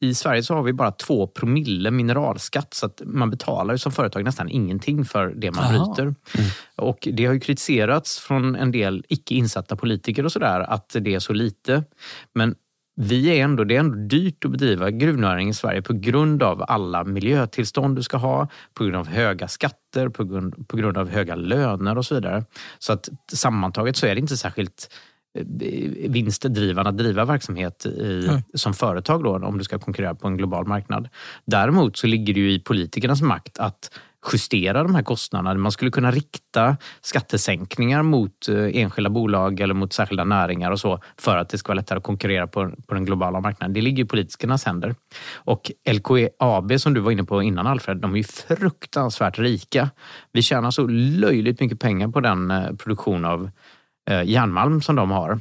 i 0.00 0.14
Sverige 0.14 0.42
så 0.42 0.54
har 0.54 0.62
vi 0.62 0.72
bara 0.72 0.90
två 0.90 1.26
promille 1.26 1.90
mineralskatt 1.90 2.74
så 2.74 2.86
att 2.86 3.02
man 3.04 3.30
betalar 3.30 3.76
som 3.76 3.92
företag 3.92 4.24
nästan 4.24 4.48
ingenting 4.48 5.04
för 5.04 5.28
det 5.36 5.50
man 5.50 5.74
Jaha. 5.74 5.94
bryter. 5.94 6.14
Och 6.76 7.08
det 7.12 7.26
har 7.26 7.34
ju 7.34 7.40
kritiserats 7.40 8.18
från 8.18 8.56
en 8.56 8.72
del 8.72 9.04
icke 9.08 9.34
insatta 9.34 9.76
politiker 9.76 10.24
och 10.24 10.32
sådär 10.32 10.60
att 10.60 10.96
det 11.00 11.14
är 11.14 11.18
så 11.18 11.32
lite. 11.32 11.84
Men 12.32 12.54
vi 12.96 13.26
är 13.38 13.44
ändå, 13.44 13.64
det 13.64 13.76
är 13.76 13.80
ändå 13.80 13.96
dyrt 13.96 14.44
att 14.44 14.50
bedriva 14.50 14.90
gruvnäring 14.90 15.48
i 15.48 15.54
Sverige 15.54 15.82
på 15.82 15.92
grund 15.92 16.42
av 16.42 16.64
alla 16.68 17.04
miljötillstånd 17.04 17.96
du 17.96 18.02
ska 18.02 18.16
ha, 18.16 18.48
på 18.74 18.84
grund 18.84 18.96
av 18.96 19.08
höga 19.08 19.48
skatter, 19.48 20.08
på 20.08 20.24
grund, 20.24 20.68
på 20.68 20.76
grund 20.76 20.98
av 20.98 21.08
höga 21.08 21.34
löner 21.34 21.98
och 21.98 22.06
så 22.06 22.14
vidare. 22.14 22.44
Så 22.78 22.92
att 22.92 23.08
sammantaget 23.32 23.96
så 23.96 24.06
är 24.06 24.14
det 24.14 24.20
inte 24.20 24.36
särskilt 24.36 24.94
vinstdrivande 26.08 26.90
att 26.90 26.98
driva 26.98 27.24
verksamhet 27.24 27.86
i, 27.86 28.26
Mm. 28.28 28.42
som 28.54 28.74
företag 28.74 29.24
då, 29.24 29.36
om 29.36 29.58
du 29.58 29.64
ska 29.64 29.78
konkurrera 29.78 30.14
på 30.14 30.28
en 30.28 30.36
global 30.36 30.66
marknad. 30.66 31.08
Däremot 31.44 31.96
så 31.96 32.06
ligger 32.06 32.34
det 32.34 32.40
ju 32.40 32.52
i 32.52 32.58
politikernas 32.58 33.22
makt 33.22 33.58
att 33.58 33.90
justera 34.32 34.82
de 34.82 34.94
här 34.94 35.02
kostnaderna. 35.02 35.54
Man 35.54 35.72
skulle 35.72 35.90
kunna 35.90 36.10
rikta 36.10 36.76
skattesänkningar 37.00 38.02
mot 38.02 38.48
eh, 38.48 38.76
enskilda 38.82 39.10
bolag 39.10 39.60
eller 39.60 39.74
mot 39.74 39.92
särskilda 39.92 40.24
näringar 40.24 40.70
och 40.70 40.80
så 40.80 41.00
för 41.18 41.36
att 41.36 41.48
det 41.48 41.58
ska 41.58 41.68
vara 41.68 41.76
lättare 41.76 41.98
att 41.98 42.04
konkurrera 42.04 42.46
på, 42.46 42.70
på 42.86 42.94
den 42.94 43.04
globala 43.04 43.40
marknaden. 43.40 43.74
Det 43.74 43.80
ligger 43.80 44.04
i 44.04 44.06
politikernas 44.06 44.64
händer. 44.64 44.94
Och 45.34 45.70
LKAB 45.92 46.80
som 46.80 46.94
du 46.94 47.00
var 47.00 47.12
inne 47.12 47.24
på 47.24 47.42
innan 47.42 47.66
Alfred, 47.66 47.96
de 47.96 48.12
är 48.12 48.16
ju 48.16 48.24
fruktansvärt 48.24 49.38
rika. 49.38 49.90
Vi 50.32 50.42
tjänar 50.42 50.70
så 50.70 50.86
löjligt 50.86 51.60
mycket 51.60 51.80
pengar 51.80 52.08
på 52.08 52.20
den 52.20 52.50
eh, 52.50 52.72
produktion 52.72 53.24
av 53.24 53.44
eh, 53.44 53.50
järnmalm 54.24 54.82
som 54.82 54.96
de 54.96 55.10
har. 55.10 55.40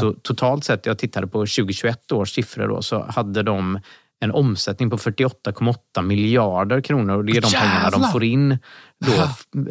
Så 0.00 0.12
totalt 0.12 0.64
sett, 0.64 0.86
jag 0.86 0.98
tittade 0.98 1.26
på 1.26 1.38
2021 1.38 2.12
års 2.12 2.30
siffror 2.30 2.68
då, 2.68 2.82
så 2.82 3.06
hade 3.08 3.42
de 3.42 3.78
en 4.20 4.30
omsättning 4.30 4.90
på 4.90 4.98
48,8 4.98 6.02
miljarder 6.02 6.80
kronor 6.80 7.16
och 7.16 7.24
det 7.24 7.36
är 7.36 7.40
de 7.40 7.50
pengarna 7.52 7.90
de 7.90 7.92
Jävlar! 7.92 8.12
får 8.12 8.24
in 8.24 8.58
då, 9.04 9.12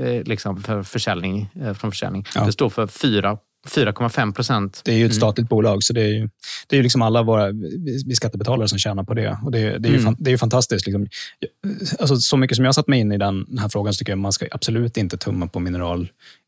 eh, 0.01 0.23
liksom 0.23 0.63
för 0.63 0.83
försäljning, 0.83 1.49
eh, 1.61 1.73
från 1.73 1.91
försäljning. 1.91 2.25
Ja. 2.35 2.45
Det 2.45 2.51
står 2.51 2.69
för 2.69 2.87
4 2.87 3.37
4,5 3.67 4.33
procent. 4.33 4.81
Det 4.85 4.91
är 4.91 4.97
ju 4.97 5.05
ett 5.05 5.15
statligt 5.15 5.49
bolag, 5.49 5.83
så 5.83 5.93
det 5.93 6.01
är 6.01 6.07
ju, 6.07 6.29
det 6.67 6.75
är 6.75 6.77
ju 6.77 6.83
liksom 6.83 7.01
alla 7.01 7.23
våra 7.23 7.51
vi 8.05 8.15
skattebetalare 8.15 8.67
som 8.67 8.79
tjänar 8.79 9.03
på 9.03 9.13
det. 9.13 9.37
Och 9.43 9.51
det, 9.51 9.59
det 9.59 9.89
är 9.89 9.91
ju, 9.91 9.97
Mm. 9.99 10.03
fan, 10.05 10.15
det 10.19 10.29
är 10.29 10.31
ju 10.31 10.37
fantastiskt. 10.37 10.85
Liksom. 10.85 11.07
Alltså, 11.99 12.15
så 12.15 12.37
mycket 12.37 12.55
som 12.55 12.65
jag 12.65 12.75
satt 12.75 12.87
mig 12.87 12.99
in 12.99 13.11
i 13.11 13.17
den, 13.17 13.57
här 13.59 13.69
frågan 13.69 13.93
så 13.93 13.97
tycker 13.97 14.11
jag 14.11 14.19
man 14.19 14.31
ska 14.31 14.47
absolut 14.51 14.97
inte 14.97 15.17
tumma 15.17 15.47
på 15.47 15.59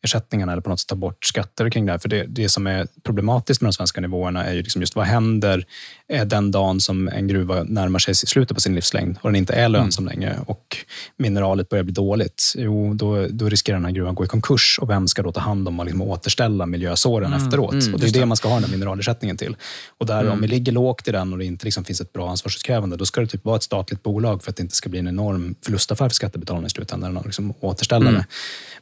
mineralersättningarna 0.07 0.51
eller 0.51 0.61
på 0.61 0.69
något 0.69 0.79
sätt 0.79 0.87
ta 0.89 0.95
bort 0.95 1.25
skatter 1.25 1.69
kring 1.69 1.85
det 1.85 1.91
här. 1.91 1.99
För 1.99 2.09
det, 2.09 2.23
det 2.27 2.49
som 2.49 2.67
är 2.67 2.87
problematiskt 3.03 3.61
med 3.61 3.67
de 3.67 3.73
svenska 3.73 4.01
nivåerna 4.01 4.45
är 4.45 4.53
ju 4.53 4.61
liksom 4.61 4.81
just 4.81 4.95
vad 4.95 5.05
händer 5.05 5.65
eh, 6.09 6.25
den 6.25 6.51
dagen 6.51 6.79
som 6.81 7.07
en 7.07 7.27
gruva 7.27 7.63
närmar 7.63 7.99
sig 7.99 8.15
slutet 8.15 8.55
på 8.57 8.61
sin 8.61 8.75
livslängd 8.75 9.17
och 9.21 9.29
den 9.29 9.35
inte 9.35 9.53
är 9.53 9.69
lönsam 9.69 10.05
längre 10.05 10.39
och 10.47 10.77
mineralet 11.17 11.69
börjar 11.69 11.83
bli 11.83 11.93
dåligt. 11.93 12.53
Jo, 12.57 12.93
då, 12.93 13.27
då 13.29 13.49
riskerar 13.49 13.77
den 13.77 13.85
här 13.85 13.91
gruvan 13.91 14.09
att 14.11 14.15
gå 14.15 14.23
i 14.25 14.27
konkurs 14.27 14.79
och 14.81 14.89
vem 14.89 15.07
ska 15.07 15.21
då 15.23 15.31
ta 15.31 15.39
hand 15.39 15.67
om 15.67 15.79
och 15.79 15.85
liksom 15.85 16.01
återställa 16.01 16.65
miljösåren 16.65 17.33
Mm, 17.33 17.45
efteråt? 17.45 17.73
mm, 17.73 17.93
och 17.93 17.99
det 17.99 18.07
är 18.07 18.11
det 18.11 18.25
man 18.25 18.37
ska 18.37 18.47
ha 18.47 18.55
den 18.55 18.63
här 18.63 18.71
mineralersättningen 18.71 19.37
till. 19.37 19.55
Och 19.97 20.05
där, 20.05 20.19
Mm. 20.21 20.33
om 20.33 20.41
vi 20.41 20.47
ligger 20.47 20.71
lågt 20.71 21.07
i 21.07 21.11
den 21.11 21.33
och 21.33 21.39
det 21.39 21.45
inte 21.45 21.65
liksom 21.65 21.83
finns 21.83 22.01
ett 22.01 22.13
bra 22.13 22.29
ansvarsutkrävande, 22.29 22.97
då 22.97 23.05
ska 23.05 23.21
det 23.21 23.27
typ 23.27 23.45
vara 23.45 23.55
ett 23.55 23.63
statligt 23.63 24.03
bolag 24.03 24.43
för 24.43 24.49
att 24.51 24.55
det 24.57 24.63
inte 24.63 24.75
ska 24.75 24.89
bli 24.89 24.99
en 24.99 25.07
enorm 25.07 25.55
förlustaffär 25.65 26.09
för 26.09 26.15
skattebetalarna 26.15 26.67
i 26.67 26.69
slutändan 26.69 27.17
och 27.17 27.25
liksom 27.25 27.53
återställa 27.59 28.09
Mm. 28.09 28.13
det. 28.21 28.25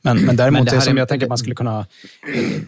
Men, 0.02 0.18
men 0.18 0.36
däremot, 0.36 0.58
Men 0.60 0.66
det 0.66 0.72
här 0.72 0.80
som 0.80 0.98
är- 0.98 1.02
jag 1.02 1.10
tänker 1.16 1.26
att 1.26 1.30
man 1.30 1.38
skulle 1.38 1.56
kunna... 1.56 1.86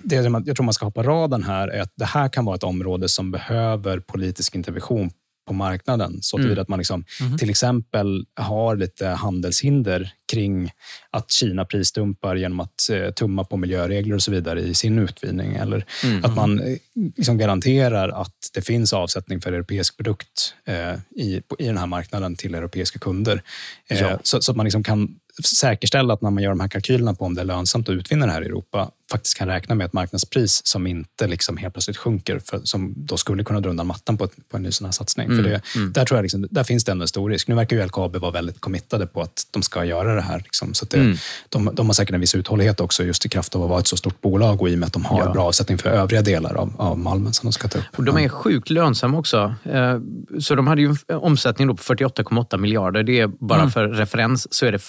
Det 0.04 0.16
jag 0.16 0.56
tror 0.56 0.64
man 0.64 0.74
ska 0.74 0.91
på 0.91 1.04
raden 1.04 1.43
här 1.43 1.68
är 1.68 1.82
att 1.82 1.93
det 1.95 2.06
här 2.06 2.30
kan 2.30 2.45
vara 2.45 2.56
ett 2.56 2.64
område 2.64 3.10
som 3.10 3.32
behöver 3.32 4.00
politisk 4.00 4.56
intervention 4.56 5.10
på 5.48 5.54
marknaden. 5.54 6.18
Så 6.22 6.38
Mm. 6.38 6.50
mm. 6.50 6.62
att 6.62 6.68
man 6.68 6.80
liksom, 6.80 7.06
Mhm. 7.22 7.38
till 7.38 7.50
exempel 7.50 8.26
har 8.36 8.76
lite 8.76 9.08
handelshinder 9.08 10.12
kring 10.32 10.72
att 11.12 11.32
Kina 11.32 11.66
prisdumpar 11.66 12.36
genom 12.36 12.60
att 12.60 12.89
eh, 12.91 13.10
tumma 13.12 13.43
på 13.43 13.58
miljöregler 13.58 14.16
och 14.16 14.22
så 14.24 14.32
vidare 14.32 14.60
i 14.62 14.74
sin 14.74 15.00
utvinning. 15.00 15.56
Eller 15.56 15.86
Mm. 16.04 16.26
att 16.26 16.36
man 16.36 16.60
eh, 16.60 16.78
liksom 17.16 17.38
garanterar 17.38 18.10
att 18.10 18.36
det 18.54 18.62
finns 18.62 18.93
avsättning 18.93 19.41
för 19.41 19.54
europeisk 19.54 19.98
produkt 19.98 20.54
eh, 20.66 20.93
i, 21.16 21.41
på, 21.48 21.56
i 21.60 21.66
den 21.66 21.78
här 21.78 21.86
marknaden 21.88 22.36
till 22.36 22.56
europeiska 22.56 23.00
kunder. 23.00 23.41
Eh, 23.89 24.00
Ja. 24.02 24.20
så, 24.24 24.41
så 24.41 24.52
att 24.52 24.58
man 24.58 24.64
liksom 24.64 24.84
kan 24.84 25.20
säkerställa 25.44 26.14
att 26.14 26.22
när 26.22 26.30
man 26.30 26.44
gör 26.44 26.50
de 26.50 26.60
här 26.60 26.68
kalkylerna 26.68 27.14
på 27.14 27.26
om 27.26 27.36
det 27.36 27.42
är 27.42 27.46
lönsamt 27.46 27.90
att 27.90 27.94
utvinna 27.94 28.26
det 28.26 28.32
här 28.32 28.42
i 28.42 28.46
Europa 28.46 28.92
faktiskt 29.12 29.38
kan 29.38 29.48
räkna 29.48 29.76
med 29.76 29.86
ett 29.86 29.94
marknadspris 29.94 30.62
som 30.66 30.88
inte 30.88 31.28
liksom 31.28 31.58
helt 31.58 31.74
plötsligt 31.74 31.98
sjunker, 31.98 32.40
för, 32.46 32.60
som 32.64 32.94
då 32.98 33.18
skulle 33.18 33.44
kunna 33.44 33.60
dra 33.60 33.70
undan 33.70 33.88
mattan 33.88 34.18
på, 34.18 34.24
ett, 34.24 34.50
på 34.52 34.58
en 34.58 34.64
ny 34.64 34.72
sån 34.72 34.86
här 34.86 34.92
satsning. 34.92 35.26
Mm, 35.26 35.38
För 35.44 35.50
det, 35.50 35.62
mm. 35.76 35.94
där, 35.94 36.06
tror 36.06 36.18
jag 36.18 36.24
liksom, 36.24 36.48
där 36.52 36.64
finns 36.64 36.84
det 36.84 36.92
ändå 36.92 37.02
en 37.04 37.08
stor 37.08 37.30
risk. 37.30 37.48
Nu 37.48 37.56
verkar 37.56 37.76
ju 37.76 37.86
LKAB 37.86 38.16
vara 38.16 38.32
väldigt 38.32 38.62
committade 38.62 39.08
på 39.08 39.22
att 39.22 39.48
de 39.52 39.64
ska 39.64 39.86
göra 39.86 40.16
det 40.16 40.22
här. 40.22 40.38
Liksom, 40.40 40.74
så 40.74 40.86
det, 40.86 40.98
Mm. 40.98 41.18
de, 41.50 41.70
de 41.76 41.86
har 41.86 41.94
säkert 41.94 42.14
en 42.16 42.22
viss 42.22 42.36
uthållighet 42.36 42.80
också 42.80 43.04
just 43.04 43.26
i 43.26 43.30
kraft 43.30 43.56
av 43.56 43.64
att 43.64 43.70
vara 43.70 43.80
ett 43.80 43.88
så 43.88 43.98
stort 43.98 44.22
bolag 44.22 44.62
och 44.62 44.70
i 44.70 44.76
och 44.76 44.80
med 44.80 44.88
att 44.88 44.94
de 44.94 45.06
har 45.06 45.20
Ja. 45.26 45.32
bra 45.34 45.44
avsättning 45.44 45.78
för 45.78 45.90
övriga 45.90 46.22
delar 46.22 46.54
av, 46.54 46.74
av 46.78 47.00
malmen 47.00 47.34
som 47.34 47.48
de 47.48 47.54
ska 47.54 47.68
ta 47.68 47.80
upp. 47.80 47.86
Och 47.96 48.04
de 48.04 48.18
är 48.18 48.30
sjukt 48.30 48.70
lönsamma 48.70 49.18
också. 49.18 49.56
Eh, 49.64 50.00
Så 50.40 50.56
de 50.56 50.68
hade 50.68 50.82
ju 50.82 50.96
en 51.08 51.16
omsättning 51.18 51.68
på 51.68 51.84
48,8 51.84 52.58
miljarder. 52.58 53.04
Det 53.04 53.20
är 53.20 53.28
bara 53.28 53.60
Mm. 53.60 53.72
för 53.72 53.88
referens 53.88 54.54
så 54.54 54.66
är 54.66 54.72
det 54.72 54.80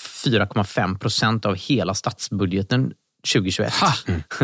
4,5 0.47 0.99
procent 0.99 1.47
av 1.47 1.57
hela 1.57 1.95
statsbudgeten 1.95 2.93
2021. 3.33 3.73
Ha! 3.73 3.93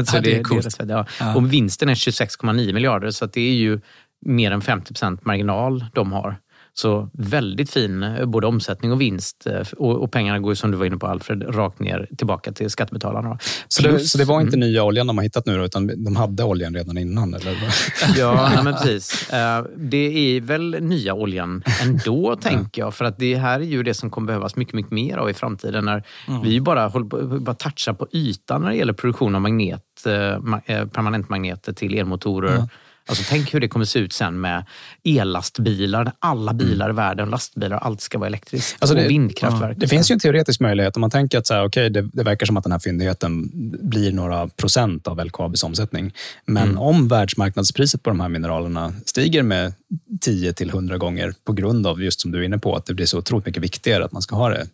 Så 0.04 0.16
Ja, 0.16 0.20
det 0.20 0.38
är 0.38 0.42
coolt. 0.42 0.66
rätt 0.66 0.76
fett, 0.76 0.88
ja. 0.88 1.06
Ja. 1.20 1.34
Och 1.34 1.52
vinsten 1.52 1.88
är 1.88 1.94
26,9 1.94 2.72
miljarder 2.72 3.10
så 3.10 3.26
det 3.26 3.40
är 3.40 3.54
ju 3.54 3.80
mer 4.26 4.50
än 4.50 4.60
50 4.62 4.92
procent 4.94 5.24
marginal 5.24 5.84
de 5.94 6.12
har. 6.12 6.36
Så 6.76 7.10
väldigt 7.12 7.70
fin 7.70 8.02
eh, 8.02 8.26
både 8.26 8.46
omsättning 8.46 8.92
och 8.92 9.00
vinst. 9.00 9.46
eh, 9.46 9.60
Och, 9.76 10.02
och 10.02 10.12
pengarna 10.12 10.38
går 10.38 10.52
ju 10.52 10.56
som 10.56 10.70
du 10.70 10.76
var 10.76 10.86
inne 10.86 10.96
på 10.96 11.06
Alfred, 11.06 11.54
rakt 11.56 11.80
ner 11.80 12.08
tillbaka 12.18 12.52
till 12.52 12.70
skattebetalarna. 12.70 13.38
Så 13.68 13.82
det, 13.82 14.00
så 14.00 14.18
det 14.18 14.24
var 14.24 14.40
inte 14.40 14.56
Mm. 14.56 14.68
nya 14.68 14.84
oljan 14.84 15.06
de 15.06 15.18
har 15.18 15.22
hittat 15.22 15.46
nu, 15.46 15.58
då, 15.58 15.64
utan 15.64 16.04
de 16.04 16.16
hade 16.16 16.44
oljan 16.44 16.74
redan 16.74 16.98
innan? 16.98 17.34
Eller? 17.34 17.56
Ja, 18.18 18.50
nej, 18.54 18.64
men 18.64 18.74
precis. 18.74 19.30
Eh, 19.30 19.64
Det 19.76 20.36
är 20.36 20.40
väl 20.40 20.76
nya 20.80 21.14
oljan 21.14 21.62
ändå, 21.82 22.36
tänker 22.40 22.82
jag. 22.82 22.94
För 22.94 23.04
att 23.04 23.18
det 23.18 23.36
här 23.36 23.60
är 23.60 23.64
ju 23.64 23.82
det 23.82 23.94
som 23.94 24.10
kommer 24.10 24.26
behövas 24.26 24.56
mycket, 24.56 24.74
mycket 24.74 24.92
mer 24.92 25.16
av 25.16 25.30
i 25.30 25.34
framtiden. 25.34 25.84
När 25.84 26.02
Vi 26.42 26.50
ju 26.50 26.60
bara 26.60 26.86
håller 26.88 27.38
bara 27.38 27.54
touchar 27.54 27.92
på 27.92 28.06
ytan 28.12 28.62
när 28.62 28.70
det 28.70 28.76
gäller 28.76 28.92
produktion 28.92 29.34
av 29.34 29.40
magnet, 29.40 29.82
ma- 30.04 30.88
permanentmagneter 30.88 31.72
till 31.72 31.94
elmotorer. 31.98 32.68
Alltså, 33.08 33.24
tänk 33.28 33.54
hur 33.54 33.60
det 33.60 33.68
kommer 33.68 33.84
se 33.84 33.98
ut 33.98 34.12
sen 34.12 34.40
med 34.40 34.64
ellastbilar. 35.04 36.12
Alla 36.18 36.52
bilar 36.54 36.90
i 36.90 36.92
världen, 36.92 37.30
lastbilar, 37.30 37.76
allt 37.76 38.00
ska 38.00 38.18
vara 38.18 38.26
elektriskt. 38.26 38.76
Alltså 38.78 38.96
det- 38.96 39.04
och 39.04 39.10
vindkraftverk. 39.10 39.76
Det 39.80 39.88
finns 39.88 40.10
ju 40.10 40.12
en 40.12 40.18
teoretisk 40.20 40.60
möjlighet. 40.60 40.96
Om 40.96 41.00
man 41.00 41.10
tänker 41.10 41.38
att 41.38 41.46
så 41.46 41.54
här, 41.54 41.64
okay, 41.64 41.88
det, 41.88 42.02
det 42.12 42.22
verkar 42.22 42.46
som 42.46 42.56
att 42.56 42.62
den 42.64 42.72
här 42.72 42.78
fyndigheten 42.78 43.50
blir 43.88 44.12
några 44.12 44.48
procent 44.48 45.06
av 45.08 45.24
LKABs 45.24 45.62
omsättning. 45.64 46.14
Men 46.46 46.64
Mm. 46.64 46.78
om 46.78 47.08
världsmarknadspriset 47.08 48.02
på 48.02 48.10
de 48.10 48.20
här 48.20 48.28
mineralerna 48.28 48.92
stiger 49.06 49.42
med 49.42 49.72
10 50.20 50.52
till 50.52 50.68
100 50.70 50.98
gånger 50.98 51.34
på 51.44 51.52
grund 51.52 51.86
av, 51.86 52.02
just 52.02 52.20
som 52.20 52.30
du 52.32 52.38
är 52.38 52.42
inne 52.42 52.58
på, 52.58 52.76
att 52.76 52.86
det 52.86 52.94
blir 52.94 53.06
så 53.06 53.18
otroligt 53.18 53.46
mycket 53.46 53.62
viktigare 53.62 54.04
att 54.04 54.12
man 54.12 54.22
ska 54.22 54.36
ha 54.36 54.48
det. 54.48 54.66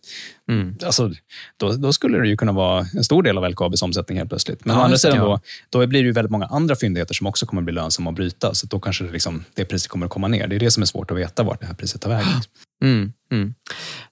Mm. 0.49 0.75
Alltså, 0.85 1.11
då, 1.57 1.71
då 1.71 1.93
skulle 1.93 2.17
det 2.19 2.27
ju 2.27 2.37
kunna 2.37 2.51
vara 2.51 2.85
en 2.95 3.03
stor 3.03 3.23
del 3.23 3.37
av 3.37 3.49
LKABs 3.49 3.81
omsättning 3.81 4.17
helt 4.17 4.29
plötsligt. 4.29 4.65
Men 4.65 4.75
Ja, 4.75 4.81
å 4.81 4.85
andra 4.85 4.97
sidan 4.97 5.17
ja. 5.17 5.23
då, 5.69 5.79
då 5.79 5.87
blir 5.87 5.99
det 6.01 6.05
ju 6.05 6.11
väldigt 6.11 6.31
många 6.31 6.45
andra 6.45 6.75
fyndigheter 6.75 7.13
som 7.13 7.27
också 7.27 7.45
kommer 7.45 7.61
bli 7.61 7.73
lönsamma 7.73 8.11
bryta. 8.21 8.53
Så 8.53 8.67
då 8.67 8.79
kanske 8.79 9.03
det, 9.03 9.11
liksom, 9.11 9.45
det 9.55 9.65
priset 9.65 9.89
kommer 9.89 10.05
att 10.05 10.11
komma 10.11 10.27
ner. 10.27 10.47
Det 10.47 10.55
är 10.55 10.59
det 10.59 10.71
som 10.71 10.83
är 10.83 10.87
svårt 10.87 11.11
att 11.11 11.17
veta 11.17 11.43
vart 11.43 11.59
det 11.59 11.65
här 11.67 11.73
priset 11.73 12.01
tar 12.01 12.09
vägen. 12.09 12.27
Mm, 12.83 13.13
mm. 13.31 13.53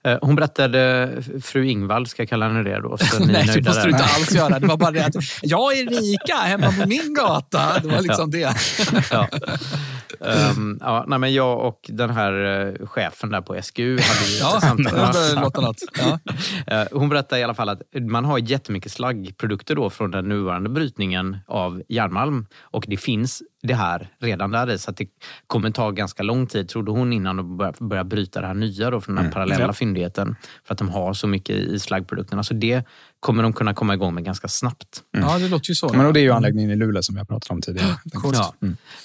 Eh, 0.04 0.18
Hon 0.22 0.34
berättade, 0.36 1.12
fru 1.42 1.66
Ingvall, 1.66 2.06
ska 2.06 2.22
jag 2.22 2.28
kalla 2.28 2.48
henne 2.48 2.62
det 2.62 2.80
då? 2.80 2.98
Så 2.98 3.24
ni 3.24 3.26
Nej, 3.32 3.46
det 3.46 3.62
måste 3.62 3.82
du 3.84 3.90
där. 3.90 3.98
inte 3.98 4.04
alls 4.14 4.32
göra. 4.32 4.58
Det 4.58 4.66
var 4.66 4.76
bara 4.76 4.90
det 4.90 5.06
att 5.06 5.14
jag 5.42 5.78
är 5.78 5.86
rika 6.00 6.34
hemma 6.36 6.72
på 6.72 6.88
min 6.88 7.14
gata. 7.14 7.78
Det 7.82 7.88
var 7.88 8.02
liksom 8.02 8.30
det. 8.30 8.56
ja. 9.10 9.28
Ehm, 10.20 10.78
ja, 10.80 11.04
nej, 11.08 11.18
men 11.18 11.34
jag 11.34 11.58
och 11.66 11.80
den 11.88 12.10
här 12.10 12.32
eh, 12.80 12.86
chefen 12.86 13.30
där 13.30 13.40
på 13.40 13.62
SGU 13.62 13.98
hade 14.00 14.30
ju 14.30 14.38
Ja, 14.40 14.60
samtal. 14.60 15.74
Ja. 15.98 16.18
Eh, 16.66 16.86
Hon 16.92 17.08
berättade 17.08 17.40
i 17.40 17.44
alla 17.44 17.54
fall 17.54 17.68
att 17.68 17.82
man 17.94 18.24
har 18.24 18.38
jättemycket 18.38 18.92
slaggprodukter 18.92 19.74
då 19.74 19.90
från 19.90 20.10
den 20.10 20.28
nuvarande 20.28 20.68
brytningen 20.70 21.36
av 21.46 21.82
järnmalm. 21.88 22.46
Och 22.60 22.84
det 22.88 22.96
finns 22.96 23.42
det 23.62 23.74
här 23.74 24.08
redan 24.20 24.50
där 24.50 24.70
i, 24.70 24.78
så 24.78 24.90
det 24.90 25.06
kommer 25.46 25.70
ta 25.70 25.90
ganska 25.90 26.22
lång 26.22 26.46
tid, 26.46 26.68
trodde 26.68 26.90
hon, 26.90 27.12
innan 27.12 27.36
de 27.36 27.56
börjar, 27.56 27.74
börjar 27.80 28.04
bryta 28.04 28.40
det 28.40 28.46
här 28.46 28.54
nya 28.54 28.90
då 28.90 29.00
från 29.00 29.14
den 29.14 29.24
här 29.24 29.32
parallella 29.32 29.64
Ja. 29.66 29.72
fyndigheten. 29.72 30.36
För 30.64 30.74
att 30.74 30.78
de 30.78 30.88
har 30.88 31.12
så 31.12 31.26
mycket 31.26 31.56
i 31.56 31.78
slaggprodukterna. 31.78 32.42
Så 32.42 32.54
det 32.54 32.84
kommer 33.20 33.42
de 33.42 33.52
kunna 33.52 33.74
komma 33.74 33.94
igång 33.94 34.14
med 34.14 34.24
ganska 34.24 34.48
snabbt. 34.48 35.02
ja, 35.10 35.38
det 35.38 35.48
låter 35.48 35.70
ju 35.70 35.74
så. 35.74 35.92
Men 35.92 36.06
och 36.06 36.12
det 36.12 36.20
är 36.20 36.22
ju 36.22 36.30
anläggningen 36.30 36.70
i 36.70 36.76
Luleå 36.76 37.02
som 37.02 37.16
jag 37.16 37.28
pratade 37.28 37.54
om 37.54 37.62
tidigare. 37.62 37.96
Ja, 38.32 38.54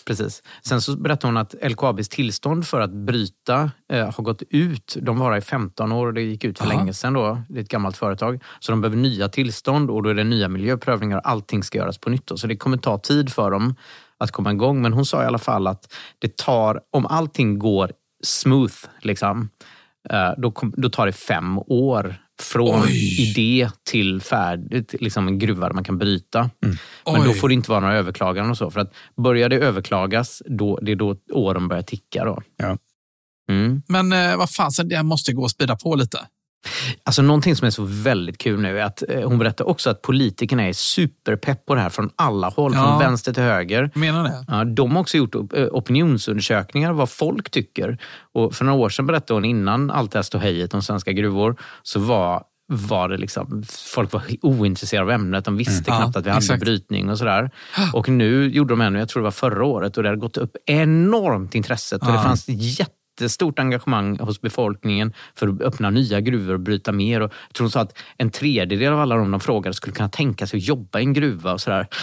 precis. 0.06 0.44
Sen 0.68 0.82
så 0.82 0.98
berättade 0.98 1.28
hon 1.28 1.38
att 1.38 1.56
LKABs 1.72 2.10
tillstånd 2.10 2.68
för 2.68 2.82
att 2.82 2.92
bryta 2.92 3.72
eh, 3.94 4.14
har 4.16 4.24
gått 4.24 4.44
ut. 4.50 4.98
De 5.02 5.20
var 5.20 5.38
i 5.38 5.42
15 5.42 5.92
år 5.92 6.08
och 6.08 6.14
det 6.14 6.22
gick 6.22 6.44
ut 6.44 6.58
för 6.58 6.66
Aha. 6.66 6.78
länge 6.78 6.94
sedan. 6.94 7.14
Då. 7.14 7.42
Det 7.50 7.60
är 7.60 7.64
ett 7.64 7.70
gammalt 7.70 7.98
företag. 7.98 8.44
Så 8.60 8.72
de 8.72 8.82
behöver 8.82 8.98
nya 8.98 9.30
tillstånd 9.30 9.90
och 9.90 10.04
då 10.04 10.10
är 10.10 10.14
det 10.14 10.24
nya 10.24 10.48
miljöprövningar 10.48 11.18
och 11.18 11.30
allting 11.30 11.64
ska 11.64 11.78
göras 11.78 11.98
på 11.98 12.10
nytt. 12.10 12.28
Då. 12.28 12.38
Så 12.38 12.48
det 12.48 12.58
kommer 12.58 12.78
ta 12.78 12.98
tid 12.98 13.34
för 13.34 13.52
dem 13.52 13.76
att 14.18 14.32
komma 14.32 14.52
igång. 14.52 14.82
Men 14.82 14.94
hon 14.94 15.06
sa 15.06 15.24
i 15.24 15.26
alla 15.26 15.38
fall 15.38 15.68
att 15.68 15.94
det 16.20 16.38
tar, 16.38 16.82
om 16.92 17.06
allting 17.06 17.60
går 17.60 17.92
smooth, 18.24 18.74
liksom, 19.02 19.50
eh, 20.10 20.32
då, 20.38 20.52
kom, 20.52 20.74
då 20.78 20.90
tar 20.90 21.06
det 21.06 21.12
fem 21.12 21.60
år 21.60 22.16
från 22.42 22.82
Oj. 22.84 23.22
idé 23.22 23.70
till 23.84 24.22
färdigt, 24.22 24.96
liksom 25.00 25.28
en 25.28 25.40
gruva 25.40 25.68
där 25.68 25.74
man 25.74 25.84
kan 25.84 25.98
bryta. 25.98 26.50
Men 26.60 27.24
då 27.24 27.32
Oj. 27.32 27.34
får 27.34 27.48
det 27.48 27.54
inte 27.54 27.70
vara 27.72 27.80
några 27.80 27.96
överklaganden 27.96 28.52
och 28.52 28.58
så. 28.58 28.72
För 28.72 28.80
att 28.80 28.94
börjar 29.18 29.50
det 29.50 29.56
överklagas, 29.56 30.42
då, 30.46 30.80
det 30.82 30.92
är 30.92 30.96
då 30.96 31.16
åren 31.32 31.68
börjar 31.68 31.84
ticka. 31.84 32.26
Då. 32.26 32.42
Ja. 32.58 32.78
Mm. 33.50 33.82
Men 33.88 34.14
eh, 34.14 34.38
vad 34.38 34.50
fan, 34.50 34.72
så 34.72 34.84
det 34.84 35.04
måste 35.04 35.34
gå 35.34 35.46
att 35.46 35.52
spida 35.52 35.76
på 35.76 35.96
lite. 35.96 36.20
Alltså 37.04 37.22
någonting 37.22 37.56
som 37.56 37.66
är 37.66 37.70
så 37.72 37.84
väldigt 37.84 38.38
kul 38.38 38.60
nu 38.62 38.80
är 38.80 38.84
att 38.84 39.04
eh, 39.10 39.28
hon 39.28 39.38
berättar 39.40 39.68
också 39.70 39.90
att 39.90 40.02
politikerna 40.02 40.64
är 40.64 40.74
superpepp 40.74 41.66
på 41.66 41.76
det 41.76 41.82
här 41.82 41.90
från 41.90 42.10
alla 42.16 42.50
håll, 42.50 42.72
Ja. 42.76 42.84
från 42.88 43.00
vänster 43.00 43.34
till 43.34 43.44
höger. 43.44 43.92
Menar 43.94 44.24
det. 44.24 44.46
Ja, 44.48 44.64
de 44.64 44.92
har 44.92 45.02
också 45.02 45.18
gjort 45.18 45.36
eh, 45.36 45.42
opinionsundersökningar 45.72 46.94
vad 46.94 47.10
folk 47.10 47.50
tycker. 47.50 47.98
Och 48.34 48.54
för 48.54 48.66
några 48.66 48.80
år 48.80 48.90
sedan 48.90 49.06
berättade 49.08 49.34
hon 49.34 49.46
innan 49.46 49.92
allt 49.92 50.12
det 50.12 50.18
här 50.18 50.24
ståhejet 50.24 50.74
om 50.74 50.82
svenska 50.82 51.12
gruvor 51.12 51.56
så 51.84 52.00
var 52.00 52.44
var 52.68 53.10
det 53.10 53.18
liksom, 53.18 53.64
folk 53.94 54.12
var 54.14 54.24
ointresserade 54.42 55.04
av 55.06 55.12
ämnet. 55.12 55.46
De 55.46 55.58
visste 55.58 55.92
Mm. 55.92 56.02
knappt 56.02 56.16
Ja, 56.16 56.20
att 56.20 56.26
vi 56.26 56.30
hade 56.30 56.38
exakt. 56.44 56.60
brytning 56.64 57.10
och 57.10 57.18
sådär. 57.18 57.52
Och 57.94 58.10
nu 58.10 58.50
gjorde 58.50 58.74
de 58.74 58.82
ännu, 58.82 59.00
jag 59.00 59.10
tror 59.10 59.22
det 59.22 59.24
var 59.24 59.32
förra 59.32 59.66
året, 59.66 59.98
och 59.98 60.04
det 60.04 60.10
hade 60.10 60.22
gått 60.22 60.38
upp 60.38 60.52
enormt 60.66 61.56
intresset. 61.56 62.02
Och 62.02 62.08
Ja. 62.08 62.14
det 62.14 62.20
fanns 62.24 62.46
jättestort 63.22 63.60
engagemang 63.60 64.18
hos 64.20 64.42
befolkningen 64.42 65.14
för 65.36 65.48
att 65.48 65.62
öppna 65.62 65.90
nya 65.90 66.22
gruvor 66.22 66.54
och 66.54 66.60
bryta 66.60 66.92
mer. 66.92 67.22
Och 67.22 67.32
jag 67.48 67.56
tror 67.56 67.68
de 67.68 67.72
sa 67.72 67.80
att 67.82 67.98
en 68.18 68.30
tredjedel 68.30 68.94
av 68.94 69.00
alla 69.00 69.16
de 69.16 69.32
de 69.32 69.40
frågade 69.40 69.74
skulle 69.74 69.96
kunna 69.96 70.10
tänka 70.10 70.48
sig 70.48 70.58
att 70.58 70.64
jobba 70.64 71.00
i 71.00 71.04
en 71.04 71.14
gruva 71.14 71.54
och 71.54 71.62
sådär. 71.62 71.88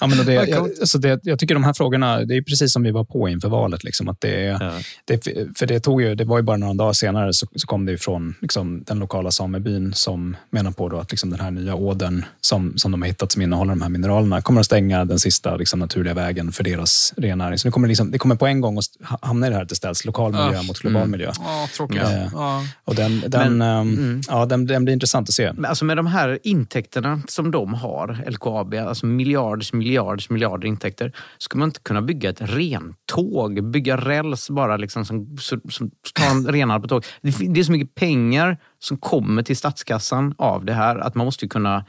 Ja, 0.00 0.06
men 0.06 0.18
och 0.20 0.24
det, 0.24 0.32
jag, 0.34 0.58
alltså 0.80 0.98
det, 0.98 1.20
jag 1.22 1.38
tycker 1.38 1.54
de 1.54 1.64
här 1.64 1.72
frågorna, 1.72 2.24
det 2.24 2.36
är 2.36 2.42
precis 2.42 2.72
som 2.72 2.82
vi 2.82 2.90
var 2.90 3.04
på 3.04 3.28
inför 3.28 3.48
valet. 3.48 3.84
Liksom, 3.84 4.08
att 4.08 4.20
det, 4.20 4.44
är- 4.46 4.56
Ja. 4.64 4.72
det, 5.04 5.24
för 5.58 5.66
det, 5.66 5.80
tog 5.80 6.02
ju, 6.02 6.14
det 6.14 6.24
var 6.24 6.36
ju 6.38 6.42
bara 6.42 6.56
några 6.56 6.74
dagar 6.74 6.92
senare 6.92 7.32
så, 7.32 7.46
så 7.56 7.66
kom 7.66 7.86
det 7.86 7.92
ju 7.92 7.98
från 7.98 8.34
liksom, 8.40 8.82
den 8.86 8.98
lokala 8.98 9.30
samebyn 9.30 9.92
som 9.94 10.36
menar 10.50 10.70
på 10.72 10.88
då 10.88 10.98
att 10.98 11.10
liksom, 11.10 11.30
den 11.30 11.40
här 11.40 11.50
nya 11.50 11.74
ådern 11.74 12.24
som, 12.40 12.78
som 12.78 12.92
de 12.92 13.02
har 13.02 13.08
hittat 13.08 13.32
som 13.32 13.42
innehåller 13.42 13.70
de 13.70 13.82
här 13.82 13.88
mineralerna 13.88 14.40
kommer 14.42 14.60
att 14.60 14.66
stänga 14.66 15.04
den 15.04 15.18
sista 15.18 15.56
liksom, 15.56 15.80
naturliga 15.80 16.14
vägen 16.14 16.52
för 16.52 16.64
deras 16.64 17.14
rennäring. 17.16 17.58
Så 17.58 17.68
det 17.68 17.72
kommer, 17.72 17.88
liksom, 17.88 18.10
det 18.10 18.18
kommer 18.18 18.34
på 18.36 18.46
en 18.46 18.60
gång 18.60 18.78
att 18.78 18.84
ha- 19.08 19.18
hamna 19.22 19.46
i 19.46 19.50
det 19.50 19.56
här 19.56 19.65
att 19.66 19.70
det 19.70 19.74
ställs 19.76 20.04
lokal 20.04 20.32
miljö 20.32 20.52
Ja. 20.54 20.62
mot 20.62 20.78
global 20.78 20.96
Mm. 21.02 21.10
miljö. 21.10 21.32
Ja, 21.38 21.68
tråkigt. 21.76 22.02
Ja. 22.04 22.28
Ja. 22.32 22.62
Och 22.84 22.94
den, 22.94 23.20
den, 23.28 23.58
Men- 23.58 23.88
mm. 23.92 24.20
ja, 24.28 24.46
den, 24.46 24.66
den 24.66 24.84
blir 24.84 24.92
intressant 24.94 25.28
att 25.28 25.34
se. 25.34 25.52
Alltså 25.66 25.84
med 25.84 25.96
de 25.96 26.06
här 26.06 26.38
intäkterna 26.42 27.20
som 27.28 27.50
de 27.50 27.74
har, 27.74 28.24
LKAB, 28.30 28.74
alltså 28.74 29.06
miljarders, 29.06 29.72
miljarders, 29.72 30.30
miljarder 30.30 30.68
intäkter, 30.68 31.12
ska 31.38 31.58
man 31.58 31.68
inte 31.68 31.80
kunna 31.80 32.02
bygga 32.02 32.30
ett 32.30 32.40
rentåg, 32.40 33.64
bygga 33.70 33.96
räls 33.96 34.50
bara 34.50 34.76
liksom 34.76 35.04
som, 35.04 35.36
som, 35.40 35.60
som 35.70 35.90
tar 36.14 36.30
en 36.30 36.46
renare 36.48 36.80
på 36.80 36.88
tåg. 36.88 37.04
Det, 37.22 37.30
det 37.54 37.60
är 37.60 37.64
så 37.64 37.72
mycket 37.72 37.94
pengar 37.94 38.58
som 38.78 38.96
kommer 38.96 39.42
till 39.42 39.56
statskassan 39.56 40.34
av 40.38 40.64
det 40.64 40.72
här 40.74 40.96
att 40.98 41.14
man 41.14 41.24
måste 41.26 41.44
ju 41.44 41.48
kunna 41.48 41.84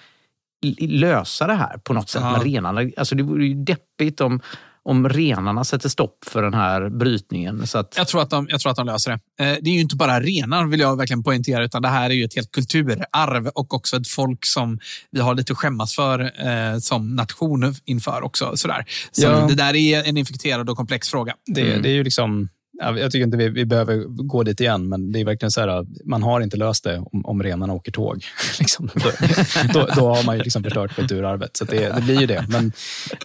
lösa 0.80 1.48
det 1.48 1.54
här 1.54 1.78
på 1.78 1.94
något 1.94 2.10
sätt 2.10 2.22
Ja. 2.26 2.32
med 2.32 2.44
renarna. 2.44 2.82
Alltså 2.98 3.16
det 3.16 3.24
vore 3.24 3.46
ju 3.46 3.54
deppigt 3.64 4.22
om, 4.22 4.42
om 4.88 5.10
renarna 5.10 5.64
sätter 5.64 5.90
stopp 5.90 6.18
för 6.28 6.44
den 6.44 6.54
här 6.54 6.90
brytningen. 6.90 7.68
Så 7.68 7.78
att, 7.78 7.94
Jag 7.98 8.08
tror, 8.08 8.22
att 8.22 8.30
de, 8.30 8.48
jag 8.50 8.60
tror 8.60 8.70
att 8.72 8.76
de 8.78 8.86
löser 8.86 9.12
det. 9.38 9.44
Eh, 9.46 9.58
Det 9.62 9.70
är 9.70 9.74
ju 9.74 9.80
inte 9.82 9.96
bara 9.96 10.20
renar, 10.22 10.66
vill 10.66 10.80
jag 10.80 10.98
verkligen 10.98 11.24
poängtera, 11.24 11.64
utan 11.66 11.82
det 11.82 11.88
här 11.88 12.10
är 12.10 12.14
ju 12.14 12.24
ett 12.24 12.36
helt 12.36 12.52
kulturarv 12.52 13.48
och 13.48 13.74
också 13.74 13.98
ett 13.98 14.08
folk 14.08 14.46
som 14.46 14.80
vi 15.12 15.20
har 15.20 15.36
lite 15.36 15.54
att 15.54 15.58
skämmas 15.58 15.96
för 15.96 16.20
eh, 16.48 16.80
som 16.80 17.16
nation 17.16 17.76
inför 17.86 18.22
också. 18.24 18.52
Sådär. 18.58 18.86
Så 19.12 19.22
Ja. 19.26 19.48
Det 19.48 19.56
där 19.56 19.76
är 19.76 20.04
en 20.10 20.18
infekterad 20.18 20.70
och 20.70 20.78
komplex 20.78 21.10
fråga. 21.10 21.34
Det, 21.46 21.62
Mm. 21.62 21.82
det 21.82 21.90
är 21.90 21.94
ju 21.94 22.04
liksom... 22.04 22.50
ja, 22.80 23.00
Jag 23.00 23.12
tycker 23.12 23.24
inte 23.24 23.38
vi, 23.38 23.50
vi 23.50 23.66
behöver 23.66 23.96
gå 24.08 24.44
dit 24.44 24.62
igen, 24.62 24.90
men 24.90 25.12
det 25.12 25.20
är 25.20 25.26
verkligen 25.26 25.52
så 25.52 25.62
här 25.62 25.68
att 25.68 25.88
man 26.06 26.24
har 26.24 26.42
inte 26.42 26.58
löst 26.58 26.84
det 26.84 26.98
om, 27.12 27.26
om 27.26 27.44
renarna 27.44 27.74
åker 27.74 27.92
tåg. 27.92 28.24
liksom, 28.60 28.90
då, 28.94 29.12
då, 29.74 29.88
då 29.96 30.16
har 30.16 30.26
man 30.26 30.38
ju 30.38 30.44
liksom 30.44 30.64
förstört 30.64 30.96
kulturarvet. 30.96 31.58
Så 31.58 31.66
det, 31.66 31.96
det 31.96 32.02
blir 32.02 32.20
ju 32.22 32.28
det. 32.28 32.46
Men 32.50 32.72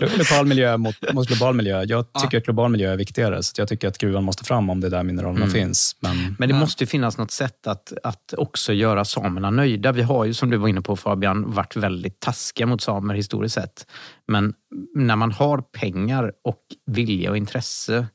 lo, 0.00 0.08
lokal 0.18 0.46
miljö 0.46 0.76
mot, 0.76 0.96
mot 1.12 1.28
global 1.28 1.54
miljö. 1.54 1.84
Jag 1.84 2.12
tycker 2.22 2.38
att 2.38 2.44
global 2.44 2.70
miljö 2.70 2.92
är 2.92 2.96
viktigare, 2.96 3.42
så 3.42 3.52
jag 3.56 3.68
tycker 3.68 3.88
att 3.88 3.98
gruvan 3.98 4.24
måste 4.24 4.44
fram 4.44 4.70
om 4.70 4.80
det 4.80 4.86
är 4.86 4.90
där 4.90 5.02
mineralerna 5.02 5.42
Mm. 5.42 5.50
finns. 5.50 5.96
Men, 6.00 6.36
Men 6.38 6.48
det 6.48 6.54
måste 6.54 6.82
ju 6.84 6.88
finnas 6.88 7.18
något 7.18 7.30
sätt 7.30 7.66
att, 7.66 7.92
att 8.02 8.34
också 8.36 8.72
göra 8.72 9.04
samerna 9.04 9.50
nöjda. 9.50 9.92
Vi 9.92 10.02
har 10.02 10.24
ju, 10.24 10.34
som 10.34 10.50
du 10.50 10.56
var 10.56 10.68
inne 10.68 10.80
på 10.80 10.96
Fabian, 10.96 11.50
varit 11.50 11.76
väldigt 11.76 12.20
taskiga 12.20 12.66
mot 12.66 12.80
samer 12.82 13.14
historiskt 13.14 13.54
sett. 13.54 13.86
Men 14.28 14.54
när 14.94 15.16
man 15.16 15.32
har 15.32 15.58
pengar 15.58 16.32
och 16.44 16.58
vilja 16.86 17.30
och 17.30 17.36
intresse, 17.36 18.06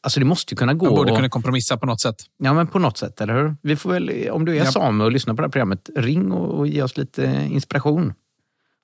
alltså 0.00 0.20
det 0.20 0.26
måste 0.26 0.54
ju 0.54 0.56
kunna 0.56 0.74
gå. 0.74 0.86
Man 0.86 0.94
borde 0.94 1.10
och- 1.12 1.18
kunna 1.18 1.28
kompromissa 1.28 1.76
på 1.76 1.86
något 1.86 2.00
sätt. 2.00 2.16
Ja, 2.38 2.52
men 2.52 2.66
på 2.66 2.78
något 2.78 2.98
sätt, 2.98 3.20
eller 3.20 3.34
hur? 3.34 3.56
Vi 3.62 3.76
får 3.76 3.90
väl, 3.92 4.30
om 4.30 4.44
du 4.44 4.52
är 4.52 4.64
Ja. 4.64 4.72
same 4.72 5.04
och 5.04 5.12
lyssnar 5.12 5.34
på 5.34 5.42
det 5.42 5.46
här 5.46 5.50
programmet, 5.52 5.90
ring 5.96 6.32
och, 6.32 6.58
och 6.58 6.66
ge 6.66 6.82
oss 6.82 6.96
lite 6.96 7.48
inspiration. 7.50 8.12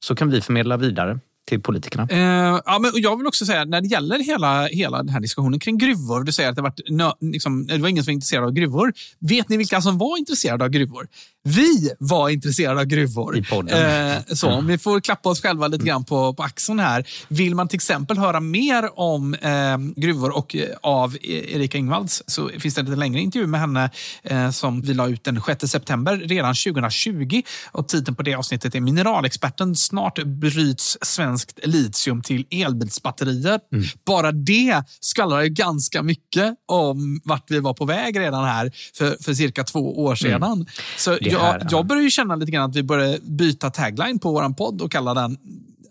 Så 0.05 0.14
kan 0.14 0.30
vi 0.30 0.41
förmedla 0.41 0.76
vidare 0.76 1.18
till 1.49 1.61
politikerna. 1.62 2.07
Eh, 2.11 2.61
ja, 2.66 2.78
men 2.80 2.91
jag 2.95 3.16
vill 3.16 3.26
också 3.26 3.47
säga, 3.47 3.64
när 3.64 3.80
det 3.80 3.86
gäller 3.86 4.18
hela, 4.18 4.66
hela 4.66 4.97
den 4.99 5.09
här 5.09 5.20
diskussionen 5.20 5.61
kring 5.61 5.78
gruvor. 5.78 6.24
Du 6.24 6.32
säger 6.32 6.51
att 6.51 6.57
det, 6.57 6.62
varit, 6.62 6.80
nö, 6.91 7.11
liksom, 7.20 7.66
det 7.66 7.78
var 7.78 7.89
ingen 7.89 8.05
som 8.05 8.11
var 8.11 8.14
intresserad 8.14 8.45
av 8.45 8.53
gruvor. 8.53 8.93
Vet 9.18 9.49
ni 9.49 9.57
vilka 9.57 9.80
som 9.80 9.99
var 9.99 10.18
intresserade 10.18 10.64
av 10.64 10.70
gruvor? 10.70 11.07
Vi 11.49 11.90
var 11.99 12.28
intresserade 12.28 12.80
av 12.80 12.86
gruvor. 12.86 13.36
I 13.36 13.42
podden. 13.42 14.11
Eh, 14.11 14.18
så, 14.34 14.51
om 14.51 14.66
vi 14.66 14.78
får 14.78 15.01
klappa 15.01 15.28
oss 15.28 15.42
själva 15.42 15.68
lite 15.68 15.84
grann 15.84 16.05
på, 16.05 16.34
på 16.34 16.42
axeln 16.42 16.80
här. 16.80 17.05
Vill 17.28 17.55
man 17.55 17.68
till 17.68 17.76
exempel 17.76 18.18
höra 18.18 18.40
mer 18.40 18.99
om 18.99 19.34
eh, 19.34 19.78
gruvor 19.96 20.36
och 20.36 20.57
eh, 20.57 20.68
av 20.82 21.16
Erika 21.22 21.78
Ingvalds 21.78 22.22
så 22.26 22.51
finns 22.59 22.74
det 22.74 22.80
en 22.80 22.84
lite 22.84 22.99
längre 22.99 23.20
intervju 23.20 23.46
med 23.46 23.61
henne 23.61 23.90
eh, 24.22 24.51
som 24.51 24.80
vi 24.80 24.94
la 24.94 25.09
ut 25.09 25.24
den 25.24 25.42
6 25.46 25.70
september 25.70 26.16
redan 26.16 26.55
2020. 26.55 27.42
Och 27.72 27.88
titeln 27.88 28.16
på 28.16 28.22
det 28.22 28.34
avsnittet 28.34 28.74
är 28.74 28.80
Mineralexperten. 28.80 29.76
Snart 29.76 30.24
bryts 30.24 30.99
svenskt 31.03 31.59
litium 31.62 32.22
till 32.22 32.46
elbilsbatterier. 32.51 33.61
Mm. 33.72 33.84
Bara 34.07 34.32
det 34.32 34.82
skvallrar 35.01 35.42
ju 35.42 35.49
ganska 35.49 36.03
mycket 36.03 36.55
om 36.66 37.20
vart 37.24 37.51
vi 37.51 37.61
var 37.61 37.74
på 37.74 37.84
väg 37.84 38.20
redan 38.20 38.44
här 38.44 38.72
för, 38.94 39.16
för 39.24 39.34
cirka 39.34 39.64
två 39.64 40.05
år 40.05 40.14
sedan. 40.14 40.42
Mm. 40.42 40.66
Så 40.96 41.11
Det 41.20 41.38
jag, 41.39 41.62
jag 41.70 41.86
börjar 41.86 42.03
ju 42.03 42.11
känna 42.11 42.36
lite 42.36 42.53
grann 42.53 42.70
att 42.70 42.76
vi 42.76 42.82
börjar 42.82 43.18
byta 43.22 43.70
tagline 43.70 44.18
på 44.18 44.32
vår 44.32 44.55
podd 44.55 44.82
och 44.82 44.93
kalla 44.93 45.14
den 45.14 45.36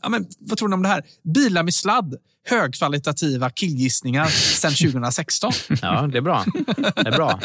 Ja, 0.02 0.10
men, 0.10 0.26
vad 0.40 0.58
tror 0.58 0.70
ni 0.70 0.74
om 0.74 0.84
det 0.84 0.90
här? 0.90 1.04
Bilar 1.24 1.64
med 1.64 1.74
sladd. 1.74 2.16
Högkvalitativa 2.50 3.50
killgissningar 3.50 4.26
sedan 4.26 4.72
2016. 4.92 5.52
Ja, 5.82 6.08
det 6.12 6.18
är 6.18 6.22
bra. 6.22 6.44
Det 6.96 7.08
är 7.08 7.12
bra. 7.12 7.40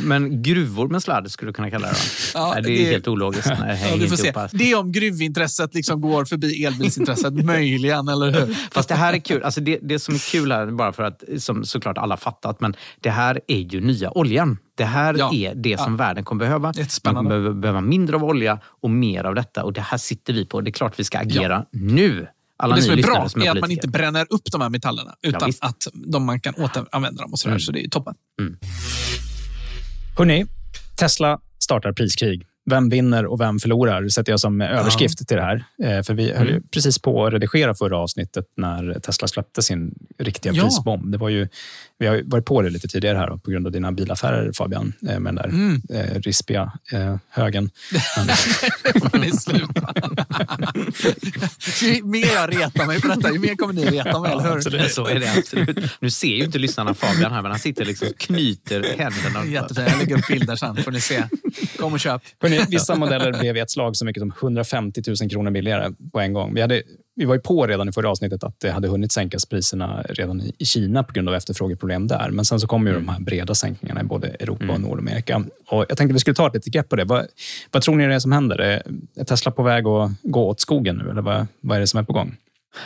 Men 0.00 0.42
gruvor 0.42 0.88
med 0.88 1.02
sladd 1.02 1.30
skulle 1.30 1.48
du 1.48 1.52
kunna 1.54 1.70
kalla 1.70 1.88
det? 1.88 1.94
Ja, 2.34 2.50
Nej, 2.54 2.62
det 2.62 2.70
är 2.72 2.84
det- 2.84 2.90
helt 2.90 3.08
ologiskt. 3.08 3.50
Nej, 3.60 3.88
Ja, 3.90 3.96
vi 3.98 4.08
får 4.08 4.16
se. 4.16 4.32
Det 4.52 4.70
är 4.72 4.78
om 4.78 4.92
gruvintresset 4.92 5.74
liksom 5.74 6.00
går 6.00 6.24
förbi 6.24 6.64
elbilsintresset, 6.64 7.32
möjligen, 7.44 8.08
eller 8.08 8.30
hur? 8.30 8.54
Fast 8.70 8.88
det 8.88 8.94
här 8.94 9.12
är 9.12 9.18
kul. 9.18 9.42
Alltså 9.42 9.60
det, 9.60 9.78
det 9.82 9.98
som 9.98 10.14
är 10.14 10.30
kul 10.32 10.52
här, 10.52 10.66
bara 10.66 10.92
för 10.92 11.02
att 11.02 11.22
som 11.38 11.64
såklart 11.64 11.98
alla 11.98 12.16
fattat, 12.16 12.60
men 12.60 12.76
det 13.00 13.10
här 13.10 13.40
är 13.48 13.58
ju 13.58 13.80
nya 13.80 14.10
oljan. 14.18 14.58
Det 14.76 14.84
här 14.84 15.14
Ja. 15.18 15.30
är 15.34 15.54
det 15.54 15.80
som 15.80 15.96
världen 15.96 16.24
kommer 16.24 16.38
behöva. 16.44 16.72
Man 17.04 17.14
kommer 17.14 17.28
behöva, 17.30 17.54
behöva 17.54 17.80
mindre 17.80 18.16
av 18.16 18.24
olja 18.24 18.58
och 18.82 18.90
mer 18.90 19.24
av 19.24 19.34
detta. 19.34 19.64
Och 19.64 19.72
det 19.72 19.80
här 19.80 19.98
sitter 19.98 20.32
vi 20.32 20.46
på. 20.46 20.60
Det 20.60 20.70
är 20.70 20.72
klart 20.72 20.98
vi 20.98 21.04
ska 21.04 21.18
agera 21.18 21.64
nu. 21.72 22.26
Alla 22.58 22.76
det 22.76 22.82
som 22.82 22.98
är 22.98 23.02
bra 23.02 23.28
som 23.28 23.42
är 23.42 23.50
att 23.50 23.60
man 23.60 23.70
inte 23.70 23.88
bränner 23.88 24.26
upp 24.30 24.52
de 24.52 24.60
här 24.60 24.68
metallerna, 24.68 25.14
utan 25.22 25.46
visst. 25.48 25.64
att 25.64 25.86
de, 25.94 26.24
man 26.26 26.40
kan 26.40 26.54
återanvända 26.54 27.22
dem. 27.22 27.32
och 27.32 27.38
sådär, 27.38 27.52
Mm. 27.52 27.60
Så 27.60 27.72
det 27.72 27.84
är 27.84 27.88
toppen. 27.88 28.14
Hörrni, 30.18 30.46
Tesla 30.98 31.40
startar 31.64 31.92
priskrig. 31.92 32.46
Vem 32.70 32.88
vinner 32.88 33.26
och 33.26 33.40
vem 33.40 33.58
förlorar 33.58 34.08
sätter 34.08 34.32
jag 34.32 34.40
som 34.40 34.60
överskrift 34.60 35.28
till 35.28 35.36
det 35.36 35.42
här. 35.42 35.64
Eh, 35.84 36.02
För 36.02 36.14
vi 36.14 36.32
höll 36.32 36.48
ju 36.48 36.62
precis 36.62 36.98
på 36.98 37.26
att 37.26 37.32
redigera 37.32 37.74
förra 37.74 37.98
avsnittet 37.98 38.44
när 38.56 38.98
Tesla 39.00 39.28
släppte 39.28 39.62
sin 39.62 39.94
riktiga 40.18 40.52
Ja. 40.52 40.62
prisbomb. 40.64 41.12
Det 41.12 41.18
var 41.18 41.28
ju, 41.28 41.48
vi 41.98 42.06
har 42.06 42.22
varit 42.24 42.44
på 42.44 42.62
det 42.62 42.70
lite 42.70 42.88
tidigare 42.88 43.18
här 43.18 43.36
på 43.36 43.50
grund 43.50 43.66
av 43.66 43.72
dina 43.72 43.92
bilaffärer 43.92 44.52
Fabian, 44.52 44.92
eh, 45.08 45.18
med 45.18 45.34
den 45.34 45.34
där 45.34 45.44
Mm. 45.48 45.82
eh, 45.90 46.20
rispiga 46.20 46.72
eh, 46.92 47.16
högen. 47.30 47.70
Men, 48.16 48.26
får 49.10 49.18
ni 49.18 49.30
sluta. 49.32 49.94
ju 51.82 52.02
mer 52.04 52.34
jag 52.34 52.54
retar 52.56 52.86
mig 52.86 53.00
på 53.00 53.08
detta, 53.08 53.32
ju 53.32 53.38
mer 53.38 53.54
kommer 53.56 53.74
ni 53.74 53.84
reta 53.86 54.20
mig, 54.20 54.32
eller 54.32 54.42
hur? 54.42 54.56
Absolut, 54.56 54.92
så 54.92 55.06
är 55.06 55.20
det 55.20 55.32
absolut. 55.38 55.78
Nu 56.00 56.10
ser 56.10 56.28
ju 56.36 56.44
inte 56.44 56.58
lyssnarna 56.58 56.94
Fabian 56.94 57.32
här, 57.32 57.42
men 57.42 57.50
han 57.50 57.60
sitter 57.60 57.84
liksom 57.84 58.08
och 58.08 58.18
knyter 58.18 58.82
händerna. 58.98 59.46
Jättefint. 59.52 59.88
Jag 59.90 59.98
lägger 59.98 60.18
upp 60.18 60.28
bilder 60.28 60.56
sen, 60.56 60.76
får 60.76 60.90
ni 60.92 61.00
se. 61.00 61.22
Kom 61.78 61.92
och 61.92 62.00
köp. 62.00 62.22
Hörrni, 62.40 62.64
vissa 62.68 62.94
modeller 62.94 63.40
blev 63.40 63.56
i 63.56 63.60
ett 63.60 63.70
slag 63.70 63.96
så 63.96 64.04
mycket 64.04 64.20
som 64.20 64.32
150 64.40 65.02
000 65.20 65.30
kronor 65.30 65.50
billigare 65.50 65.92
på 66.12 66.20
en 66.20 66.32
gång. 66.32 66.54
Vi, 66.54 66.60
hade, 66.60 66.82
vi 67.16 67.24
var 67.24 67.34
ju 67.34 67.40
på 67.40 67.66
redan 67.66 67.88
i 67.88 67.92
förra 67.92 68.10
avsnittet 68.10 68.44
att 68.44 68.60
det 68.60 68.70
hade 68.70 68.88
hunnit 68.88 69.12
sänkas 69.12 69.46
priserna 69.46 70.02
redan 70.08 70.42
i 70.58 70.64
Kina 70.64 71.02
på 71.02 71.12
grund 71.12 71.28
av 71.28 71.34
efterfrågeproblem 71.34 72.06
där. 72.06 72.30
Men 72.30 72.44
sen 72.44 72.60
så 72.60 72.66
kom 72.66 72.86
ju 72.86 72.92
de 72.92 73.08
här 73.08 73.20
breda 73.20 73.54
sänkningarna 73.54 74.00
i 74.00 74.04
både 74.04 74.28
Europa 74.28 74.72
och 74.72 74.80
Nordamerika. 74.80 75.44
Och 75.68 75.86
jag 75.88 75.98
tänkte 75.98 76.12
vi 76.12 76.18
skulle 76.18 76.34
ta 76.34 76.46
ett 76.46 76.54
litet 76.54 76.72
grepp 76.72 76.88
på 76.88 76.96
det. 76.96 77.04
Vad, 77.04 77.26
vad 77.70 77.82
tror 77.82 77.96
ni 77.96 78.04
är 78.04 78.08
det 78.08 78.20
som 78.20 78.32
händer? 78.32 78.60
Är 78.60 78.82
är 79.16 79.24
Tesla 79.24 79.50
på 79.50 79.62
väg 79.62 79.86
att 79.86 80.10
gå 80.22 80.48
åt 80.48 80.60
skogen 80.60 80.96
nu? 80.96 81.10
Eller 81.10 81.22
vad, 81.22 81.46
vad 81.60 81.76
är 81.76 81.80
det 81.80 81.86
som 81.86 82.00
är 82.00 82.04
på 82.04 82.12
gång? 82.12 82.36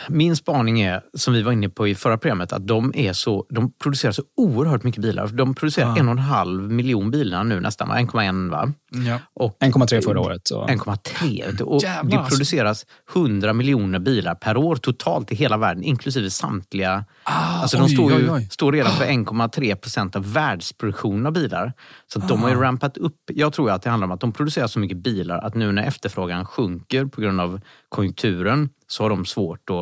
Min 0.09 0.35
spaning 0.35 0.81
är, 0.81 1.01
som 1.13 1.33
vi 1.33 1.41
var 1.41 1.51
inne 1.51 1.69
på 1.69 1.87
i 1.87 1.95
förra 1.95 2.17
programmet, 2.17 2.53
att 2.53 2.67
de, 2.67 2.91
är 2.95 3.13
så, 3.13 3.45
de 3.49 3.71
producerar 3.73 4.11
så 4.11 4.23
oerhört 4.37 4.83
mycket 4.83 5.01
bilar. 5.01 5.27
De 5.27 5.55
producerar 5.55 5.87
Ja. 5.87 5.97
en 5.97 6.07
och 6.07 6.11
en 6.11 6.19
halv 6.19 6.71
miljon 6.71 7.11
bilar 7.11 7.43
nu 7.43 7.59
nästan, 7.59 7.87
va? 7.89 7.95
1,1 7.99 8.49
va? 8.51 8.73
Ja. 9.07 9.19
Och 9.33 9.57
1,3 9.59 10.01
förra 10.01 10.19
året. 10.19 10.41
Så. 10.47 10.65
1,3. 10.67 11.61
Och 11.61 11.83
Jävlar, 11.83 12.11
det 12.11 12.17
alltså. 12.17 12.29
produceras 12.29 12.85
100 13.13 13.53
miljoner 13.53 13.99
bilar 13.99 14.35
per 14.35 14.57
år 14.57 14.75
totalt 14.75 15.31
i 15.31 15.35
hela 15.35 15.57
världen, 15.57 15.83
inklusive 15.83 16.29
samtliga. 16.29 17.05
alltså 17.23 17.77
de 17.77 17.83
oj, 17.83 17.89
står, 17.93 18.11
ju, 18.11 18.17
oj, 18.17 18.31
oj. 18.31 18.47
står 18.51 18.71
redan 18.71 18.91
för 18.91 19.05
1,3 19.05 19.75
procent 19.75 20.15
av 20.15 20.33
världsproduktionen 20.33 21.25
av 21.25 21.33
bilar. 21.33 21.73
Så 22.13 22.19
att 22.19 22.27
de 22.27 22.43
har 22.43 22.49
ju 22.49 22.55
rampat 22.55 22.97
upp. 22.97 23.15
Jag 23.27 23.53
tror 23.53 23.71
att 23.71 23.81
det 23.81 23.89
handlar 23.89 24.05
om 24.05 24.11
att 24.11 24.19
de 24.19 24.31
producerar 24.31 24.67
så 24.67 24.79
mycket 24.79 24.97
bilar 24.97 25.37
att 25.37 25.55
nu 25.55 25.71
när 25.71 25.83
efterfrågan 25.83 26.45
sjunker 26.45 27.05
på 27.05 27.21
grund 27.21 27.41
av 27.41 27.61
konjunkturen 27.91 28.69
så 28.87 29.03
har 29.03 29.09
de 29.09 29.25
svårt 29.25 29.69
att, 29.69 29.75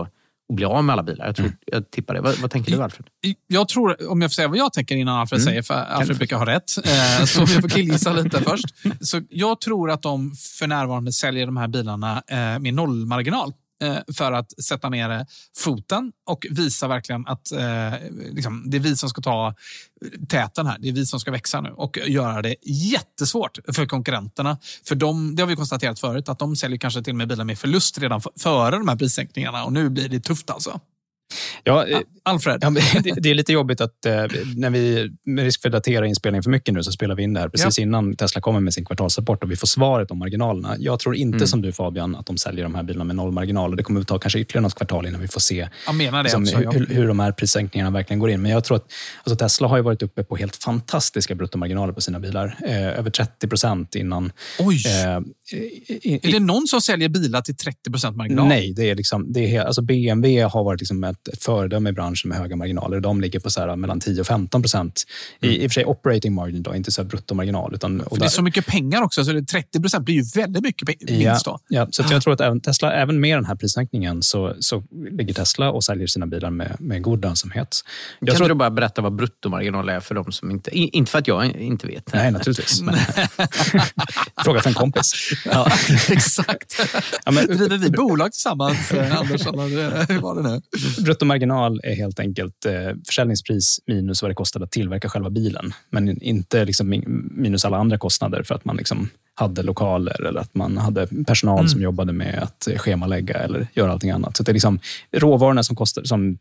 att 0.49 0.55
bli 0.55 0.65
av 0.65 0.83
med 0.83 0.93
alla 0.93 1.03
bilar. 1.03 1.25
Jag, 1.25 1.35
tror, 1.35 1.51
jag 1.65 1.91
tippar 1.91 2.13
det. 2.13 2.21
Vad, 2.21 2.37
vad 2.37 2.51
tänker 2.51 2.71
du 2.71 2.83
Alfred? 2.83 3.07
Jag 3.47 3.67
tror, 3.67 4.09
om 4.11 4.21
jag 4.21 4.31
får 4.31 4.33
säga 4.35 4.47
vad 4.47 4.57
jag 4.57 4.73
tänker 4.73 4.95
innan 4.95 5.19
Alfred 5.19 5.41
Mm. 5.41 5.51
säger, 5.51 5.61
för 5.61 5.73
Alfred 5.73 6.17
brukar 6.17 6.37
ha 6.37 6.45
rätt, 6.45 6.77
eh, 6.85 7.25
så 7.25 7.41
jag 7.41 7.49
får 7.49 7.69
killgissa 7.69 8.13
lite 8.13 8.41
först. 8.43 8.65
Så 9.01 9.21
jag 9.29 9.61
tror 9.61 9.91
att 9.91 10.01
de 10.01 10.31
för 10.59 10.67
närvarande 10.67 11.13
säljer 11.13 11.45
de 11.45 11.57
här 11.57 11.67
bilarna 11.67 12.23
eh, 12.27 12.59
med 12.59 12.73
nollmarginal 12.73 13.53
Eh, 13.81 13.97
för 14.17 14.31
att 14.31 14.63
sätta 14.63 14.89
ner 14.89 15.25
foten 15.57 16.11
och 16.25 16.47
visa 16.49 16.87
verkligen 16.87 17.27
att 17.27 17.51
eh, 17.51 17.93
liksom, 18.31 18.63
det 18.69 18.77
är 18.77 18.81
vi 18.81 18.97
som 18.97 19.09
ska 19.09 19.21
ta 19.21 19.55
täten 20.29 20.67
här. 20.67 20.77
Det 20.79 20.89
är 20.89 20.93
vi 20.93 21.05
som 21.05 21.19
ska 21.19 21.31
växa 21.31 21.61
nu 21.61 21.69
och 21.69 21.97
göra 22.07 22.41
det 22.41 22.55
jättesvårt 22.65 23.59
för 23.73 23.85
konkurrenterna. 23.85 24.57
För 24.87 24.95
de, 24.95 25.35
det 25.35 25.43
har 25.43 25.47
vi 25.47 25.55
konstaterat 25.55 25.99
förut, 25.99 26.29
att 26.29 26.39
de 26.39 26.55
säljer 26.55 26.77
kanske 26.79 27.03
till 27.03 27.13
och 27.13 27.17
med 27.17 27.27
bilar 27.27 27.45
med 27.45 27.59
förlust 27.59 27.97
redan 27.97 28.21
före 28.39 28.77
de 28.77 28.87
här 28.87 28.95
prissänkningarna 28.95 29.63
och 29.63 29.73
nu 29.73 29.89
blir 29.89 30.09
det 30.09 30.19
tufft 30.19 30.49
alltså. 30.49 30.79
Ja, 31.63 31.87
eh, 31.87 31.99
Alfred? 32.23 32.59
Ja, 32.61 32.69
det, 33.17 33.29
är 33.29 33.33
lite 33.33 33.53
jobbigt 33.53 33.81
att 33.81 34.05
eh, 34.05 34.13
när 34.55 34.69
vi, 34.69 35.11
med 35.25 35.43
risk 35.43 35.61
för 35.61 35.69
att 35.69 35.73
datera 35.73 36.07
inspelningen 36.07 36.43
för 36.43 36.51
mycket 36.51 36.73
nu, 36.73 36.83
så 36.83 36.91
spelar 36.91 37.15
vi 37.15 37.23
in 37.23 37.33
det 37.33 37.39
här 37.39 37.49
precis 37.49 37.79
innan 37.79 38.15
Tesla 38.15 38.41
kommer 38.41 38.59
med 38.59 38.73
sin 38.73 38.85
kvartalsrapport 38.85 39.43
och 39.43 39.51
vi 39.51 39.55
får 39.55 39.67
svaret 39.67 40.11
om 40.11 40.19
marginalerna. 40.19 40.75
Jag 40.79 40.99
tror 40.99 41.15
inte 41.15 41.35
Mm. 41.35 41.47
som 41.47 41.61
du 41.61 41.71
Fabian, 41.71 42.15
att 42.15 42.25
de 42.25 42.37
säljer 42.37 42.63
de 42.63 42.75
här 42.75 42.83
bilarna 42.83 43.03
med 43.03 43.15
noll 43.15 43.31
marginal. 43.31 43.71
Och 43.71 43.77
det 43.77 43.83
kommer 43.83 44.01
att 44.01 44.07
ta 44.07 44.19
kanske 44.19 44.39
ytterligare 44.39 44.61
något 44.61 44.75
kvartal 44.75 45.05
innan 45.07 45.21
vi 45.21 45.27
får 45.27 45.39
se 45.39 45.69
liksom, 46.23 46.43
också. 46.43 46.63
ja. 46.63 46.71
hur, 46.71 46.85
hur 46.85 47.07
de 47.07 47.19
här 47.19 47.31
prissänkningarna 47.31 47.91
verkligen 47.91 48.19
går 48.19 48.29
in. 48.29 48.41
Men 48.41 48.51
jag 48.51 48.63
tror 48.63 48.77
att 48.77 48.91
alltså 49.23 49.35
Tesla 49.35 49.67
har 49.67 49.77
ju 49.77 49.83
varit 49.83 50.01
uppe 50.01 50.23
på 50.23 50.35
helt 50.35 50.55
fantastiska 50.55 51.35
bruttomarginaler 51.35 51.93
på 51.93 52.01
sina 52.01 52.19
bilar. 52.19 52.57
Eh, 52.65 52.99
över 52.99 53.09
30 53.09 53.47
procent 53.47 53.95
innan. 53.95 54.31
Oj! 54.59 54.83
Eh, 54.87 55.19
i, 55.51 56.19
Är 56.23 56.31
det 56.31 56.39
någon 56.39 56.67
som 56.67 56.81
säljer 56.81 57.09
bilar 57.09 57.41
till 57.41 57.55
30 57.55 57.91
procent 57.91 58.17
marginal? 58.17 58.47
Nej, 58.47 58.73
det 58.73 58.89
är 58.89 58.95
liksom, 58.95 59.33
det 59.33 59.55
är, 59.55 59.65
alltså 59.65 59.81
BMW 59.81 60.43
har 60.43 60.63
varit 60.63 60.81
liksom 60.81 61.03
ett, 61.03 61.18
ett 61.33 61.43
föredöme 61.43 61.89
i 61.89 61.93
branschen 61.93 62.29
med 62.29 62.37
höga 62.37 62.55
marginaler. 62.55 62.99
De 62.99 63.21
ligger 63.21 63.39
på 63.39 63.49
så 63.49 63.59
här 63.61 63.75
mellan 63.75 63.99
10 63.99 64.21
och 64.21 64.27
15 64.27 64.61
procent. 64.61 65.03
I, 65.41 65.47
I 65.47 65.67
och 65.67 65.71
för 65.71 65.73
sig 65.73 65.85
operating 65.85 66.33
margin, 66.33 66.63
då, 66.63 66.75
inte 66.75 66.91
så 66.91 67.01
här 67.01 67.09
bruttomarginal. 67.09 67.75
Utan, 67.75 68.01
och 68.01 68.09
För 68.09 68.15
det 68.15 68.19
är 68.19 68.19
där- 68.21 68.29
så 68.29 68.41
mycket 68.41 68.65
pengar 68.65 69.01
också, 69.01 69.25
så 69.25 69.31
det 69.31 69.43
30 69.45 69.79
procent 69.81 70.05
blir 70.05 70.15
ju 70.15 70.23
väldigt 70.35 70.63
mycket 70.63 70.87
vinst 71.09 71.45
då. 71.45 71.59
Ja, 71.67 71.79
ja, 71.79 71.87
så 71.91 72.03
att 72.03 72.11
jag 72.11 72.21
tror 72.21 72.33
att 72.33 72.41
även 72.41 72.61
Tesla, 72.61 72.93
även 72.93 73.19
med 73.19 73.37
den 73.37 73.45
här 73.45 73.55
prissänkningen 73.55 74.21
så, 74.21 74.55
så 74.59 74.83
ligger 75.11 75.33
Tesla 75.33 75.71
och 75.71 75.83
säljer 75.83 76.07
sina 76.07 76.27
bilar 76.27 76.49
med, 76.49 76.75
med 76.79 77.01
god 77.01 77.21
lönsamhet. 77.21 77.81
Jag 78.19 78.29
kan 78.29 78.37
tror 78.37 78.47
du 78.49 78.53
bara 78.55 78.69
berätta 78.71 79.01
vad 79.01 79.15
bruttomarginal 79.15 79.89
är 79.89 79.99
för 79.99 80.15
de 80.15 80.31
som 80.31 80.51
inte... 80.51 80.77
Inte 80.77 81.11
för 81.11 81.19
att 81.19 81.27
jag 81.27 81.45
inte 81.55 81.87
vet. 81.87 82.13
Nej, 82.13 82.31
naturligtvis. 82.31 82.81
Men, 82.89 82.95
fråga 84.43 84.61
för 84.61 84.69
en 84.69 84.73
kompis. 84.73 85.13
Ja, 85.45 85.71
exakt. 86.09 86.75
Ja, 87.25 87.31
men, 87.31 87.47
Driver 87.47 87.77
vi 87.77 87.89
bolag 87.89 88.31
tillsammans, 88.31 88.91
eh, 88.91 89.19
Anders? 89.19 89.45
Hur 89.45 90.19
var 90.19 90.35
det 90.35 90.49
nu? 90.49 90.61
Bruttomarginal 91.13 91.79
är 91.83 91.95
helt 91.95 92.19
enkelt 92.19 92.65
eh, 92.65 92.73
försäljningspris 93.07 93.79
minus 93.87 94.21
vad 94.21 94.31
det 94.31 94.35
kostade 94.35 94.65
att 94.65 94.71
tillverka 94.71 95.09
själva 95.09 95.29
bilen. 95.29 95.73
Men 95.89 96.21
inte 96.21 96.65
liksom 96.65 96.89
min- 96.89 97.29
minus 97.35 97.65
alla 97.65 97.77
andra 97.77 97.97
kostnader 97.97 98.43
för 98.43 98.55
att 98.55 98.65
man 98.65 98.75
liksom 98.77 99.09
hade 99.33 99.63
lokaler 99.63 100.25
eller 100.25 100.39
att 100.39 100.55
man 100.55 100.77
hade 100.77 101.07
personal 101.27 101.59
Mm. 101.59 101.69
som 101.69 101.81
jobbade 101.81 102.13
med 102.13 102.39
att 102.43 102.67
schemalägga 102.77 103.33
eller 103.37 103.67
göra 103.73 103.91
allting 103.91 104.11
annat. 104.11 104.37
Så 104.37 104.43
det 104.43 104.51
är 104.51 104.53
liksom 104.53 104.79
råvarorna 105.11 105.63
som, 105.63 105.75
kostade, 105.75 106.07
som 106.07 106.37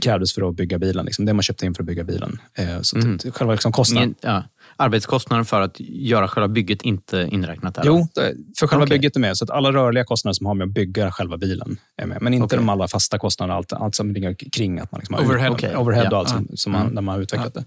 krävdes 0.00 0.32
för 0.34 0.48
att 0.48 0.54
bygga 0.56 0.78
bilen. 0.78 1.04
Liksom 1.04 1.24
det 1.24 1.32
man 1.32 1.42
köpte 1.42 1.66
in 1.66 1.74
för 1.74 1.82
att 1.82 1.86
bygga 1.86 2.04
bilen. 2.04 2.38
Eh, 2.54 2.80
så 2.82 2.98
Mm. 2.98 3.18
själva 3.18 3.52
liksom 3.52 3.72
kostnaden. 3.72 4.14
Ja, 4.20 4.44
arbetskostnaden 4.76 5.44
för 5.44 5.60
att 5.60 5.80
göra 5.80 6.28
själva 6.28 6.48
bygget 6.48 6.82
inte 6.82 7.28
inräknat 7.30 7.74
där? 7.74 7.82
Jo, 7.86 8.08
det- 8.14 8.34
för 8.58 8.66
själva 8.66 8.84
Okej. 8.84 8.98
bygget 8.98 9.16
är 9.16 9.20
med. 9.20 9.36
Så 9.36 9.44
att 9.44 9.50
alla 9.50 9.72
rörliga 9.72 10.04
kostnader 10.04 10.32
som 10.34 10.46
har 10.46 10.54
med 10.54 10.64
att 10.66 10.70
bygga 10.74 11.10
själva 11.12 11.36
bilen 11.36 11.76
är 11.96 12.06
med. 12.06 12.18
Men 12.22 12.34
inte 12.34 12.44
Okej. 12.44 12.58
de 12.58 12.68
alla 12.68 12.88
fasta 12.88 13.18
kostnaderna, 13.18 13.56
allt, 13.56 13.72
allt 13.72 13.94
som 13.94 14.12
ligger 14.12 14.34
kring 14.52 14.78
att 14.78 14.92
man 14.92 14.98
liksom 14.98 15.14
har 15.14 15.22
Overhead. 15.24 15.50
Okej. 15.50 15.76
overhead 15.76 16.06
och 16.06 16.12
Ja. 16.12 16.18
allt 16.18 16.28
som, 16.28 16.48
som 16.54 16.74
Mm. 16.74 16.86
man, 16.86 16.94
när 16.94 17.02
man 17.02 17.14
har 17.14 17.22
utvecklat 17.22 17.54
det. 17.54 17.64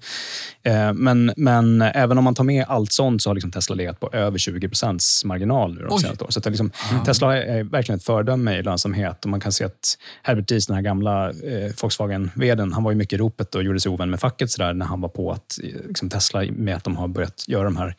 Eh, 0.72 0.94
Men, 0.94 1.34
men 1.38 1.82
även 1.82 2.18
om 2.18 2.24
man 2.24 2.36
tar 2.36 2.44
med 2.44 2.66
allt 2.68 2.92
sånt 2.92 3.22
så 3.22 3.30
har 3.30 3.36
liksom 3.36 3.52
Tesla 3.52 3.76
legat 3.76 4.00
på 4.00 4.10
över 4.14 4.38
20 4.38 4.68
procents 4.70 5.26
marginal 5.26 5.74
nu 5.76 5.82
de 5.90 6.00
senaste 6.00 6.24
åren. 6.24 6.32
Så 6.32 6.40
att 6.40 6.46
liksom, 6.46 6.72
Tesla 7.06 7.38
är 7.44 7.64
verkligen 7.64 7.98
ett 7.98 8.04
föredöme 8.06 8.58
i 8.60 8.64
lönsamhet. 8.64 9.24
Och 9.26 9.30
man 9.32 9.40
kan 9.40 9.52
se 9.52 9.64
att 9.66 9.98
Herbert 10.24 10.48
Diess, 10.48 10.68
den 10.68 10.76
här 10.76 10.84
gamla 10.84 11.30
eh, 11.30 11.72
Volkswagen-vdn, 11.82 12.74
han 12.74 12.84
var 12.84 12.92
ju 12.92 12.98
mycket 12.98 13.14
i 13.14 13.18
ropet 13.18 13.56
och 13.56 13.64
gjorde 13.64 13.80
sig 13.80 13.92
ovän 13.92 14.10
med 14.10 14.20
facket 14.20 14.52
så 14.52 14.62
där, 14.62 14.74
när 14.74 14.86
han 14.86 15.02
var 15.02 15.10
på 15.10 15.32
att 15.32 15.60
eh, 15.64 15.70
liksom 15.88 16.10
Tesla 16.10 16.44
med 16.52 16.82
de 16.84 16.95
har 16.98 17.08
börjat 17.08 17.44
göra 17.48 17.64
de 17.64 17.78
här, 17.78 17.96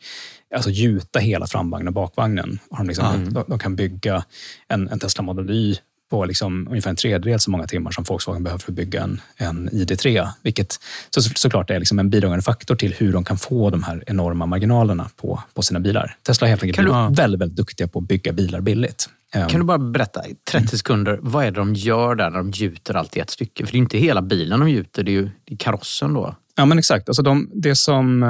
alltså 0.55 0.69
gjuta 0.69 1.19
hela 1.19 1.47
framvagnen 1.47 1.87
och 1.87 1.93
bakvagnen. 1.93 2.59
Har 2.71 2.77
de, 2.77 2.87
liksom, 2.87 3.05
Mm. 3.15 3.33
de, 3.33 3.43
de 3.47 3.59
kan 3.59 3.75
bygga 3.75 4.23
en, 4.67 4.89
en 4.89 4.99
Tesla 4.99 5.23
Model 5.23 5.49
Y 5.51 5.75
på 6.09 6.25
liksom 6.25 6.67
ungefär 6.67 6.89
en 6.89 6.95
tredjedel 6.95 7.39
så 7.39 7.51
många 7.51 7.67
timmar 7.67 7.91
som 7.91 8.03
Volkswagen 8.03 8.43
behöver 8.43 8.59
för 8.59 8.71
att 8.71 8.75
bygga 8.75 9.03
en, 9.03 9.21
en 9.37 9.69
ID3. 9.69 10.27
Vilket 10.43 10.79
så, 11.09 11.21
såklart 11.21 11.69
är 11.69 11.79
liksom 11.79 11.99
en 11.99 12.09
bidragande 12.09 12.41
faktor 12.43 12.75
till 12.75 12.93
hur 12.93 13.13
de 13.13 13.23
kan 13.23 13.37
få 13.37 13.69
de 13.69 13.83
här 13.83 14.03
enorma 14.07 14.45
marginalerna 14.45 15.09
på, 15.15 15.43
på 15.53 15.61
sina 15.61 15.79
bilar. 15.79 16.15
Tesla 16.23 16.45
har 16.45 16.49
helt 16.49 16.63
enkelt 16.63 16.87
du- 16.87 17.21
väldigt, 17.21 17.41
väldigt 17.41 17.57
duktiga 17.57 17.87
på 17.87 17.99
att 17.99 18.07
bygga 18.07 18.33
bilar 18.33 18.61
billigt. 18.61 19.09
Ehm, 19.33 19.49
Kan 19.49 19.59
du 19.59 19.65
bara 19.65 19.77
berätta 19.77 20.27
i 20.27 20.35
30 20.51 20.77
sekunder, 20.77 21.19
vad 21.21 21.45
är 21.45 21.51
det 21.51 21.59
de 21.59 21.73
gör 21.75 22.15
där 22.15 22.29
när 22.29 22.37
de 22.37 22.51
gjuter 22.51 22.93
allt 22.93 23.17
i 23.17 23.19
ett 23.19 23.29
stycke? 23.29 23.65
För 23.65 23.71
det 23.71 23.77
är 23.77 23.79
inte 23.79 23.97
hela 23.97 24.21
bilen 24.21 24.59
de 24.59 24.69
gjuter, 24.69 25.03
det 25.03 25.11
är 25.11 25.13
ju 25.13 25.29
det 25.45 25.53
är 25.53 25.57
karossen 25.57 26.13
då. 26.13 26.35
Ja, 26.55 26.65
men 26.65 26.79
exakt. 26.79 27.09
Alltså 27.09 27.21
de, 27.23 27.49
det 27.53 27.75
som 27.75 28.23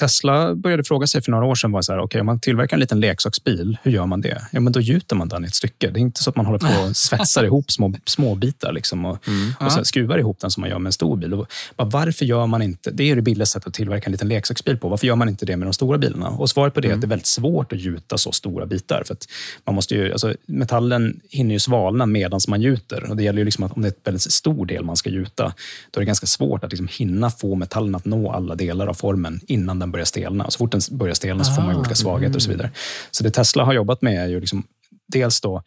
Tesla 0.00 0.54
började 0.54 0.84
fråga 0.84 1.06
sig 1.06 1.22
för 1.22 1.30
några 1.30 1.46
år 1.46 1.54
sedan 1.54 1.72
var 1.72 1.82
så 1.82 1.92
här, 1.92 2.00
okej, 2.00 2.20
om 2.20 2.26
man 2.26 2.40
tillverkar 2.40 2.76
en 2.76 2.80
liten 2.80 3.00
leksaksbil, 3.00 3.78
hur 3.82 3.92
gör 3.92 4.06
man 4.06 4.20
det? 4.20 4.42
Ja, 4.52 4.60
men 4.60 4.72
då 4.72 4.80
gjuter 4.80 5.16
man 5.16 5.28
den 5.28 5.44
i 5.44 5.46
ett 5.46 5.54
stycke. 5.54 5.90
Det 5.90 5.98
är 5.98 6.00
inte 6.00 6.22
så 6.22 6.30
att 6.30 6.36
man 6.36 6.46
håller 6.46 6.58
på 6.58 6.88
och 6.88 6.96
svetsar 6.96 7.44
ihop 7.44 7.70
små, 7.70 7.94
små 8.04 8.34
bitar 8.34 8.72
liksom, 8.72 9.04
och, 9.04 9.18
och 9.60 9.72
sen 9.72 9.84
skruvar 9.84 10.18
ihop 10.18 10.40
den 10.40 10.50
som 10.50 10.60
man 10.60 10.70
gör 10.70 10.78
med 10.78 10.88
en 10.88 10.92
stor 10.92 11.16
bil. 11.16 11.34
Och 11.34 11.46
bara, 11.76 11.88
varför 11.88 12.24
gör 12.24 12.46
man 12.46 12.62
inte, 12.62 12.90
det 12.90 13.10
är 13.10 13.16
det 13.16 13.22
billigaste 13.22 13.52
sättet 13.52 13.68
att 13.68 13.74
tillverka 13.74 14.06
en 14.06 14.12
liten 14.12 14.28
leksaksbil 14.28 14.76
på. 14.76 14.88
Varför 14.88 15.06
gör 15.06 15.16
man 15.16 15.28
inte 15.28 15.46
det 15.46 15.56
med 15.56 15.66
de 15.66 15.72
stora 15.72 15.98
bilarna? 15.98 16.28
Och 16.28 16.50
svaret 16.50 16.74
på 16.74 16.80
det 16.80 16.88
är 16.88 16.94
att 16.94 17.00
det 17.00 17.06
är 17.06 17.08
väldigt 17.08 17.26
svårt 17.26 17.72
att 17.72 17.80
gjuta 17.80 18.18
så 18.18 18.32
stora 18.32 18.66
bitar. 18.66 19.02
För 19.06 19.14
att 19.14 19.28
man 19.64 19.74
måste 19.74 19.94
ju, 19.94 20.12
alltså, 20.12 20.34
metallen 20.46 21.20
hinner 21.30 21.54
ju 21.54 21.58
svalna 21.58 22.06
medan 22.06 22.40
man 22.48 22.62
gjuter. 22.62 23.10
Och 23.10 23.16
det 23.16 23.22
gäller 23.22 23.38
ju 23.38 23.44
liksom 23.44 23.64
att 23.64 23.72
om 23.72 23.82
det 23.82 23.88
är 23.88 23.92
ett 23.92 24.06
väldigt 24.06 24.22
stor 24.22 24.66
del 24.66 24.84
man 24.84 24.96
ska 24.96 25.10
gjuta, 25.10 25.54
då 25.90 25.98
är 25.98 26.00
det 26.00 26.06
ganska 26.06 26.26
svårt 26.26 26.64
att 26.64 26.72
liksom 26.72 26.88
hinna 26.90 27.30
få 27.30 27.54
metallen 27.54 27.94
att 27.94 28.04
nå 28.04 28.30
alla 28.30 28.54
delar 28.54 28.86
av 28.86 28.94
formen 28.94 29.40
innan 29.46 29.83
den 29.84 29.92
börjar 29.92 30.06
stelna. 30.06 30.44
Och 30.44 30.52
så 30.52 30.58
fort 30.58 30.72
den 30.72 30.80
börjar 30.90 31.14
stelna 31.14 31.44
så 31.44 31.52
får 31.52 31.62
man 31.62 31.70
ju 31.70 31.78
olika 31.78 31.94
svagheter 31.94 32.36
och 32.36 32.42
så 32.42 32.50
vidare. 32.50 32.70
Så 33.10 33.24
det 33.24 33.30
Tesla 33.30 33.64
har 33.64 33.72
jobbat 33.72 34.02
med 34.02 34.24
är 34.24 34.28
ju 34.28 34.40
liksom 34.40 34.64
dels 35.08 35.40
då 35.40 35.62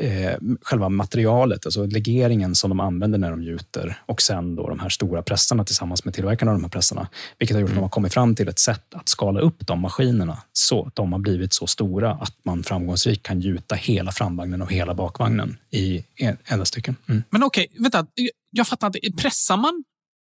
eh, 0.00 0.34
själva 0.62 0.88
materialet, 0.88 1.66
alltså 1.66 1.86
legeringen 1.86 2.54
som 2.54 2.70
de 2.70 2.80
använder 2.80 3.18
när 3.18 3.30
de 3.30 3.42
gjuter 3.42 4.02
och 4.06 4.22
sen 4.22 4.56
då 4.56 4.68
de 4.68 4.80
här 4.80 4.88
stora 4.88 5.22
pressarna 5.22 5.64
tillsammans 5.64 6.04
med 6.04 6.14
tillverkarna 6.14 6.50
av 6.50 6.56
de 6.58 6.64
här 6.64 6.70
pressarna. 6.70 7.08
Vilket 7.38 7.54
har 7.54 7.60
gjort 7.60 7.70
att 7.70 7.76
de 7.76 7.82
har 7.82 7.88
kommit 7.88 8.14
fram 8.14 8.34
till 8.34 8.48
ett 8.48 8.58
sätt 8.58 8.94
att 8.94 9.08
skala 9.08 9.40
upp 9.40 9.66
de 9.66 9.80
maskinerna 9.80 10.38
så 10.52 10.86
att 10.86 10.94
de 10.94 11.12
har 11.12 11.18
blivit 11.18 11.52
så 11.52 11.66
stora 11.66 12.12
att 12.12 12.34
man 12.42 12.62
framgångsrikt 12.62 13.22
kan 13.22 13.40
gjuta 13.40 13.74
hela 13.74 14.12
framvagnen 14.12 14.62
och 14.62 14.72
hela 14.72 14.94
bakvagnen 14.94 15.56
i 15.70 16.04
en, 16.16 16.36
enda 16.44 16.64
stycken. 16.64 16.96
Mm. 17.08 17.22
Men 17.30 17.42
okej, 17.42 17.66
vänta. 17.78 18.06
Jag 18.50 18.66
fattar 18.66 18.86
inte. 18.86 19.22
Pressar 19.22 19.56
man 19.56 19.84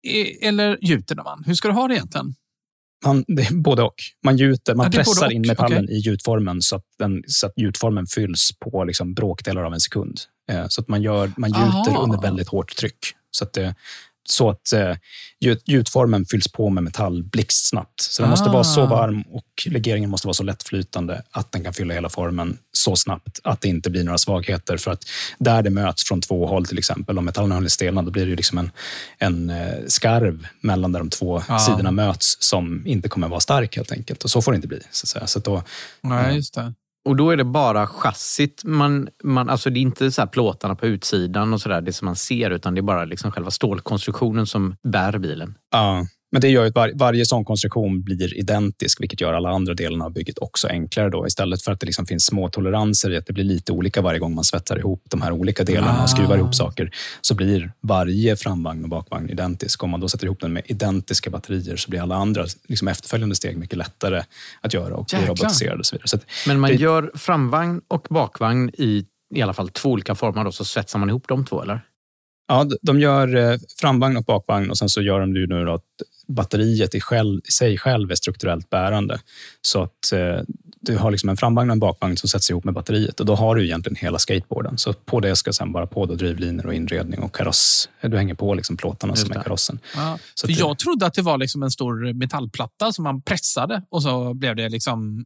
eh, 0.07 0.47
eller 0.49 0.77
gjuter 0.81 1.15
man? 1.15 1.43
Hur 1.45 1.53
ska 1.53 1.67
du 1.67 1.73
ha 1.73 1.87
det 1.87 1.93
egentligen? 1.93 2.35
Man, 3.05 3.23
det 3.27 3.41
är 3.41 3.53
både 3.53 3.81
och. 3.83 3.95
Man, 4.23 4.37
gjuter, 4.37 4.75
man 4.75 4.85
Ja, 4.85 4.91
pressar 4.97 5.31
in 5.31 5.41
metallen 5.47 5.83
okej. 5.83 5.97
i 5.97 5.99
gjutformen 5.99 6.61
så 6.61 6.75
att, 6.75 6.85
den, 6.99 7.23
så 7.27 7.47
att 7.47 7.53
gjutformen 7.55 8.07
fylls 8.07 8.51
på 8.59 8.83
liksom 8.83 9.13
bråkdelar 9.13 9.63
av 9.63 9.73
en 9.73 9.79
sekund. 9.79 10.19
Eh, 10.51 10.65
så 10.67 10.81
att 10.81 10.87
man, 10.87 11.01
gör, 11.01 11.31
man 11.37 11.49
gjuter 11.49 11.91
Aha. 11.91 12.03
under 12.03 12.21
väldigt 12.21 12.47
hårt 12.47 12.75
tryck. 12.75 12.97
Så 13.31 13.43
att, 13.43 13.53
det, 13.53 13.75
så 14.29 14.49
att 14.49 14.73
eh, 14.73 14.95
gjut, 15.39 15.61
gjutformen 15.65 16.25
fylls 16.25 16.47
på 16.51 16.69
med 16.69 16.83
metall 16.83 17.23
blixtsnabbt. 17.23 18.01
Så 18.01 18.21
den 18.21 18.29
måste 18.29 18.49
vara 18.49 18.63
så 18.63 18.81
Ah. 18.81 18.85
varm 18.85 19.21
och 19.21 19.45
legeringen 19.65 20.09
måste 20.09 20.27
vara 20.27 20.33
så 20.33 20.43
lättflytande 20.43 21.21
att 21.31 21.51
den 21.51 21.63
kan 21.63 21.73
fylla 21.73 21.93
hela 21.93 22.09
formen 22.09 22.57
så 22.71 22.95
snabbt 22.95 23.39
att 23.43 23.61
det 23.61 23.67
inte 23.67 23.89
blir 23.89 24.03
några 24.03 24.17
svagheter. 24.17 24.77
För 24.77 24.91
att 24.91 25.03
där 25.39 25.61
det 25.61 25.69
möts 25.69 26.03
från 26.07 26.21
två 26.21 26.47
håll 26.47 26.65
till 26.65 26.77
exempel, 26.77 27.17
om 27.17 27.25
metallen 27.25 27.51
håller 27.51 27.69
stelna, 27.69 28.01
då 28.01 28.11
blir 28.11 28.23
det 28.25 28.29
ju 28.29 28.35
liksom 28.35 28.57
en, 28.57 28.71
en 29.17 29.49
eh, 29.49 29.73
skarv 29.87 30.47
mellan 30.61 30.91
där 30.91 30.99
de 30.99 31.09
två 31.09 31.41
Ja. 31.47 31.59
sidorna 31.59 31.91
möts 31.91 32.37
som 32.39 32.83
inte 32.87 33.09
kommer 33.09 33.27
vara 33.27 33.39
stark 33.39 33.75
helt 33.75 33.91
enkelt. 33.91 34.23
Och 34.23 34.31
så 34.31 34.41
får 34.41 34.51
det 34.51 34.55
inte 34.55 34.67
bli. 34.67 34.79
Så 34.91 35.05
att 35.05 35.09
säga. 35.09 35.27
Så 35.27 35.39
att 35.39 35.45
då, 35.45 35.63
Nej, 36.01 36.35
just 36.35 36.53
det. 36.53 36.73
Och 37.05 37.15
då 37.15 37.29
är 37.31 37.37
det 37.37 37.43
bara 37.43 37.87
chassit 37.87 38.61
man, 38.65 39.07
man 39.23 39.49
alltså 39.49 39.69
det 39.69 39.79
är 39.79 39.81
inte 39.81 40.11
så 40.11 40.21
här 40.21 40.27
plåtarna 40.27 40.75
på 40.75 40.85
utsidan 40.85 41.53
och 41.53 41.61
sådär, 41.61 41.81
det 41.81 41.93
som 41.93 42.05
man 42.05 42.15
ser, 42.15 42.51
utan 42.51 42.75
det 42.75 42.79
är 42.79 42.83
bara 42.83 43.05
liksom 43.05 43.31
själva 43.31 43.51
stålkonstruktionen 43.51 44.47
som 44.47 44.75
bär 44.83 45.17
bilen. 45.17 45.55
Ja, 45.71 46.05
men 46.35 46.41
det 46.41 46.49
gör 46.49 46.65
att 46.65 46.75
var, 46.75 46.91
varje 46.95 47.25
sån 47.25 47.45
konstruktion 47.45 48.03
blir 48.03 48.37
identisk, 48.37 49.01
vilket 49.01 49.21
gör 49.21 49.33
alla 49.33 49.49
andra 49.49 49.73
delarna 49.73 50.05
av 50.05 50.13
bygget 50.13 50.37
också 50.37 50.67
enklare. 50.67 51.09
Då. 51.09 51.27
Istället 51.27 51.61
för 51.61 51.71
att 51.71 51.79
det 51.79 51.85
liksom 51.85 52.05
finns 52.05 52.25
små 52.25 52.49
toleranser 52.49 53.11
i 53.11 53.17
att 53.17 53.25
det 53.25 53.33
blir 53.33 53.43
lite 53.43 53.71
olika 53.71 54.01
varje 54.01 54.19
gång 54.19 54.35
man 54.35 54.43
svetsar 54.43 54.77
ihop 54.77 55.03
de 55.09 55.21
här 55.21 55.31
olika 55.31 55.63
delarna 55.63 56.03
och 56.03 56.09
skruvar 56.09 56.37
ihop 56.37 56.55
saker, 56.55 56.91
så 57.21 57.35
blir 57.35 57.71
varje 57.81 58.35
framvagn 58.35 58.83
och 58.83 58.89
bakvagn 58.89 59.29
identisk. 59.29 59.83
Om 59.83 59.89
man 59.89 59.99
då 59.99 60.09
sätter 60.09 60.25
ihop 60.25 60.41
den 60.41 60.53
med 60.53 60.63
identiska 60.65 61.29
batterier 61.29 61.75
så 61.75 61.89
blir 61.89 62.01
alla 62.01 62.15
andra 62.15 62.45
liksom 62.67 62.87
efterföljande 62.87 63.35
steg 63.35 63.57
mycket 63.57 63.77
lättare 63.77 64.23
att 64.61 64.73
göra 64.73 64.95
och 64.95 65.05
blir 65.05 65.27
robotiserade 65.27 65.79
och 65.79 65.85
så 65.85 65.95
vidare. 65.95 66.07
Så 66.07 66.17
Men 66.47 66.59
man 66.59 66.69
det- 66.69 66.75
gör 66.75 67.11
framvagn 67.15 67.81
och 67.87 68.07
bakvagn 68.09 68.69
i 68.69 69.05
i 69.35 69.41
alla 69.41 69.53
fall 69.53 69.69
två 69.69 69.89
olika 69.91 70.15
former, 70.15 70.43
då, 70.43 70.51
så 70.51 70.65
svetsar 70.65 70.99
man 70.99 71.09
ihop 71.09 71.27
de 71.27 71.45
två, 71.45 71.61
eller? 71.63 71.81
Ja, 72.47 72.65
de 72.81 72.99
gör 72.99 73.35
eh, 73.35 73.57
framvagn 73.79 74.17
och 74.17 74.23
bakvagn 74.23 74.69
och 74.69 74.77
sen 74.77 74.89
så 74.89 75.01
gör 75.01 75.19
de 75.19 75.35
ju 75.35 75.47
nu 75.47 75.65
då 75.65 75.73
att 75.73 75.81
batteriet 76.27 76.95
i, 76.95 77.01
själv, 77.01 77.41
i 77.45 77.51
sig 77.51 77.77
själv 77.77 78.11
är 78.11 78.15
strukturellt 78.15 78.69
bärande. 78.69 79.19
Så 79.61 79.81
att 79.83 80.11
eh, 80.13 80.39
du 80.81 80.97
har 80.97 81.11
liksom 81.11 81.29
en 81.29 81.37
framvagn 81.37 81.69
och 81.69 81.73
en 81.73 81.79
bakvagn 81.79 82.17
som 82.17 82.29
sätts 82.29 82.49
ihop 82.49 82.63
med 82.63 82.73
batteriet 82.73 83.19
och 83.19 83.25
då 83.25 83.35
har 83.35 83.55
du 83.55 83.65
egentligen 83.65 83.95
hela 83.95 84.19
skateboarden. 84.19 84.77
Så 84.77 84.93
på 84.93 85.19
det 85.19 85.35
ska 85.35 85.53
sen 85.53 85.71
bara 85.71 85.87
på 85.87 86.05
då 86.05 86.15
drivlinor 86.15 86.65
och 86.65 86.73
inredning 86.73 87.19
och 87.19 87.35
kaross. 87.35 87.89
Du 88.01 88.17
hänger 88.17 88.33
på 88.35 88.53
liksom 88.53 88.77
plåtarna 88.77 89.11
Just 89.13 89.21
som 89.23 89.31
är 89.31 89.35
det. 89.37 89.43
karossen. 89.43 89.79
Ja. 89.95 90.19
Så 90.35 90.47
För 90.47 90.53
att 90.53 90.57
det- 90.57 90.59
jag 90.59 90.77
trodde 90.79 91.05
att 91.05 91.13
det 91.13 91.21
var 91.21 91.37
liksom 91.37 91.63
en 91.63 91.71
stor 91.71 92.13
metallplatta 92.13 92.91
som 92.93 93.03
man 93.03 93.21
pressade 93.21 93.81
och 93.89 94.03
så 94.03 94.33
blev 94.33 94.55
det 94.55 94.69
liksom 94.69 95.25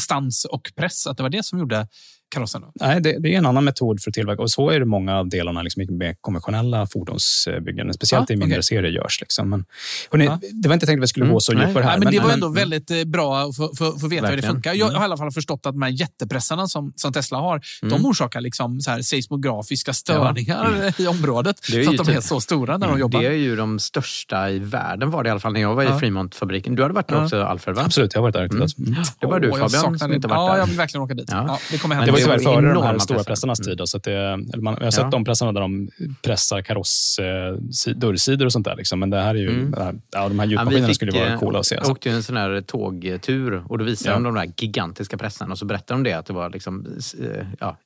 stans 0.00 0.44
och 0.44 0.72
press. 0.76 1.06
Att 1.06 1.16
det 1.16 1.22
var 1.22 1.30
det 1.30 1.42
som 1.44 1.58
gjorde 1.58 1.88
karossen. 2.34 2.60
Då. 2.60 2.72
Nej, 2.74 3.00
det, 3.00 3.18
det 3.18 3.34
är 3.34 3.38
en 3.38 3.46
annan 3.46 3.64
metod 3.64 4.02
för 4.02 4.10
att 4.10 4.14
tillverka 4.14 4.42
och 4.42 4.50
så 4.50 4.70
är 4.70 4.78
det 4.80 4.86
många 4.86 5.18
av 5.18 5.28
delarna 5.28 5.62
liksom 5.62 5.82
i 5.82 5.86
mer 5.90 6.16
konventionella 6.20 6.86
fordonsbyggen. 6.86 7.92
Speciellt 7.94 8.30
Ja, 8.30 8.34
i 8.34 8.36
mindre 8.36 8.56
okej. 8.56 8.62
serier 8.62 8.90
görs. 8.92 9.20
Liksom. 9.20 9.50
Men, 9.50 9.64
hörni, 10.10 10.24
Ja. 10.24 10.38
Det 10.62 10.68
var 10.68 10.74
inte 10.74 10.86
tänkt 10.86 10.98
att 10.98 11.02
vi 11.02 11.06
skulle 11.08 11.24
Mm, 11.24 11.34
gå 11.34 11.40
så 11.40 11.52
nej. 11.52 11.62
djupt 11.62 11.74
på 11.74 11.80
det 11.80 11.86
här. 11.86 11.92
Nej, 11.98 12.04
men 12.04 12.12
det 12.12 12.18
var 12.18 12.26
men- 12.26 12.34
ändå 12.34 12.48
väldigt 12.48 12.90
eh, 12.90 13.04
bra 13.04 13.38
att 13.38 13.56
få, 13.56 14.08
veta 14.08 14.26
hur 14.26 14.36
det 14.36 14.42
funkar. 14.42 14.74
Jag 14.74 14.88
Mm. 14.88 14.94
har 14.94 15.02
i 15.02 15.04
alla 15.04 15.16
fall 15.16 15.30
förstått 15.30 15.66
att 15.66 15.72
de 15.72 15.82
här 15.82 15.90
jättepressarna 15.90 16.66
som, 16.66 16.92
som 16.96 17.12
Tesla 17.12 17.38
har, 17.38 17.60
Mm. 17.82 17.92
de 18.02 18.06
orsakar 18.06 18.40
liksom 18.40 18.80
så 18.80 18.90
här 18.90 19.02
seismografiska 19.02 19.92
störningar 19.92 20.92
i 21.00 21.06
området. 21.06 21.56
Det 21.70 21.78
är 21.80 21.84
för 21.84 21.92
ju 21.92 22.00
att 22.00 22.06
de 22.06 22.12
är 22.12 22.16
typ- 22.16 22.24
så 22.24 22.40
stora 22.40 22.78
när 22.78 22.86
de 22.86 22.94
Det 22.94 23.00
jobbar. 23.00 23.22
är 23.22 23.32
ju 23.32 23.56
de 23.56 23.78
största 23.78 24.50
i 24.50 24.58
världen 24.58 25.10
var 25.10 25.22
det 25.22 25.28
i 25.28 25.30
alla 25.30 25.40
fall 25.40 25.52
när 25.52 25.60
jag 25.60 25.74
var 25.74 25.82
i 25.82 25.86
Ja. 25.86 25.98
Fremont-fabriken. 25.98 26.74
Du 26.74 26.82
hade 26.82 26.94
varit 26.94 27.08
där 27.08 27.16
Ja. 27.16 27.24
också, 27.24 27.42
Alfred? 27.42 27.76
Va? 27.76 27.82
Absolut, 27.84 28.14
jag 28.14 28.20
har 28.20 28.22
varit 28.22 28.34
där. 28.34 28.44
Mm. 28.44 28.66
Mm. 28.78 29.02
Det 29.20 29.26
var 29.26 29.40
du 29.40 29.50
Fabian 29.50 29.70
som 29.98 30.08
det. 30.08 30.14
inte 30.14 30.28
varit 30.28 30.38
Ja, 30.38 30.52
där. 30.52 30.58
jag 30.58 30.66
vill 30.66 30.76
verkligen 30.76 31.04
åka 31.04 31.14
dit. 31.14 31.28
Ja. 31.32 31.44
Ja. 31.48 31.58
det 31.70 31.78
kommer 31.78 31.94
Det 31.94 31.98
hända. 32.00 32.12
Ju 32.32 32.38
tyvärr 32.38 32.54
före 32.54 32.74
de 32.74 32.82
här 32.82 32.98
stora 32.98 33.16
pressar. 33.18 33.30
pressarnas 33.30 33.60
Mm. 33.60 33.66
tid. 33.70 33.78
då, 33.78 33.86
Så 33.86 33.96
att 33.96 34.02
det, 34.02 34.12
eller 34.12 34.60
man, 34.62 34.76
jag 34.78 34.86
har 34.86 34.90
sett 34.90 35.02
Ja. 35.04 35.10
de 35.10 35.24
pressarna 35.24 35.52
där 35.52 35.60
de 35.60 35.88
pressar 36.22 36.62
kaross, 36.62 37.18
eh, 37.18 37.58
si- 37.72 37.92
dörrsidor 37.92 38.46
och 38.46 38.52
sånt 38.52 38.64
där. 38.64 38.76
Liksom. 38.76 39.00
Men 39.00 39.10
det 39.10 39.20
här 39.20 39.34
är 39.34 39.38
ju, 39.38 39.50
Mm. 39.50 39.70
det 39.70 39.84
här- 39.84 39.94
ja, 40.10 40.28
de 40.28 40.38
här 40.38 40.46
Ja, 40.46 40.50
gjutmaskinerna 40.50 40.86
vi 40.86 40.94
skulle 40.94 41.12
fick, 41.12 41.20
vara 41.20 41.32
eh, 41.32 41.38
coola 41.38 41.58
att 41.58 41.66
se. 41.66 41.76
Alltså. 41.76 41.92
åkte 41.92 42.08
ju 42.08 42.14
en 42.14 42.22
sån 42.22 42.36
här 42.36 42.60
tågtur 42.60 43.62
och 43.68 43.78
då 43.78 43.84
visade 43.84 44.10
Ja. 44.10 44.14
de 44.14 44.22
de 44.22 44.34
där 44.34 44.52
gigantiska 44.56 45.16
pressarna 45.16 45.52
och 45.52 45.58
så 45.58 45.64
berättade 45.64 46.02
de 46.02 46.10
det 46.10 46.12
att 46.18 46.26
det 46.26 46.32
var 46.32 46.50
liksom, 46.50 46.86
eh, 47.22 47.46
ja, 47.60 47.76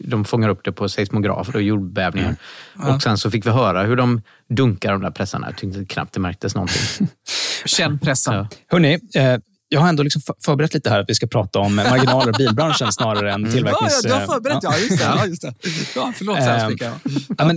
de 0.00 0.24
fångar 0.24 0.48
upp 0.48 0.64
det 0.64 0.72
på 0.72 0.88
seismografer 0.88 1.56
och 1.56 1.62
jordbävningar. 1.62 2.36
Ja. 2.78 2.94
Och 2.94 3.02
sen 3.02 3.18
så 3.18 3.30
fick 3.30 3.46
vi 3.46 3.50
höra 3.50 3.82
hur 3.82 3.96
de 3.96 4.22
dunkar 4.48 4.92
de 4.92 5.02
där 5.02 5.10
pressarna. 5.10 5.46
Jag 5.46 5.56
tyckte 5.58 5.84
knappt 5.84 6.12
det 6.12 6.20
märktes 6.20 6.54
någonting. 6.54 7.08
Känn 7.64 7.98
pressen. 7.98 8.34
Ja. 8.34 8.48
Hörrni, 8.68 8.92
eh, 9.14 9.38
jag 9.68 9.80
har 9.80 9.88
ändå 9.88 10.02
liksom 10.02 10.22
för- 10.22 10.34
förberett 10.44 10.74
lite 10.74 10.90
här 10.90 11.00
att 11.00 11.10
vi 11.10 11.14
ska 11.14 11.26
prata 11.26 11.58
om 11.58 11.74
marginaler 11.74 12.28
i 12.28 12.46
bilbranschen 12.46 12.92
snarare 12.92 13.32
än 13.32 13.44
Ja, 13.44 13.50
tillverknings... 13.50 14.00
ja, 14.04 14.08
du 14.08 14.14
har 14.14 14.20
eh, 14.20 14.26
förberett. 14.26 14.58
Ja, 14.62 14.78
just 14.78 14.98
det. 14.98 15.04
Ja, 15.16 15.26
just 15.26 15.42
det. 15.42 15.54
Ja, 15.94 16.12
förlåt, 16.16 16.38
jag. 16.38 16.92
Ja, 17.38 17.44
men, 17.46 17.56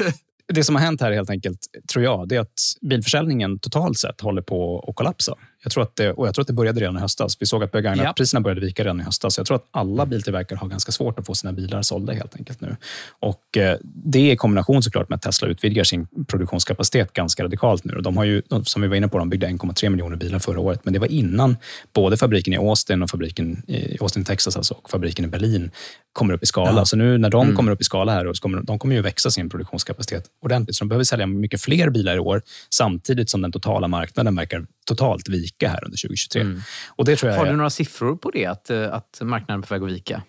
eh, 0.00 0.12
det 0.52 0.64
som 0.64 0.74
har 0.74 0.82
hänt 0.82 1.00
här 1.00 1.12
helt 1.12 1.30
enkelt, 1.30 1.58
tror 1.92 2.04
jag, 2.04 2.28
det 2.28 2.36
är 2.36 2.40
att 2.40 2.48
bilförsäljningen 2.80 3.58
totalt 3.58 3.98
sett 3.98 4.20
håller 4.20 4.42
på 4.42 4.84
att 4.88 4.94
kollapsa. 4.94 5.34
Jag 5.64 5.72
tror 5.72 5.82
att 5.82 5.96
det, 5.96 6.12
och 6.12 6.26
jag 6.26 6.34
tror 6.34 6.42
att 6.42 6.46
det 6.46 6.52
började 6.52 6.80
redan 6.80 6.96
i 6.96 7.00
höstas. 7.00 7.36
Vi 7.40 7.46
såg 7.46 7.64
att 7.64 7.72
begagnatpriserna 7.72 8.40
började 8.40 8.60
vika 8.60 8.82
redan 8.84 9.00
i 9.00 9.04
höstas. 9.04 9.38
Jag 9.38 9.46
tror 9.46 9.56
att 9.56 9.66
alla 9.70 10.06
biltillverkare 10.06 10.58
har 10.58 10.68
ganska 10.68 10.92
svårt 10.92 11.18
att 11.18 11.26
få 11.26 11.34
sina 11.34 11.52
bilar 11.52 11.82
sålda 11.82 12.12
helt 12.12 12.36
enkelt 12.36 12.60
nu. 12.60 12.76
Och 13.20 13.56
eh, 13.56 13.76
det 13.82 14.18
är 14.18 14.32
i 14.32 14.36
kombination 14.36 14.82
såklart 14.82 15.08
med 15.08 15.16
att 15.16 15.22
Tesla 15.22 15.48
utvidgar 15.48 15.84
sin 15.84 16.06
produktionskapacitet 16.26 17.12
ganska 17.12 17.44
radikalt 17.44 17.84
nu. 17.84 17.94
De 18.00 18.16
har 18.16 18.24
ju, 18.24 18.42
som 18.64 18.82
vi 18.82 18.88
var 18.88 18.96
inne 18.96 19.08
på, 19.08 19.18
de 19.18 19.28
byggde 19.28 19.46
1,3 19.46 19.88
miljoner 19.88 20.16
bilar 20.16 20.38
förra 20.38 20.60
året. 20.60 20.80
Men 20.84 20.92
det 20.92 20.98
var 20.98 21.10
innan 21.12 21.56
både 21.92 22.16
fabriken 22.16 22.52
i 22.52 22.56
Austin 22.56 23.02
och 23.02 23.10
fabriken 23.10 23.62
i 23.66 23.98
Austin, 24.00 24.24
Texas 24.24 24.56
alltså, 24.56 24.74
och 24.74 24.90
fabriken 24.90 25.24
i 25.24 25.28
Berlin 25.28 25.70
kommer 26.12 26.34
upp 26.34 26.42
i 26.42 26.46
skala. 26.46 26.80
Ja. 26.80 26.84
Så 26.84 26.96
nu 26.96 27.18
när 27.18 27.30
de 27.30 27.44
Mm. 27.44 27.56
kommer 27.56 27.72
upp 27.72 27.80
i 27.80 27.84
skala 27.84 28.12
här, 28.12 28.32
så 28.32 28.42
kommer, 28.42 28.62
de 28.62 28.78
kommer 28.78 28.94
ju 28.94 29.02
växa 29.02 29.30
sin 29.30 29.50
produktionskapacitet 29.50 30.24
ordentligt. 30.42 30.76
Så 30.76 30.84
de 30.84 30.88
behöver 30.88 31.04
sälja 31.04 31.26
mycket 31.26 31.60
fler 31.60 31.90
bilar 31.90 32.16
i 32.16 32.18
år, 32.18 32.42
samtidigt 32.70 33.30
som 33.30 33.42
den 33.42 33.52
totala 33.52 33.88
marknaden 33.88 34.36
verkar 34.36 34.66
totalt 34.84 35.28
vika 35.28 35.68
här 35.68 35.84
under 35.84 35.98
2023. 36.08 36.42
Mm. 36.42 36.60
Och 36.88 37.04
det 37.04 37.16
tror 37.16 37.32
jag 37.32 37.38
Har 37.38 37.46
du 37.46 37.56
några 37.56 37.70
siffror 37.70 38.16
på 38.16 38.30
det, 38.30 38.46
att, 38.46 38.70
eh, 38.70 38.94
att 38.94 39.18
marknaden 39.22 39.62
är 39.62 39.66
på 39.66 39.74
väg 39.74 39.82
att 39.82 39.90
vika? 39.90 40.22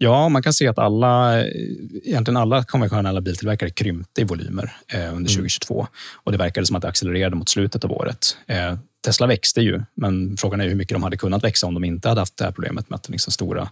Ja, 0.00 0.28
man 0.28 0.42
kan 0.42 0.52
se 0.52 0.68
att 0.68 0.78
alla, 0.78 1.44
egentligen 2.04 2.36
alla 2.36 2.64
konventionella 2.64 3.20
biltillverkare 3.20 3.70
krympte 3.70 4.20
i 4.20 4.24
volymer 4.24 4.72
eh, 4.92 5.16
under 5.16 5.30
2022. 5.30 5.86
Och 6.24 6.32
det 6.32 6.38
verkade 6.38 6.66
som 6.66 6.76
att 6.76 6.82
det 6.82 6.88
accelererade 6.88 7.36
mot 7.36 7.48
slutet 7.48 7.84
av 7.84 7.92
året. 7.92 8.36
Eh, 8.46 8.74
Tesla 9.04 9.26
växte 9.26 9.60
ju, 9.60 9.82
men 9.94 10.36
frågan 10.36 10.60
är 10.60 10.68
hur 10.68 10.74
mycket 10.74 10.94
de 10.94 11.02
hade 11.02 11.16
kunnat 11.16 11.44
växa 11.44 11.66
om 11.66 11.74
de 11.74 11.84
inte 11.84 12.08
hade 12.08 12.20
haft 12.20 12.36
det 12.36 12.44
här 12.44 12.52
problemet 12.52 12.90
med 12.90 12.96
att, 12.96 13.08
liksom 13.08 13.32
stora, 13.32 13.68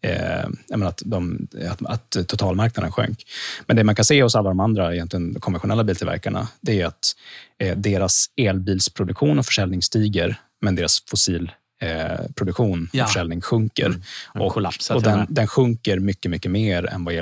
eh, 0.00 0.44
att, 0.86 1.02
de, 1.04 1.48
att, 1.68 1.86
att, 1.86 2.28
totalmarknaden 2.28 2.92
sjönk. 2.92 3.24
Men 3.66 3.76
det 3.76 3.84
man 3.84 3.94
kan 3.94 4.04
se 4.04 4.22
hos 4.22 4.34
alla 4.34 4.48
de 4.48 4.60
andra 4.60 4.94
egentligen 4.94 5.40
konventionella 5.40 5.84
biltillverkarna, 5.84 6.48
det 6.60 6.80
är 6.80 6.86
att 6.86 7.12
eh, 7.58 7.76
deras 7.76 8.26
elbilsproduktion 8.36 9.38
och 9.38 9.46
försäljning 9.46 9.82
stiger, 9.82 10.36
men 10.62 10.74
deras 10.74 11.02
fossil 11.06 11.50
eh, 11.84 12.18
produktion 12.34 12.88
och 12.92 13.08
försäljning 13.08 13.40
sjunker. 13.40 13.86
Mm. 13.86 14.00
Och, 14.32 14.52
kollapsar 14.52 14.94
och 14.94 14.98
och 14.98 15.02
den, 15.02 15.26
den 15.28 15.46
sjunker 15.46 15.98
mycket, 15.98 16.30
mycket 16.30 16.50
mer 16.50 16.86
än 16.86 17.04
vad 17.04 17.14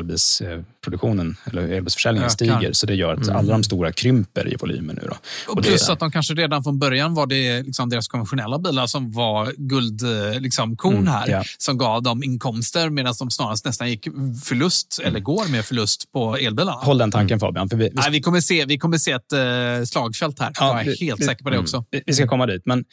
elbilsproduktionen 0.86 1.36
eller 1.44 1.62
elbilsförsäljningen 1.62 2.24
Ökar. 2.26 2.34
stiger. 2.34 2.72
Så 2.72 2.86
det 2.86 2.94
gör 2.94 3.12
att 3.12 3.24
Mm. 3.26 3.36
alla 3.36 3.52
de 3.52 3.62
stora 3.62 3.92
krymper 3.92 4.52
i 4.52 4.56
volymen 4.56 4.98
nu. 5.02 5.08
Då. 5.08 5.16
Och 5.48 5.62
det- 5.62 5.68
plus 5.68 5.88
att 5.88 5.98
de 6.00 6.10
kanske 6.10 6.34
redan 6.34 6.62
från 6.64 6.78
början 6.78 7.14
var 7.14 7.26
det 7.26 7.62
liksom 7.62 7.88
deras 7.90 8.08
konventionella 8.08 8.58
bilar 8.58 8.86
som 8.86 9.12
var 9.12 9.52
guldkorn 9.56 10.42
liksom, 10.42 10.76
korn 10.76 10.94
Mm, 10.94 11.06
här. 11.06 11.28
ja. 11.28 11.42
Som 11.58 11.78
gav 11.78 12.02
dem 12.02 12.22
inkomster 12.22 12.90
medan 12.90 13.14
de 13.18 13.30
snarast 13.30 13.64
nästan 13.64 13.90
gick 13.90 14.04
förlust, 14.44 15.00
eller 15.04 15.20
går 15.20 15.48
med 15.50 15.64
förlust 15.64 16.12
på 16.12 16.36
elbilarna. 16.36 16.72
Håll 16.78 16.98
den 16.98 17.10
tanken 17.10 17.40
Fabian. 17.40 17.68
För 17.68 17.76
vi, 17.76 17.84
vi, 17.84 17.90
Nej, 17.94 18.10
vi, 18.10 18.20
kommer 18.20 18.40
se, 18.40 18.64
vi 18.64 18.78
kommer 18.78 18.98
se 18.98 19.10
ett 19.12 19.32
eh, 19.32 19.84
slagfält 19.84 20.38
här. 20.40 20.52
Ja, 20.60 20.68
jag 20.68 20.80
är 20.80 20.84
vi- 21.00 21.06
helt 21.06 21.20
vi- 21.20 21.24
säker 21.24 21.44
på 21.44 21.50
det 21.50 21.56
mm. 21.56 21.62
också. 21.64 21.84
Vi- 22.06 22.12
ska 22.14 22.26
komma 22.28 22.46
dit. 22.46 22.62
Men 22.66 22.84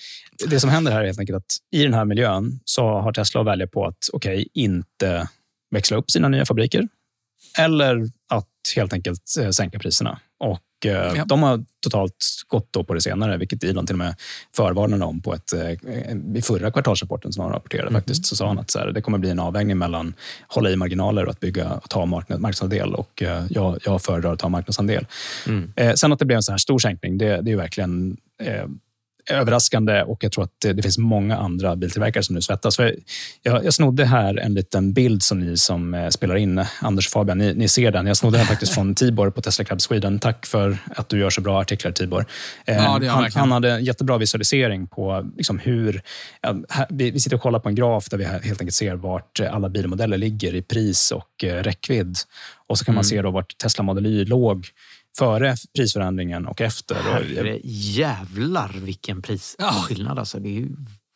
det 0.50 0.60
som 0.60 0.70
händer 0.70 0.92
här 0.92 1.02
är 1.02 1.06
helt 1.06 1.20
enkelt 1.20 1.38
att 1.38 1.58
i 1.72 1.84
den 1.84 1.94
här 1.94 2.06
miljön 2.06 2.60
så 2.66 2.82
har 3.00 3.14
Tesla 3.14 3.42
att 3.42 3.48
välja 3.48 3.68
på 3.68 3.86
att 3.86 3.98
okej, 4.14 4.48
inte 4.54 5.28
växla 5.72 5.98
upp 5.98 6.12
sina 6.12 6.28
nya 6.28 6.46
fabriker 6.46 6.88
eller 7.58 8.10
att 8.30 8.48
helt 8.76 8.94
enkelt 8.94 9.22
eh, 9.40 9.50
sänka 9.50 9.80
priserna. 9.80 10.20
Och 10.40 10.86
eh, 10.86 11.14
Ja. 11.16 11.26
De 11.26 11.44
har 11.44 11.66
totalt 11.84 12.26
gått 12.48 12.68
då 12.72 12.84
på 12.84 12.94
det 12.94 13.02
senare, 13.02 13.38
vilket 13.38 13.64
Elon 13.64 13.86
till 13.86 13.94
och 13.96 13.98
med 13.98 14.16
förvarnade 14.56 15.06
om 15.06 15.22
på 15.22 15.34
ett, 15.34 15.54
eh, 15.54 15.72
i 16.36 16.42
förra 16.42 16.72
kvartalsrapporten 16.72 17.34
som 17.34 17.44
han 17.44 17.54
rapporterade. 17.54 17.92
faktiskt, 17.92 18.26
så 18.26 18.36
sa 18.36 18.48
han 18.48 18.60
att 18.60 18.72
så 18.72 18.80
här, 18.80 18.88
det 18.88 19.02
kommer 19.02 19.18
bli 19.18 19.30
en 19.30 19.40
avvägning 19.40 19.78
mellan 19.78 20.14
hålla 20.48 20.70
i 20.70 20.76
marginaler 20.76 21.24
och 21.24 21.32
att 21.32 21.40
bygga 21.40 21.74
och 21.74 21.90
ta 21.90 22.06
marknad, 22.06 22.40
marknadsandel. 22.40 22.94
Och 22.94 23.24
jag, 23.50 23.80
jag 23.86 24.02
föredrar 24.02 24.34
att 24.34 24.40
ta 24.40 24.50
marknadsandel. 24.50 25.08
Eh, 25.76 25.94
sen 25.94 26.14
att 26.14 26.20
det 26.20 26.26
blev 26.26 26.36
en 26.36 26.44
så 26.44 26.52
här 26.52 26.58
stor 26.58 26.80
sänkning, 26.80 27.18
det, 27.18 27.42
det 27.42 27.52
är 27.52 27.56
verkligen 27.56 28.18
eh, 28.44 28.66
överraskande 29.30 30.04
och 30.04 30.24
jag 30.24 30.32
tror 30.32 30.44
att 30.44 30.54
det, 30.62 30.74
det 30.74 30.82
finns 30.82 30.98
många 30.98 31.38
andra 31.38 31.76
biltillverkare 31.76 32.24
som 32.24 32.36
nu 32.36 32.42
svettas. 32.42 32.76
För 32.76 32.96
jag, 33.44 33.66
jag 33.66 33.74
snodde 33.74 34.06
här 34.06 34.40
en 34.40 34.54
liten 34.54 34.94
bild 34.94 35.24
som 35.24 35.40
ni 35.40 35.58
som 35.58 35.94
eh, 35.94 36.10
spelar 36.10 36.36
in, 36.36 36.66
Anders 36.82 37.08
och 37.08 37.12
Fabian, 37.12 37.38
ni, 37.38 37.54
ni 37.54 37.68
ser 37.68 37.92
den. 37.92 38.08
Jag 38.08 38.18
snodde 38.18 38.38
den 38.38 38.48
faktiskt 38.48 38.74
från 38.74 38.96
Tibor 38.96 39.30
på 39.30 39.42
Tesla 39.42 39.66
Club 39.66 39.82
Sweden. 39.82 40.20
Tack 40.20 40.46
för 40.46 40.78
att 40.96 41.10
du 41.10 41.20
gör 41.20 41.30
så 41.30 41.42
bra 41.42 41.62
artiklar, 41.62 41.92
Tibor. 41.92 42.26
Ja, 42.66 42.74
gör 43.04 43.10
han 43.10 43.32
han, 43.34 43.52
hade 43.52 43.72
en 43.72 43.84
jättebra 43.84 44.18
visualisering 44.18 44.88
på 44.88 45.30
liksom 45.38 45.60
hur... 45.60 46.02
Här, 46.70 46.88
vi, 46.90 47.12
vi 47.12 47.20
sitter 47.20 47.36
och 47.36 47.42
kollar 47.42 47.60
på 47.60 47.70
en 47.70 47.76
graf 47.76 48.10
där 48.10 48.18
vi 48.18 48.26
helt 48.26 48.46
enkelt 48.62 48.74
ser 48.74 48.96
vart 48.96 49.40
alla 49.40 49.70
bilmodeller 49.70 50.18
ligger 50.18 50.56
i 50.56 50.62
pris 50.62 51.12
och 51.12 51.44
eh, 51.44 51.64
räckvidd. 51.64 52.18
Och 52.68 52.78
så 52.78 52.86
kan 52.86 52.96
man 52.96 53.00
Mm. 53.00 53.10
se 53.10 53.22
då 53.22 53.32
vart 53.32 53.58
Tesla 53.58 53.84
Model 53.84 54.06
Y 54.06 54.26
låg 54.26 54.68
före 55.18 55.56
prisförändringen 55.76 56.46
och 56.46 56.62
efter. 56.62 56.96
Herre 56.96 57.60
jävlar 57.64 58.72
vilken 58.74 59.22
prisskillnad. 59.22 60.20
Alltså, 60.20 60.40
det 60.40 60.50
är 60.50 60.54
ju 60.54 60.70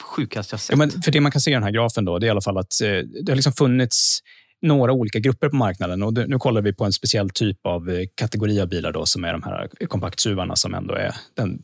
sjukast 0.03 0.51
jag 0.51 0.59
sett. 0.59 0.71
Ja, 0.71 0.77
men 0.77 1.01
för 1.01 1.11
det 1.11 1.21
man 1.21 1.31
kan 1.31 1.41
se 1.41 1.51
i 1.51 1.53
den 1.53 1.63
här 1.63 1.71
grafen 1.71 2.05
då, 2.05 2.19
det 2.19 2.25
är 2.25 2.27
i 2.27 2.31
alla 2.31 2.41
fall 2.41 2.57
att 2.57 2.81
eh, 2.81 2.87
det 2.87 3.31
har 3.31 3.35
liksom 3.35 3.53
funnits 3.53 4.19
några 4.61 4.91
olika 4.91 5.19
grupper 5.19 5.49
på 5.49 5.55
marknaden. 5.55 6.03
Och 6.03 6.13
nu 6.13 6.39
kollar 6.39 6.61
vi 6.61 6.73
på 6.73 6.85
en 6.85 6.93
speciell 6.93 7.29
typ 7.29 7.65
av 7.65 7.89
eh, 7.89 8.05
kategori 8.15 8.61
av 8.61 8.67
bilar 8.67 8.91
då, 8.91 9.05
som 9.05 9.23
är 9.23 9.31
de 9.31 9.43
här 9.43 9.69
kompaktsuvarna 9.87 10.55
som 10.55 10.73
ändå 10.73 10.93
är 10.93 11.15
den 11.33 11.59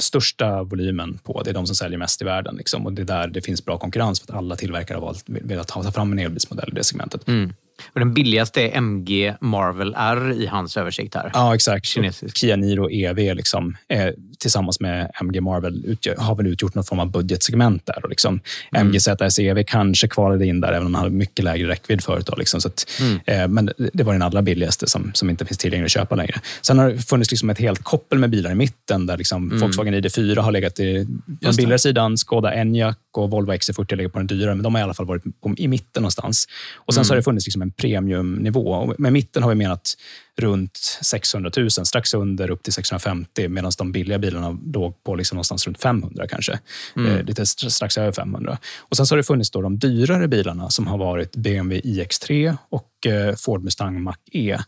största 0.00 0.62
volymen 0.62 1.18
på. 1.18 1.42
Det 1.42 1.50
är 1.50 1.54
de 1.54 1.66
som 1.66 1.76
säljer 1.76 1.98
mest 1.98 2.22
i 2.22 2.24
världen. 2.24 2.56
Liksom. 2.56 2.86
Och 2.86 2.92
det 2.92 3.02
är 3.02 3.06
där 3.06 3.28
det 3.28 3.40
finns 3.40 3.64
bra 3.64 3.78
konkurrens 3.78 4.20
för 4.20 4.32
att 4.32 4.38
alla 4.38 4.56
tillverkare 4.56 4.96
har 4.96 5.02
valt, 5.02 5.24
velat 5.26 5.68
ta 5.68 5.92
fram 5.92 6.12
en 6.12 6.18
elbilsmodell 6.18 6.68
i 6.72 6.74
det 6.74 6.84
segmentet. 6.84 7.28
Mm. 7.28 7.52
Och 7.92 8.00
den 8.00 8.14
billigaste 8.14 8.62
är 8.62 8.76
MG 8.76 9.34
Marvel 9.40 9.94
R 9.98 10.32
i 10.32 10.46
hans 10.46 10.76
översikt 10.76 11.14
här. 11.14 11.30
Ja, 11.34 11.54
exakt. 11.54 11.86
Kinesisk. 11.86 12.36
Kia 12.36 12.56
Niro 12.56 12.90
EV 12.90 13.34
liksom, 13.36 13.76
eh, 13.88 14.08
tillsammans 14.38 14.80
med 14.80 15.10
MG 15.20 15.40
Marvel 15.40 15.84
utgör, 15.86 16.16
har 16.16 16.34
väl 16.34 16.46
utgjort 16.46 16.74
någon 16.74 16.84
form 16.84 16.98
av 17.00 17.10
budgetsegment 17.10 17.86
där. 17.86 18.00
Och 18.04 18.10
liksom, 18.10 18.40
Mm. 18.72 18.86
MG 18.86 19.00
ZS 19.00 19.38
EV 19.38 19.62
kanske 19.66 20.08
kvalade 20.08 20.46
in 20.46 20.60
där, 20.60 20.68
även 20.72 20.86
om 20.86 20.92
man 20.92 20.98
hade 21.02 21.14
mycket 21.14 21.44
lägre 21.44 21.68
räckvidd 21.68 22.02
förut. 22.04 22.26
Då, 22.26 22.36
liksom, 22.36 22.60
så 22.60 22.68
att, 22.68 22.86
Mm. 23.00 23.20
eh, 23.26 23.48
men 23.48 23.70
det 23.92 24.02
var 24.02 24.12
den 24.12 24.22
allra 24.22 24.42
billigaste 24.42 24.88
som, 24.88 25.10
som 25.14 25.30
inte 25.30 25.44
finns 25.46 25.58
tillgänglig 25.58 25.84
att 25.84 25.90
köpa 25.90 26.14
längre. 26.14 26.40
Sen 26.62 26.78
har 26.78 26.90
det 26.90 26.98
funnits 26.98 27.30
liksom 27.30 27.50
ett 27.50 27.58
helt 27.58 27.82
koppel 27.82 28.18
med 28.18 28.30
bilar 28.30 28.50
i 28.50 28.54
mitten 28.54 29.06
där 29.06 29.16
liksom 29.16 29.46
Mm. 29.46 29.58
Volkswagen 29.60 29.94
ID4 29.94 30.40
har 30.40 30.52
legat 30.52 30.80
i 30.80 30.92
den 30.94 31.22
det. 31.26 31.56
billigare 31.56 31.78
sidan, 31.78 32.18
Skoda 32.18 32.54
Enyaq 32.54 32.96
och 33.12 33.30
Volvo 33.30 33.52
XC40 33.52 33.96
ligger 33.96 34.08
på 34.10 34.18
den 34.18 34.26
dyrare, 34.26 34.54
men 34.54 34.62
de 34.62 34.74
har 34.74 34.80
i 34.80 34.84
alla 34.84 34.94
fall 34.94 35.06
varit 35.06 35.22
på, 35.40 35.54
i 35.56 35.68
mitten 35.68 36.02
någonstans. 36.02 36.46
Och 36.74 36.94
Sen 36.94 37.04
så 37.04 37.12
har 37.12 37.16
det 37.16 37.22
funnits 37.22 37.46
liksom 37.46 37.62
en 37.66 37.70
premiumnivå. 37.72 38.94
Med 38.98 39.12
mitten 39.12 39.42
har 39.42 39.50
vi 39.50 39.54
menat 39.56 39.94
runt 40.38 40.76
600 41.02 41.50
000, 41.56 41.70
strax 41.70 42.14
under 42.14 42.50
upp 42.50 42.62
till 42.62 42.72
650 42.72 43.48
medan 43.48 43.72
de 43.78 43.92
billiga 43.92 44.18
bilarna 44.18 44.58
låg 44.74 45.04
på 45.04 45.14
liksom 45.14 45.36
någonstans 45.36 45.66
runt 45.66 45.80
500 45.82 46.26
kanske. 46.28 46.58
Eh, 46.96 47.22
lite 47.24 47.42
st- 47.42 47.70
strax 47.70 47.98
över 47.98 48.12
500. 48.12 48.58
Och 48.78 48.96
Sen 48.96 49.06
så 49.06 49.12
har 49.14 49.16
det 49.16 49.22
funnits 49.24 49.50
då 49.50 49.60
de 49.62 49.78
dyrare 49.78 50.28
bilarna 50.28 50.70
som 50.70 50.86
har 50.86 50.98
varit 50.98 51.36
BMW 51.36 51.80
iX3 52.02 52.56
och 52.68 53.06
eh, 53.06 53.34
Ford 53.36 53.64
Mustang 53.64 54.02
Mach-E. 54.02 54.58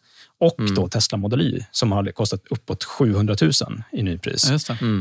Och 0.41 0.55
då 0.77 0.89
Tesla 0.89 1.19
Model 1.19 1.41
Y 1.41 1.61
som 1.71 1.93
har 1.93 2.11
kostat 2.13 2.41
uppåt 2.51 2.85
700 2.85 3.37
000 3.41 3.53
i 3.93 4.03
nypris. 4.03 4.43
Det. 4.45 4.59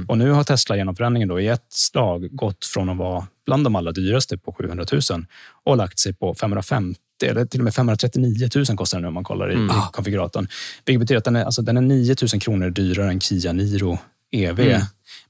Och 0.08 0.18
nu 0.18 0.30
har 0.32 0.44
Tesla 0.44 0.76
genom 0.76 0.96
förändringen 0.96 1.28
då 1.30 1.40
i 1.40 1.48
ett 1.48 1.66
slag 1.70 2.28
gått 2.36 2.66
från 2.66 2.90
att 2.90 2.98
vara 2.98 3.28
bland 3.46 3.64
de 3.64 3.76
allra 3.76 3.92
dyraste 3.92 4.38
på 4.38 4.54
700 4.54 4.86
000 4.92 5.26
och 5.64 5.78
lagt 5.78 6.00
sig 6.00 6.14
på 6.14 6.36
550 6.36 7.00
eller 7.24 7.46
till 7.46 7.60
och 7.60 7.64
med 7.64 7.74
539 7.74 8.50
000 8.56 8.66
kostar 8.66 8.98
den 8.98 9.02
nu 9.02 9.08
om 9.08 9.14
man 9.14 9.24
kollar 9.24 9.52
i, 9.52 9.54
i 9.54 9.70
konfiguratorn. 9.92 10.48
Vilket 10.86 11.00
betyder 11.00 11.18
att 11.18 11.26
den 11.26 11.36
är, 11.36 11.46
alltså, 11.46 11.62
den 11.62 11.78
är 11.78 11.82
9 11.82 12.16
000 12.34 12.42
kronor 12.42 12.70
dyrare 12.70 13.10
än 13.10 13.20
Kia 13.20 13.54
Niro 13.54 14.00
EV. 14.32 14.60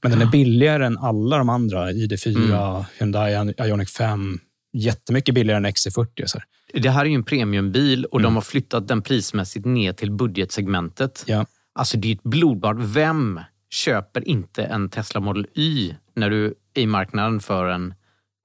Men 0.02 0.10
den 0.10 0.22
är 0.22 0.26
billigare 0.26 0.86
än 0.86 0.98
alla 0.98 1.38
de 1.38 1.48
andra. 1.48 1.92
ID4, 1.92 2.84
Hyundai 2.98 3.54
Ioniq 3.58 3.88
5. 3.88 4.38
Jättemycket 4.72 5.34
billigare 5.34 5.56
än 5.56 5.66
XC40. 5.66 6.26
Så 6.26 6.38
här. 6.38 6.44
Det 6.82 6.90
här 6.90 7.00
är 7.00 7.08
ju 7.08 7.14
en 7.14 7.24
premiumbil 7.24 8.04
och 8.04 8.22
de 8.22 8.34
har 8.34 8.42
flyttat 8.42 8.88
den 8.88 9.02
prismässigt 9.02 9.66
ner 9.66 9.92
till 9.92 10.10
budgetsegmentet. 10.10 11.24
Ja. 11.26 11.46
Alltså 11.74 11.96
det 11.96 12.08
är 12.08 12.12
ett 12.12 12.22
blodbad. 12.22 12.82
Vem 12.82 13.40
köper 13.70 14.28
inte 14.28 14.64
en 14.64 14.88
Tesla 14.88 15.20
Model 15.20 15.46
Y 15.54 15.94
när 16.16 16.30
du 16.30 16.54
är 16.74 16.82
i 16.82 16.86
marknaden 16.86 17.40
för 17.40 17.68
en 17.68 17.94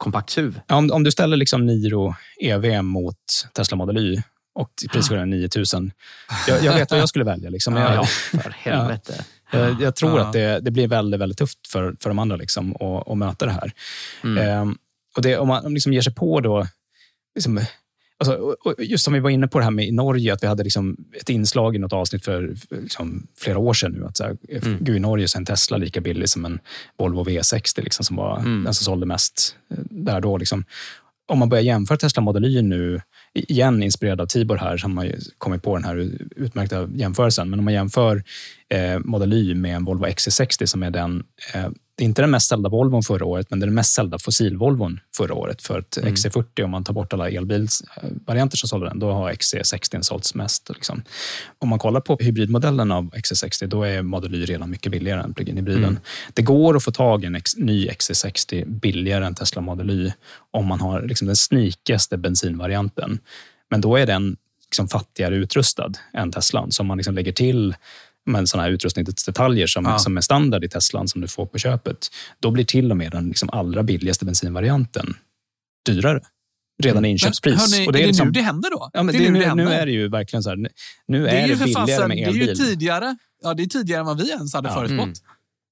kompakt 0.04 0.30
SUV? 0.30 0.60
Ja, 0.68 0.76
Om, 0.76 0.92
om 0.92 1.04
du 1.04 1.12
ställer 1.12 1.38
liksom 1.38 1.66
Niro 1.66 2.16
EV 2.42 2.82
mot 2.84 3.16
Tesla 3.54 3.78
Model 3.78 3.98
Y 3.98 4.22
och 4.56 4.70
prisskillnaden 4.92 5.34
är 5.34 5.38
9 5.38 5.50
000. 5.56 5.92
Jag, 6.48 6.64
jag 6.64 6.74
vet 6.74 6.92
vad 6.92 7.00
jag 7.00 7.10
skulle 7.10 7.26
välja. 7.26 7.50
Liksom. 7.50 7.76
Jag, 7.78 7.96
Ja, 7.96 8.06
för 8.44 8.56
helvete. 8.58 9.26
Jag, 9.52 9.82
jag 9.82 9.96
tror 9.96 10.20
Ja. 10.20 10.26
att 10.26 10.34
det, 10.34 10.60
det 10.60 10.72
blir 10.72 10.88
väldigt, 10.88 11.20
väldigt 11.22 11.38
tufft 11.38 11.68
för, 11.68 11.96
för 12.00 12.10
de 12.10 12.20
andra 12.20 12.36
liksom, 12.36 12.76
att, 12.76 13.08
att 13.12 13.18
möta 13.18 13.46
det 13.46 13.52
här. 13.52 13.72
Mm. 14.24 14.48
Ehm, 14.50 14.78
och 15.16 15.22
det, 15.22 15.38
om 15.38 15.48
man 15.48 15.74
liksom 15.74 15.94
ger 15.94 16.02
sig 16.02 16.14
på 16.16 16.40
då... 16.40 16.68
Liksom, 17.36 17.60
alltså, 18.32 18.56
just 18.80 19.04
som 19.04 19.14
vi 19.14 19.20
var 19.20 19.30
inne 19.30 19.48
på 19.48 19.58
det 19.60 19.64
här 19.64 19.72
med 19.72 19.88
i 19.88 19.92
Norge, 19.92 20.34
att 20.34 20.44
vi 20.44 20.48
hade 20.48 20.64
liksom 20.64 20.98
ett 21.22 21.30
inslag 21.30 21.76
i 21.76 21.80
något 21.80 21.94
avsnitt 21.94 22.26
för, 22.26 22.56
liksom 22.70 23.28
flera 23.40 23.58
år 23.58 23.74
sedan 23.74 23.92
nu. 23.92 24.06
Att 24.06 24.18
så 24.18 24.24
här, 24.24 24.38
Mm. 24.64 24.78
Gud, 24.82 24.96
i 24.96 25.00
Norge 25.00 25.28
så 25.28 25.38
är 25.38 25.40
en 25.40 25.46
Tesla 25.46 25.78
lika 25.78 26.02
billig 26.02 26.30
som 26.30 26.46
en 26.46 26.60
Volvo 26.98 27.24
V60 27.24 27.82
liksom, 27.84 28.06
som 28.06 28.16
var 28.16 28.40
Mm. 28.40 28.64
den 28.64 28.74
som 28.74 28.86
sålde 28.86 29.06
mest 29.06 29.56
eh, 29.72 29.78
där 29.90 30.22
då. 30.22 30.38
Liksom. 30.38 30.66
Om 31.28 31.40
man 31.40 31.50
börjar 31.50 31.64
jämföra 31.64 31.98
Tesla 31.98 32.22
Model 32.22 32.46
Y 32.46 32.62
nu, 32.62 33.02
igen 33.34 33.84
inspirerad 33.84 34.22
av 34.22 34.26
Tibor 34.26 34.58
här, 34.58 34.78
som 34.78 34.98
har 34.98 35.12
kommit 35.38 35.64
på 35.64 35.76
den 35.76 35.86
här 35.86 36.10
utmärkta 36.36 36.90
jämförelsen. 36.96 37.50
Men 37.50 37.60
om 37.60 37.66
man 37.66 37.74
jämför 37.74 38.24
eh, 38.70 39.00
Model 39.00 39.34
Y 39.34 39.54
med 39.56 39.76
en 39.76 39.86
Volvo 39.86 40.06
XC60 40.06 40.66
som 40.66 40.84
är 40.84 40.92
den, 40.92 41.24
eh, 41.54 41.68
det 41.96 42.04
är 42.04 42.06
inte 42.06 42.22
den 42.22 42.32
mest 42.32 42.48
sålda 42.48 42.70
Volvon 42.70 43.04
förra 43.04 43.26
året, 43.26 43.50
men 43.50 43.60
det 43.60 43.64
är 43.64 43.68
den 43.68 43.76
mest 43.76 43.94
sålda 43.94 44.18
fossil-Volvon 44.18 45.00
förra 45.18 45.34
året. 45.34 45.62
För 45.62 45.80
att 45.80 45.98
Mm. 45.98 46.14
XC40, 46.14 46.64
om 46.64 46.72
man 46.72 46.84
tar 46.84 46.94
bort 46.94 47.14
alla 47.14 47.30
elbilsvarianter 47.30 48.58
som 48.58 48.70
sålde 48.70 48.88
den, 48.88 49.00
då 49.00 49.12
har 49.12 49.32
XC60 49.32 50.02
sålts 50.02 50.36
mest. 50.36 50.70
Liksom. 50.70 51.04
Om 51.60 51.70
man 51.70 51.80
kollar 51.80 52.02
på 52.02 52.18
hybridmodellen 52.18 52.92
av 52.92 53.12
XC60, 53.12 53.68
då 53.68 53.84
är 53.84 54.02
Model 54.02 54.36
Y 54.36 54.46
redan 54.46 54.70
mycket 54.70 54.92
billigare 54.92 55.22
än 55.22 55.34
plug-in-hybriden. 55.34 55.84
Mm. 55.84 56.00
Det 56.34 56.42
går 56.42 56.76
att 56.76 56.84
få 56.84 56.92
tag 56.92 57.24
i 57.24 57.28
en 57.28 57.42
ny 57.58 57.88
XC60 57.88 58.66
billigare 58.66 59.26
än 59.26 59.36
Tesla 59.36 59.62
Model 59.62 59.90
Y 59.90 60.12
om 60.52 60.66
man 60.66 60.82
har 60.82 61.02
liksom 61.02 61.28
den 61.28 61.36
snikigaste 61.36 62.18
bensinvarianten. 62.18 63.20
Men 63.70 63.82
då 63.82 63.96
är 63.96 64.06
den 64.06 64.38
liksom 64.66 64.88
fattigare 64.88 65.36
utrustad 65.36 65.92
än 66.14 66.32
Teslan. 66.32 66.72
Så 66.72 66.84
om 66.84 66.88
man 66.88 66.98
liksom 66.98 67.16
lägger 67.16 67.32
till 67.32 67.76
med 68.26 68.50
sådana 68.50 68.64
här 68.68 68.72
utrustningsdetaljer 68.74 69.68
som, 69.68 69.86
Ja. 69.86 70.00
som 70.00 70.18
är 70.18 70.22
standard 70.22 70.64
i 70.64 70.70
Teslan 70.70 71.08
som 71.08 71.22
du 71.22 71.28
får 71.28 71.46
på 71.46 71.58
köpet, 71.58 72.08
då 72.40 72.52
blir 72.52 72.66
till 72.66 72.92
och 72.92 72.98
med 72.98 73.12
den 73.12 73.28
liksom 73.28 73.50
allra 73.50 73.84
billigaste 73.84 74.26
bensinvarianten 74.26 75.14
dyrare. 75.86 76.22
Redan 76.84 77.06
i 77.06 77.10
inköpspris. 77.10 77.54
Men, 77.56 77.62
hörni, 77.80 77.88
Och 77.88 77.96
är 77.96 78.00
det 78.02 78.08
liksom- 78.08 78.28
nu 78.28 78.32
det 78.32 78.42
händer 78.42 78.70
då? 78.72 78.90
Ja, 78.94 79.04
men 79.04 79.14
det 79.14 79.20
det 79.20 79.26
är 79.26 79.28
är 79.28 79.32
nu 79.32 79.38
nu, 79.38 79.40
det 79.44 79.48
händer. 79.50 79.66
nu 79.66 79.72
är 79.72 79.86
det 79.86 79.92
ju 79.92 80.08
verkligen 80.10 80.44
så 80.44 80.50
här. 80.50 80.58
Nu 80.58 80.70
det 81.08 81.16
är 81.16 81.44
är 81.44 81.48
det, 81.48 81.56
billigare 81.56 81.74
fasen, 81.74 82.08
med 82.08 82.18
det 82.18 82.24
är 82.24 82.32
ju 82.32 82.42
elbil. 82.42 82.58
tidigare. 82.58 83.18
Ja, 83.44 83.54
det 83.54 83.64
är 83.64 83.68
tidigare 83.68 84.00
än 84.00 84.06
vad 84.06 84.18
vi 84.22 84.30
ens 84.30 84.54
hade 84.54 84.70
Ja. 84.70 84.74
förutspått. 84.76 85.00
Mm. 85.04 85.14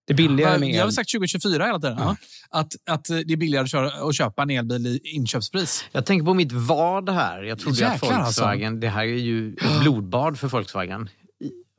Det 0.07 0.14
är 0.14 0.18
billigare 0.18 0.57
med 0.60 0.69
Jag 0.69 0.82
har 0.82 0.88
el. 0.88 0.94
sagt 0.94 1.10
2024 1.11 1.65
hela 1.65 1.80
tiden. 1.80 1.98
Ja. 1.99 2.15
Att, 2.49 2.73
att 2.90 3.06
det 3.06 3.34
är 3.34 3.38
billigare 3.38 3.64
att, 3.64 3.69
köra, 3.72 4.07
att 4.10 4.15
köpa 4.15 4.41
en 4.44 4.49
elbil 4.49 4.88
i 4.88 4.99
inköpspris. 5.03 5.84
Jag 5.91 6.06
tänker 6.06 6.26
på 6.26 6.34
mitt 6.34 6.52
vad 6.52 7.10
här. 7.10 7.44
Jag 7.44 7.60
trodde 7.60 7.88
att 7.88 7.94
Jäklar, 7.94 8.11
alltså. 8.11 8.41
Volkswagen, 8.41 8.80
det 8.80 8.90
här 8.90 9.02
är 9.03 9.06
ju 9.06 9.53
ett 9.53 9.80
blodbad 9.82 10.40
för 10.40 10.48
Volkswagen. 10.48 11.10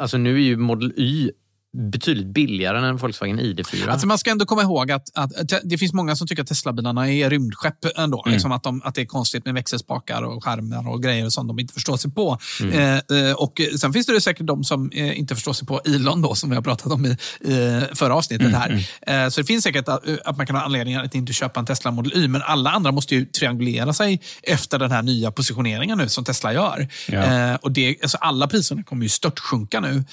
Alltså 0.03 0.19
nu 0.19 0.35
är 0.35 0.41
ju 0.41 0.57
Model 0.57 0.93
Y 0.97 1.31
betydligt 1.73 2.27
billigare 2.27 2.79
än 2.79 2.85
en 2.85 2.97
Volkswagen 2.97 3.41
ID4. 3.41 3.89
Alltså 3.89 4.07
man 4.07 4.19
ska 4.19 4.31
ändå 4.31 4.47
komma 4.47 4.63
ihåg 4.63 4.91
att, 4.91 5.09
att 5.15 5.53
det 5.65 5.79
finns 5.79 5.93
många 5.93 6.17
som 6.17 6.27
tycker 6.27 6.43
att 6.43 6.49
Teslabilarna 6.49 7.11
är 7.11 7.31
rymdskepp 7.31 7.79
ändå. 7.97 8.23
Mm. 8.27 8.33
Liksom 8.33 8.53
att, 8.53 8.63
de, 8.63 8.83
att 8.85 8.95
det 8.95 9.01
är 9.01 9.07
konstigt 9.07 9.45
med 9.45 9.55
växelspakar 9.55 10.23
och 10.23 10.45
skärmar 10.45 10.89
och 10.89 11.03
grejer 11.03 11.31
som 11.31 11.47
de 11.47 11.59
inte 11.59 11.75
förstår 11.75 11.97
sig 11.97 12.11
på. 12.11 12.39
Mm. 12.61 12.79
Eh, 12.79 13.19
eh, 13.19 13.33
och 13.33 13.61
sen 13.81 13.93
finns 13.93 14.07
det 14.07 14.21
säkert 14.21 14.47
de 14.47 14.65
som 14.65 14.91
eh, 14.93 15.19
inte 15.19 15.35
förstår 15.35 15.53
sig 15.53 15.67
på 15.67 15.81
Elon 15.85 16.23
då, 16.23 16.35
som 16.35 16.51
vi 16.51 16.57
har 16.57 16.63
pratat 16.63 16.93
om 16.93 17.07
i, 17.07 17.11
i 17.41 17.81
förra 17.95 18.15
avsnittet 18.15 18.43
Mm, 18.43 18.61
här. 18.61 19.25
Eh, 19.25 19.29
så 19.29 19.41
det 19.41 19.45
finns 19.45 19.65
säkert 19.65 19.89
att, 19.89 20.09
att 20.25 20.37
man 20.37 20.47
kan 20.47 20.57
ha 20.57 20.63
anledning 20.63 20.95
att 20.95 21.15
inte 21.15 21.33
köpa 21.33 21.61
en 21.61 21.67
Tesla 21.67 21.91
Model 21.91 22.13
Y, 22.25 22.29
men 22.29 22.43
alla 22.43 22.71
andra 22.71 22.93
måste 22.93 23.15
ju 23.15 23.25
triangulera 23.25 23.93
sig 23.93 24.21
efter 24.43 24.79
den 24.79 24.91
här 24.91 25.03
nya 25.03 25.31
positioneringen 25.31 25.99
nu 25.99 26.09
som 26.09 26.25
Tesla 26.25 26.53
gör. 26.53 26.89
Ja. 27.09 27.23
Eh, 27.23 27.55
och 27.55 27.73
det, 27.73 27.97
alltså 28.03 28.19
alla 28.21 28.49
priserna 28.49 28.83
kommer 28.83 29.03
ju 29.03 29.09
störtsjunka 29.09 29.81
nu. 29.81 30.05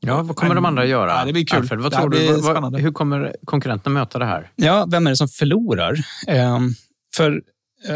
Ja, 0.00 0.22
vad 0.22 0.36
kommer 0.36 0.54
de 0.54 0.64
andra 0.64 0.82
att 0.82 0.88
göra? 0.88 1.10
Ja, 1.10 1.24
det 1.24 1.32
blir 1.32 1.44
kul. 1.46 1.58
Alfred, 1.58 1.80
vad 1.80 1.92
tror 1.92 2.08
du? 2.08 2.16
blir 2.18 2.42
Vad- 2.60 2.76
hur 2.80 2.92
kommer 2.92 3.36
konkurrenterna 3.44 3.94
möta 4.00 4.18
det 4.18 4.24
här? 4.26 4.50
Ja, 4.56 4.86
vem 4.90 5.06
är 5.06 5.10
det 5.10 5.16
som 5.16 5.28
förlorar? 5.28 5.98
Ehm, 6.28 6.74
för 7.16 7.40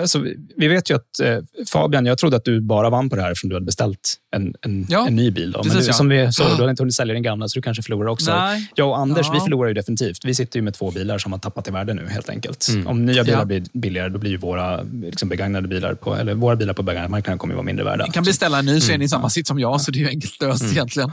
alltså, 0.01 0.19
vi- 0.57 0.69
vet 0.69 0.91
ju 0.91 0.95
att 0.97 1.21
eh, 1.25 1.39
Fabian, 1.73 2.07
jag 2.07 2.19
trodde 2.19 2.37
att 2.37 2.45
du 2.45 2.61
bara 2.61 2.91
vann 2.91 3.11
på 3.11 3.17
det 3.17 3.23
här 3.23 3.31
eftersom 3.31 3.51
du 3.51 3.57
hade 3.57 3.67
beställt 3.67 4.15
en, 4.37 4.55
en, 4.61 4.87
Ja, 4.89 5.07
en 5.09 5.17
ny 5.17 5.31
bil. 5.31 5.53
Då. 5.53 5.59
Men 5.59 5.65
precis, 5.71 5.85
du, 5.87 5.91
ja. 5.91 5.93
som 5.93 6.09
vi 6.09 6.33
såg, 6.33 6.47
Ja. 6.47 6.51
du 6.51 6.57
hade 6.57 6.71
inte 6.71 6.83
hunnit 6.83 6.95
sälja 6.95 7.15
din 7.15 7.23
gamla, 7.23 7.49
så 7.49 7.59
du 7.59 7.63
kanske 7.63 7.83
förlorar 7.83 8.09
också. 8.11 8.31
Nej. 8.37 8.71
Jag 8.75 8.89
och 8.89 8.99
Anders, 8.99 9.27
Ja. 9.27 9.33
vi 9.35 9.41
förlorar 9.41 9.69
ju 9.69 9.75
definitivt. 9.75 10.25
Vi 10.25 10.35
sitter 10.35 10.59
ju 10.59 10.63
med 10.63 10.75
två 10.75 10.91
bilar 10.91 11.19
som 11.19 11.33
har 11.33 11.39
tappat 11.39 11.69
i 11.69 11.71
värde 11.71 11.95
nu 11.95 12.07
helt 12.09 12.29
enkelt. 12.29 12.69
Mm. 12.71 12.87
Om 12.87 13.07
nya 13.07 13.25
bilar 13.25 13.39
Ja. 13.39 13.45
blir 13.45 13.63
billigare, 13.73 14.09
då 14.09 14.19
blir 14.19 14.31
ju 14.31 14.37
våra 14.37 14.83
liksom, 14.83 15.29
begagnade 15.29 15.69
bilar 15.69 15.95
på, 15.95 16.15
eller 16.17 16.35
våra 16.35 16.57
bilar 16.57 16.75
på 16.75 16.83
begagnatmarknaden 16.83 17.39
kommer 17.39 17.53
ju 17.55 17.57
vara 17.57 17.67
mindre 17.67 17.85
värda. 17.85 18.05
Ni 18.05 18.11
kan 18.13 18.25
beställa 18.25 18.59
en 18.59 18.67
ny 18.67 18.81
så 18.81 18.87
är 18.87 18.91
ni 18.91 18.95
Mm. 18.95 19.05
i 19.05 19.09
samma 19.09 19.31
sitt 19.31 19.47
som 19.47 19.59
jag, 19.59 19.81
så 19.81 19.91
det 19.91 19.99
är 19.99 20.01
ju 20.01 20.09
enkelt 20.09 20.43
löst 20.43 20.65
egentligen. 20.73 21.13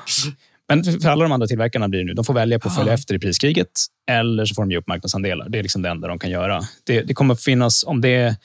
Men 0.70 0.84
för 0.84 1.10
alla 1.10 1.24
de 1.24 1.32
andra 1.32 1.48
tillverkarna 1.48 1.90
blir 1.90 2.00
det 2.00 2.06
nu, 2.06 2.14
de 2.14 2.26
får 2.26 2.34
välja 2.34 2.60
på 2.60 2.68
att 2.68 2.76
följa 2.76 2.92
Ja. 2.92 2.96
efter 2.98 3.16
i 3.16 3.20
priskriget 3.20 3.68
eller 4.12 4.46
så 4.46 4.56
får 4.56 4.62
de 4.62 4.72
ge 4.72 4.78
upp 4.78 4.88
marknadsandelar. 4.88 5.50
Det 5.50 5.60
är 5.60 5.64
liksom 5.64 5.82
det 5.82 5.90
enda 5.90 6.08
de 6.08 6.20
kan 6.20 6.30
göra. 6.30 6.62
Det, 6.84 7.02
det 7.02 7.14
kommer 7.14 7.36
finnas, 7.36 7.84
om 7.84 8.02
det, 8.02 8.36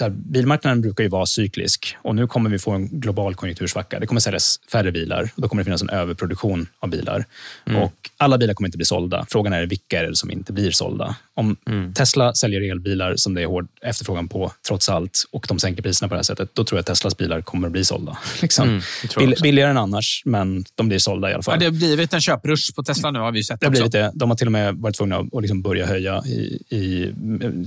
här, 0.00 0.10
bilmarknaden 0.10 0.80
brukar 0.80 1.04
ju 1.04 1.10
vara 1.10 1.26
cyklisk 1.26 1.96
och 2.02 2.14
nu 2.14 2.26
kommer 2.26 2.50
vi 2.50 2.58
få 2.58 2.70
en 2.70 2.88
global 2.88 3.34
konjunktursvacka. 3.34 4.00
Det 4.00 4.06
kommer 4.06 4.20
säljas 4.20 4.60
färre 4.72 4.92
bilar 4.92 5.30
och 5.34 5.42
då 5.42 5.48
kommer 5.48 5.62
det 5.62 5.64
finnas 5.64 5.82
en 5.82 5.90
överproduktion 5.90 6.66
av 6.78 6.88
bilar. 6.88 7.24
Mm. 7.66 7.82
Och 7.82 8.10
alla 8.16 8.38
bilar 8.38 8.54
kommer 8.54 8.68
inte 8.68 8.78
bli 8.78 8.86
sålda. 8.86 9.26
Frågan 9.30 9.52
är 9.52 9.66
vilka 9.66 10.00
är 10.00 10.08
det 10.08 10.16
som 10.16 10.30
inte 10.30 10.52
blir 10.52 10.70
sålda. 10.70 11.16
Om 11.34 11.56
Mm. 11.66 11.94
Tesla 11.94 12.34
säljer 12.34 12.60
elbilar 12.60 13.16
som 13.16 13.34
det 13.34 13.42
är 13.42 13.46
hård 13.46 13.68
efterfrågan 13.82 14.28
på 14.28 14.52
trots 14.66 14.88
allt 14.88 15.24
och 15.30 15.46
de 15.48 15.58
sänker 15.58 15.82
priserna 15.82 16.08
på 16.08 16.14
det 16.14 16.18
här 16.18 16.22
sättet, 16.22 16.54
då 16.54 16.64
tror 16.64 16.76
jag 16.76 16.80
att 16.80 16.86
Teslas 16.86 17.16
bilar 17.16 17.40
kommer 17.40 17.66
att 17.68 17.72
bli 17.72 17.84
sålda. 17.84 18.18
Liksom. 18.42 18.68
Mm, 18.68 18.82
Bill, 19.18 19.34
billigare 19.42 19.70
än 19.70 19.78
annars, 19.78 20.22
men 20.24 20.64
de 20.74 20.88
blir 20.88 20.98
sålda 20.98 21.30
i 21.30 21.34
alla 21.34 21.42
fall. 21.42 21.54
Ja, 21.54 21.58
det 21.58 21.64
har 21.64 21.72
blivit 21.72 22.12
en 22.12 22.20
köprush 22.20 22.74
på 22.74 22.82
Tesla 22.82 23.10
nu 23.10 23.18
har 23.18 23.32
vi 23.32 23.44
sett 23.44 23.60
Det 23.60 23.66
har 23.66 23.70
blivit 23.70 23.92
det. 23.92 24.10
De 24.14 24.30
har 24.30 24.36
till 24.36 24.48
och 24.48 24.52
med 24.52 24.74
varit 24.74 24.96
tvungna 24.96 25.18
att 25.18 25.42
liksom 25.42 25.62
börja 25.62 25.86
höja 25.86 26.22
i, 26.26 26.62
i 26.68 27.12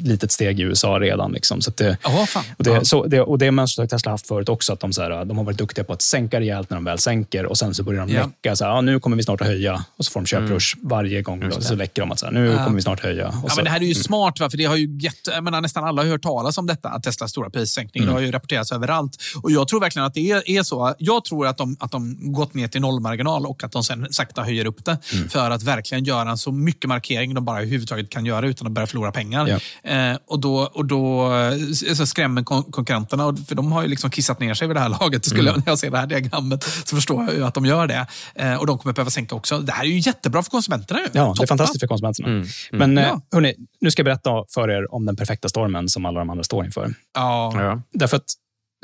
litet 0.03 0.31
steg 0.31 0.59
i 0.59 0.63
USA 0.63 0.99
redan. 0.99 1.31
Liksom. 1.31 1.61
Så 1.65 1.71
det, 1.77 1.97
Ja, 2.03 2.25
fan. 2.25 2.43
och, 2.57 2.63
det, 2.63 2.69
Ja. 2.69 2.83
så, 2.83 3.05
det, 3.05 3.21
och 3.21 3.37
det 3.37 3.51
mönstret 3.51 3.91
har 3.91 3.97
Tesla 3.97 4.11
haft 4.11 4.27
förut 4.27 4.49
också. 4.49 4.73
Att 4.73 4.79
de, 4.79 4.93
så 4.93 5.01
här, 5.01 5.25
de 5.25 5.37
har 5.37 5.43
varit 5.45 5.57
duktiga 5.57 5.83
på 5.85 5.93
att 5.93 6.01
sänka 6.01 6.39
rejält 6.39 6.69
när 6.69 6.77
de 6.77 6.83
väl 6.83 6.99
sänker 6.99 7.45
och 7.45 7.57
sen 7.57 7.73
så 7.73 7.83
börjar 7.83 8.05
de 8.07 8.13
Ja. 8.13 8.23
läcka. 8.25 8.55
Så 8.55 8.63
här, 8.65 8.71
ja, 8.71 8.81
nu 8.81 8.99
kommer 8.99 9.17
vi 9.17 9.23
snart 9.23 9.41
att 9.41 9.47
höja 9.47 9.83
och 9.97 10.05
så 10.05 10.11
får 10.11 10.19
de 10.19 10.25
köprush 10.25 10.75
varje 10.81 11.21
gång. 11.21 11.49
Då, 11.49 11.61
så 11.61 11.75
läcker 11.75 12.01
de 12.01 12.11
att 12.11 12.19
så 12.19 12.25
här, 12.25 12.33
nu 12.33 12.45
Ja. 12.45 12.63
kommer 12.63 12.75
vi 12.75 12.81
snart 12.81 12.99
höja. 13.03 13.33
Ja, 13.43 13.49
så, 13.49 13.55
men 13.55 13.65
det 13.65 13.71
här 13.71 13.77
är 13.77 13.81
ju 13.81 13.91
mm. 13.91 14.03
smart, 14.03 14.39
va? 14.39 14.49
för 14.49 14.57
det 14.57 14.65
har 14.65 14.75
ju 14.75 14.97
gett, 14.99 15.15
jag 15.33 15.43
menar, 15.43 15.61
nästan 15.61 15.83
alla 15.83 16.01
har 16.01 16.09
hört 16.09 16.21
talas 16.23 16.57
om 16.57 16.67
detta, 16.67 16.89
att 16.89 17.03
Teslas 17.03 17.31
stora 17.31 17.49
prissänkning. 17.49 18.03
Mm. 18.03 18.13
Det 18.15 18.19
har 18.21 18.25
ju 18.25 18.31
rapporterats 18.31 18.71
överallt. 18.71 19.17
Och 19.43 19.51
Jag 19.51 19.67
tror 19.67 19.79
verkligen 19.79 20.05
att 20.05 20.13
det 20.13 20.31
är, 20.31 20.49
är 20.49 20.63
så. 20.63 20.95
Jag 20.99 21.25
tror 21.25 21.47
att 21.47 21.57
de, 21.57 21.77
att 21.79 21.91
de 21.91 22.17
gått 22.33 22.53
ner 22.53 22.67
till 22.67 22.81
nollmarginal 22.81 23.45
och 23.45 23.63
att 23.63 23.71
de 23.71 23.83
sen 23.83 24.07
sakta 24.11 24.43
höjer 24.43 24.65
upp 24.65 24.85
det 24.85 24.97
Mm. 25.13 25.29
för 25.29 25.51
att 25.51 25.63
verkligen 25.63 26.03
göra 26.03 26.29
en 26.29 26.37
så 26.37 26.51
mycket 26.51 26.87
markering 26.87 27.33
de 27.33 27.45
bara 27.45 27.57
överhuvudtaget 27.57 28.09
kan 28.09 28.25
göra 28.25 28.47
utan 28.47 28.67
att 28.67 28.73
börja 28.73 28.87
förlora 28.87 29.11
pengar. 29.11 29.61
Eh, 29.83 30.17
och 30.27 30.39
då, 30.39 30.57
och 30.73 30.85
då 30.85 31.31
eh, 31.55 31.93
så 31.93 32.05
skrämmer 32.05 32.43
kon- 32.43 32.71
konkurrenterna, 32.71 33.25
och- 33.25 33.39
för 33.47 33.55
de 33.55 33.71
har 33.71 33.81
ju 33.81 33.87
liksom 33.87 34.09
kissat 34.11 34.39
ner 34.39 34.53
sig 34.53 34.67
vid 34.67 34.75
det 34.75 34.79
här 34.79 34.89
laget. 35.01 35.25
Skulle 35.25 35.41
Mm. 35.49 35.53
jag, 35.55 35.65
när 35.65 35.71
jag 35.71 35.79
ser 35.79 35.91
det 35.91 35.97
här 35.97 36.07
diagrammet 36.07 36.63
så 36.63 36.95
förstår 36.95 37.23
jag 37.23 37.33
ju 37.33 37.43
att 37.45 37.53
de 37.53 37.65
gör 37.65 37.87
det. 37.87 38.07
Eh, 38.35 38.53
och 38.55 38.67
de 38.67 38.77
kommer 38.77 38.93
behöva 38.93 39.09
sänka 39.09 39.35
också. 39.35 39.59
Det 39.59 39.71
här 39.71 39.83
är 39.83 39.87
ju 39.87 39.99
jättebra 39.99 40.43
för 40.43 40.49
konsumenterna. 40.51 40.99
ju. 40.99 41.07
Ja, 41.13 41.33
det 41.37 41.43
är 41.43 41.47
fantastiskt 41.47 41.79
för 41.79 41.87
konsumenterna. 41.87 42.27
Mm. 42.29 42.47
Men 42.71 42.97
eh, 42.97 43.03
Ja. 43.03 43.21
hörni, 43.31 43.53
nu 43.81 43.91
ska 43.91 43.99
jag 43.99 44.05
berätta 44.05 44.29
för 44.53 44.69
er 44.69 44.93
om 44.93 45.05
den 45.05 45.15
perfekta 45.15 45.49
stormen 45.49 45.89
som 45.89 46.05
alla 46.05 46.19
de 46.19 46.29
andra 46.29 46.43
står 46.43 46.65
inför. 46.65 46.93
Ja. 47.15 47.53
Ja. 47.63 47.81
Därför 47.93 48.17
att 48.17 48.23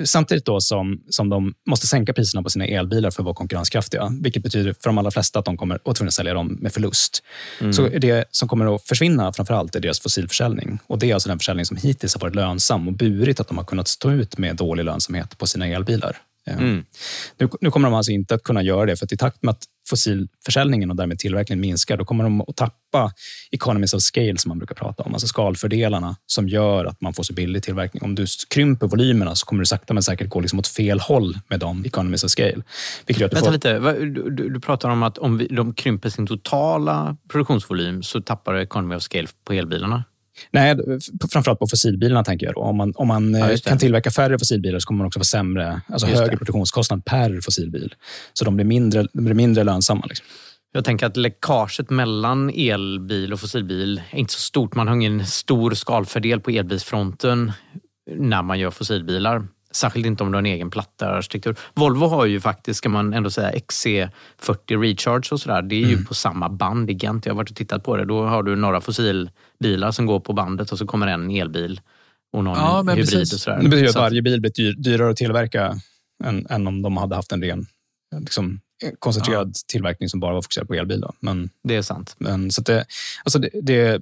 samtidigt 0.04 0.46
då 0.46 0.62
som, 0.62 1.02
som 1.10 1.30
de 1.30 1.54
måste 1.70 1.88
sänka 1.88 2.14
priserna 2.14 2.44
på 2.44 2.50
sina 2.50 2.66
elbilar 2.66 3.12
för 3.12 3.22
att 3.22 3.26
vara 3.26 3.36
konkurrenskraftiga, 3.36 4.12
vilket 4.22 4.44
betyder 4.44 4.74
för 4.74 4.90
de 4.90 4.98
allra 4.98 5.12
flesta 5.12 5.40
att 5.40 5.46
de 5.46 5.58
kommer 5.58 5.80
att 5.86 5.96
tvungna 5.96 6.12
sälja 6.12 6.34
dem 6.34 6.58
med 6.62 6.74
förlust, 6.74 7.24
så 7.72 7.86
är 7.86 8.00
det 8.00 8.26
som 8.32 8.48
kommer 8.48 8.76
att 8.76 8.88
försvinna 8.88 9.34
framför 9.34 9.54
allt 9.54 9.76
är 9.76 9.80
deras 9.80 10.00
fossilförsäljning. 10.00 10.80
Och 10.88 11.00
Det 11.00 11.10
är 11.10 11.14
alltså 11.14 11.30
den 11.30 11.40
försäljning 11.40 11.66
som 11.66 11.78
hittills 11.78 12.14
har 12.14 12.22
varit 12.22 12.36
lönsam 12.36 12.88
och 12.88 12.94
burit 12.94 13.40
att 13.40 13.48
de 13.48 13.58
har 13.58 13.66
kunnat 13.66 13.88
stå 13.88 14.12
ut 14.12 14.38
med 14.38 14.56
dålig 14.56 14.84
lönsamhet 14.86 15.38
på 15.38 15.48
sina 15.48 15.68
elbilar. 15.68 16.18
Eh, 16.48 16.58
Mm. 16.58 16.86
Nu, 17.38 17.50
nu 17.62 17.72
kommer 17.72 17.88
de 17.90 17.94
alltså 17.96 18.12
inte 18.12 18.36
att 18.36 18.44
kunna 18.44 18.62
göra 18.64 18.86
det, 18.86 18.96
för 18.96 19.06
att 19.06 19.12
i 19.12 19.18
takt 19.18 19.44
med 19.44 19.52
att 19.52 19.64
fossilförsäljningen 19.90 20.90
och 20.90 20.95
därmed 20.95 21.20
tillverkningen 21.20 21.62
minskar, 21.62 21.98
då 21.98 22.06
kommer 22.06 22.24
de 22.24 22.41
att 22.41 22.56
tappa 22.56 23.12
economies 23.52 23.94
of 23.94 24.02
scale 24.02 24.38
som 24.38 24.49
man 24.49 24.58
brukar 24.58 24.76
prata 24.76 25.03
om, 25.03 25.14
alltså 25.14 25.28
skalfördelarna 25.28 26.16
som 26.26 26.48
gör 26.49 26.86
att 26.86 27.02
man 27.02 27.14
får 27.14 27.24
så 27.24 27.34
billig 27.34 27.64
tillverkning. 27.64 28.03
Om 28.03 28.16
du 28.16 28.26
krymper 28.49 28.88
volymerna 28.88 29.36
så 29.36 29.45
kommer 29.45 29.60
du 29.60 29.66
sakta 29.66 29.94
men 29.94 30.03
säkert 30.03 30.30
gå 30.30 30.40
liksom 30.40 30.60
åt 30.60 30.68
fel 30.68 30.99
håll 30.99 31.40
med 31.48 31.60
de 31.60 31.86
economies 31.86 32.24
of 32.24 32.32
scale. 32.32 32.64
Vilket 33.06 33.22
gör 33.22 33.26
att 33.26 33.32
du 33.32 33.36
Vänta 33.36 33.45
får, 33.45 33.53
lite, 33.53 33.80
Va- 33.80 33.94
du, 33.94 34.30
du, 34.30 34.49
du 34.49 34.60
pratar 34.60 34.90
om 34.90 35.03
att 35.03 35.18
om 35.18 35.38
vi, 35.38 35.48
de 35.48 35.74
krymper 35.74 36.10
sin 36.10 36.28
totala 36.28 37.18
produktionsvolym 37.30 38.03
så 38.03 38.22
tappar 38.22 38.53
du 38.53 38.62
economy 38.62 38.95
of 38.95 39.03
scale 39.03 39.28
på 39.45 39.53
elbilarna. 39.53 40.03
Nej, 40.52 40.76
framförallt 41.32 41.60
på 41.60 41.68
fossilbilarna 41.68 42.24
tänker 42.24 42.46
jag. 42.46 42.56
Då. 42.56 42.62
Om 42.62 42.78
man, 42.78 42.94
om 42.96 43.08
man 43.08 43.34
Ja, 43.34 43.52
eh, 43.52 43.58
kan 43.58 43.78
tillverka 43.78 44.12
färre 44.12 44.40
fossilbilar 44.40 44.80
så 44.80 44.88
kommer 44.88 44.98
man 44.98 45.08
också 45.08 45.20
få 45.20 45.24
sämre, 45.26 45.82
alltså 45.88 46.08
Just 46.08 46.20
högre 46.20 46.32
det. 46.32 46.38
produktionskostnad 46.38 47.06
per 47.06 47.42
fossilbil. 47.42 47.94
Så 48.34 48.46
de 48.46 48.56
blir 48.56 48.66
mindre, 48.66 49.08
de 49.14 49.24
blir 49.24 49.36
mindre 49.36 49.64
lönsamma. 49.64 50.06
Liksom. 50.10 50.26
Jag 50.74 50.86
tänker 50.86 51.06
att 51.06 51.18
läckaget 51.18 51.90
mellan 51.90 52.50
elbil 52.56 53.34
och 53.34 53.40
fossilbil 53.40 54.02
är 54.12 54.18
inte 54.20 54.34
så 54.34 54.40
stort. 54.40 54.76
Man 54.76 54.88
har 54.88 54.96
ingen 54.96 55.26
stor 55.26 55.72
skalfördel 55.72 56.40
på 56.40 56.52
elbilsfronten 56.52 57.52
när 58.16 58.42
man 58.44 58.60
gör 58.60 58.72
fossilbilar. 58.72 59.48
Särskilt 59.72 60.06
inte 60.06 60.23
om 60.23 60.31
du 60.31 60.35
har 60.35 60.39
en 60.39 60.45
egen 60.45 60.69
plattarkitektur. 60.72 61.56
Volvo 61.73 62.06
har 62.07 62.26
ju 62.26 62.39
faktiskt, 62.39 62.77
ska 62.77 62.89
man 62.89 63.14
ändå 63.14 63.30
säga, 63.30 63.52
XC40 63.52 64.81
Recharge 64.81 65.27
och 65.31 65.39
sådär. 65.41 65.61
Det 65.61 65.76
är 65.84 65.88
ju 65.88 66.06
på 66.06 66.14
samma 66.14 66.49
band 66.49 66.89
i 66.89 66.93
Gent. 66.93 67.26
Jag 67.26 67.34
har 67.34 67.38
varit 67.38 67.49
och 67.49 67.56
tittat 67.56 67.84
på 67.84 67.98
det. 67.98 68.06
Då 68.06 68.23
har 68.26 68.43
du 68.43 68.56
några 68.56 68.81
fossilbilar 68.81 69.91
som 69.91 70.06
går 70.06 70.19
på 70.19 70.34
bandet 70.34 70.72
och 70.72 70.77
så 70.77 70.88
kommer 70.88 71.07
en 71.07 71.31
elbil 71.31 71.81
och 72.34 72.43
någon 72.43 72.57
Ja, 72.57 72.84
men 72.84 72.95
hybrid 72.98 73.10
precis. 73.11 73.34
och 73.34 73.39
sådär. 73.39 73.60
Det 73.64 73.69
betyder 73.69 73.88
Så 73.91 73.99
att- 73.99 74.03
varje 74.03 74.22
bil 74.22 74.41
blir 74.41 74.52
dyr, 74.52 74.73
dyrare 74.73 75.10
att 75.11 75.18
tillverka 75.18 75.76
än, 76.23 76.48
än 76.49 76.68
om 76.68 76.81
de 76.81 76.98
hade 76.98 77.15
haft 77.15 77.31
en 77.31 77.41
ren 77.43 77.65
liksom, 78.19 78.60
koncentrerad 78.99 79.56
tillverkning 79.68 80.10
som 80.10 80.19
bara 80.19 80.34
var 80.34 80.41
fokuserad 80.41 80.68
på 80.68 80.73
elbil. 80.73 81.02
Då. 81.02 81.14
Men, 81.19 81.49
det 81.64 81.76
är 81.76 81.81
sant. 81.81 82.15
men, 82.18 82.52
så 82.52 82.61
det, 82.61 82.85
alltså 83.23 83.39
det, 83.39 83.49
det, 83.53 83.98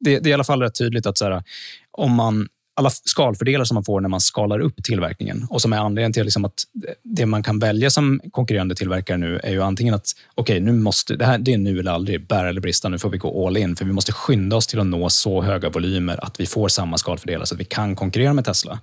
det, 0.00 0.18
det 0.18 0.18
är 0.18 0.28
i 0.28 0.32
alla 0.32 0.44
fall 0.44 0.60
rätt 0.62 0.74
tydligt 0.78 1.06
att 1.06 1.18
så 1.18 1.24
här, 1.24 1.42
om 1.90 2.12
man 2.12 2.48
alla 2.76 2.90
skalfördelar 2.90 3.64
som 3.64 3.74
man 3.74 3.84
får 3.84 4.00
när 4.00 4.08
man 4.08 4.20
skalar 4.20 4.60
upp 4.60 4.82
tillverkningen. 4.84 5.46
Och 5.50 5.62
som 5.62 5.72
är 5.72 5.76
anledningen 5.76 6.12
till 6.12 6.24
liksom 6.24 6.44
att 6.44 6.64
det 7.02 7.26
man 7.26 7.42
kan 7.42 7.58
välja 7.58 7.90
som 7.90 8.20
konkurrerande 8.30 8.74
tillverkare 8.74 9.16
nu 9.16 9.40
är 9.42 9.50
ju 9.50 9.62
antingen 9.62 9.94
att 9.94 10.12
okej, 10.34 10.60
nu 10.60 10.72
måste, 10.72 11.16
det, 11.16 11.24
här, 11.24 11.38
det 11.38 11.52
är 11.52 11.58
nu 11.58 11.78
eller 11.78 11.92
aldrig, 11.92 12.26
bära 12.26 12.48
eller 12.48 12.60
brista, 12.60 12.88
nu 12.88 12.98
får 12.98 13.10
vi 13.10 13.18
gå 13.18 13.46
all 13.46 13.56
in. 13.56 13.76
För 13.76 13.84
vi 13.84 13.92
måste 13.92 14.12
skynda 14.12 14.56
oss 14.56 14.66
till 14.66 14.80
att 14.80 14.86
nå 14.86 15.10
så 15.10 15.42
höga 15.42 15.68
volymer 15.68 16.24
att 16.24 16.40
vi 16.40 16.46
får 16.46 16.68
samma 16.68 16.98
skalfördelar 16.98 17.44
så 17.44 17.54
att 17.54 17.60
vi 17.60 17.64
kan 17.64 17.96
konkurrera 17.96 18.32
med 18.32 18.44
Tesla. 18.44 18.80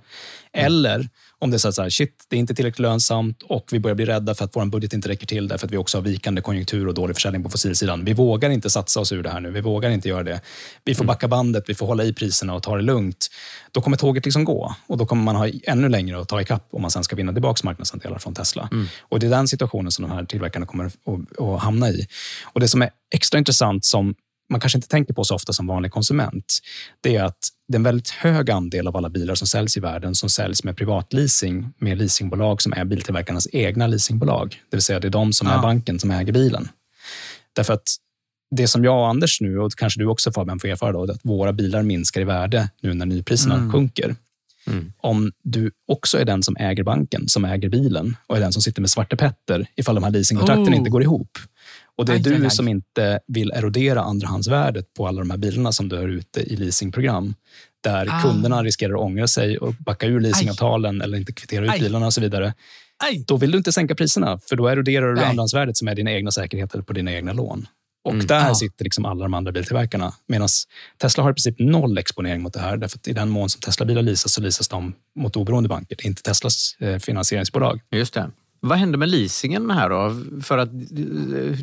Eller 0.52 1.08
om 1.44 1.50
det 1.50 1.56
är 1.64 1.72
så 1.72 1.82
här, 1.82 1.90
shit, 1.90 2.26
det 2.28 2.36
är 2.36 2.40
inte 2.40 2.54
tillräckligt 2.54 2.78
lönsamt 2.78 3.42
och 3.42 3.68
vi 3.72 3.80
börjar 3.80 3.94
bli 3.94 4.04
rädda 4.04 4.34
för 4.34 4.44
att 4.44 4.56
vår 4.56 4.66
budget 4.66 4.92
inte 4.92 5.08
räcker 5.08 5.26
till 5.26 5.48
därför 5.48 5.66
att 5.66 5.72
vi 5.72 5.76
också 5.76 5.98
har 5.98 6.02
vikande 6.02 6.40
konjunktur 6.40 6.88
och 6.88 6.94
dålig 6.94 7.16
försäljning 7.16 7.42
på 7.42 7.50
fossilsidan. 7.50 8.04
Vi 8.04 8.12
vågar 8.12 8.50
inte 8.50 8.70
satsa 8.70 9.00
oss 9.00 9.12
ur 9.12 9.22
det 9.22 9.30
här 9.30 9.40
nu. 9.40 9.50
Vi 9.50 9.60
vågar 9.60 9.90
inte 9.90 10.08
göra 10.08 10.22
det. 10.22 10.40
Vi 10.84 10.94
får 10.94 11.04
backa 11.04 11.28
bandet, 11.28 11.64
vi 11.66 11.74
får 11.74 11.86
hålla 11.86 12.04
i 12.04 12.12
priserna 12.12 12.54
och 12.54 12.62
ta 12.62 12.76
det 12.76 12.82
lugnt. 12.82 13.26
Då 13.72 13.80
kommer 13.80 13.96
tåget 13.96 14.24
liksom 14.24 14.44
gå 14.44 14.74
och 14.86 14.98
då 14.98 15.06
kommer 15.06 15.22
man 15.22 15.36
ha 15.36 15.48
ännu 15.62 15.88
längre 15.88 16.20
att 16.20 16.28
ta 16.28 16.40
ikapp 16.40 16.68
om 16.70 16.82
man 16.82 16.90
sen 16.90 17.04
ska 17.04 17.16
vinna 17.16 17.32
tillbaka 17.32 17.60
marknadsandelar 17.64 18.18
från 18.18 18.34
Tesla. 18.34 18.68
Och 19.00 19.20
Det 19.20 19.26
är 19.26 19.30
den 19.30 19.48
situationen 19.48 19.92
som 19.92 20.02
de 20.02 20.10
här 20.14 20.24
tillverkarna 20.24 20.66
kommer 20.66 20.84
att, 20.84 21.40
att 21.40 21.60
hamna 21.60 21.90
i. 21.90 22.06
Och 22.44 22.60
Det 22.60 22.68
som 22.68 22.82
är 22.82 22.90
extra 23.14 23.38
intressant 23.38 23.84
som 23.84 24.14
man 24.50 24.60
kanske 24.60 24.78
inte 24.78 24.88
tänker 24.88 25.14
på 25.14 25.24
så 25.24 25.34
ofta 25.34 25.52
som 25.52 25.66
vanlig 25.66 25.92
konsument, 25.92 26.58
det 27.00 27.16
är 27.16 27.24
att 27.24 27.48
det 27.68 27.74
är 27.74 27.78
en 27.78 27.82
väldigt 27.82 28.10
hög 28.10 28.50
andel 28.50 28.88
av 28.88 28.96
alla 28.96 29.08
bilar 29.08 29.34
som 29.34 29.46
säljs 29.46 29.76
i 29.76 29.80
världen 29.80 30.14
som 30.14 30.28
säljs 30.30 30.64
med 30.64 30.76
privatleasing 30.76 31.72
med 31.78 31.98
leasingbolag 31.98 32.62
som 32.62 32.72
är 32.72 32.84
biltillverkarnas 32.84 33.48
egna 33.52 33.86
leasingbolag. 33.86 34.48
Det 34.70 34.76
vill 34.76 34.82
säga 34.82 35.00
det 35.00 35.08
är 35.08 35.10
de 35.10 35.32
som 35.32 35.48
Ja. 35.48 35.54
är 35.58 35.62
banken 35.62 35.98
som 36.00 36.10
äger 36.10 36.32
bilen. 36.32 36.68
Därför 37.52 37.74
att 37.74 37.82
det 38.56 38.68
som 38.68 38.84
jag 38.84 38.98
och 38.98 39.08
Anders 39.08 39.40
nu, 39.40 39.58
och 39.58 39.72
kanske 39.76 40.00
du 40.00 40.06
också 40.06 40.32
Fabian 40.32 40.60
får 40.60 40.68
erfara, 40.68 40.92
då, 40.92 41.02
att 41.12 41.20
våra 41.22 41.52
bilar 41.52 41.82
minskar 41.82 42.20
i 42.20 42.24
värde 42.24 42.68
nu 42.82 42.94
när 42.94 43.06
nypriserna 43.06 43.54
Mm. 43.54 43.72
sjunker. 43.72 44.16
Mm. 44.66 44.92
Om 44.96 45.32
du 45.42 45.70
också 45.88 46.18
är 46.18 46.24
den 46.24 46.42
som 46.42 46.56
äger 46.56 46.82
banken, 46.82 47.28
som 47.28 47.44
äger 47.44 47.68
bilen 47.68 48.16
och 48.26 48.36
är 48.36 48.40
den 48.40 48.52
som 48.52 48.62
sitter 48.62 48.80
med 48.80 48.90
Svarte 48.90 49.16
Petter 49.16 49.66
ifall 49.76 49.94
de 49.94 50.04
här 50.04 50.10
leasingkontrakten 50.10 50.74
Oh. 50.74 50.76
inte 50.76 50.90
går 50.90 51.02
ihop. 51.02 51.38
Och 51.98 52.06
det 52.06 52.12
är 52.12 52.16
Aj, 52.16 52.22
du 52.22 52.34
aj, 52.34 52.44
aj. 52.44 52.50
som 52.50 52.68
inte 52.68 53.20
vill 53.26 53.50
erodera 53.50 54.00
andrahandsvärdet 54.02 54.94
på 54.94 55.06
alla 55.08 55.18
de 55.20 55.30
här 55.30 55.36
bilarna 55.38 55.72
som 55.72 55.88
du 55.88 55.96
har 55.96 56.08
ute 56.08 56.40
i 56.40 56.56
leasingprogram. 56.56 57.34
Där 57.84 58.08
Ah. 58.10 58.22
kunderna 58.22 58.62
riskerar 58.62 58.94
att 58.94 59.00
ångra 59.00 59.26
sig 59.28 59.58
och 59.58 59.74
backa 59.74 60.06
ur 60.06 60.20
leasingavtalen 60.20 61.00
eller 61.02 61.18
inte 61.18 61.32
kvittera 61.32 61.74
ut 61.74 61.80
bilarna 61.80 62.06
och 62.06 62.14
så 62.14 62.20
vidare. 62.20 62.54
Då 63.26 63.36
vill 63.36 63.50
du 63.50 63.58
inte 63.58 63.72
sänka 63.72 63.94
priserna, 63.94 64.38
för 64.48 64.56
då 64.56 64.68
eroderar 64.68 65.14
du 65.14 65.20
andrahandsvärdet 65.24 65.76
som 65.76 65.88
är 65.88 65.94
dina 65.94 66.12
egna 66.12 66.30
säkerheter 66.30 66.82
på 66.82 66.92
dina 66.92 67.12
egna 67.12 67.32
lån. 67.32 67.66
Och 68.04 68.12
Mm. 68.14 68.26
där 68.26 68.48
Ja. 68.48 68.54
sitter 68.54 68.84
liksom 68.84 69.04
alla 69.04 69.22
de 69.24 69.34
andra 69.34 69.52
biltillverkarna. 69.52 70.12
Medan 70.28 70.48
Tesla 70.98 71.22
har 71.22 71.30
i 71.30 71.34
princip 71.34 71.54
noll 71.58 71.98
exponering 71.98 72.42
mot 72.42 72.52
det 72.52 72.60
här. 72.60 72.76
Därför 72.76 72.98
i 73.08 73.12
den 73.12 73.28
mån 73.28 73.48
som 73.50 73.60
Tesla-bilar 73.60 74.02
leasas 74.02 74.32
så 74.32 74.40
leasas 74.40 74.68
de 74.68 74.94
mot 75.18 75.36
oberoende 75.36 75.68
banker. 75.68 75.96
Det 75.96 76.04
är 76.04 76.08
inte 76.08 76.22
Teslas 76.22 76.76
eh, 76.80 76.98
finansieringsbolag. 76.98 77.80
Just 77.90 78.14
det. 78.14 78.30
Vad 78.66 78.78
händer 78.78 78.98
med 78.98 79.08
leasingen 79.08 79.70
här 79.70 79.90
då? 79.90 80.22
För 80.42 80.58
att, 80.58 80.68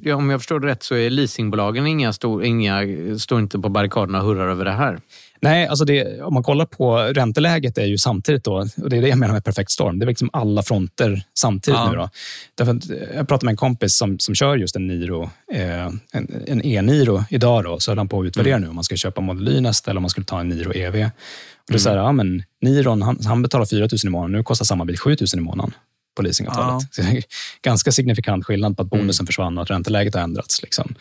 ja, 0.04 0.16
om 0.16 0.30
jag 0.30 0.40
förstår 0.40 0.60
det 0.60 0.68
rätt 0.68 0.84
så 0.84 0.96
är 0.96 1.10
leasingbolagen 1.10 1.88
inga, 1.88 2.14
stor, 2.14 2.44
inga 2.44 2.82
står 3.20 3.40
inte 3.40 3.60
på 3.60 3.70
barrikaderna 3.70 4.20
och 4.20 4.26
hurrar 4.26 4.48
över 4.48 4.66
det 4.66 4.72
här. 4.72 5.00
Nej, 5.42 5.68
alltså 5.68 5.86
det, 5.86 6.22
om 6.22 6.34
man 6.34 6.44
kollar 6.44 6.66
på 6.66 6.98
ränteläget 6.98 7.78
är 7.78 7.86
ju 7.86 7.98
samtidigt 7.98 8.44
då, 8.44 8.54
och 8.54 8.90
det 8.90 8.98
är 8.98 9.02
det 9.02 9.08
jag 9.08 9.18
menar 9.18 9.34
med 9.34 9.44
perfekt 9.44 9.72
storm. 9.72 10.00
Det 10.00 10.06
är 10.06 10.08
liksom 10.08 10.30
alla 10.34 10.64
fronter 10.64 11.24
samtidigt 11.40 11.80
Ja. 11.80 11.92
nu. 11.92 11.98
Då. 11.98 12.10
Därför 12.56 12.72
eh, 12.72 13.16
jag 13.16 13.28
pratade 13.28 13.46
med 13.46 13.52
en 13.54 13.58
kompis 13.58 13.98
som, 13.98 14.20
som 14.20 14.36
kör 14.36 14.58
just 14.58 14.76
en 14.76 14.88
Niro, 14.88 15.30
eh, 15.54 15.86
en, 16.12 16.44
en 16.48 16.66
e-Niro 16.66 17.24
idag. 17.30 17.64
Då, 17.64 17.80
så 17.80 17.92
höll 17.92 17.98
han 17.98 18.08
på 18.08 18.22
att 18.22 18.26
utvärdera 18.26 18.58
nu 18.58 18.68
om 18.68 18.76
man 18.76 18.84
ska 18.84 18.96
köpa 18.96 19.22
Model 19.22 19.48
Y 19.48 19.62
nästa 19.62 19.92
eller 19.92 20.00
om 20.00 20.04
man 20.04 20.10
skulle 20.10 20.26
ta 20.26 20.40
en 20.40 20.50
Niro 20.50 20.74
EV. 20.74 20.96
Och 20.96 21.68
det 21.68 21.74
är 21.74 21.78
så 21.78 21.90
här, 21.90 21.98
ja, 21.98 22.12
men 22.12 22.44
Niron, 22.62 23.02
han, 23.02 23.20
han 23.26 23.42
betalar 23.42 23.66
4 23.66 23.80
000 23.80 23.90
i 24.06 24.10
månaden. 24.10 24.32
Nu 24.32 24.44
kostar 24.44 24.66
samma 24.66 24.86
bil 24.86 24.98
7 24.98 25.10
000 25.10 25.18
i 25.34 25.40
månaden 25.40 25.74
på 26.16 26.22
leasingavtalet. 26.22 26.94
Så 26.94 27.02
är 27.02 27.24
ganska 27.62 27.92
signifikant 27.92 28.46
skillnad 28.46 28.78
på 28.78 28.84
att 28.84 28.90
bonusen 28.90 29.26
försvann 29.26 29.58
och 29.58 29.64
att 29.64 29.70
ränteläget 29.70 30.16
har 30.16 30.22
ändrats. 30.22 30.62
Liksom. 30.62 30.96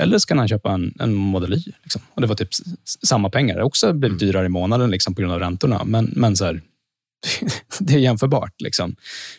Eller 0.00 0.18
ska 0.18 0.34
han 0.34 0.48
köpa 0.48 0.72
en, 0.72 0.94
en 1.00 1.14
Model 1.14 1.52
Y? 1.52 1.62
Liksom. 1.82 2.02
Och 2.14 2.20
det 2.20 2.26
var 2.26 2.34
typ 2.34 2.48
samma 3.06 3.30
pengar. 3.30 3.54
Det 3.54 3.60
har 3.60 3.66
också 3.66 3.92
blivit 3.92 4.18
dyrare 4.18 4.46
i 4.46 4.48
månaden 4.48 4.90
liksom, 4.90 5.14
på 5.14 5.20
grund 5.20 5.34
av 5.34 5.40
räntorna. 5.40 5.84
Men, 5.84 6.12
men 6.16 6.36
så 6.36 6.44
här, 6.44 6.60
det 7.78 7.94
är 7.94 7.98
jämförbart. 7.98 8.60
Liksom. 8.60 8.96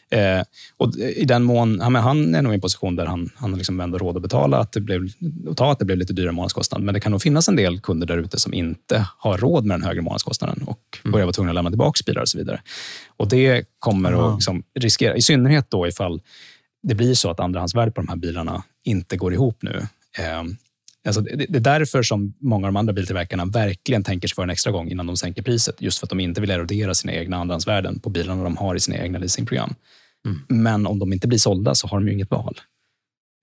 Eh, 0.10 0.42
och 0.78 0.96
I 0.96 1.26
den 1.26 1.44
mån, 1.44 1.78
ja, 1.82 1.90
men 1.90 2.02
han 2.02 2.36
är 2.36 2.42
nog 2.42 2.54
i 2.54 2.56
en 2.56 2.62
position 2.62 2.96
där 2.96 3.06
han, 3.06 3.30
han 3.36 3.58
liksom 3.58 3.80
ändå 3.80 3.98
råd 3.98 4.16
att 4.16 4.22
betala 4.22 4.58
att 4.58 4.72
det 4.72 4.82
blev, 4.82 5.10
och 5.48 5.58
ta 5.58 5.72
att 5.72 5.80
det 5.80 5.86
blev 5.86 5.98
lite 5.98 6.14
dyrare 6.14 6.32
månadskostnad. 6.32 6.82
Men 6.82 6.94
det 6.94 7.00
kan 7.00 7.12
nog 7.12 7.22
finnas 7.22 7.48
en 7.48 7.56
del 7.56 7.80
kunder 7.80 8.08
där 8.08 8.18
ute 8.18 8.40
som 8.40 8.54
inte 8.54 9.06
har 9.18 9.38
råd 9.38 9.66
med 9.66 9.80
den 9.80 9.88
högre 9.88 10.02
månadskostnaden 10.02 10.64
och 10.64 11.00
börjar 11.04 11.26
vara 11.26 11.34
tvungna 11.34 11.52
att 11.52 11.56
lämna 11.56 11.72
tillbaka 11.72 12.04
bilar 12.06 12.22
och 12.22 12.30
så 12.30 12.38
vidare. 12.38 12.62
Och 13.18 13.28
Det 13.28 13.66
kommer 13.80 14.14
Aha. 14.14 14.30
att 14.30 14.36
liksom 14.36 14.64
riskera, 14.80 15.16
i 15.16 15.22
synnerhet 15.22 15.66
då 15.70 15.88
ifall 15.88 16.22
det 16.84 16.96
blir 16.96 17.14
så 17.14 17.30
att 17.30 17.40
andrahandsvärdet 17.40 17.96
på 17.96 18.02
de 18.02 18.08
här 18.08 18.16
bilarna 18.16 18.64
inte 18.84 19.18
går 19.18 19.34
ihop 19.34 19.58
nu. 19.62 19.88
Eh, 20.18 20.44
Alltså 21.08 21.22
det, 21.22 21.46
det 21.50 21.58
är 21.58 21.80
därför 21.80 22.04
som 22.04 22.34
många 22.40 22.68
av 22.68 22.74
de 22.74 22.80
andra 22.80 22.94
biltillverkarna 22.94 23.46
verkligen 23.46 24.04
tänker 24.04 24.28
sig 24.28 24.36
för 24.36 24.44
en 24.44 24.50
extra 24.50 24.72
gång 24.72 24.90
innan 24.90 25.08
de 25.08 25.18
sänker 25.18 25.42
priset. 25.42 25.82
Just 25.82 26.00
för 26.00 26.06
att 26.06 26.10
de 26.10 26.20
inte 26.20 26.42
vill 26.42 26.52
erodera 26.52 26.94
sina 26.94 27.14
egna 27.14 27.38
andrahandsvärden 27.38 28.00
på 28.00 28.10
bilarna 28.10 28.44
de 28.44 28.58
har 28.58 28.76
i 28.76 28.80
sina 28.80 28.98
egna 28.98 29.20
leasingprogram. 29.20 29.76
Men 30.48 30.88
om 30.88 31.00
de 31.00 31.14
inte 31.14 31.28
blir 31.28 31.40
sålda 31.40 31.76
så 31.76 31.88
har 31.88 32.00
de 32.00 32.08
ju 32.08 32.14
inget 32.14 32.32
val. 32.32 32.62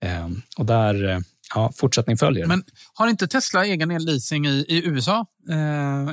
Eh, 0.05 0.29
och 0.57 0.65
där, 0.65 1.09
eh, 1.09 1.19
ja, 1.55 1.71
fortsättning 1.75 2.17
följer. 2.17 2.45
Men 2.45 2.63
har 2.93 3.07
inte 3.07 3.27
Tesla 3.27 3.65
egen 3.65 3.91
elleasing 3.91 4.45
i, 4.45 4.65
i 4.67 4.85
USA? 4.85 5.25
Eh, 5.49 5.57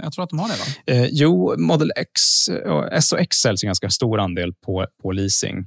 jag 0.02 0.12
tror 0.12 0.24
att 0.24 0.30
de 0.30 0.38
har 0.38 0.48
det, 0.48 0.54
va? 0.54 0.94
Eh, 0.94 1.08
jo, 1.12 1.54
Model 1.58 1.92
X 1.96 2.48
och 2.48 2.92
S 2.92 3.12
och 3.12 3.20
X 3.20 3.36
säljs 3.36 3.62
en 3.62 3.68
ganska 3.68 3.90
stor 3.90 4.20
andel 4.20 4.54
på, 4.54 4.86
på 5.02 5.12
leasing. 5.12 5.66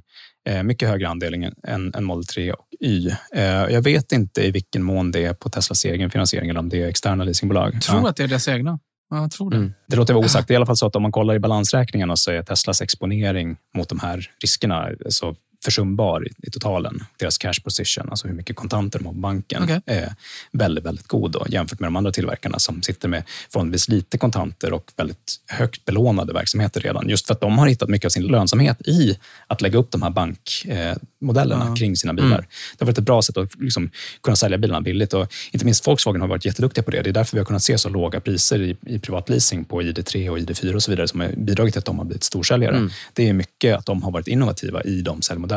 Eh, 0.50 0.62
mycket 0.62 0.88
högre 0.88 1.08
andel 1.08 1.34
än, 1.64 1.94
än, 1.94 2.04
Model 2.04 2.24
3 2.26 2.52
och 2.52 2.66
Y. 2.80 3.10
Eh, 3.34 3.42
jag 3.44 3.82
vet 3.82 4.12
inte 4.12 4.46
i 4.46 4.50
vilken 4.50 4.82
mån 4.82 5.10
det 5.10 5.24
är 5.24 5.34
på 5.34 5.48
Teslas 5.50 5.84
egen 5.84 6.10
finansiering 6.10 6.50
eller 6.50 6.60
om 6.60 6.68
det 6.68 6.82
är 6.82 6.88
externa 6.88 7.24
leasingbolag. 7.24 7.74
Jag 7.74 7.82
tror 7.82 8.00
Ja. 8.00 8.08
att 8.08 8.16
det 8.16 8.22
är 8.22 8.28
deras 8.28 8.48
egna. 8.48 8.78
Ja, 9.10 9.20
jag 9.20 9.30
tror 9.30 9.50
det. 9.50 9.56
Mm. 9.56 9.72
Det 9.88 9.96
låter 9.96 10.14
vara 10.14 10.24
osagt. 10.24 10.48
Det 10.48 10.52
är 10.52 10.54
i 10.54 10.56
alla 10.56 10.66
fall 10.66 10.76
så 10.76 10.86
att 10.86 10.96
om 10.96 11.02
man 11.02 11.12
kollar 11.12 11.34
i 11.34 11.38
balansräkningarna 11.38 12.16
så 12.16 12.30
är 12.30 12.42
Teslas 12.42 12.80
exponering 12.82 13.56
mot 13.76 13.88
de 13.88 13.98
här 14.00 14.30
riskerna 14.42 14.88
så 15.08 15.36
försumbar 15.64 16.28
i, 16.42 16.50
totalen. 16.50 17.04
Deras 17.16 17.38
cash 17.38 17.52
position, 17.64 18.10
alltså 18.10 18.28
hur 18.28 18.34
mycket 18.34 18.56
kontanter 18.56 18.98
de 18.98 19.06
har 19.06 19.12
på 19.12 19.18
banken, 19.18 19.62
Okej. 19.62 19.80
är 19.86 20.14
väldigt, 20.52 20.84
väldigt 20.84 21.06
god 21.08 21.30
då, 21.30 21.46
jämfört 21.48 21.80
med 21.80 21.86
de 21.86 21.96
andra 21.96 22.12
tillverkarna 22.12 22.58
som 22.58 22.82
sitter 22.82 23.08
med 23.08 23.22
förhållandevis 23.52 23.88
lite 23.88 24.18
kontanter 24.18 24.72
och 24.72 24.90
väldigt 24.96 25.40
högt 25.46 25.84
belånade 25.84 26.32
verksamheter 26.32 26.80
redan. 26.80 27.08
Just 27.08 27.26
för 27.26 27.34
att 27.34 27.40
de 27.40 27.58
har 27.58 27.66
hittat 27.68 27.88
mycket 27.88 28.06
av 28.06 28.10
sin 28.10 28.22
lönsamhet 28.26 28.80
i 28.88 29.18
att 29.46 29.60
lägga 29.60 29.78
upp 29.78 29.90
de 29.90 30.02
här 30.02 30.10
bankmodellerna 30.10 30.90
eh, 30.90 30.96
modellerna 31.20 31.66
Ja. 31.68 31.76
kring 31.76 31.96
sina 31.96 32.12
bilar. 32.14 32.28
Mm. 32.28 32.44
Det 32.78 32.84
har 32.84 32.86
varit 32.86 32.98
ett 32.98 33.04
bra 33.04 33.22
sätt 33.22 33.36
att 33.36 33.60
liksom 33.60 33.90
kunna 34.22 34.36
sälja 34.36 34.58
bilarna 34.58 34.80
billigt. 34.80 35.14
Och 35.14 35.32
inte 35.50 35.64
minst 35.64 35.86
Volkswagen 35.86 36.20
har 36.20 36.28
varit 36.28 36.44
jätteduktiga 36.44 36.84
på 36.84 36.90
det. 36.90 37.02
Det 37.02 37.10
är 37.10 37.12
därför 37.12 37.36
vi 37.36 37.38
har 37.38 37.44
kunnat 37.46 37.62
se 37.62 37.78
så 37.78 37.88
låga 37.88 38.20
priser 38.20 38.62
i, 38.62 38.76
i 38.86 38.98
privatleasing 38.98 39.64
på 39.64 39.82
ID3 39.82 40.28
och 40.28 40.38
ID4 40.38 40.74
och 40.74 40.82
så 40.82 40.90
vidare 40.90 41.08
som 41.08 41.20
har 41.20 41.28
bidragit 41.28 41.74
till 41.74 41.78
att 41.78 41.84
de 41.84 41.98
har 41.98 42.04
blivit 42.04 42.24
storsäljare. 42.24 42.76
Mm. 42.76 42.90
Det 43.12 43.28
är 43.28 43.32
mycket 43.32 43.78
att 43.78 43.86
de 43.86 44.02
har 44.02 44.10
varit 44.10 44.28
innovativa 44.28 44.82
i 44.82 45.02
de 45.02 45.22
säljmodellerna. 45.22 45.49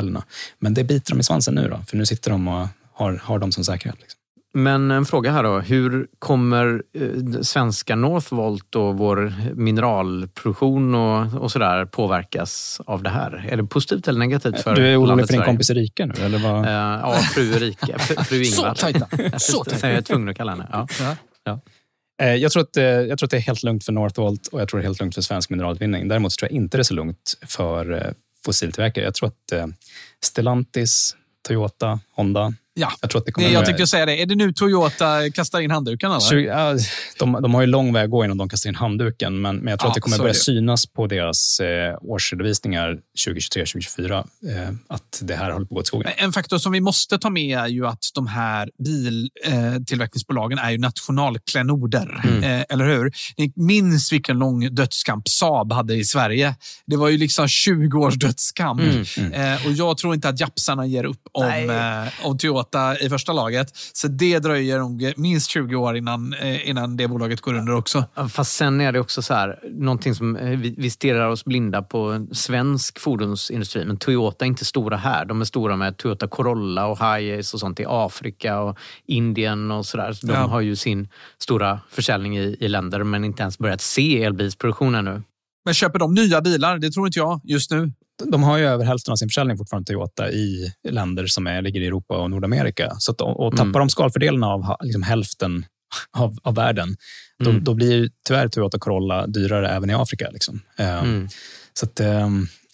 Men 0.60 0.74
det 0.74 0.84
biter 0.84 1.12
de 1.12 1.20
i 1.20 1.24
svansen 1.24 1.56
nu 1.56 1.68
då, 1.70 1.80
för 1.88 1.98
nu 1.98 2.06
sitter 2.06 2.32
de 2.32 2.48
och 2.48 2.68
har, 2.94 3.14
har 3.24 3.40
dem 3.40 3.52
som 3.52 3.64
säkerhet. 3.64 3.98
Liksom. 4.02 4.20
Men 4.56 4.92
en 4.92 5.06
fråga 5.06 5.32
här 5.32 5.44
då. 5.44 5.60
Hur 5.60 6.08
kommer 6.20 6.84
eh, 7.00 7.42
svenska 7.42 7.96
Northvolt 7.96 8.76
och 8.76 8.98
vår 8.98 9.34
mineralproduktion 9.56 10.96
och, 10.96 11.42
och 11.44 11.52
sådär 11.52 11.86
påverkas 11.86 12.82
av 12.86 13.04
det 13.04 13.10
här? 13.10 13.46
Är 13.50 13.58
det 13.58 13.64
positivt 13.64 14.08
eller 14.08 14.20
negativt 14.20 14.60
för 14.62 14.76
du 14.76 14.88
är 14.88 15.02
orolig 15.02 15.10
för 15.10 15.18
din 15.18 15.28
Sverige? 15.28 15.46
kompis 15.46 15.70
Erika 15.70 16.06
nu? 16.06 16.14
Eller 16.26 16.38
vad? 16.40 16.66
Eh, 16.66 16.72
ja, 16.72 17.14
fru 17.34 17.54
Erika. 17.56 18.00
Fru, 18.00 18.16
fru 18.24 18.46
Så 18.46 18.62
Ingvar. 18.62 18.76
tajta. 18.76 19.08
Så 19.40 19.64
tajta. 19.64 19.88
Jag 19.90 19.98
är 19.98 20.02
tvungen 20.02 20.30
att 20.30 20.38
kalla 20.38 20.52
henne. 20.52 20.68
Ja. 21.44 21.60
Eh, 22.22 22.36
Jag 22.36 22.52
tror, 22.52 22.64
att, 22.64 22.76
jag 23.10 23.18
tror 23.20 23.28
att 23.28 23.32
det 23.32 23.38
är 23.38 23.42
helt 23.42 23.64
lugnt 23.64 23.84
för 23.86 23.92
Northvolt 23.92 24.48
och 24.48 24.62
jag 24.62 24.70
tror 24.70 24.80
det 24.80 24.84
är 24.84 24.88
helt 24.88 25.00
lugnt 25.00 25.16
för 25.16 25.22
svensk 25.22 25.50
mineralutvinning. 25.50 26.08
Däremot 26.08 26.32
tror 26.38 26.52
jag 26.52 26.56
inte 26.56 26.78
det 26.78 26.82
är 26.82 26.84
så 26.84 26.94
lugnt 26.94 27.34
för 27.48 28.14
fossiltillverkare. 28.46 29.06
Jag 29.06 29.14
tror 29.14 29.28
att 29.28 29.52
eh, 29.52 29.68
Stellantis, 30.22 31.16
Toyota, 31.48 32.00
Honda. 32.12 32.54
Ja. 32.76 32.92
Jag 33.02 33.10
tror 33.10 33.20
att 33.20 33.26
det 33.26 33.32
kommer 33.32 33.48
Det, 33.48 33.54
jag 33.54 33.66
tänkte 33.66 33.88
säga 33.88 34.06
det. 34.06 34.22
Är 34.22 34.26
det 34.26 34.36
nu 34.36 34.54
Toyota 34.54 35.30
kastar 35.30 35.60
in 35.60 35.72
handduken? 35.72 36.12
Eller? 36.12 36.20
20, 36.20 36.42
ja, 36.48 36.78
de, 37.20 37.40
de 37.42 37.54
har 37.54 37.62
ju 37.62 37.68
lång 37.68 37.94
väg 37.94 38.04
att 38.04 38.10
gå 38.12 38.26
innan 38.26 38.38
de 38.38 38.50
kastar 38.50 38.70
in 38.70 38.76
handduken, 38.76 39.42
men, 39.42 39.58
men 39.58 39.68
jag 39.68 39.80
tror 39.80 39.88
Ja, 39.88 39.92
att 39.92 39.96
det 39.96 40.02
kommer 40.02 40.18
börja 40.18 40.34
det. 40.34 40.40
synas 40.40 40.86
på 40.86 41.08
deras 41.08 41.60
eh, 41.60 41.98
årsredovisningar 42.02 42.98
2023-2024 43.28 44.12
eh, 44.18 44.24
att 44.90 45.20
det 45.22 45.36
här 45.36 45.52
håller 45.52 45.66
på 45.66 45.70
att 45.74 45.76
gå 45.76 45.80
åt 45.80 45.88
skogen. 45.88 46.12
En 46.18 46.34
faktor 46.34 46.58
som 46.58 46.72
vi 46.72 46.82
måste 46.82 47.18
ta 47.20 47.30
med 47.30 47.58
är 47.58 47.68
ju 47.68 47.88
att 47.88 48.04
de 48.14 48.28
här 48.28 48.70
biltillverkningsbolagen 48.84 50.58
är 50.58 50.72
ju 50.72 50.78
nationalklenoder. 50.78 52.22
Mm. 52.24 52.44
Eh, 52.44 52.66
eller 52.70 52.86
hur? 52.86 53.12
Ni 53.38 53.54
minns 53.56 54.12
vilken 54.12 54.40
lång 54.40 54.76
dödskamp 54.76 55.28
Saab 55.30 55.72
hade 55.72 55.96
i 55.96 56.04
Sverige. 56.04 56.56
Det 56.86 56.96
var 56.96 57.10
ju 57.10 57.18
liksom 57.18 57.48
20 57.48 58.00
års 58.00 58.16
dödskamp. 58.16 58.82
Mm. 59.18 59.34
Eh, 59.34 59.66
och 59.66 59.72
jag 59.72 59.98
tror 59.98 60.14
inte 60.14 60.30
att 60.30 60.40
japsarna 60.40 60.86
ger 60.86 61.04
upp 61.04 61.22
om, 61.32 61.70
eh, 61.70 62.26
om 62.28 62.38
Toyota 62.38 62.63
i 63.02 63.10
första 63.10 63.34
laget. 63.34 63.68
Så 63.94 64.08
det 64.08 64.40
dröjer 64.40 64.80
nog 64.80 65.14
minst 65.18 65.50
20 65.50 65.76
år 65.76 65.98
innan, 65.98 66.34
eh, 66.34 66.70
innan 66.70 66.98
det 66.98 67.08
bolaget 67.08 67.42
går 67.42 67.54
under 67.54 67.76
också. 67.76 68.06
Fast 68.30 68.54
sen 68.56 68.82
är 68.82 68.92
det 68.92 69.00
också 69.00 69.22
så 69.22 69.34
här, 69.34 69.60
någonting 69.72 70.16
som 70.16 70.36
eh, 70.36 70.60
vi, 70.60 70.76
vi 70.78 70.90
stirrar 70.90 71.30
oss 71.30 71.46
blinda 71.46 71.82
på 71.82 72.00
en 72.12 72.36
svensk 72.36 73.00
fordonsindustri. 73.00 73.86
Men 73.86 73.98
Toyota 73.98 74.46
är 74.46 74.48
inte 74.48 74.66
stora 74.66 74.98
här. 74.98 75.26
De 75.26 75.42
är 75.42 75.46
stora 75.46 75.76
med 75.76 75.98
Toyota 75.98 76.28
Corolla 76.28 76.86
och 76.88 76.98
Hiace 77.00 77.56
och 77.56 77.60
sånt 77.60 77.80
i 77.80 77.86
Afrika 77.88 78.60
och 78.60 78.78
Indien 79.06 79.72
och 79.72 79.86
sådär. 79.86 80.14
Så 80.14 80.28
de 80.28 80.34
Ja. 80.34 80.40
har 80.40 80.62
ju 80.62 80.76
sin 80.76 81.08
stora 81.38 81.80
försäljning 81.92 82.38
i, 82.38 82.58
i 82.60 82.68
länder 82.68 83.04
men 83.04 83.24
inte 83.24 83.42
ens 83.42 83.58
börjat 83.60 83.82
se 83.82 84.24
elbilsproduktion 84.24 84.96
ännu. 84.96 85.22
Men 85.66 85.74
köper 85.74 86.00
de 86.00 86.14
nya 86.14 86.42
bilar? 86.42 86.80
Det 86.80 86.92
tror 86.92 87.08
inte 87.08 87.20
jag 87.20 87.42
just 87.44 87.72
nu. 87.72 87.92
De 88.26 88.44
har 88.44 88.58
ju 88.58 88.66
över 88.66 88.86
hälften 88.86 89.12
av 89.12 89.16
sin 89.16 89.30
försäljning 89.30 89.58
fortfarande 89.58 89.86
Toyota 89.94 90.32
i 90.32 90.74
länder 90.90 91.28
som 91.28 91.48
är, 91.48 91.62
ligger 91.62 91.82
i 91.82 91.88
Europa 91.88 92.18
och 92.18 92.30
Nordamerika. 92.32 92.96
Så 93.00 93.12
att, 93.12 93.22
och 93.22 93.52
tappar 93.52 93.64
Mm. 93.70 93.80
de 93.80 93.90
skalfördelarna 93.90 94.48
av 94.48 94.76
liksom 94.84 95.04
hälften 95.04 95.66
av, 96.18 96.38
av 96.44 96.56
världen, 96.56 96.96
då, 97.44 97.50
Mm. 97.50 97.64
då 97.64 97.74
blir 97.74 98.10
tyvärr 98.28 98.48
Toyota 98.48 98.80
Corolla 98.80 99.28
dyrare 99.28 99.70
även 99.70 99.90
i 99.90 99.94
Afrika. 99.94 100.30
Liksom. 100.34 100.62
Eh, 100.78 101.04
Mm. 101.04 101.28
Så 101.74 101.86
att, 101.86 102.00
eh, 102.00 102.30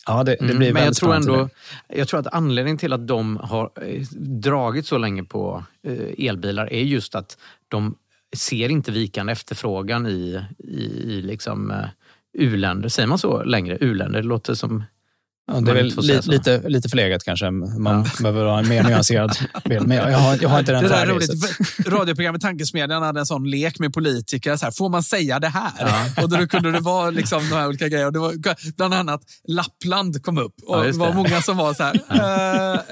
ja, 0.08 0.24
det, 0.24 0.32
det 0.32 0.44
Mm, 0.46 0.58
blir 0.58 0.74
Men 0.74 0.86
jag 0.86 0.96
tror 0.96 1.16
ändå, 1.16 1.50
jag 1.88 2.08
tror 2.08 2.20
att 2.20 2.28
anledningen 2.34 2.78
till 2.78 2.94
att 2.94 3.08
de 3.08 3.38
har 3.38 3.72
eh, 3.82 4.02
dragit 4.42 4.86
så 4.86 4.98
länge 4.98 5.24
på 5.24 5.64
eh, 5.88 6.28
elbilar 6.28 6.74
är 6.74 6.82
just 6.84 7.16
att 7.16 7.38
de 7.68 7.96
ser 8.38 8.70
inte 8.70 8.92
vikande 8.92 9.32
efterfrågan 9.34 10.08
i, 10.08 10.42
i, 10.58 10.84
i 10.84 11.22
liksom, 11.22 11.72
eh, 11.72 11.78
u-länder. 12.34 12.90
Säger 12.90 13.08
man 13.08 13.18
så 13.18 13.44
längre? 13.44 13.78
U-länder? 13.82 14.22
Det 14.22 14.28
låter 14.28 14.54
som 14.54 14.84
Ja, 15.54 15.60
det 15.62 15.72
är 15.72 15.76
väl 15.76 15.94
li, 16.02 16.20
lite, 16.24 16.70
lite 16.70 16.90
förlegat 16.90 17.24
kanske. 17.24 17.52
Man 17.52 18.06
behöver 18.20 18.46
ha 18.46 18.60
en 18.60 18.68
mer 18.70 18.84
nyanserad 18.84 19.38
bild. 19.66 19.88
Men 19.88 19.98
jag, 19.98 20.12
jag, 20.12 20.18
har, 20.18 20.38
jag 20.42 20.50
har 20.50 20.60
inte 20.60 20.72
den 20.72 20.84
Det 20.84 20.90
där 20.90 20.96
är 20.96 21.00
färdig. 21.00 21.14
roligt. 21.16 21.88
Radioprogrammet 21.88 22.42
Tankesmedjan 22.42 23.04
hade 23.04 23.20
en 23.20 23.26
sån 23.26 23.50
lek 23.50 23.80
med 23.80 23.94
politiker. 23.94 24.56
Så 24.56 24.66
här, 24.66 24.72
får 24.72 24.90
man 24.90 25.04
säga 25.04 25.40
det 25.40 25.48
här? 25.48 25.72
Och 26.24 26.30
då 26.30 26.48
kunde 26.48 26.72
det 26.72 26.80
vara 26.80 27.10
liksom 27.10 27.50
de 27.50 27.56
här 27.56 27.68
olika 27.68 27.88
grejerna. 27.88 28.12
Det 28.12 28.20
var, 28.20 28.34
bland 28.78 28.94
annat 28.94 29.22
Lappland 29.48 30.24
kom 30.24 30.38
upp. 30.38 30.54
Och 30.68 30.80
Ja, 30.80 30.84
det 30.84 30.92
var 30.92 31.14
många 31.14 31.42
som 31.42 31.58
var 31.58 31.74
så 31.74 31.84
här. 31.84 31.94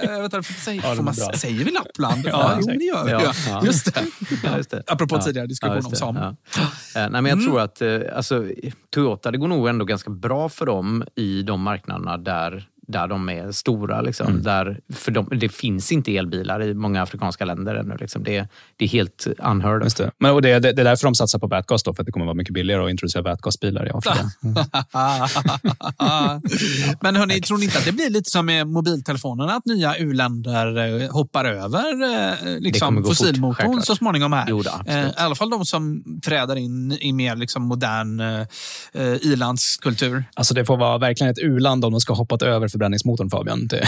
Äh, 0.04 0.22
vänta, 0.22 0.44
får, 0.44 0.54
säga, 0.54 0.82
Ja, 0.86 0.96
får 0.96 1.04
man, 1.04 1.14
säger 1.16 1.64
vi 1.66 1.72
Lappland? 1.72 2.22
Ja, 2.26 2.30
Ja, 2.32 2.58
jo, 2.62 2.68
men 2.68 2.80
det 2.80 2.86
gör 2.86 3.06
vi. 3.06 3.12
Ja, 3.12 3.22
Ja, 3.24 3.34
ja. 3.50 3.62
Just 3.66 3.94
det. 3.96 4.02
Ja, 4.44 4.58
just 4.58 4.70
det. 4.70 4.84
Apropå 4.88 5.16
Ja. 5.16 5.22
tidigare 5.22 5.48
diskussion 5.48 5.78
Ja, 5.82 5.88
om 5.90 5.96
samer. 5.96 6.22
Ja. 6.56 6.62
Eh, 7.02 7.10
Nej, 7.10 7.22
men 7.22 7.26
jag 7.26 7.42
tror 7.44 7.60
att 7.62 7.82
alltså, 8.16 8.46
Toyota, 8.94 9.32
det 9.32 9.38
går 9.38 9.48
nog 9.48 9.68
ändå 9.68 9.86
ganska 9.86 10.10
bra 10.10 10.50
för 10.50 10.66
dem 10.66 11.04
i 11.16 11.42
de 11.42 11.62
marknaderna 11.62 12.18
där, 12.18 12.47
är 12.54 12.70
där 12.88 13.08
de 13.08 13.30
är 13.30 13.52
stora. 13.52 14.02
Liksom. 14.02 14.44
Där, 14.44 14.80
för 14.94 15.12
dem, 15.12 15.30
det 15.32 15.50
finns 15.50 15.92
inte 15.92 16.18
elbilar 16.18 16.64
i 16.64 16.74
många 16.74 17.02
afrikanska 17.02 17.46
länder 17.46 17.76
ännu. 17.76 17.98
Liksom. 18.00 18.24
Det, 18.24 18.48
det 18.78 18.86
är 18.86 18.90
helt 18.90 19.28
unheard 19.38 19.84
of. 19.84 19.94
Det. 19.94 20.12
Men, 20.18 20.32
och 20.32 20.42
det, 20.42 20.60
det, 20.60 20.72
det 20.72 20.82
är 20.82 20.84
därför 20.84 21.08
de 21.08 21.16
satsar 21.16 21.40
på 21.40 21.48
vätgas, 21.48 21.84
då, 21.84 21.94
för 21.94 22.04
att 22.04 22.06
det 22.06 22.12
kommer 22.12 22.26
vara 22.26 22.36
mycket 22.36 22.54
billigare 22.54 22.84
att 22.84 22.90
introducera 22.90 23.22
vätgasbilar 23.22 23.88
i 23.88 23.92
Afrika. 23.94 24.32
Men 27.02 27.16
hörni, 27.16 27.42
tror 27.42 27.58
ni 27.58 27.66
inte 27.66 27.78
att 27.78 27.86
det 27.86 27.92
blir 27.92 28.10
lite 28.10 28.30
som 28.30 28.46
med 28.46 28.68
mobiltelefonerna? 28.68 29.54
Att 29.54 29.66
nya 29.66 29.98
u-länder 29.98 31.02
eh, 31.04 31.12
hoppar 31.12 31.46
över 31.46 32.04
eh, 32.04 32.60
liksom, 32.60 32.96
fort, 32.96 33.08
fossilmotorn 33.08 33.82
så 33.82 33.96
småningom 33.96 34.34
här? 34.34 34.46
Jo, 34.48 34.62
då. 34.62 34.92
Eh, 34.92 35.08
I 35.08 35.12
alla 35.16 35.36
fall 35.36 35.50
de 35.50 35.66
som 35.66 36.04
träder 36.26 36.56
in 36.56 36.92
i 36.92 37.14
mer 37.14 37.36
liksom, 37.36 37.64
modern 37.64 38.20
eh, 38.20 38.48
ilandskultur. 39.22 40.24
Alltså 40.34 40.54
det 40.54 40.66
får 40.66 40.78
vara 40.78 40.98
verkligen 40.98 41.32
ett 41.32 41.40
u-land 41.40 41.86
om 41.86 41.92
de 41.92 42.02
ska 42.02 42.14
hoppat 42.14 42.42
över 42.42 42.68
förbränningsmotorn, 42.78 43.30
Fabian. 43.30 43.68
Det, 43.68 43.76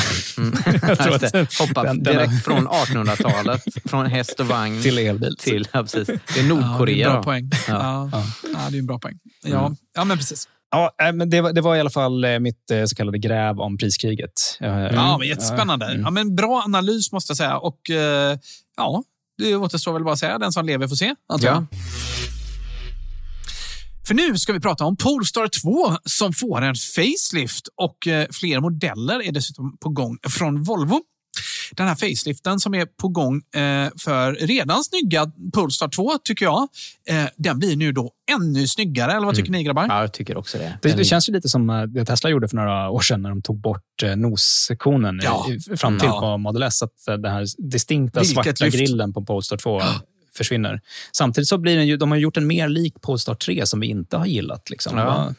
jag 0.87 0.97
tror 0.99 1.11
Just 1.11 1.23
att 1.23 1.31
det. 1.31 1.57
Hoppa 1.59 1.83
den- 1.83 2.03
den- 2.03 2.13
direkt 2.15 2.43
från 2.45 2.67
1800-talet, 2.67 3.63
från 3.85 4.05
häst 4.05 4.39
och 4.39 4.45
vagn 4.47 4.81
till 4.81 4.97
elbil. 4.97 5.35
till... 5.39 5.67
Ja, 5.71 5.81
precis. 5.81 6.07
Det 6.07 6.13
är 6.13 6.17
Ja, 6.27 6.33
det 6.35 6.39
är 6.39 6.43
Nordkorea. 6.47 7.07
en 7.07 7.13
bra 7.13 7.23
poäng. 7.23 7.49
Ja. 7.67 8.09
Ja. 8.11 8.23
det 8.69 8.77
är 8.77 8.79
en 8.79 8.85
bra 8.85 8.99
poäng. 8.99 9.19
Ja, 9.45 9.75
ja 9.95 10.03
men 10.03 10.17
precis. 10.17 10.47
Ja, 10.71 10.91
äh, 11.03 11.11
men 11.13 11.29
det, 11.29 11.41
var, 11.41 11.53
det 11.53 11.61
var 11.61 11.75
i 11.75 11.79
alla 11.79 11.89
fall 11.89 12.23
eh, 12.25 12.39
mitt 12.39 12.71
eh, 12.71 12.85
så 12.85 12.95
kallade 12.95 13.17
gräv 13.19 13.59
om 13.59 13.77
priskriget. 13.77 14.31
Eh, 14.61 14.67
Ja, 14.69 15.17
men 15.17 15.27
jättespännande. 15.27 15.85
Mm. 15.85 16.01
Ja, 16.01 16.09
men 16.11 16.35
bra 16.35 16.61
analys 16.65 17.11
måste 17.11 17.31
jag 17.31 17.37
säga. 17.37 17.57
Och 17.57 17.89
eh, 17.89 18.37
ja, 18.77 19.03
det 19.37 19.55
återstår 19.55 19.93
väl 19.93 20.03
bara 20.03 20.13
att 20.13 20.19
säga. 20.19 20.37
Den 20.39 20.51
som 20.51 20.65
lever 20.65 20.87
får 20.87 20.95
se. 20.95 21.15
antar 21.33 21.47
jag. 21.47 21.55
Ja. 21.55 21.65
För 24.09 24.15
nu 24.15 24.37
ska 24.37 24.53
vi 24.53 24.59
prata 24.59 24.85
om 24.85 24.97
Polestar 24.97 25.47
2 25.47 25.97
som 26.05 26.33
får 26.33 26.61
en 26.61 26.75
facelift 26.95 27.67
och 27.75 28.07
eh, 28.07 28.27
fler 28.31 28.59
modeller 28.59 29.27
är 29.27 29.31
dessutom 29.31 29.77
på 29.77 29.89
gång 29.89 30.17
från 30.29 30.63
Volvo. 30.63 31.01
Den 31.71 31.87
här 31.87 31.95
faceliften 31.95 32.59
som 32.59 32.73
är 32.73 32.85
på 32.85 33.07
gång 33.07 33.35
eh, 33.35 33.89
för 34.03 34.33
redan 34.33 34.83
snygga 34.83 35.31
Polestar 35.53 35.87
2 35.87 36.11
tycker 36.23 36.45
jag, 36.45 36.67
eh, 37.09 37.25
den 37.37 37.59
blir 37.59 37.75
nu 37.75 37.91
då 37.91 38.11
ännu 38.31 38.67
snyggare. 38.67 39.11
Eller 39.11 39.25
vad 39.25 39.35
tycker 39.35 39.51
ni 39.51 39.63
grabbar? 39.63 39.85
Ja, 39.89 40.01
jag 40.01 40.13
tycker 40.13 40.37
också 40.37 40.57
det. 40.57 40.79
Det, 40.81 40.91
det 40.93 41.05
känns 41.05 41.29
ju 41.29 41.33
lite 41.33 41.49
som 41.49 41.89
det 41.93 42.05
Tesla 42.05 42.29
gjorde 42.29 42.47
för 42.47 42.55
några 42.55 42.89
år 42.89 43.01
sedan 43.01 43.21
när 43.21 43.29
de 43.29 43.41
tog 43.41 43.61
bort 43.61 44.03
noskonen 44.15 45.19
Ja. 45.23 45.45
fram 45.77 45.99
till 45.99 46.07
Ja. 46.07 46.19
på 46.19 46.37
Model 46.37 46.63
S. 46.63 46.83
Att 46.83 46.93
den 47.05 47.31
här 47.31 47.45
distinkta 47.71 48.19
Vilket 48.19 48.33
svarta 48.35 48.65
lyft. 48.65 48.77
grillen 48.77 49.13
på 49.13 49.25
Polestar 49.25 49.57
2 49.57 49.81
försvinner. 50.39 50.81
Samtidigt 51.11 51.47
så 51.47 51.57
blir 51.57 51.77
den 51.77 51.87
ju, 51.87 51.97
de 51.97 52.11
har 52.11 52.17
gjort 52.17 52.37
en 52.37 52.47
mer 52.47 52.67
lik 52.67 53.01
Polestar 53.01 53.35
3 53.35 53.65
som 53.65 53.79
vi 53.79 53.87
inte 53.87 54.17
har 54.17 54.25
gillat. 54.25 54.69
Liksom. 54.69 54.97
Ja. 54.97 55.33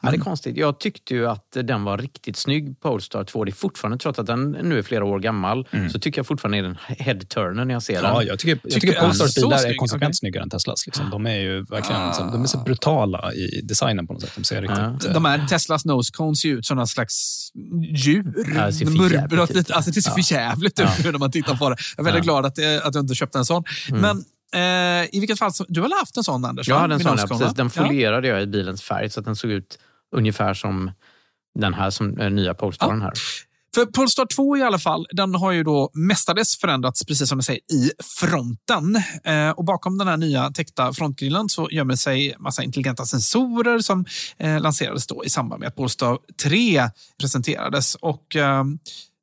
Ja, 0.00 0.10
det 0.10 0.16
är 0.16 0.20
konstigt. 0.20 0.56
Jag 0.56 0.80
tyckte 0.80 1.14
ju 1.14 1.28
att 1.28 1.46
den 1.62 1.84
var 1.84 1.98
riktigt 1.98 2.36
snygg, 2.36 2.80
Polestar 2.80 3.24
2. 3.24 3.44
Det 3.44 3.50
är 3.50 3.52
fortfarande, 3.52 3.98
trots 3.98 4.18
att 4.18 4.26
den 4.26 4.50
nu 4.50 4.78
är 4.78 4.82
flera 4.82 5.04
år 5.04 5.18
gammal, 5.20 5.68
så 5.92 5.98
tycker 5.98 6.18
jag 6.18 6.26
fortfarande 6.26 6.58
är 6.58 6.62
den 6.62 6.76
head-turner 6.98 7.64
när 7.64 7.74
jag 7.74 7.82
ser 7.82 7.94
den. 7.94 8.04
Ja, 8.04 8.22
jag 8.22 8.38
tycker, 8.38 8.50
jag 8.62 8.62
Tycker 8.62 8.80
tycker 8.80 8.94
jag 8.94 9.02
Polestars 9.02 9.34
bilar 9.34 9.56
är 9.56 9.58
snygg? 9.58 9.78
konsekvent 9.78 10.08
Okej. 10.08 10.14
snyggare 10.14 10.42
än 10.42 10.50
Teslas. 10.50 10.86
Liksom. 10.86 11.10
De 11.10 11.26
är 11.26 11.36
ju 11.38 11.62
verkligen 11.64 12.14
så, 12.14 12.22
de 12.22 12.42
är 12.42 12.46
så 12.46 12.58
brutala 12.58 13.32
i 13.32 13.60
designen 13.64 14.06
på 14.06 14.12
något 14.12 14.22
sätt. 14.22 14.32
De 14.36 14.44
ser 14.44 14.62
riktigt... 14.62 15.08
eh, 15.08 15.12
De 15.14 15.24
här 15.24 15.46
Teslas 15.48 15.84
nose 15.84 16.12
cones 16.12 16.40
ser 16.40 16.48
ut 16.48 16.66
som 16.66 16.76
någon 16.76 16.86
slags 16.86 17.48
djur. 17.96 18.32
Ja, 18.56 18.66
det 18.66 18.72
ser 18.72 18.86
för 18.86 19.14
jävligt 19.14 19.56
ut. 19.56 19.70
Alltså, 19.70 19.90
det 19.90 20.02
ser 20.02 20.10
för 20.10 20.32
jävligt 20.32 20.80
ut 20.80 20.86
nu 21.04 21.12
när 21.12 21.18
man 21.18 21.30
tittar 21.30 21.54
på 21.56 21.70
det. 21.70 21.76
Jag 21.96 22.02
är 22.02 22.04
väldigt 22.04 22.24
glad 22.24 22.46
att, 22.46 22.58
eh, 22.58 22.64
att 22.86 22.92
du 22.92 22.98
inte 22.98 23.14
köpte 23.14 23.38
en 23.38 23.44
sån. 23.44 23.64
Men 23.90 24.24
eh, 24.54 24.60
i 25.12 25.20
vilket 25.20 25.38
fall, 25.38 25.52
du 25.68 25.80
har 25.80 25.88
väl 25.88 25.98
haft 25.98 26.16
en 26.16 26.24
sån 26.24 26.44
Anders? 26.44 26.68
Jag 26.68 26.78
hade 26.78 26.94
en 26.94 27.00
sån, 27.00 27.18
ja, 27.18 27.26
precis. 27.26 27.54
Den 27.54 27.70
folierade 27.70 28.28
jag 28.28 28.42
i 28.42 28.46
bilens 28.46 28.82
färg 28.82 29.10
så 29.10 29.20
att 29.20 29.26
den 29.26 29.36
såg 29.36 29.50
ut 29.50 29.78
ungefär 30.16 30.54
som 30.54 30.90
den 31.58 31.74
här 31.74 31.90
som 31.90 32.18
eh, 32.18 32.30
nya 32.30 32.54
Polestaren 32.54 33.02
här. 33.02 33.12
För 33.74 33.86
Polestar 33.86 34.26
2 34.26 34.56
i 34.56 34.62
alla 34.62 34.78
fall, 34.78 35.06
den 35.12 35.34
har 35.34 35.52
ju 35.52 35.62
då 35.62 35.90
mestadels 35.94 36.56
förändrats, 36.56 37.04
precis 37.04 37.28
som 37.28 37.38
jag 37.38 37.44
säger, 37.44 37.60
i 37.72 37.90
fronten. 38.20 39.02
Eh, 39.24 39.50
och 39.50 39.64
bakom 39.64 39.98
den 39.98 40.08
här 40.08 40.16
nya 40.16 40.50
täckta 40.50 40.92
frontgrillen 40.92 41.48
så 41.48 41.68
gömmer 41.70 41.96
sig 41.96 42.36
massa 42.38 42.62
intelligenta 42.62 43.04
sensorer 43.04 43.78
som 43.78 44.04
eh, 44.38 44.60
lanserades 44.60 45.06
då 45.06 45.24
i 45.24 45.30
samband 45.30 45.60
med 45.60 45.68
att 45.68 45.76
Polestar 45.76 46.18
3 46.42 46.90
presenterades. 47.20 47.94
Och, 47.94 48.36
eh, 48.36 48.64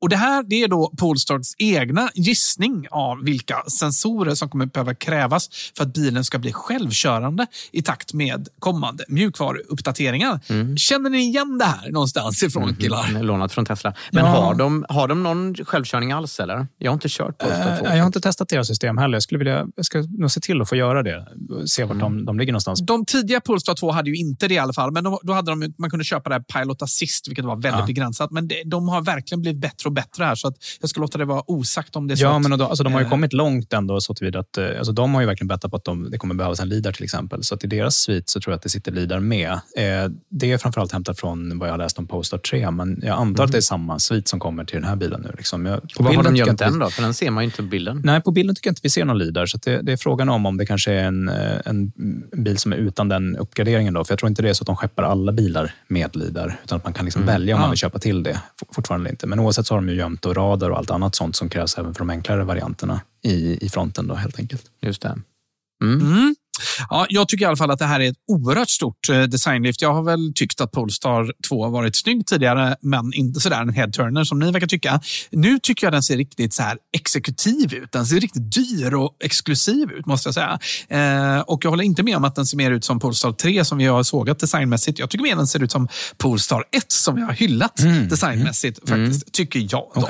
och 0.01 0.09
det 0.09 0.15
här 0.15 0.43
det 0.43 0.63
är 0.63 0.67
då 0.67 0.91
Polestars 0.97 1.47
egna 1.57 2.09
gissning 2.15 2.85
av 2.91 3.23
vilka 3.23 3.63
sensorer 3.67 4.35
som 4.35 4.49
kommer 4.49 4.65
behöva 4.65 4.93
krävas 4.95 5.49
för 5.77 5.83
att 5.83 5.93
bilen 5.93 6.23
ska 6.23 6.39
bli 6.39 6.53
självkörande 6.53 7.47
i 7.71 7.81
takt 7.81 8.13
med 8.13 8.47
kommande 8.59 9.03
mjukvaruuppdateringar. 9.07 10.39
Känner 10.77 11.09
ni 11.09 11.17
igen 11.17 11.57
det 11.57 11.65
här 11.65 11.91
någonstans 11.91 12.43
ifrån 12.43 12.75
killar? 12.75 13.07
Den 13.07 13.15
är 13.15 13.23
lånat 13.23 13.51
från 13.53 13.65
Tesla. 13.65 13.93
Men 14.11 14.25
Ja. 14.25 14.31
har, 14.31 14.55
de, 14.55 14.85
har 14.89 15.07
de 15.07 15.23
någon 15.23 15.55
självkörning 15.55 16.11
alls 16.11 16.39
eller? 16.39 16.67
Jag 16.77 16.91
har 16.91 16.93
inte 16.93 17.07
kört 17.09 17.37
Polestar 17.37 17.77
2. 17.79 17.85
Eh, 17.85 17.95
jag 17.95 18.01
har 18.03 18.07
inte 18.07 18.21
testat 18.21 18.49
deras 18.49 18.67
system 18.67 18.97
heller. 18.97 19.15
Jag, 19.15 19.23
skulle 19.23 19.37
vilja, 19.37 19.67
jag 19.75 19.85
ska 19.85 20.01
nog 20.17 20.31
se 20.31 20.39
till 20.39 20.61
att 20.61 20.69
få 20.69 20.75
göra 20.75 21.03
det. 21.03 21.27
Se 21.65 21.83
vart 21.83 21.99
de, 21.99 22.25
de 22.25 22.39
ligger 22.39 22.51
någonstans. 22.53 22.81
De 22.85 23.05
tidiga 23.05 23.41
Polestar 23.41 23.75
2 23.75 23.91
hade 23.91 24.09
ju 24.09 24.15
inte 24.15 24.47
det 24.47 24.53
i 24.53 24.57
alla 24.59 24.73
fall, 24.73 24.91
men 24.91 25.03
de, 25.03 25.17
då 25.23 25.33
hade 25.33 25.51
de, 25.51 25.73
man 25.77 25.89
kunde 25.89 26.05
köpa 26.05 26.29
det 26.29 26.35
här 26.35 26.61
Pilot 26.61 26.81
Assist, 26.81 27.27
vilket 27.27 27.45
var 27.45 27.55
väldigt 27.55 27.79
Ja. 27.79 27.85
begränsat. 27.85 28.31
Men 28.31 28.47
det, 28.47 28.63
de 28.65 28.89
har 28.89 29.01
verkligen 29.01 29.41
blivit 29.41 29.61
bättre 29.61 29.88
och 29.89 29.93
bättre 29.93 30.23
här, 30.23 30.35
så 30.35 30.47
att 30.47 30.55
jag 30.81 30.89
ska 30.89 31.01
låta 31.01 31.17
det 31.17 31.25
vara 31.25 31.43
osagt 31.51 31.95
om 31.95 32.07
det 32.07 32.13
är 32.13 32.15
så 32.15 32.23
Ja, 32.23 32.35
att, 32.35 32.41
men 32.41 32.51
och 32.51 32.57
då, 32.57 32.65
alltså, 32.65 32.83
de 32.83 32.93
har 32.93 32.99
ju 32.99 33.05
eh, 33.05 33.09
kommit 33.09 33.33
långt 33.33 33.73
ändå 33.73 34.01
så 34.01 34.13
tillvida 34.13 34.39
att 34.39 34.57
eh, 34.57 34.65
alltså, 34.77 34.91
de 34.93 35.13
har 35.13 35.21
ju 35.21 35.27
verkligen 35.27 35.47
bettat 35.47 35.71
på 35.71 35.77
att 35.77 35.85
de, 35.85 36.11
det 36.11 36.17
kommer 36.17 36.35
behövas 36.35 36.59
en 36.59 36.69
LIDAR 36.69 36.91
till 36.91 37.03
exempel. 37.03 37.43
Så 37.43 37.55
att 37.55 37.63
i 37.63 37.67
deras 37.67 37.95
svit 37.95 38.29
så 38.29 38.39
tror 38.41 38.51
jag 38.51 38.55
att 38.57 38.63
det 38.63 38.69
sitter 38.69 38.91
LIDAR 38.91 39.19
med. 39.19 39.51
Eh, 39.51 39.59
det 40.29 40.51
är 40.51 40.57
framförallt 40.57 40.91
hämtat 40.91 41.19
från 41.19 41.59
vad 41.59 41.67
jag 41.67 41.73
har 41.73 41.77
läst 41.77 41.99
om 41.99 42.07
Polestar 42.07 42.37
3, 42.37 42.71
men 42.71 42.99
jag 43.03 43.17
antar 43.17 43.43
att 43.43 43.51
det 43.51 43.57
är 43.57 43.61
samma 43.61 43.99
svit 43.99 44.27
som 44.27 44.39
kommer 44.39 44.65
till 44.65 44.75
den 44.75 44.89
här 44.89 44.95
bilen 44.95 45.21
nu. 45.21 45.31
Liksom. 45.37 45.65
Jag, 45.65 45.81
på 45.81 46.03
Vad 46.03 46.15
har 46.15 46.23
de 46.23 46.35
gömt 46.35 46.59
den 46.59 46.79
då? 46.79 46.89
För 46.89 47.01
den 47.01 47.13
ser 47.13 47.31
man 47.31 47.43
ju 47.43 47.45
inte 47.45 47.57
på 47.57 47.63
bilden. 47.63 48.01
Nej, 48.05 48.21
på 48.21 48.31
bilden 48.31 48.55
tycker 48.55 48.67
jag 48.67 48.71
inte 48.71 48.81
vi 48.83 48.89
ser 48.89 49.05
någon 49.05 49.17
LIDAR. 49.17 49.45
Så 49.45 49.57
att 49.57 49.63
det, 49.63 49.81
det 49.81 49.91
är 49.91 49.97
frågan 49.97 50.29
om 50.29 50.45
om 50.45 50.57
det 50.57 50.65
kanske 50.65 50.91
är 50.91 51.03
en, 51.03 51.29
en 51.65 51.91
bil 52.43 52.57
som 52.57 52.73
är 52.73 52.77
utan 52.77 53.09
den 53.09 53.37
uppgraderingen. 53.37 53.93
Då. 53.93 54.03
För 54.03 54.11
jag 54.11 54.19
tror 54.19 54.29
inte 54.29 54.41
det 54.41 54.49
är 54.49 54.53
så 54.53 54.63
att 54.63 54.67
de 54.67 54.75
skeppar 54.75 55.03
alla 55.03 55.31
bilar 55.31 55.73
med 55.87 56.15
LIDAR. 56.15 56.59
Utan 56.63 56.77
att 56.77 56.83
man 56.83 56.93
kan 56.93 57.05
liksom 57.05 57.25
välja 57.25 57.55
om 57.55 57.59
Ja. 57.59 57.63
man 57.63 57.69
vill 57.71 57.79
köpa 57.79 57.99
till 57.99 58.23
det. 58.23 58.41
Fortfarande 58.71 59.09
inte. 59.09 59.27
Men 59.27 59.39
oavsett 59.39 59.67
så 59.67 59.73
har 59.73 59.78
de 59.81 59.89
ju 59.89 59.95
gömt 59.95 60.25
och 60.25 60.35
radar 60.35 60.69
och 60.69 60.77
allt 60.77 60.91
annat 60.91 61.15
sånt 61.15 61.35
som 61.35 61.49
krävs 61.49 61.77
även 61.77 61.93
för 61.93 61.99
de 61.99 62.09
enklare 62.09 62.43
varianterna 62.43 63.01
i, 63.21 63.65
i 63.65 63.69
fronten. 63.69 64.07
Då, 64.07 64.15
helt 64.15 64.39
enkelt. 64.39 64.71
Just 64.81 65.01
det. 65.01 65.19
Mm. 65.83 66.01
Mm. 66.01 66.35
Ja, 66.89 67.05
jag 67.09 67.27
tycker 67.27 67.45
i 67.45 67.47
alla 67.47 67.57
fall 67.57 67.71
att 67.71 67.79
det 67.79 67.85
här 67.85 67.99
är 67.99 68.09
ett 68.09 68.17
oerhört 68.27 68.69
stort 68.69 69.09
eh, 69.09 69.23
designlyft. 69.23 69.81
Jag 69.81 69.93
har 69.93 70.03
väl 70.03 70.31
tyckt 70.35 70.61
att 70.61 70.71
Polestar 70.71 71.33
2 71.49 71.63
har 71.63 71.71
varit 71.71 71.95
snygg 71.95 72.25
tidigare, 72.27 72.75
men 72.81 73.13
inte 73.13 73.39
sådär 73.39 73.61
en 73.61 73.73
headturner 73.73 74.23
som 74.23 74.39
ni 74.39 74.51
verkar 74.51 74.67
tycka. 74.67 75.01
Nu 75.31 75.59
tycker 75.59 75.87
jag 75.87 75.93
den 75.93 76.03
ser 76.03 76.17
riktigt 76.17 76.53
så 76.53 76.63
här 76.63 76.77
exekutiv 76.93 77.73
ut. 77.73 77.91
Den 77.91 78.05
ser 78.05 78.19
riktigt 78.19 78.51
dyr 78.51 78.93
och 78.93 79.15
exklusiv 79.23 79.91
ut, 79.91 80.05
måste 80.05 80.27
jag 80.27 80.33
säga. 80.33 80.59
Eh, 80.89 81.39
och 81.39 81.65
jag 81.65 81.69
håller 81.69 81.83
inte 81.83 82.03
med 82.03 82.17
om 82.17 82.23
att 82.23 82.35
den 82.35 82.45
ser 82.45 82.57
mer 82.57 82.71
ut 82.71 82.85
som 82.85 82.99
Polestar 82.99 83.31
3 83.31 83.65
som 83.65 83.77
vi 83.77 83.85
har 83.85 84.03
sågat 84.03 84.39
designmässigt. 84.39 84.99
Jag 84.99 85.09
tycker 85.09 85.23
mer 85.23 85.35
den 85.35 85.47
ser 85.47 85.63
ut 85.63 85.71
som 85.71 85.87
Polestar 86.17 86.63
1 86.71 86.91
som 86.91 87.15
vi 87.15 87.21
har 87.21 87.33
hyllat 87.33 87.75
designmässigt, 88.09 88.89
faktiskt. 88.89 89.33
Tycker 89.33 89.67
jag. 89.71 89.91
Då. 89.95 90.09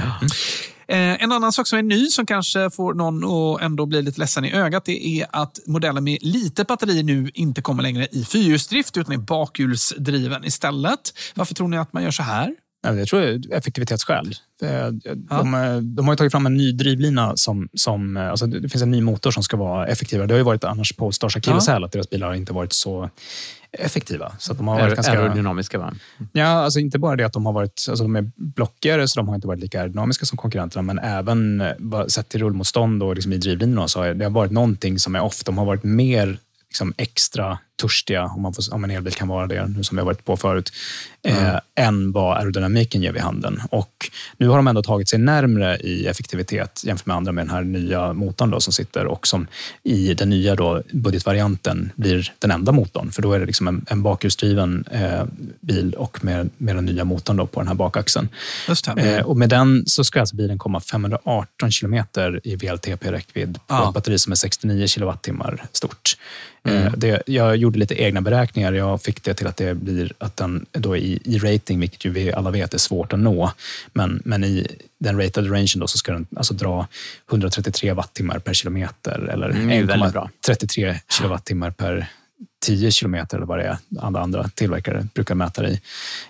Eh, 0.90 1.24
En 1.24 1.32
annan 1.32 1.52
sak 1.52 1.68
som 1.68 1.80
är 1.80 1.84
ny 1.84 2.06
som 2.08 2.26
kanske 2.26 2.70
får 2.70 2.94
någon 2.94 3.24
att 3.24 3.62
ändå 3.62 3.86
bli 3.86 4.02
lite 4.02 4.20
ledsen 4.20 4.46
i 4.46 4.54
ögat 4.54 4.86
det 4.86 5.08
är 5.08 5.28
att 5.30 5.60
modellen 5.68 6.04
med 6.04 6.18
litet 6.22 6.68
batteri 6.68 7.04
nu 7.04 7.32
inte 7.34 7.62
kommer 7.62 7.84
längre 7.84 8.08
i 8.12 8.26
fyrhjulsdrift 8.26 8.98
utan 8.98 9.14
är 9.14 9.18
bakhjulsdriven 9.18 10.46
istället. 10.46 11.00
Varför 11.36 11.56
tror 11.56 11.68
ni 11.68 11.78
att 11.78 11.94
man 11.94 12.04
gör 12.04 12.12
så 12.12 12.24
här? 12.24 12.56
Ja, 12.84 12.94
Jag 12.94 13.08
tror 13.08 13.22
det 13.22 13.28
är 13.28 13.58
effektivitetsskäl. 13.58 14.36
De, 15.30 15.54
eh, 15.54 15.78
de 15.78 16.08
har 16.08 16.14
ju 16.14 16.18
tagit 16.18 16.32
fram 16.32 16.46
en 16.46 16.58
ny 16.58 16.72
drivlina. 16.72 17.34
Som, 17.36 17.70
som, 17.74 18.18
eh, 18.18 18.30
alltså 18.30 18.46
det 18.46 18.70
finns 18.70 18.82
en 18.84 18.92
ny 18.92 19.02
motor 19.02 19.32
som 19.32 19.44
ska 19.44 19.58
vara 19.58 19.88
effektivare. 19.88 20.28
Det 20.28 20.34
har 20.34 20.38
ju 20.38 20.44
varit 20.44 20.64
annars 20.64 20.94
Polestars 20.96 21.36
akilleshäl 21.38 21.84
att 21.84 21.92
deras 21.92 22.10
bilar 22.10 22.28
har 22.28 22.36
inte 22.36 22.54
varit 22.54 22.74
så 22.74 23.10
effektiva. 23.72 24.32
Så 24.40 24.54
de 24.54 24.68
har 24.68 24.80
varit 24.80 24.96
ganska... 24.96 25.14
Aerodynamiska 25.14 25.78
va? 25.78 25.94
Ja, 26.32 26.48
alltså 26.48 26.80
inte 26.80 27.00
bara 27.00 27.16
det 27.16 27.24
att 27.24 27.34
de 27.34 27.46
har 27.46 27.54
varit 27.54 27.86
alltså 27.90 28.04
de 28.04 28.16
är 28.16 28.32
blockigare, 28.36 29.08
så 29.08 29.20
de 29.20 29.28
har 29.28 29.36
inte 29.36 29.48
varit 29.48 29.60
lika 29.60 29.80
aerodynamiska 29.80 30.26
som 30.26 30.38
konkurrenterna, 30.38 30.82
men 30.82 31.00
även 31.00 31.64
sett 32.08 32.30
till 32.30 32.40
rullmotstånd 32.40 33.04
och 33.04 33.16
liksom 33.16 33.34
i 33.34 33.38
drivlinorna 33.38 33.88
så 33.88 34.00
har 34.00 34.14
det 34.14 34.26
har 34.26 34.30
varit 34.32 34.52
någonting 34.52 35.00
som 35.00 35.16
är 35.16 35.22
off. 35.22 35.44
De 35.44 35.58
har 35.58 35.66
varit 35.66 35.84
mer 35.84 36.38
liksom 36.70 36.94
extra 36.98 37.58
törstiga, 37.82 38.24
om, 38.26 38.42
man 38.42 38.54
får, 38.54 38.74
om 38.74 38.84
en 38.84 38.92
elbil 38.92 39.14
kan 39.14 39.28
vara 39.28 39.48
det, 39.48 39.68
nu 39.68 39.84
som 39.84 39.98
vi 39.98 40.00
har 40.02 40.06
varit 40.06 40.26
på 40.26 40.38
förut, 40.38 40.72
eh, 41.24 41.56
än 41.76 42.12
vad 42.12 42.38
aerodynamiken 42.38 43.02
ger 43.02 43.12
vid 43.12 43.22
handen. 43.22 43.62
Och 43.72 44.10
nu 44.38 44.48
har 44.48 44.56
de 44.56 44.68
ändå 44.68 44.84
tagit 44.84 45.10
sig 45.10 45.20
närmre 45.20 45.78
i 45.78 46.08
effektivitet 46.08 46.82
jämfört 46.86 47.06
med 47.06 47.16
andra 47.18 47.32
med 47.32 47.46
den 47.46 47.56
här 47.56 47.64
nya 47.64 48.14
motorn 48.14 48.50
då, 48.52 48.60
som 48.60 48.74
sitter 48.74 49.06
och 49.06 49.28
som 49.28 49.48
i 49.84 50.14
den 50.14 50.30
nya 50.30 50.56
då, 50.56 50.84
budgetvarianten 50.92 51.92
blir 51.96 52.34
den 52.40 52.52
enda 52.52 52.72
motorn. 52.72 53.12
För 53.12 53.22
då 53.22 53.34
är 53.34 53.40
det 53.40 53.46
liksom 53.46 53.68
en, 53.68 53.86
en 53.90 54.04
bakhjulsdriven 54.04 54.86
eh, 54.92 55.24
bil 55.62 55.94
och 55.94 56.24
med, 56.24 56.50
med 56.58 56.76
den 56.76 56.86
nya 56.86 57.04
motorn 57.04 57.38
då 57.38 57.48
på 57.48 57.60
den 57.60 57.68
här 57.68 57.76
bakaxeln. 57.76 58.30
Eh, 58.98 59.26
och 59.26 59.38
med 59.38 59.50
den 59.50 59.84
så 59.86 60.04
ska 60.04 60.20
alltså 60.20 60.36
bilen 60.36 60.58
komma 60.58 60.80
518 60.80 61.72
kilometer 61.72 62.40
i 62.44 62.56
VLTP-räckvidd 62.56 63.54
på 63.54 63.60
Ja. 63.76 63.88
ett 63.88 63.94
batteri 63.94 64.18
som 64.20 64.32
är 64.32 64.36
69 64.36 64.88
kilowattimmar 64.88 65.66
stort. 65.72 66.18
Mm. 66.64 66.84
Eh, 66.88 66.94
Det, 66.98 67.22
jag 67.26 67.58
gjorde 67.70 67.80
lite 67.80 68.02
egna 68.02 68.22
beräkningar. 68.22 68.74
Jag 68.74 69.02
fick 69.02 69.24
det 69.24 69.34
till 69.34 69.48
att 69.48 69.58
det 69.58 69.74
blir 69.76 70.14
att 70.18 70.38
den 70.38 70.66
då 70.72 70.98
i, 70.98 71.20
i 71.24 71.38
rating, 71.38 71.80
vilket 71.80 72.06
ju 72.06 72.10
vi 72.10 72.34
alla 72.34 72.52
vet 72.52 72.74
är 72.74 72.78
svårt 72.78 73.14
att 73.14 73.20
nå, 73.20 73.52
men, 73.94 74.22
men 74.26 74.44
i 74.44 74.68
den 75.00 75.22
ratade 75.22 75.50
rangen 75.50 75.80
då 75.80 75.88
så 75.88 75.98
ska 75.98 76.12
den 76.12 76.28
alltså 76.36 76.54
dra 76.54 76.88
133 77.32 77.94
wattimmar 77.94 78.40
per 78.40 78.54
kilometer 78.54 79.30
eller 79.34 79.50
Mm, 79.50 79.68
det 79.68 79.76
är 79.76 79.84
väldigt 79.84 80.14
bra. 80.14 80.30
1,33 80.48 80.96
kilowattimmar 81.10 81.72
per 81.72 82.08
10 82.60 82.92
kilometer 82.92 83.38
eller 83.38 83.48
vad 83.48 83.60
det 83.60 83.64
är 83.64 83.78
alla 84.00 84.20
andra 84.20 84.50
tillverkare 84.50 85.08
brukar 85.14 85.36
mäta 85.36 85.62
det 85.62 85.70
i. 85.70 85.82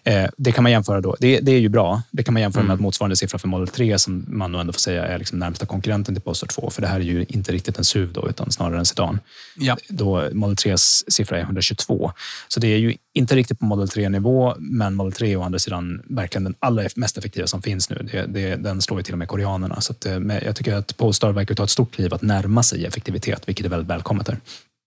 Eh, 0.04 0.30
det 0.38 0.52
kan 0.52 0.64
man 0.64 0.72
jämföra 0.72 1.02
då. 1.02 1.16
Det, 1.20 1.40
det 1.40 1.52
är 1.52 1.60
ju 1.60 1.70
bra. 1.70 2.02
Det 2.12 2.24
kan 2.24 2.34
man 2.34 2.42
jämföra 2.42 2.64
med 2.64 2.74
att 2.74 2.80
motsvarande 2.80 3.16
siffra 3.16 3.40
för 3.40 3.48
Model 3.48 3.68
3 3.68 4.00
som 4.00 4.26
man 4.28 4.52
nog 4.52 4.62
ändå 4.62 4.74
får 4.74 4.80
säga 4.80 5.06
är 5.06 5.18
liksom 5.18 5.40
närmsta 5.40 5.66
konkurrenten 5.66 6.16
till 6.16 6.22
Polestar 6.22 6.48
2. 6.48 6.70
För 6.70 6.82
det 6.82 6.88
här 6.88 6.96
är 6.96 7.04
ju 7.04 7.26
inte 7.30 7.52
riktigt 7.52 7.78
en 7.78 7.84
SUV 7.84 8.14
då, 8.14 8.30
utan 8.30 8.52
snarare 8.52 8.80
en 8.80 8.86
sedan. 8.86 9.20
Ja. 9.56 9.78
Då 9.90 10.30
Model 10.34 10.56
3s 10.56 11.04
siffra 11.08 11.38
är 11.38 11.42
122. 11.42 12.12
Så 12.48 12.60
det 12.60 12.68
är 12.68 12.78
ju 12.78 12.96
inte 13.14 13.36
riktigt 13.36 13.60
på 13.60 13.66
Model 13.66 13.88
3-nivå, 13.88 14.56
men 14.60 14.96
Model 14.96 15.14
3 15.14 15.32
är 15.32 15.38
å 15.38 15.44
andra 15.44 15.60
sidan 15.60 16.02
verkligen 16.06 16.44
den 16.44 16.56
allra 16.60 16.90
mest 16.96 17.18
effektiva 17.18 17.48
som 17.48 17.62
finns 17.62 17.90
nu. 17.90 18.08
Det, 18.12 18.26
det, 18.26 18.56
den 18.56 18.82
slår 18.82 19.00
ju 19.00 19.04
till 19.04 19.14
och 19.14 19.20
med 19.20 19.28
koreanerna. 19.28 19.82
Så 19.82 19.92
att, 19.92 20.06
eh, 20.06 20.20
jag 20.46 20.56
tycker 20.56 20.76
att 20.76 20.98
Polestar 20.98 21.32
verkar 21.32 21.56
ta 21.56 21.64
ett 21.64 21.70
stort 21.70 21.96
kliv 21.96 22.14
att 22.14 22.22
närma 22.22 22.64
sig 22.64 22.86
effektivitet, 22.86 23.48
vilket 23.48 23.66
är 23.66 23.70
väldigt 23.70 23.90
välkommet. 23.90 24.28
Här. 24.28 24.38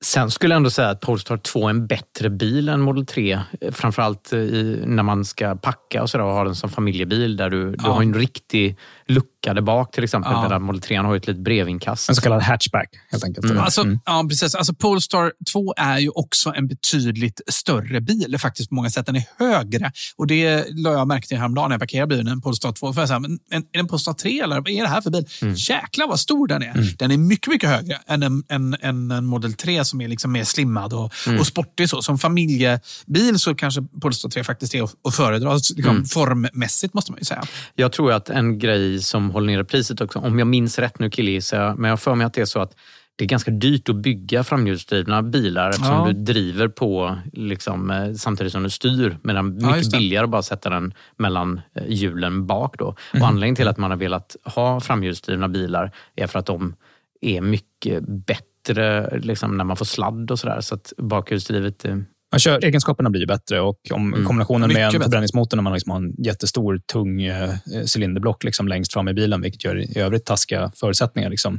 Sen 0.04 0.30
skulle 0.30 0.54
jag 0.54 0.56
ändå 0.56 0.70
säga 0.70 0.88
att 0.90 1.00
Polestar 1.00 1.36
2 1.36 1.66
är 1.66 1.70
en 1.70 1.86
bättre 1.86 2.30
bil 2.30 2.68
än 2.68 2.80
Model 2.80 3.06
3. 3.06 3.32
eh, 3.60 3.72
Framförallt 3.72 4.32
i, 4.32 4.82
när 4.86 5.02
man 5.02 5.24
ska 5.24 5.56
packa 5.56 6.02
och, 6.02 6.10
så 6.10 6.20
och 6.22 6.32
ha 6.34 6.44
den 6.44 6.54
som 6.54 6.70
familjebil. 6.70 7.36
Där 7.36 7.50
du, 7.50 7.70
du 7.70 7.76
Ja. 7.84 7.92
har 7.92 8.02
en 8.02 8.14
riktig 8.14 8.76
lucka 9.08 9.54
där 9.54 9.62
bak 9.62 9.92
till 9.94 10.04
exempel. 10.04 10.32
Ja. 10.32 10.48
Där 10.48 10.58
Model 10.58 10.80
3 10.80 10.96
har 10.96 11.12
ju 11.12 11.16
ett 11.16 11.26
litet 11.26 11.44
brevinkast. 11.44 12.08
En 12.08 12.14
så 12.14 12.22
kallad 12.22 12.42
hatchback, 12.42 12.88
helt 13.10 13.24
enkelt. 13.24 13.46
Mm. 13.46 13.58
Alltså, 13.58 13.80
Mm. 13.82 13.98
ja, 14.04 14.24
precis. 14.28 14.54
Alltså, 14.54 14.74
Polestar 14.74 15.32
2 15.52 15.74
är 15.76 15.98
ju 15.98 16.08
också 16.08 16.52
en 16.56 16.68
betydligt 16.68 17.40
större 17.46 18.00
bil 18.00 18.36
faktiskt 18.38 18.68
på 18.68 18.74
många 18.74 18.90
sätt. 18.90 19.06
Den 19.06 19.16
är 19.16 19.24
högre 19.38 19.92
och 20.16 20.26
det 20.26 20.64
la 20.70 20.92
jag 20.92 21.08
märke 21.08 21.26
till 21.28 21.36
häromdagen 21.38 21.68
när 21.68 21.74
jag 21.74 21.80
parkerade 21.80 22.06
bilen, 22.16 22.28
en 22.28 22.40
Polestar 22.40 22.72
2. 22.72 22.92
För 22.92 23.00
jag 23.02 23.08
sa, 23.08 23.18
men, 23.18 23.38
en, 23.50 23.62
är 23.62 23.66
det 23.72 23.78
en 23.78 23.88
Polestar 23.88 24.12
3 24.12 24.40
eller 24.40 24.56
vad 24.56 24.68
är 24.68 24.82
det 24.82 24.88
här 24.88 25.00
för 25.00 25.10
bil? 25.10 25.26
Mm. 25.42 25.54
Jäklar 25.54 26.08
vad 26.08 26.20
stor 26.20 26.46
den 26.46 26.62
är. 26.62 26.96
Den 26.98 27.10
är 27.10 27.16
mycket, 27.16 27.48
mycket 27.48 27.70
högre 27.70 27.98
än 28.06 28.22
en, 28.22 28.44
en, 28.48 28.76
en, 28.80 29.10
en 29.10 29.24
Model 29.26 29.52
3 29.54 29.84
som 29.84 30.00
är 30.00 30.08
liksom 30.08 30.32
mer 30.32 30.44
slimmad 30.44 30.92
och, 30.92 31.12
Mm. 31.26 31.40
och 31.40 31.46
sportig. 31.46 31.88
Så. 31.88 32.02
Som 32.02 32.18
familjebil 32.18 33.38
så 33.38 33.54
kanske 33.54 33.82
Polestar 34.00 34.28
3 34.28 34.44
faktiskt 34.44 34.74
är 34.74 34.82
att, 34.82 34.94
att 35.08 35.14
föredra. 35.14 35.54
Liksom, 35.54 35.76
Mm. 35.92 36.04
Formmässigt 36.04 36.94
måste 36.94 37.12
man 37.12 37.18
ju 37.18 37.24
säga. 37.24 37.42
Jag 37.74 37.92
tror 37.92 38.12
att 38.12 38.30
en 38.30 38.58
grej 38.58 38.91
som 39.00 39.30
håller 39.30 39.52
nere 39.52 39.64
priset 39.64 40.00
också, 40.00 40.18
om 40.18 40.38
jag 40.38 40.48
minns 40.48 40.78
rätt 40.78 40.98
nu 40.98 41.10
killgissar 41.10 41.74
men 41.74 41.90
jag 41.90 42.00
för 42.00 42.14
mig 42.14 42.24
att 42.26 42.34
det 42.34 42.40
är 42.40 42.44
så 42.44 42.60
att 42.60 42.72
det 43.16 43.24
är 43.24 43.28
ganska 43.28 43.50
dyrt 43.50 43.88
att 43.88 43.96
bygga 43.96 44.44
framhjulsdrivna 44.44 45.22
bilar 45.22 45.70
eftersom 45.70 45.94
Ja. 45.96 46.12
du 46.12 46.12
driver 46.12 46.68
på 46.68 47.16
liksom, 47.32 47.90
eh, 47.90 48.12
samtidigt 48.14 48.52
som 48.52 48.62
du 48.62 48.70
styr. 48.70 49.16
Medan 49.22 49.58
Ja, 49.60 49.76
mycket 49.76 49.92
billigare 49.92 50.24
att 50.24 50.30
bara 50.30 50.42
sätta 50.42 50.70
den 50.70 50.94
mellan 51.16 51.60
eh, 51.74 51.82
hjulen 51.88 52.46
bak. 52.46 52.78
Då. 52.78 52.84
Och 52.86 53.26
anledningen 53.26 53.56
till 53.56 53.68
att 53.68 53.76
man 53.78 53.90
har 53.90 53.98
velat 53.98 54.36
ha 54.44 54.80
framhjulsdrivna 54.80 55.48
bilar 55.48 55.90
är 56.16 56.26
för 56.26 56.38
att 56.38 56.46
de 56.46 56.74
är 57.20 57.40
mycket 57.40 58.02
bättre 58.08 59.18
liksom, 59.18 59.56
när 59.56 59.64
man 59.64 59.76
får 59.76 59.84
sladd 59.84 60.30
och 60.30 60.38
sådär. 60.38 60.60
Så 60.60 60.74
att 60.74 60.92
bakhjulsdrivet 60.98 61.84
eh, 61.84 61.96
Ja, 62.32 62.38
kör, 62.38 62.64
egenskaperna 62.64 63.10
blir 63.10 63.26
bättre 63.26 63.60
och 63.60 63.78
om 63.90 64.14
Mm. 64.14 64.26
kombinationen 64.26 64.72
med 64.72 64.86
en 64.86 65.00
förbränningsmotor 65.02 65.56
när 65.56 65.62
man 65.62 65.72
liksom 65.72 65.90
har 65.90 65.98
en 65.98 66.14
jättestor, 66.18 66.80
tung 66.92 67.22
eh, 67.22 67.50
cylinderblock 67.96 68.44
liksom 68.44 68.68
längst 68.68 68.92
fram 68.92 69.08
i 69.08 69.14
bilen, 69.14 69.40
vilket 69.40 69.64
gör 69.64 69.78
i 69.78 69.98
övrigt 69.98 70.24
taskiga 70.24 70.72
förutsättningar. 70.74 71.30
Liksom. 71.30 71.58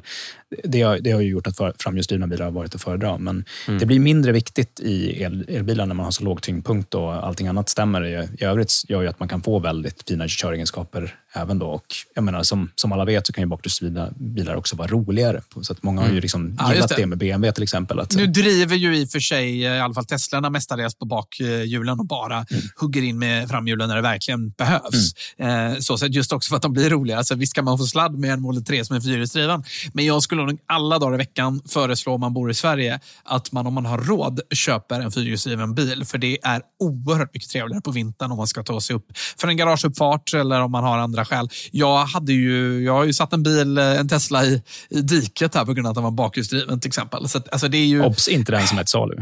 Det, 0.64 0.82
har, 0.82 1.00
det 1.00 1.12
har 1.12 1.22
ju 1.22 1.30
gjort 1.30 1.48
att 1.48 1.58
för, 1.58 1.74
framhjulsdrivna 1.80 2.28
bilar 2.28 2.46
har 2.46 2.52
varit 2.52 2.76
att 2.76 2.82
föredra. 2.82 3.18
Men 3.18 3.46
Mm. 3.68 3.80
det 3.80 3.86
blir 3.86 4.00
mindre 4.00 4.32
viktigt 4.32 4.80
i 4.80 5.22
el, 5.24 5.46
elbilar 5.50 5.86
när 5.86 5.96
man 5.96 6.04
har 6.06 6.12
så 6.12 6.24
låg 6.24 6.42
tyngdpunkt 6.42 6.94
och 6.94 7.14
allting 7.28 7.48
annat 7.48 7.70
stämmer. 7.70 8.06
I, 8.06 8.28
I 8.40 8.44
övrigt 8.46 8.72
gör 8.88 9.02
ju 9.02 9.08
att 9.08 9.20
man 9.20 9.30
kan 9.30 9.42
få 9.42 9.60
väldigt 9.60 10.04
fina 10.08 10.28
köregenskaper 10.28 11.16
även 11.36 11.60
då. 11.60 11.66
Och 11.68 11.86
jag 12.16 12.24
menar, 12.24 12.44
som, 12.44 12.72
som 12.76 12.92
alla 12.92 13.06
vet 13.06 13.28
så 13.28 13.34
kan 13.34 13.42
ju 13.44 13.48
bakhjulsdrivna 13.48 14.10
bilar 14.18 14.56
också 14.56 14.76
vara 14.76 14.88
roligare. 14.88 15.42
Så 15.62 15.74
att 15.74 15.84
många 15.84 16.02
har 16.02 16.10
ju 16.10 16.22
liksom 16.22 16.42
Mm. 16.44 16.56
Ja, 16.60 16.66
just 16.68 16.76
gillat 16.76 16.90
det. 16.90 16.96
det. 17.02 17.06
med 17.06 17.18
BMW 17.18 17.52
till 17.54 17.64
exempel. 17.64 18.00
Att, 18.00 18.16
Nu 18.16 18.28
driver 18.28 18.76
ju 18.76 18.98
i 18.98 19.06
och 19.06 19.10
för 19.10 19.20
sig 19.20 19.66
eh, 19.66 19.74
i 19.76 19.80
alla 19.80 19.94
fall 19.94 20.06
Teslorna 20.06 20.50
mestadels 20.50 20.96
på 20.96 21.06
bakhjulen 21.06 22.00
och 22.00 22.06
bara 22.06 22.34
Mm. 22.36 22.64
hugger 22.76 23.02
in 23.02 23.20
med 23.20 23.50
framhjulen 23.50 23.88
när 23.90 23.96
det 23.96 24.02
verkligen 24.02 24.50
behövs. 24.50 25.14
Eh, 25.38 25.74
så 25.80 25.98
just 26.08 26.32
också 26.34 26.50
för 26.50 26.56
att 26.56 26.62
de 26.62 26.74
blir 26.74 26.90
roliga. 26.90 27.18
Alltså, 27.18 27.36
visst 27.36 27.54
kan 27.54 27.66
man 27.66 27.78
få 27.78 27.86
sladd 27.86 28.20
med 28.20 28.30
en 28.34 28.42
Model 28.42 28.66
3 28.66 28.86
som 28.86 28.96
är 28.96 29.00
fyrhjulsdriven, 29.02 29.64
men 29.94 30.06
jag 30.06 30.24
skulle 30.24 30.43
nog 30.46 30.60
alla 30.66 31.00
dagar 31.00 31.14
i 31.14 31.18
veckan 31.18 31.62
föreslå 31.70 32.14
om 32.14 32.22
man 32.22 32.34
bor 32.34 32.52
i 32.52 32.54
Sverige 32.54 33.00
att 33.24 33.52
man 33.52 33.68
om 33.68 33.74
man 33.74 33.86
har 33.86 33.98
råd 33.98 34.42
köper 34.54 35.00
en 35.00 35.12
fyrhjulsdriven 35.12 35.76
bil. 35.76 36.06
För 36.06 36.18
det 36.18 36.38
är 36.44 36.62
oerhört 36.80 37.34
mycket 37.34 37.50
trevligare 37.50 37.82
på 37.82 37.92
vintern 37.92 38.32
om 38.32 38.38
man 38.38 38.48
ska 38.48 38.64
ta 38.64 38.82
sig 38.82 38.96
upp 38.96 39.06
för 39.38 39.48
en 39.48 39.58
garageuppfart 39.58 40.34
eller 40.34 40.62
om 40.62 40.72
man 40.72 40.84
har 40.84 40.98
andra 40.98 41.26
skäl. 41.26 41.50
Jag, 41.72 42.06
hade 42.06 42.34
ju, 42.34 42.84
jag 42.84 42.94
har 42.94 43.04
ju 43.04 43.14
satt 43.14 43.34
en 43.34 43.44
bil, 43.44 43.78
eh, 43.78 44.00
en 44.00 44.10
Tesla 44.10 44.46
i, 44.46 44.64
i 44.90 45.02
diket 45.02 45.56
här 45.56 45.66
på 45.66 45.74
grund 45.74 45.88
av 45.88 45.92
att 45.92 45.96
den 45.96 46.04
var 46.04 46.12
bakhjulsdriven 46.12 46.80
till 46.80 46.90
exempel. 46.90 47.30
Så 47.30 47.38
att, 47.38 47.50
alltså, 47.50 47.68
det 47.68 47.78
är 47.78 47.86
ju... 47.86 48.04
Obs, 48.04 48.28
inte 48.28 48.52
den 48.52 48.68
som 48.68 48.78
är 48.78 48.82
ett 48.82 48.90
salu. 48.90 49.16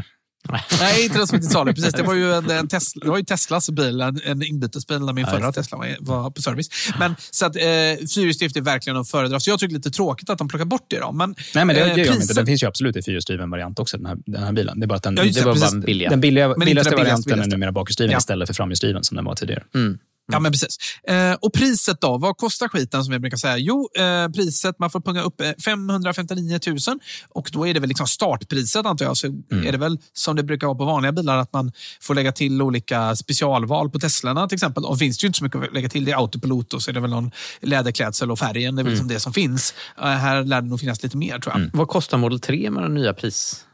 Nej, 0.80 1.04
inte 1.04 1.18
den 1.18 1.28
som 1.28 1.36
är 1.38 1.40
till 1.42 1.50
salu. 1.50 1.74
Precis, 1.74 1.94
det 1.94 2.04
var 2.04 2.14
ju, 2.14 2.34
en, 2.34 2.50
en 2.50 2.68
Tesla, 2.68 3.00
det 3.06 3.10
var 3.12 3.18
ju 3.18 3.24
Teslas 3.24 3.70
bil, 3.70 4.02
en, 4.02 4.20
en 4.26 4.44
inbytesbil 4.44 5.00
när 5.00 5.14
min 5.14 5.26
Ja, 5.28 5.32
förra 5.32 5.48
det. 5.48 5.54
Tesla 5.54 5.78
var, 5.78 5.96
var 6.00 6.32
på 6.32 6.42
service. 6.42 6.68
Men, 7.00 7.16
så 7.32 7.46
att, 7.46 7.56
eh, 7.56 7.62
fyrhjulsdrift 8.16 8.56
är 8.58 8.62
verkligen 8.62 8.98
att 8.98 9.10
föredra. 9.10 9.40
Så 9.40 9.50
jag 9.50 9.60
tycker 9.60 9.70
det 9.70 9.74
är 9.74 9.78
lite 9.78 9.92
tråkigt 9.92 10.30
att 10.30 10.38
de 10.38 10.48
plockar 10.48 10.66
bort 10.66 10.86
det. 10.88 11.00
Då. 11.00 11.12
Men, 11.12 11.36
Nej, 11.56 11.66
men 11.66 11.76
det, 11.76 11.82
eh, 11.82 11.96
det 11.96 12.02
gör 12.02 12.08
de 12.08 12.14
inte. 12.14 12.20
priset- 12.28 12.36
Den 12.36 12.46
finns 12.46 12.64
ju 12.64 12.68
absolut 12.68 12.96
i 12.96 13.02
fyrhjulsdriven 13.02 13.50
variant 13.50 13.80
också, 13.80 13.98
den 13.98 14.06
här, 14.06 14.18
den 14.26 14.44
här 14.44 14.52
bilen. 14.52 14.80
Det 14.80 14.86
är 14.86 14.88
bara 14.88 14.96
att 14.96 15.04
den, 15.04 15.16
Ja, 15.18 15.24
just 15.24 15.40
det 15.40 15.46
var 15.46 15.54
precis. 15.54 15.72
bara 15.72 15.82
billiga. 15.82 16.10
den 16.10 16.22
billiga, 16.22 16.48
billigaste 16.48 16.66
billigaste, 16.66 16.96
varianten 16.96 17.32
är 17.32 17.36
billigaste. 17.36 17.56
numera 17.58 17.72
bakhjulsdriven 17.72 18.12
Ja. 18.12 18.18
istället 18.18 18.48
för 18.48 18.54
framhjulsdriven 18.54 19.04
som 19.04 19.16
den 19.16 19.26
var 19.26 19.36
tidigare. 19.36 19.64
Ja, 20.32 20.40
men 20.40 20.52
precis. 20.52 20.78
Eh, 21.08 21.34
och 21.34 21.54
priset 21.54 22.02
då? 22.02 22.18
Vad 22.18 22.38
kostar 22.38 22.68
skiten 22.68 23.04
som 23.04 23.14
vi 23.14 23.20
brukar 23.20 23.38
säga? 23.38 23.58
Jo, 23.58 23.90
eh, 23.98 24.30
priset, 24.30 24.80
man 24.80 24.90
får 24.90 25.02
punga 25.02 25.22
upp 25.22 25.42
eh, 25.42 25.52
559 25.66 26.60
000 26.68 26.78
och 27.30 27.50
då 27.52 27.68
är 27.68 27.74
det 27.74 27.80
väl 27.80 27.88
liksom 27.88 28.08
startpriset 28.08 28.86
antar 28.86 29.06
jag. 29.06 29.18
Så 29.18 29.28
är 29.28 29.72
det 29.72 29.78
väl 29.78 29.98
som 30.14 30.36
det 30.36 30.44
brukar 30.44 30.68
vara 30.68 30.78
på 30.78 30.86
vanliga 30.86 31.12
bilar 31.12 31.38
att 31.38 31.54
man 31.54 31.72
får 32.02 32.16
lägga 32.16 32.32
till 32.32 32.62
olika 32.62 33.16
specialval 33.16 33.90
på 33.90 34.00
Teslorna 34.00 34.48
till 34.48 34.56
exempel. 34.56 34.86
Och 34.86 35.00
finns 35.00 35.18
det 35.18 35.24
ju 35.24 35.28
inte 35.28 35.38
så 35.38 35.44
mycket 35.44 35.64
att 35.64 35.74
lägga 35.74 35.90
till. 35.90 36.06
Det 36.06 36.12
är 36.12 36.18
autopilot 36.18 36.74
och 36.74 36.82
så 36.82 36.92
är 36.92 36.94
det 36.94 37.00
väl 37.00 37.10
någon 37.10 37.32
läderklädsel 37.62 38.32
och 38.32 38.40
färgen. 38.40 38.76
Det 38.76 38.82
är 38.82 38.84
väl 38.84 38.92
liksom 38.92 39.08
det 39.08 39.20
som 39.20 39.34
finns. 39.34 39.74
Eh, 39.98 40.04
här 40.04 40.44
lär 40.44 40.62
det 40.62 40.68
nog 40.68 40.80
finnas 40.80 41.04
lite 41.04 41.18
mer 41.18 41.40
tror 41.40 41.60
jag. 41.60 41.70
Vad 41.74 41.88
kostar 41.88 42.18
Model 42.18 42.40
3 42.40 42.72
med 42.72 42.84
den 42.84 42.94
nya 42.94 43.14
pris, 43.14 43.66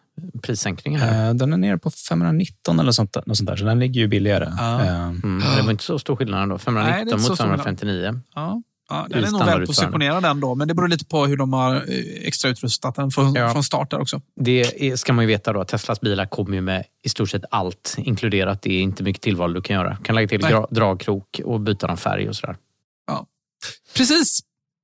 prissänkningen? 0.41 1.02
Här? 1.02 1.27
Eh, 1.27 1.34
Den 1.34 1.53
är 1.53 1.57
nere 1.57 1.77
på 1.77 1.89
519 1.91 2.80
eller 2.80 2.91
sånt, 2.91 3.14
där- 3.14 3.23
något 3.26 3.38
sånt 3.38 3.49
där, 3.49 3.56
så 3.56 3.65
den 3.65 3.80
ligger 3.80 4.02
ju 4.02 4.07
billigare. 4.07 4.53
Ja. 4.57 4.81
Eh, 4.84 5.07
Mm, 5.07 5.39
det 5.57 5.61
var 5.64 5.72
inte 5.72 5.84
så 5.84 5.99
stor 5.99 6.15
skillnad 6.15 6.44
ändå. 6.44 6.56
Nej, 6.56 6.60
det 6.65 6.72
519 6.72 6.98
är 6.98 7.02
inte 7.02 7.11
så 7.11 7.30
mot 7.31 7.38
stor 7.38 7.45
skillnad. 7.45 7.64
559. 7.64 8.22
Ja. 8.35 8.61
Ja, 8.89 9.07
den 9.10 9.23
är 9.23 9.31
nog 9.31 9.45
väl 9.45 9.65
positionerad 9.65 10.23
den 10.23 10.39
då, 10.39 10.56
men 10.56 10.68
det 10.68 10.73
beror 10.73 10.88
lite 10.88 11.06
på 11.06 11.26
hur 11.26 11.38
de 11.38 11.53
har 11.53 11.76
eh, 11.76 11.81
extra 12.27 12.49
utrustat 12.52 12.95
den 12.95 13.11
från, 13.11 13.34
Ja. 13.34 13.53
från 13.53 13.64
start 13.64 13.91
där 13.91 13.99
också. 14.02 14.22
Det 14.35 14.88
är, 14.91 14.95
ska 14.95 15.14
man 15.14 15.23
ju 15.23 15.27
veta 15.27 15.53
då 15.53 15.64
Teslas 15.64 16.02
bilar 16.02 16.26
kommer 16.26 16.56
ju 16.56 16.61
med 16.61 16.84
i 17.03 17.10
stort 17.10 17.30
sett 17.30 17.44
allt 17.52 17.95
inkluderat. 17.98 18.61
Det 18.61 18.73
är 18.73 18.81
inte 18.81 19.03
mycket 19.03 19.22
tillval 19.22 19.53
du 19.53 19.61
kan 19.61 19.76
göra. 19.76 19.98
Du 19.99 20.03
kan 20.03 20.15
lägga 20.15 20.27
till 20.27 20.39
Nej. 20.41 20.52
dra, 20.52 20.68
dragkrok 20.72 21.41
och 21.45 21.60
byta 21.61 21.88
någon 21.88 21.98
färg 21.98 22.30
och 22.30 22.35
sådär. 22.35 22.56
Precis. 23.98 24.39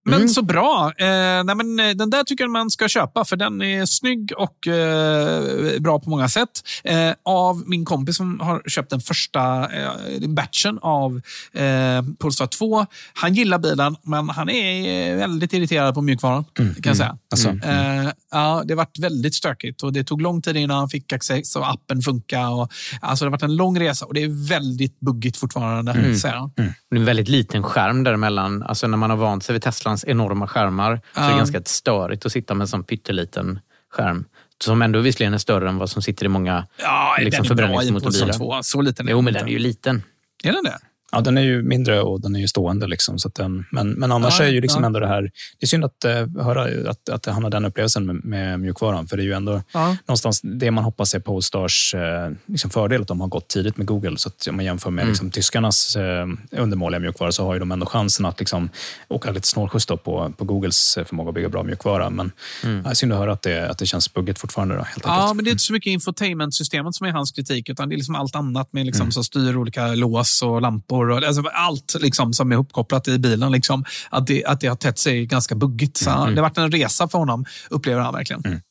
Men 0.05 0.13
Mm. 0.13 0.29
så 0.29 0.41
bra. 0.41 0.91
Eh, 0.97 1.43
nej, 1.43 1.55
men, 1.55 1.79
eh, 1.79 1.89
den 1.95 2.09
där 2.09 2.23
tycker 2.23 2.43
jag 2.43 2.51
man 2.51 2.71
ska 2.71 2.87
köpa 2.87 3.25
för 3.25 3.35
den 3.35 3.61
är 3.61 3.85
snygg 3.85 4.31
och 4.37 4.67
eh, 4.67 5.79
bra 5.81 5.99
på 5.99 6.09
många 6.09 6.29
sätt. 6.29 6.49
Eh, 6.83 7.11
av 7.25 7.63
min 7.65 7.85
kompis 7.85 8.17
som 8.17 8.39
har 8.39 8.61
köpt 8.69 8.89
den 8.89 8.99
första 9.01 9.71
eh, 9.71 9.91
batchen 10.27 10.79
av 10.81 11.21
eh, 11.53 12.01
Polestar 12.19 12.47
2. 12.47 12.85
Han 13.13 13.33
gillar 13.33 13.59
bilen, 13.59 13.95
men 14.03 14.29
han 14.29 14.49
är 14.49 15.11
eh, 15.11 15.17
väldigt 15.17 15.53
irriterad 15.53 15.93
på 15.93 16.01
mjukvaran. 16.01 16.45
kan 16.55 16.73
jag 16.83 16.97
säga. 16.97 17.17
alltså, 17.31 17.49
Eh, 17.49 18.09
ja, 18.31 18.63
det 18.65 18.75
varit 18.75 18.99
väldigt 18.99 19.35
stökigt 19.35 19.83
och 19.83 19.93
det 19.93 20.03
tog 20.03 20.21
lång 20.21 20.41
tid 20.41 20.57
innan 20.57 20.77
han 20.77 20.89
fick 20.89 21.13
access 21.13 21.55
och 21.55 21.69
appen 21.69 22.01
funka. 22.01 22.49
Och, 22.49 22.71
alltså, 23.01 23.25
det 23.25 23.27
har 23.27 23.31
varit 23.31 23.43
en 23.43 23.55
lång 23.55 23.79
resa 23.79 24.05
och 24.05 24.13
det 24.13 24.23
är 24.23 24.49
väldigt 24.49 24.99
buggigt 24.99 25.37
fortfarande, 25.37 26.19
säger 26.19 26.35
han. 26.35 26.51
Det 26.55 26.61
är 26.95 26.99
en 26.99 27.05
väldigt 27.05 27.27
liten 27.27 27.63
skärm 27.63 28.03
däremellan. 28.03 28.63
Alltså 28.63 28.87
när 28.87 28.97
man 28.97 29.09
har 29.09 29.17
vant 29.17 29.43
sig 29.43 29.53
vid 29.53 29.61
Teslans 29.97 30.05
enorma 30.11 30.47
skärmar 30.47 31.01
så 31.13 31.19
är 31.19 31.25
det 31.25 31.31
Ja. 31.31 31.37
ganska 31.37 31.61
störigt 31.65 32.25
att 32.25 32.31
sitta 32.31 32.53
med 32.53 32.61
en 32.65 32.67
sån 32.67 32.83
pytteliten 32.83 33.59
skärm. 33.91 34.25
som 34.63 34.81
ändå 34.81 34.99
visserligen 34.99 35.33
är 35.33 35.37
större 35.37 35.69
än 35.69 35.77
vad 35.77 35.89
som 35.89 36.01
sitter 36.01 36.25
i 36.25 36.29
många 36.29 36.67
Ja, 36.81 37.15
liksom, 37.19 37.43
den 37.47 37.51
är 37.51 37.55
bra 37.55 37.65
i 37.65 37.67
en 37.67 37.77
förbränningsmotorbilar. 37.77 38.25
Polestar 38.25 38.45
2. 38.57 38.63
Så 38.63 38.81
liten 38.81 39.07
är 39.07 39.11
Jo, 39.11 39.21
men 39.21 39.33
den 39.33 39.47
är 39.47 39.51
ju 39.51 39.59
liten. 39.59 40.03
Är 40.43 40.51
den 40.53 40.63
det? 40.63 40.77
Ja, 41.15 41.21
den 41.21 41.37
är 41.37 41.41
ju 41.41 41.63
mindre 41.63 42.01
och 42.01 42.21
den 42.21 42.35
är 42.35 42.39
ju 42.39 42.47
stående. 42.47 42.87
Liksom, 42.87 43.19
så 43.19 43.29
den, 43.35 43.65
men, 43.71 43.91
men 43.91 44.11
annars 44.11 44.39
Ja, 44.39 44.45
är 44.45 44.49
ju 44.51 44.61
liksom 44.61 44.81
ja. 44.83 44.87
ändå 44.87 44.99
det 44.99 45.07
här... 45.07 45.21
Det 45.21 45.65
är 45.65 45.67
synd 45.67 45.85
att 45.85 46.03
eh, 46.03 46.43
höra 46.43 46.89
att, 46.89 47.09
att 47.09 47.25
han 47.25 47.43
har 47.43 47.49
den 47.49 47.65
upplevelsen 47.65 48.05
med, 48.05 48.25
med 48.25 48.59
mjukvaran. 48.59 49.07
För 49.07 49.17
det 49.17 49.23
är 49.23 49.25
ju 49.25 49.33
ändå 49.33 49.61
Ja. 49.73 49.95
någonstans 50.07 50.41
det 50.43 50.71
man 50.71 50.83
hoppas 50.83 51.13
är 51.15 51.19
Polestars 51.19 51.93
eh, 51.93 52.31
liksom 52.45 52.69
fördel, 52.69 53.01
att 53.01 53.07
de 53.07 53.21
har 53.21 53.27
gått 53.27 53.47
tidigt 53.47 53.77
med 53.77 53.87
Google. 53.87 54.17
Så 54.17 54.29
att 54.29 54.47
om 54.47 54.55
man 54.55 54.65
jämför 54.65 54.89
med 54.91 55.01
Mm. 55.03 55.11
liksom, 55.11 55.31
tyskarnas 55.31 55.95
eh, 55.95 56.27
undermåliga 56.51 56.99
mjukvara 56.99 57.31
så 57.31 57.45
har 57.45 57.53
ju 57.53 57.59
de 57.59 57.71
ändå 57.71 57.85
chansen 57.85 58.25
att 58.25 58.39
liksom, 58.39 58.69
åka 59.07 59.31
lite 59.31 59.47
snålskjuts 59.47 59.85
på, 59.85 60.33
på 60.37 60.45
Googles 60.45 60.97
eh, 60.97 61.05
förmåga 61.05 61.29
att 61.29 61.35
bygga 61.35 61.49
bra 61.49 61.63
mjukvara. 61.63 62.09
Men 62.09 62.31
Mm. 62.63 62.81
ja, 62.85 62.95
synd 62.95 63.13
att 63.13 63.19
höra 63.19 63.33
att 63.33 63.41
det, 63.41 63.69
att 63.69 63.77
det 63.77 63.85
känns 63.85 64.13
buggigt 64.13 64.39
fortfarande. 64.39 64.75
Då, 64.75 64.81
helt 64.81 65.05
enkelt. 65.05 65.05
Ja, 65.27 65.33
men 65.33 65.45
det 65.45 65.49
är 65.49 65.51
inte 65.51 65.63
så 65.63 65.73
mycket 65.73 65.91
infotainmentsystemet 65.91 66.95
som 66.95 67.07
är 67.07 67.11
hans 67.11 67.31
kritik, 67.31 67.69
utan 67.69 67.89
det 67.89 67.95
är 67.95 67.97
liksom 67.97 68.15
allt 68.15 68.35
annat 68.35 68.73
med 68.73 68.85
liksom, 68.85 69.01
Mm. 69.03 69.11
som 69.11 69.23
styr 69.23 69.55
olika 69.57 69.87
lås 69.87 70.41
och 70.41 70.61
lampor. 70.61 71.02
Och, 71.11 71.23
alltså, 71.23 71.43
allt 71.53 71.95
liksom, 71.99 72.33
som 72.33 72.51
är 72.51 72.55
uppkopplat 72.55 73.07
i 73.07 73.19
bilen. 73.19 73.51
Liksom, 73.51 73.85
att, 74.09 74.27
det, 74.27 74.45
att 74.45 74.59
det 74.59 74.67
har 74.67 74.75
tätt 74.75 74.99
sig 74.99 75.25
ganska 75.25 75.55
buggigt. 75.55 75.97
Så, 75.97 76.09
Mm. 76.09 76.35
Det 76.35 76.41
har 76.41 76.49
varit 76.49 76.57
en 76.57 76.71
resa 76.71 77.07
för 77.07 77.17
honom, 77.19 77.45
upplever 77.69 78.01
han 78.01 78.13
verkligen. 78.13 78.61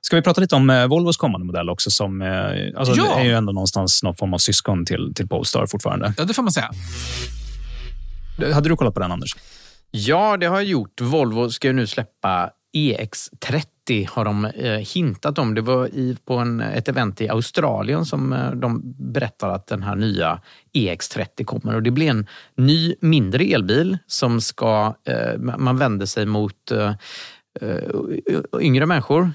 Ska 0.00 0.16
vi 0.16 0.22
prata 0.22 0.40
lite 0.40 0.56
om 0.56 0.70
eh, 0.70 0.86
Volvos 0.86 1.16
kommande 1.16 1.46
modell 1.46 1.70
också? 1.70 1.90
Som, 1.90 2.22
eh, 2.22 2.28
alltså, 2.76 2.94
Ja. 2.96 3.14
Det 3.14 3.20
är 3.20 3.24
ju 3.24 3.32
ändå 3.34 3.52
någonstans 3.52 4.02
någon 4.02 4.16
form 4.16 4.34
av 4.34 4.38
syskon 4.38 4.84
till, 4.86 5.12
till 5.14 5.28
Polestar 5.28 5.66
fortfarande. 5.66 6.14
Ja, 6.16 6.24
det 6.24 6.34
får 6.34 6.42
man 6.42 6.52
säga. 6.52 6.70
Hade 8.54 8.68
du 8.68 8.76
kollat 8.76 8.94
på 8.94 9.00
den, 9.00 9.12
Anders? 9.12 9.36
Ja, 9.90 10.36
det 10.36 10.46
har 10.46 10.56
jag 10.56 10.64
gjort. 10.64 11.00
Volvo 11.00 11.50
ska 11.50 11.66
ju 11.66 11.72
nu 11.72 11.86
släppa 11.86 12.50
EX30 12.72 14.08
har 14.08 14.24
de 14.24 14.44
eh, 14.44 14.72
hintat 14.72 15.38
om. 15.38 15.54
Det 15.54 15.60
var 15.60 15.86
i, 15.86 16.16
på 16.24 16.34
en, 16.34 16.60
ett 16.60 16.88
event 16.88 17.20
i 17.20 17.28
Australien 17.28 18.04
som 18.04 18.32
eh, 18.32 18.50
de 18.50 18.94
berättar 18.98 19.48
att 19.48 19.66
den 19.66 19.82
här 19.82 19.96
nya 19.96 20.40
EX30 20.72 21.44
kommer. 21.44 21.74
Och 21.74 21.82
Det 21.82 21.90
blir 21.90 22.10
en 22.10 22.26
ny, 22.56 22.94
mindre 23.00 23.44
elbil 23.44 23.98
som 24.06 24.40
ska... 24.40 24.94
Eh, 25.04 25.38
man 25.38 25.78
vänder 25.78 26.06
sig 26.06 26.26
mot 26.26 26.72
yngre 28.60 28.86
människor. 28.86 29.30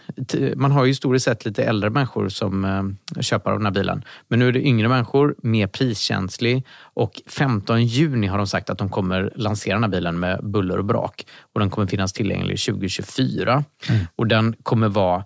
Man 0.55 0.71
har 0.71 0.85
ju 0.85 0.89
historiskt 0.89 1.25
sett 1.25 1.45
lite 1.45 1.63
äldre 1.63 1.89
människor 1.89 2.29
som 2.29 2.65
eh, 2.65 3.21
köper 3.21 3.51
av 3.51 3.57
den 3.57 3.65
här 3.65 3.73
bilen. 3.73 4.03
Men 4.27 4.39
nu 4.39 4.47
är 4.47 4.51
det 4.51 4.67
yngre 4.67 4.87
människor, 4.89 5.35
mer 5.43 5.67
priskänslig 5.67 6.65
och 6.79 7.21
15 7.27 7.85
juni 7.85 8.27
har 8.27 8.37
de 8.37 8.47
sagt 8.47 8.69
att 8.69 8.77
de 8.77 8.89
kommer 8.89 9.33
lansera 9.35 9.73
den 9.73 9.83
här 9.83 9.91
bilen 9.91 10.19
med 10.19 10.39
buller 10.43 10.77
och 10.77 10.85
brak. 10.85 11.25
Och 11.53 11.59
den 11.59 11.69
kommer 11.69 11.87
finnas 11.87 12.13
tillgänglig 12.13 12.59
2024. 12.59 13.63
Och 14.15 14.27
den 14.27 14.55
kommer 14.63 14.89
vara 14.89 15.23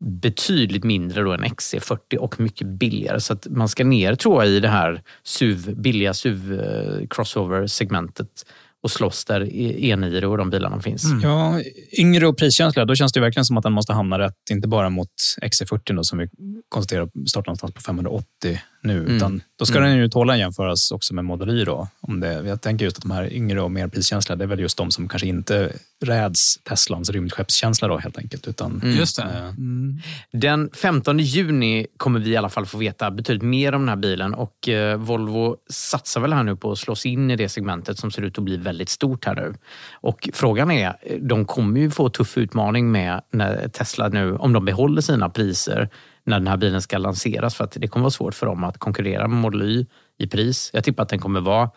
betydligt 0.00 0.84
mindre 0.84 1.22
då 1.22 1.32
än 1.32 1.44
XC40 1.44 2.16
och 2.16 2.40
mycket 2.40 2.66
billigare. 2.66 3.20
Så 3.20 3.32
att 3.32 3.46
man 3.50 3.68
ska 3.68 3.84
ner 3.84 4.14
tror 4.14 4.44
jag 4.44 4.52
i 4.52 4.60
det 4.60 4.68
här 4.68 5.02
SUV, 5.22 5.74
billiga 5.76 6.14
SUV 6.14 6.60
eh, 6.60 7.06
crossover-segmentet 7.10 8.46
och 8.86 8.90
slåss 8.90 9.24
där 9.24 9.40
E9 9.40 10.24
och 10.24 10.38
de 10.38 10.50
bilarna 10.50 10.80
finns. 10.80 11.04
Ja, 11.22 11.60
yngre 11.98 12.26
och 12.26 12.38
priskänsliga, 12.38 12.84
då 12.84 12.94
känns 12.94 13.12
det 13.12 13.20
verkligen 13.20 13.44
som 13.44 13.56
att 13.56 13.62
den 13.62 13.72
måste 13.72 13.92
hamna 13.92 14.18
rätt, 14.18 14.50
inte 14.50 14.68
bara 14.68 14.90
mot 14.90 15.08
XC40 15.42 15.96
då, 15.96 16.04
som 16.04 16.18
vi 16.18 16.28
konstaterar 16.68 17.08
startar 17.28 17.48
någonstans 17.48 17.72
på 17.72 17.80
580 17.80 18.60
nu, 18.86 18.98
Mm. 19.00 19.16
utan 19.16 19.40
då 19.58 19.66
ska 19.66 19.78
Mm. 19.78 19.90
den 19.90 19.98
ju 19.98 20.08
tåla 20.08 20.36
jämföras 20.36 20.90
också 20.90 21.14
med 21.14 21.24
Model 21.24 21.50
Y. 21.50 21.64
Då, 21.64 21.88
om 22.00 22.20
det, 22.20 22.32
jag 22.32 22.60
tänker 22.60 22.84
just 22.84 22.96
att 22.96 23.02
de 23.02 23.10
här 23.10 23.32
yngre 23.32 23.60
och 23.62 23.70
mer 23.70 23.88
priskänsliga, 23.88 24.36
det 24.36 24.44
är 24.44 24.48
väl 24.48 24.60
just 24.60 24.76
de 24.78 24.90
som 24.90 25.08
kanske 25.08 25.26
inte 25.28 25.72
räds 26.04 26.58
Teslans 26.62 27.10
rymdskeppskänsla 27.10 27.88
då 27.88 27.98
helt 27.98 28.18
enkelt. 28.18 28.48
Utan, 28.48 28.80
Mm. 28.84 28.96
Just 28.98 29.16
det. 29.16 29.22
eh, 29.22 29.48
Mm. 29.48 29.98
Den 30.32 30.70
15 30.74 31.18
juni 31.18 31.86
kommer 31.96 32.20
vi 32.20 32.30
i 32.30 32.36
alla 32.36 32.48
fall 32.48 32.66
få 32.66 32.78
veta 32.78 33.10
betydligt 33.10 33.42
mer 33.42 33.72
om 33.72 33.80
den 33.82 33.88
här 33.88 33.96
bilen 33.96 34.34
och 34.34 34.68
eh, 34.68 34.96
Volvo 34.96 35.56
satsar 35.70 36.20
väl 36.20 36.32
här 36.32 36.42
nu 36.42 36.56
på 36.56 36.72
att 36.72 36.78
slå 36.78 36.94
sig 36.94 37.12
in 37.12 37.30
i 37.30 37.36
det 37.36 37.48
segmentet 37.48 37.98
som 37.98 38.10
ser 38.10 38.22
ut 38.22 38.38
att 38.38 38.44
bli 38.44 38.56
väldigt 38.56 38.88
stort 38.88 39.24
här 39.24 39.34
nu. 39.34 39.54
Och 39.92 40.28
frågan 40.32 40.70
är, 40.70 40.96
de 41.20 41.44
kommer 41.44 41.80
ju 41.80 41.90
få 41.90 42.08
tuff 42.08 42.38
utmaning 42.38 42.92
med 42.92 43.20
när 43.32 43.68
Tesla 43.68 44.08
nu, 44.08 44.36
om 44.36 44.52
de 44.52 44.64
behåller 44.64 45.00
sina 45.02 45.28
priser 45.30 45.88
när 46.26 46.38
den 46.38 46.46
här 46.48 46.56
bilen 46.56 46.82
ska 46.82 46.98
lanseras 46.98 47.54
för 47.54 47.64
att 47.64 47.76
det 47.80 47.88
kommer 47.88 48.02
vara 48.04 48.10
svårt 48.10 48.34
för 48.34 48.46
dem 48.46 48.64
att 48.64 48.78
konkurrera 48.78 49.28
med 49.28 49.38
Model 49.38 49.62
Y 49.62 49.86
i 50.18 50.26
pris. 50.26 50.70
Jag 50.72 50.84
tippar 50.84 51.02
att 51.02 51.08
den 51.08 51.18
kommer 51.18 51.40
vara 51.40 51.70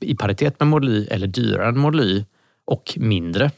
i 0.00 0.14
paritet 0.16 0.60
med 0.60 0.68
Model 0.68 0.88
Y 0.88 1.06
eller 1.06 1.26
dyrare 1.26 1.68
än 1.68 1.78
Model 1.78 2.00
Y 2.00 2.24
och 2.66 2.94
mindre, 2.96 3.50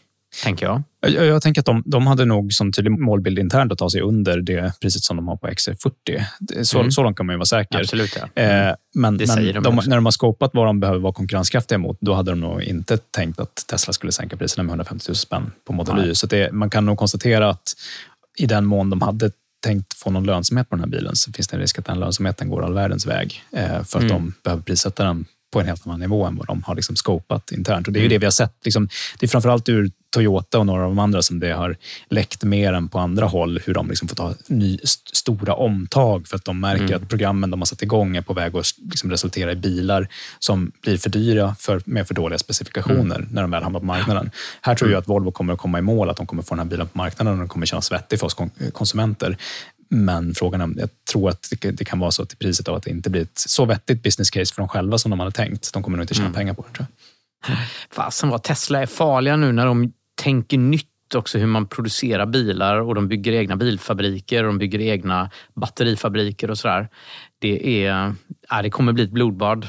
tänker 0.44 0.66
jag. 0.66 0.82
Jag, 1.00 1.26
jag 1.26 1.42
tänker 1.42 1.60
att 1.60 1.66
de, 1.66 1.82
de 1.86 2.06
hade 2.06 2.24
nog 2.24 2.52
som 2.52 2.72
tydlig 2.72 2.98
målbild 2.98 3.38
internt 3.38 3.72
att 3.72 3.78
ta 3.78 3.90
sig 3.90 4.00
under 4.00 4.40
det 4.40 4.72
priset 4.80 5.02
som 5.02 5.16
de 5.16 5.28
har 5.28 5.36
på 5.36 5.46
XC40. 5.48 5.92
Det- 6.40 6.64
Så, 6.64 6.78
Mm. 6.78 6.90
så 6.90 7.02
långt 7.02 7.16
kan 7.16 7.26
man 7.26 7.34
ju 7.34 7.38
vara 7.38 7.44
säker. 7.46 7.78
Absolut, 7.78 8.18
ja. 8.34 8.42
Eh, 8.42 8.74
men 8.94 9.16
Det 9.18 9.26
men 9.26 9.36
säger 9.36 9.52
de 9.52 9.62
de, 9.62 9.80
när 9.86 9.96
de 9.96 10.04
har 10.06 10.10
skopat 10.12 10.50
vad 10.54 10.66
de 10.66 10.80
behöver 10.80 11.00
vara 11.00 11.12
konkurrenskraftiga 11.12 11.78
mot, 11.78 11.98
då 12.00 12.14
hade 12.14 12.30
de 12.32 12.40
nog 12.40 12.62
inte 12.62 12.96
tänkt 12.96 13.40
att 13.40 13.64
Tesla 13.70 13.92
skulle 13.92 14.12
sänka 14.12 14.36
priserna 14.36 14.62
med 14.64 14.70
150 14.70 15.04
000 15.08 15.16
spänn 15.16 15.50
på 15.66 15.72
Model 15.72 15.94
Nej. 15.94 16.08
Y. 16.10 16.14
Så 16.14 16.26
det, 16.26 16.52
man 16.52 16.70
kan 16.70 16.86
nog 16.86 16.98
konstatera 16.98 17.48
att 17.50 17.72
i 18.38 18.46
den 18.46 18.64
mån 18.64 18.90
de 18.90 19.02
hade 19.02 19.30
tänkt 19.60 19.94
få 19.94 20.10
någon 20.10 20.24
lönsamhet 20.24 20.68
på 20.68 20.76
den 20.76 20.84
här 20.84 20.90
bilen 20.90 21.16
så 21.16 21.32
finns 21.32 21.48
det 21.48 21.56
en 21.56 21.60
risk 21.60 21.78
att 21.78 21.84
den 21.84 22.00
lönsamheten 22.00 22.48
går 22.48 22.64
all 22.64 22.74
världens 22.74 23.06
väg. 23.06 23.42
Eh, 23.52 23.68
för 23.84 23.98
att 23.98 24.04
Mm. 24.04 24.08
de 24.08 24.34
behöver 24.44 24.62
prissätta 24.62 25.04
den 25.04 25.26
på 25.52 25.60
en 25.60 25.66
helt 25.66 25.86
annan 25.86 26.00
nivå 26.00 26.24
än 26.26 26.36
vad 26.36 26.46
de 26.46 26.62
har 26.62 26.74
liksom 26.74 26.96
skopat 26.96 27.52
internt. 27.52 27.86
Och 27.86 27.92
det 27.92 27.98
är 27.98 28.00
ju 28.00 28.06
Mm. 28.06 28.14
det 28.14 28.18
vi 28.18 28.26
har 28.26 28.30
sett. 28.30 28.54
Liksom, 28.64 28.88
det 29.18 29.26
är 29.26 29.28
framförallt 29.28 29.68
ur 29.68 29.90
Toyota 30.10 30.58
och 30.58 30.66
några 30.66 30.82
av 30.82 30.88
de 30.88 30.98
andra 30.98 31.22
som 31.22 31.40
det 31.40 31.52
har 31.52 31.76
läckt 32.10 32.44
mer 32.44 32.72
än 32.72 32.88
på 32.88 32.98
andra 32.98 33.26
håll. 33.26 33.60
Hur 33.64 33.74
de 33.74 33.88
liksom 33.88 34.08
får 34.08 34.16
ta 34.16 34.34
ny, 34.46 34.78
st- 34.82 35.10
stora 35.14 35.54
omtag 35.54 36.28
för 36.28 36.36
att 36.36 36.44
de 36.44 36.60
märker 36.60 36.84
Mm. 36.84 37.02
att 37.02 37.08
programmen 37.08 37.50
de 37.50 37.60
har 37.60 37.66
satt 37.66 37.82
igång 37.82 38.16
är 38.16 38.22
på 38.22 38.32
väg 38.34 38.56
att 38.56 38.66
liksom 38.90 39.10
resultera 39.10 39.52
i 39.52 39.56
bilar 39.56 40.08
som 40.38 40.72
blir 40.82 40.98
för 40.98 41.10
dyra 41.10 41.54
för, 41.58 41.82
med 41.84 42.06
för 42.06 42.14
dåliga 42.14 42.38
specifikationer 42.38 43.16
Mm. 43.16 43.28
när 43.32 43.42
de 43.42 43.50
väl 43.50 43.62
hamnar 43.62 43.80
på 43.80 43.86
marknaden. 43.86 44.30
Här 44.62 44.74
tror 44.74 44.90
jag 44.90 44.98
att 44.98 45.08
Volvo 45.08 45.30
kommer 45.30 45.52
att 45.52 45.58
komma 45.58 45.78
i 45.78 45.82
mål, 45.82 46.10
att 46.10 46.16
de 46.16 46.26
kommer 46.26 46.42
få 46.42 46.54
den 46.54 46.58
här 46.58 46.70
bilen 46.70 46.86
på 46.88 46.98
marknaden 46.98 47.32
och 47.32 47.38
den 47.38 47.48
kommer 47.48 47.66
kännas 47.66 47.92
vettig 47.92 48.18
för 48.18 48.26
oss 48.26 48.34
kon- 48.34 48.50
konsumenter. 48.72 49.36
Men 49.88 50.34
frågan 50.34 50.60
är, 50.60 50.80
jag 50.80 50.90
tror 51.12 51.30
att 51.30 51.48
det, 51.60 51.84
kan 51.84 51.98
vara 51.98 52.10
så 52.10 52.24
till 52.24 52.38
priset 52.38 52.68
av 52.68 52.74
att 52.74 52.82
det 52.82 52.90
inte 52.90 53.10
blir 53.10 53.22
ett 53.22 53.38
så 53.38 53.64
vettigt 53.64 54.02
business 54.02 54.30
case 54.30 54.54
för 54.54 54.62
dem 54.62 54.68
själva 54.68 54.98
som 54.98 55.10
de 55.10 55.20
hade 55.20 55.32
tänkt. 55.32 55.72
De 55.72 55.82
kommer 55.82 55.96
nog 55.96 56.04
inte 56.04 56.14
tjäna 56.14 56.26
Mm. 56.26 56.36
pengar 56.36 56.54
på 56.54 56.62
det. 56.62 56.76
Tror 56.76 56.86
jag. 57.46 57.56
Fasen 57.90 58.28
vad 58.28 58.42
Tesla 58.42 58.82
är 58.82 58.86
farliga 58.86 59.36
nu 59.36 59.52
när 59.52 59.66
de 59.66 59.92
tänker 60.22 60.58
nytt 60.58 60.84
också 61.14 61.38
hur 61.38 61.46
man 61.46 61.66
producerar 61.66 62.26
bilar 62.26 62.80
och 62.80 62.94
de 62.94 63.08
bygger 63.08 63.32
egna 63.32 63.56
bilfabriker 63.56 64.44
och 64.44 64.48
de 64.48 64.58
bygger 64.58 64.80
egna 64.80 65.30
batterifabriker 65.54 66.50
och 66.50 66.58
sådär. 66.58 66.88
Det, 67.38 67.84
är, 67.84 68.14
ja, 68.48 68.62
det 68.62 68.70
kommer 68.70 68.92
bli 68.92 69.04
ett 69.04 69.10
blodbad. 69.10 69.68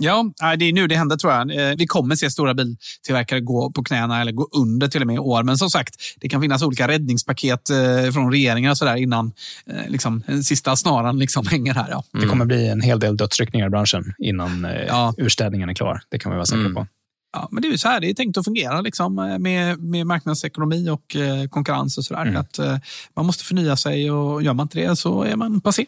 Ja, 0.00 0.24
det 0.58 0.64
är 0.64 0.72
nu 0.72 0.86
det 0.86 0.96
händer 0.96 1.16
tror 1.16 1.32
jag. 1.32 1.70
Eh, 1.70 1.76
Vi 1.76 1.86
kommer 1.86 2.16
se 2.16 2.30
stora 2.30 2.54
biltillverkare 2.54 3.40
gå 3.40 3.70
på 3.72 3.84
knäna 3.84 4.20
eller 4.20 4.32
gå 4.32 4.48
under 4.56 4.88
till 4.88 5.00
och 5.00 5.06
med 5.06 5.14
i 5.16 5.18
år. 5.18 5.42
Men 5.42 5.58
som 5.58 5.70
sagt, 5.70 5.94
det 6.20 6.28
kan 6.28 6.40
finnas 6.40 6.62
olika 6.62 6.88
räddningspaket 6.88 7.70
eh, 7.70 8.10
från 8.12 8.32
regeringen 8.32 8.70
och 8.70 8.78
så 8.78 8.84
där 8.84 8.96
innan 8.96 9.32
eh, 9.66 9.88
liksom, 9.90 10.22
sista 10.44 10.76
snaran 10.76 11.18
liksom 11.18 11.46
hänger 11.50 11.74
här. 11.74 11.88
Ja. 11.90 12.04
Det 12.20 12.26
kommer 12.26 12.44
bli 12.44 12.68
en 12.68 12.80
hel 12.80 13.00
del 13.00 13.16
dödsryckningar 13.16 13.66
i 13.66 13.70
branschen 13.70 14.14
innan 14.18 14.66
Ja. 14.88 15.14
urstädningen 15.18 15.68
är 15.68 15.74
klar. 15.74 16.00
Det 16.08 16.18
kan 16.18 16.32
vi 16.32 16.36
vara 16.36 16.46
säkra 16.46 16.60
Mm. 16.60 16.74
på. 16.74 16.86
Ja, 17.32 17.48
men 17.50 17.62
det 17.62 17.68
är 17.68 17.72
ju 17.72 17.78
så 17.78 17.88
här 17.88 18.00
det 18.00 18.10
är 18.10 18.14
tänkt 18.14 18.38
att 18.38 18.44
fungera 18.44 18.80
liksom, 18.80 19.14
med, 19.40 19.78
med 19.80 20.06
marknadsekonomi 20.06 20.88
och 20.90 21.16
eh, 21.16 21.48
konkurrens 21.48 21.98
och 21.98 22.04
sådär. 22.04 22.22
Mm. 22.22 22.36
Att, 22.36 22.58
eh, 22.58 22.76
man 23.16 23.26
måste 23.26 23.44
förnya 23.44 23.76
sig 23.76 24.10
och 24.10 24.42
gör 24.42 24.52
man 24.52 24.64
inte 24.64 24.78
det 24.78 24.96
så 24.96 25.22
är 25.22 25.36
man 25.36 25.60
passé. 25.60 25.86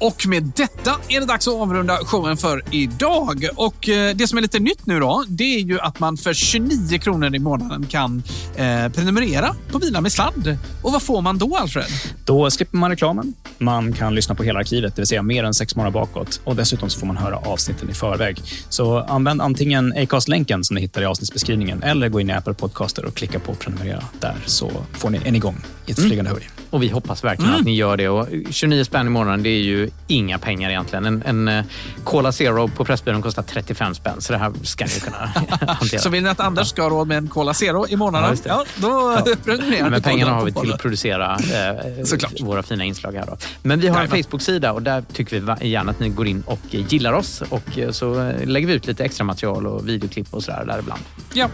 Mm. 0.00 0.12
Och 0.12 0.26
med 0.26 0.52
detta 0.56 0.96
är 1.08 1.20
det 1.20 1.26
dags 1.26 1.48
att 1.48 1.54
avrunda 1.54 1.96
showen 1.96 2.36
för 2.36 2.62
idag. 2.70 3.44
Och 3.56 3.88
eh, 3.88 4.16
det 4.16 4.28
som 4.28 4.38
är 4.38 4.42
lite 4.42 4.58
nytt 4.58 4.86
nu 4.86 5.00
då, 5.00 5.24
det 5.28 5.44
är 5.56 5.60
ju 5.60 5.80
att 5.80 6.00
man 6.00 6.16
för 6.16 6.34
29 6.34 6.98
kronor 6.98 7.34
i 7.34 7.38
månaden 7.38 7.86
kan 7.86 8.22
eh, 8.56 8.88
prenumerera 8.88 9.54
på 9.72 9.78
bilar 9.78 10.00
med 10.00 10.12
sladd. 10.12 10.58
Och 10.82 10.92
vad 10.92 11.02
får 11.02 11.20
man 11.20 11.38
då, 11.38 11.56
Alfred? 11.56 11.84
Då 12.24 12.50
slipper 12.50 12.76
man 12.78 12.90
reklamen. 12.90 13.34
Man 13.58 13.92
kan 13.92 14.14
lyssna 14.14 14.34
på 14.34 14.42
hela 14.42 14.58
arkivet, 14.58 14.96
det 14.96 15.02
vill 15.02 15.06
säga 15.06 15.22
mer 15.22 15.44
än 15.44 15.54
sex 15.54 15.76
månader 15.76 15.92
bakåt. 15.92 16.40
Och 16.44 16.56
Dessutom 16.56 16.90
så 16.90 17.00
får 17.00 17.06
man 17.06 17.16
höra 17.16 17.36
avsnitten 17.36 17.90
i 17.90 17.94
förväg. 17.94 18.42
Så 18.68 18.98
använd 18.98 19.42
antingen 19.42 19.92
Acast-länken 19.96 20.64
som 20.64 20.74
ni 20.74 20.80
hittar 20.80 21.02
i 21.02 21.04
avsnittsbeskrivningen 21.04 21.82
eller 21.82 22.08
gå 22.08 22.20
in 22.20 22.30
i 22.30 22.32
Apple 22.32 22.54
Podcaster 22.54 23.04
och 23.04 23.14
klicka 23.14 23.38
på 23.38 23.54
prenumerera 23.54 24.04
där 24.20 24.36
så 24.46 24.70
får 24.92 25.10
ni 25.10 25.20
en 25.24 25.36
igång 25.36 25.56
i 25.86 25.92
ett 25.92 25.98
flygande 26.00 26.30
hurj. 26.30 26.50
Och 26.70 26.82
vi 26.82 26.88
hoppas 26.88 27.24
verkligen 27.24 27.48
Mm. 27.50 27.60
att 27.60 27.66
ni 27.66 27.74
gör 27.76 27.96
det. 27.96 28.08
Och 28.08 28.28
29 28.50 28.84
spänn 28.84 29.06
i 29.06 29.10
månaden, 29.10 29.42
det 29.42 29.48
är 29.50 29.62
ju 29.62 29.89
inga 30.06 30.38
pengar 30.38 30.70
egentligen. 30.70 31.04
En, 31.06 31.22
en 31.26 31.48
eh, 31.48 31.64
Cola 32.04 32.32
Zero 32.32 32.68
på 32.68 32.84
Pressbyrån 32.84 33.22
kostar 33.22 33.42
35 33.42 33.94
spänn, 33.94 34.20
så 34.20 34.32
det 34.32 34.38
här 34.38 34.52
ska 34.62 34.84
ni 34.84 34.90
kunna 35.00 35.16
hantera. 35.66 36.00
Så 36.00 36.08
vill 36.08 36.22
ni 36.22 36.28
att 36.28 36.40
Anders 36.40 36.68
ska 36.68 36.82
ha 36.82 36.90
råd 36.90 37.08
med 37.08 37.18
en 37.18 37.28
Cola 37.28 37.54
Zero 37.54 37.86
i 37.86 37.90
Ja, 37.90 37.96
månaden, 37.96 38.30
just 38.30 38.44
det. 38.44 38.50
ja, 38.50 38.64
då 38.80 39.36
prenumererar 39.44 39.90
Men 39.90 40.02
pengarna 40.02 40.32
har 40.32 40.44
vi 40.44 40.52
till 40.52 40.72
att 40.72 40.80
producera 40.82 41.36
eh, 41.36 42.44
våra 42.44 42.62
fina 42.62 42.84
inslag 42.84 43.12
här. 43.12 43.26
Då. 43.26 43.36
Men 43.62 43.80
vi 43.80 43.88
har 43.88 44.02
en. 44.02 44.08
Facebook-sida 44.08 44.72
och 44.72 44.82
där 44.82 45.04
tycker 45.12 45.40
vi 45.60 45.68
gärna 45.68 45.90
att 45.90 46.00
ni 46.00 46.08
går 46.08 46.26
in 46.26 46.42
och 46.46 46.60
gillar 46.70 47.12
oss. 47.12 47.42
Och 47.48 47.78
eh, 47.78 47.90
så 47.90 48.20
eh, 48.28 48.46
lägger 48.46 48.66
vi 48.68 48.72
ut 48.74 48.86
lite 48.86 49.04
extra 49.04 49.24
material 49.24 49.66
och 49.66 49.88
videoklipp 49.88 50.34
och 50.34 50.42
sådär 50.42 50.64
där 50.66 50.78
ibland. 50.78 51.00
Ja. 51.34 51.48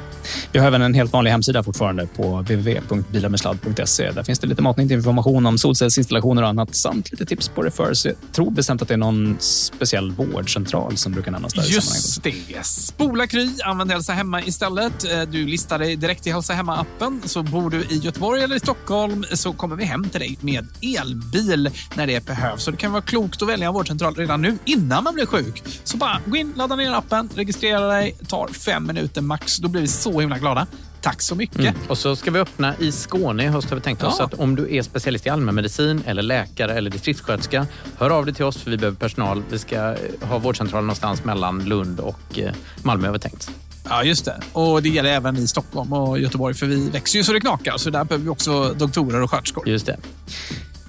Vi 0.52 0.58
har 0.58 0.66
även 0.66 0.82
en 0.82 0.94
helt 0.94 1.12
vanlig 1.12 1.30
hemsida 1.30 1.62
fortfarande 1.62 2.06
på 2.06 2.36
www.bilarmedsladd.se. 2.40 4.10
Där 4.10 4.22
finns 4.22 4.38
det 4.38 4.46
lite 4.46 4.62
matning 4.62 4.88
till 4.88 4.96
information 4.96 5.46
om 5.46 5.58
solcellsinstallationer 5.58 6.42
och 6.42 6.48
annat 6.48 6.76
samt 6.76 7.10
lite 7.10 7.26
tips 7.26 7.48
på 7.48 7.62
Refurbs. 7.62 8.06
Tror 8.32 8.50
bestämt 8.50 8.82
att 8.82 8.88
det 8.88 8.94
är 8.94 8.98
någon 8.98 9.36
speciell 9.40 10.10
vårdcentral 10.12 10.96
som 10.96 11.12
brukar 11.12 11.30
nämnas 11.32 11.52
där. 11.54 11.62
Just 11.62 12.22
det. 12.22 12.66
Spola 12.66 13.26
Kry, 13.26 13.50
använd 13.64 13.90
Hälsa 13.92 14.12
Hemma 14.12 14.42
istället. 14.42 15.12
Eh, 15.12 15.22
Du 15.22 15.46
listar 15.46 15.78
dig 15.78 15.96
direkt 15.96 16.26
i 16.26 16.30
Hälsa 16.30 16.52
Hemma-appen. 16.52 17.20
Så 17.24 17.42
bor 17.42 17.70
du 17.70 17.80
i 17.90 17.96
Göteborg 17.98 18.42
eller 18.42 18.56
i 18.56 18.60
Stockholm 18.60 19.24
så 19.32 19.52
kommer 19.52 19.76
vi 19.76 19.84
hem 19.84 20.08
till 20.08 20.20
dig 20.20 20.38
med 20.40 20.66
elbil 20.82 21.70
när 21.94 22.06
det 22.06 22.24
behövs. 22.26 22.62
Så 22.62 22.70
det 22.70 22.76
kan 22.76 22.92
vara 22.92 23.02
klokt 23.02 23.42
att 23.42 23.48
välja 23.48 23.66
en 23.68 23.74
vårdcentral 23.74 24.14
redan 24.14 24.42
nu 24.42 24.58
innan 24.64 25.04
man 25.04 25.14
blir 25.14 25.26
sjuk. 25.26 25.62
Så 25.84 25.96
bara 25.96 26.20
gå 26.26 26.36
in, 26.36 26.52
ladda 26.56 26.76
ner 26.76 26.92
appen, 26.92 27.28
registrera 27.34 27.86
dig. 27.86 28.16
tar 28.28 28.48
fem 28.48 28.86
minuter 28.86 29.20
max. 29.20 29.56
Då 29.56 29.68
blir 29.68 29.82
vi 29.82 29.88
så 29.88 30.20
himla 30.20 30.38
glada. 30.38 30.66
Tack 31.06 31.22
så 31.22 31.34
mycket. 31.34 31.58
Mm. 31.58 31.74
Och 31.88 31.98
så 31.98 32.16
ska 32.16 32.30
vi 32.30 32.38
öppna 32.38 32.74
i 32.78 32.92
Skåne 32.92 33.44
i 33.44 33.46
höst 33.46 33.70
har 33.70 33.76
vi 33.76 33.82
tänkt 33.82 34.02
oss. 34.02 34.16
Ja. 34.18 34.24
att 34.24 34.34
om 34.34 34.56
du 34.56 34.76
är 34.76 34.82
specialist 34.82 35.26
i 35.26 35.28
allmänmedicin 35.28 36.02
eller 36.06 36.22
läkare 36.22 36.74
eller 36.74 36.90
distriktssköterska, 36.90 37.66
hör 37.98 38.10
av 38.10 38.26
dig 38.26 38.34
till 38.34 38.44
oss 38.44 38.56
för 38.56 38.70
vi 38.70 38.76
behöver 38.76 38.98
personal. 38.98 39.42
Vi 39.50 39.58
ska 39.58 39.76
eh, 39.76 40.28
ha 40.28 40.38
vårdcentral 40.38 40.82
någonstans 40.82 41.24
mellan 41.24 41.64
Lund 41.64 42.00
och 42.00 42.38
eh, 42.38 42.52
Malmö 42.82 43.08
har 43.08 43.12
vi 43.12 43.18
tänkt. 43.18 43.50
Ja, 43.88 44.04
just 44.04 44.24
det. 44.24 44.40
Och 44.52 44.82
det 44.82 44.88
gäller 44.88 45.10
även 45.10 45.36
i 45.36 45.46
Stockholm 45.46 45.92
och 45.92 46.18
Göteborg, 46.18 46.54
för 46.54 46.66
vi 46.66 46.90
växer 46.90 47.18
ju 47.18 47.24
så 47.24 47.32
det 47.32 47.40
knakar. 47.40 47.76
Så 47.76 47.90
där 47.90 48.04
behöver 48.04 48.24
vi 48.24 48.30
också 48.30 48.74
doktorer 48.74 49.22
och 49.22 49.30
sköterskor. 49.30 49.68
Just 49.68 49.86
det. 49.86 49.96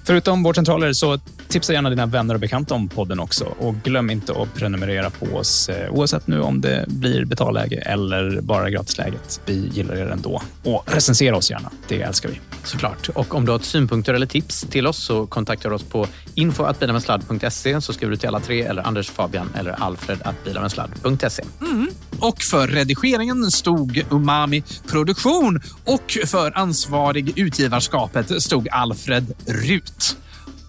Förutom 0.08 0.42
vårdcentraler 0.42 0.92
så 0.92 1.18
tipsa 1.48 1.72
gärna 1.72 1.90
dina 1.90 2.06
vänner 2.06 2.34
och 2.34 2.40
bekanta 2.40 2.74
om 2.74 2.88
podden 2.88 3.20
också. 3.20 3.44
Och 3.44 3.74
glöm 3.74 4.10
inte 4.10 4.32
att 4.32 4.54
prenumerera 4.54 5.10
på 5.10 5.26
oss 5.26 5.68
eh, 5.68 5.90
oavsett 5.90 6.26
nu 6.26 6.40
om 6.40 6.60
det 6.60 6.84
blir 6.88 7.24
betalläge 7.24 7.76
eller 7.76 8.40
bara 8.40 8.70
gratisläget. 8.70 9.40
Vi 9.46 9.70
gillar 9.72 9.96
er 9.96 10.06
ändå. 10.06 10.42
Och 10.64 10.82
recensera 10.86 11.36
oss 11.36 11.50
gärna. 11.50 11.70
Det 11.88 12.02
älskar 12.02 12.28
vi. 12.28 12.40
Såklart. 12.64 13.08
Och 13.08 13.34
om 13.34 13.44
du 13.44 13.52
har 13.52 13.58
synpunkter 13.58 14.14
eller 14.14 14.26
tips 14.26 14.66
till 14.70 14.86
oss 14.86 14.98
så 14.98 15.26
kontaktar 15.26 15.68
du 15.68 15.74
oss 15.74 15.82
på 15.82 16.06
info.bilamedsladd.se 16.34 17.80
så 17.80 17.92
skriver 17.92 18.10
du 18.10 18.16
till 18.16 18.28
alla 18.28 18.40
tre 18.40 18.62
eller 18.62 18.86
Anders, 18.86 19.10
Fabian 19.10 19.50
eller 19.58 19.70
Alfred 19.82 20.18
att 20.24 20.44
bilamedsladd.se. 20.44 21.42
Mm. 21.60 21.88
Och 22.18 22.42
för 22.42 22.68
redigeringen 22.68 23.50
stod 23.50 24.04
Umami 24.10 24.62
Produktion 24.86 25.60
och 25.84 26.18
för 26.26 26.58
ansvarig 26.58 27.38
utgivarskapet 27.38 28.42
stod 28.42 28.68
Alfred 28.70 29.34
Rut. 29.46 29.97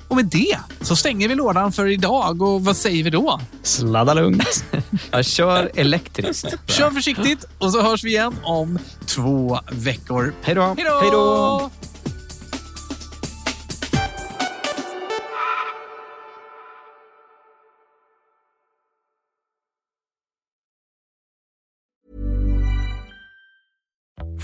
Och 0.08 0.16
med 0.16 0.26
det 0.26 0.58
så 0.82 0.96
stänger 0.96 1.28
vi 1.28 1.36
lådan 1.36 1.72
för 1.72 1.88
idag 1.88 2.42
och 2.42 2.66
vad 2.66 2.78
säger 2.78 3.04
vi 3.04 3.10
då? 3.10 3.40
Sladda 3.64 4.14
lugnt. 4.14 4.64
Jag 5.12 5.26
kör 5.26 5.72
elektriskt. 5.76 6.56
Kör 6.68 6.92
försiktigt 6.92 7.46
och 7.58 7.72
så 7.72 7.82
hörs 7.82 8.04
vi 8.04 8.10
igen 8.10 8.36
om 8.44 8.80
två 9.06 9.60
veckor. 9.72 10.34
Då! 10.56 10.76
Hej 11.02 11.10
då! 11.12 11.70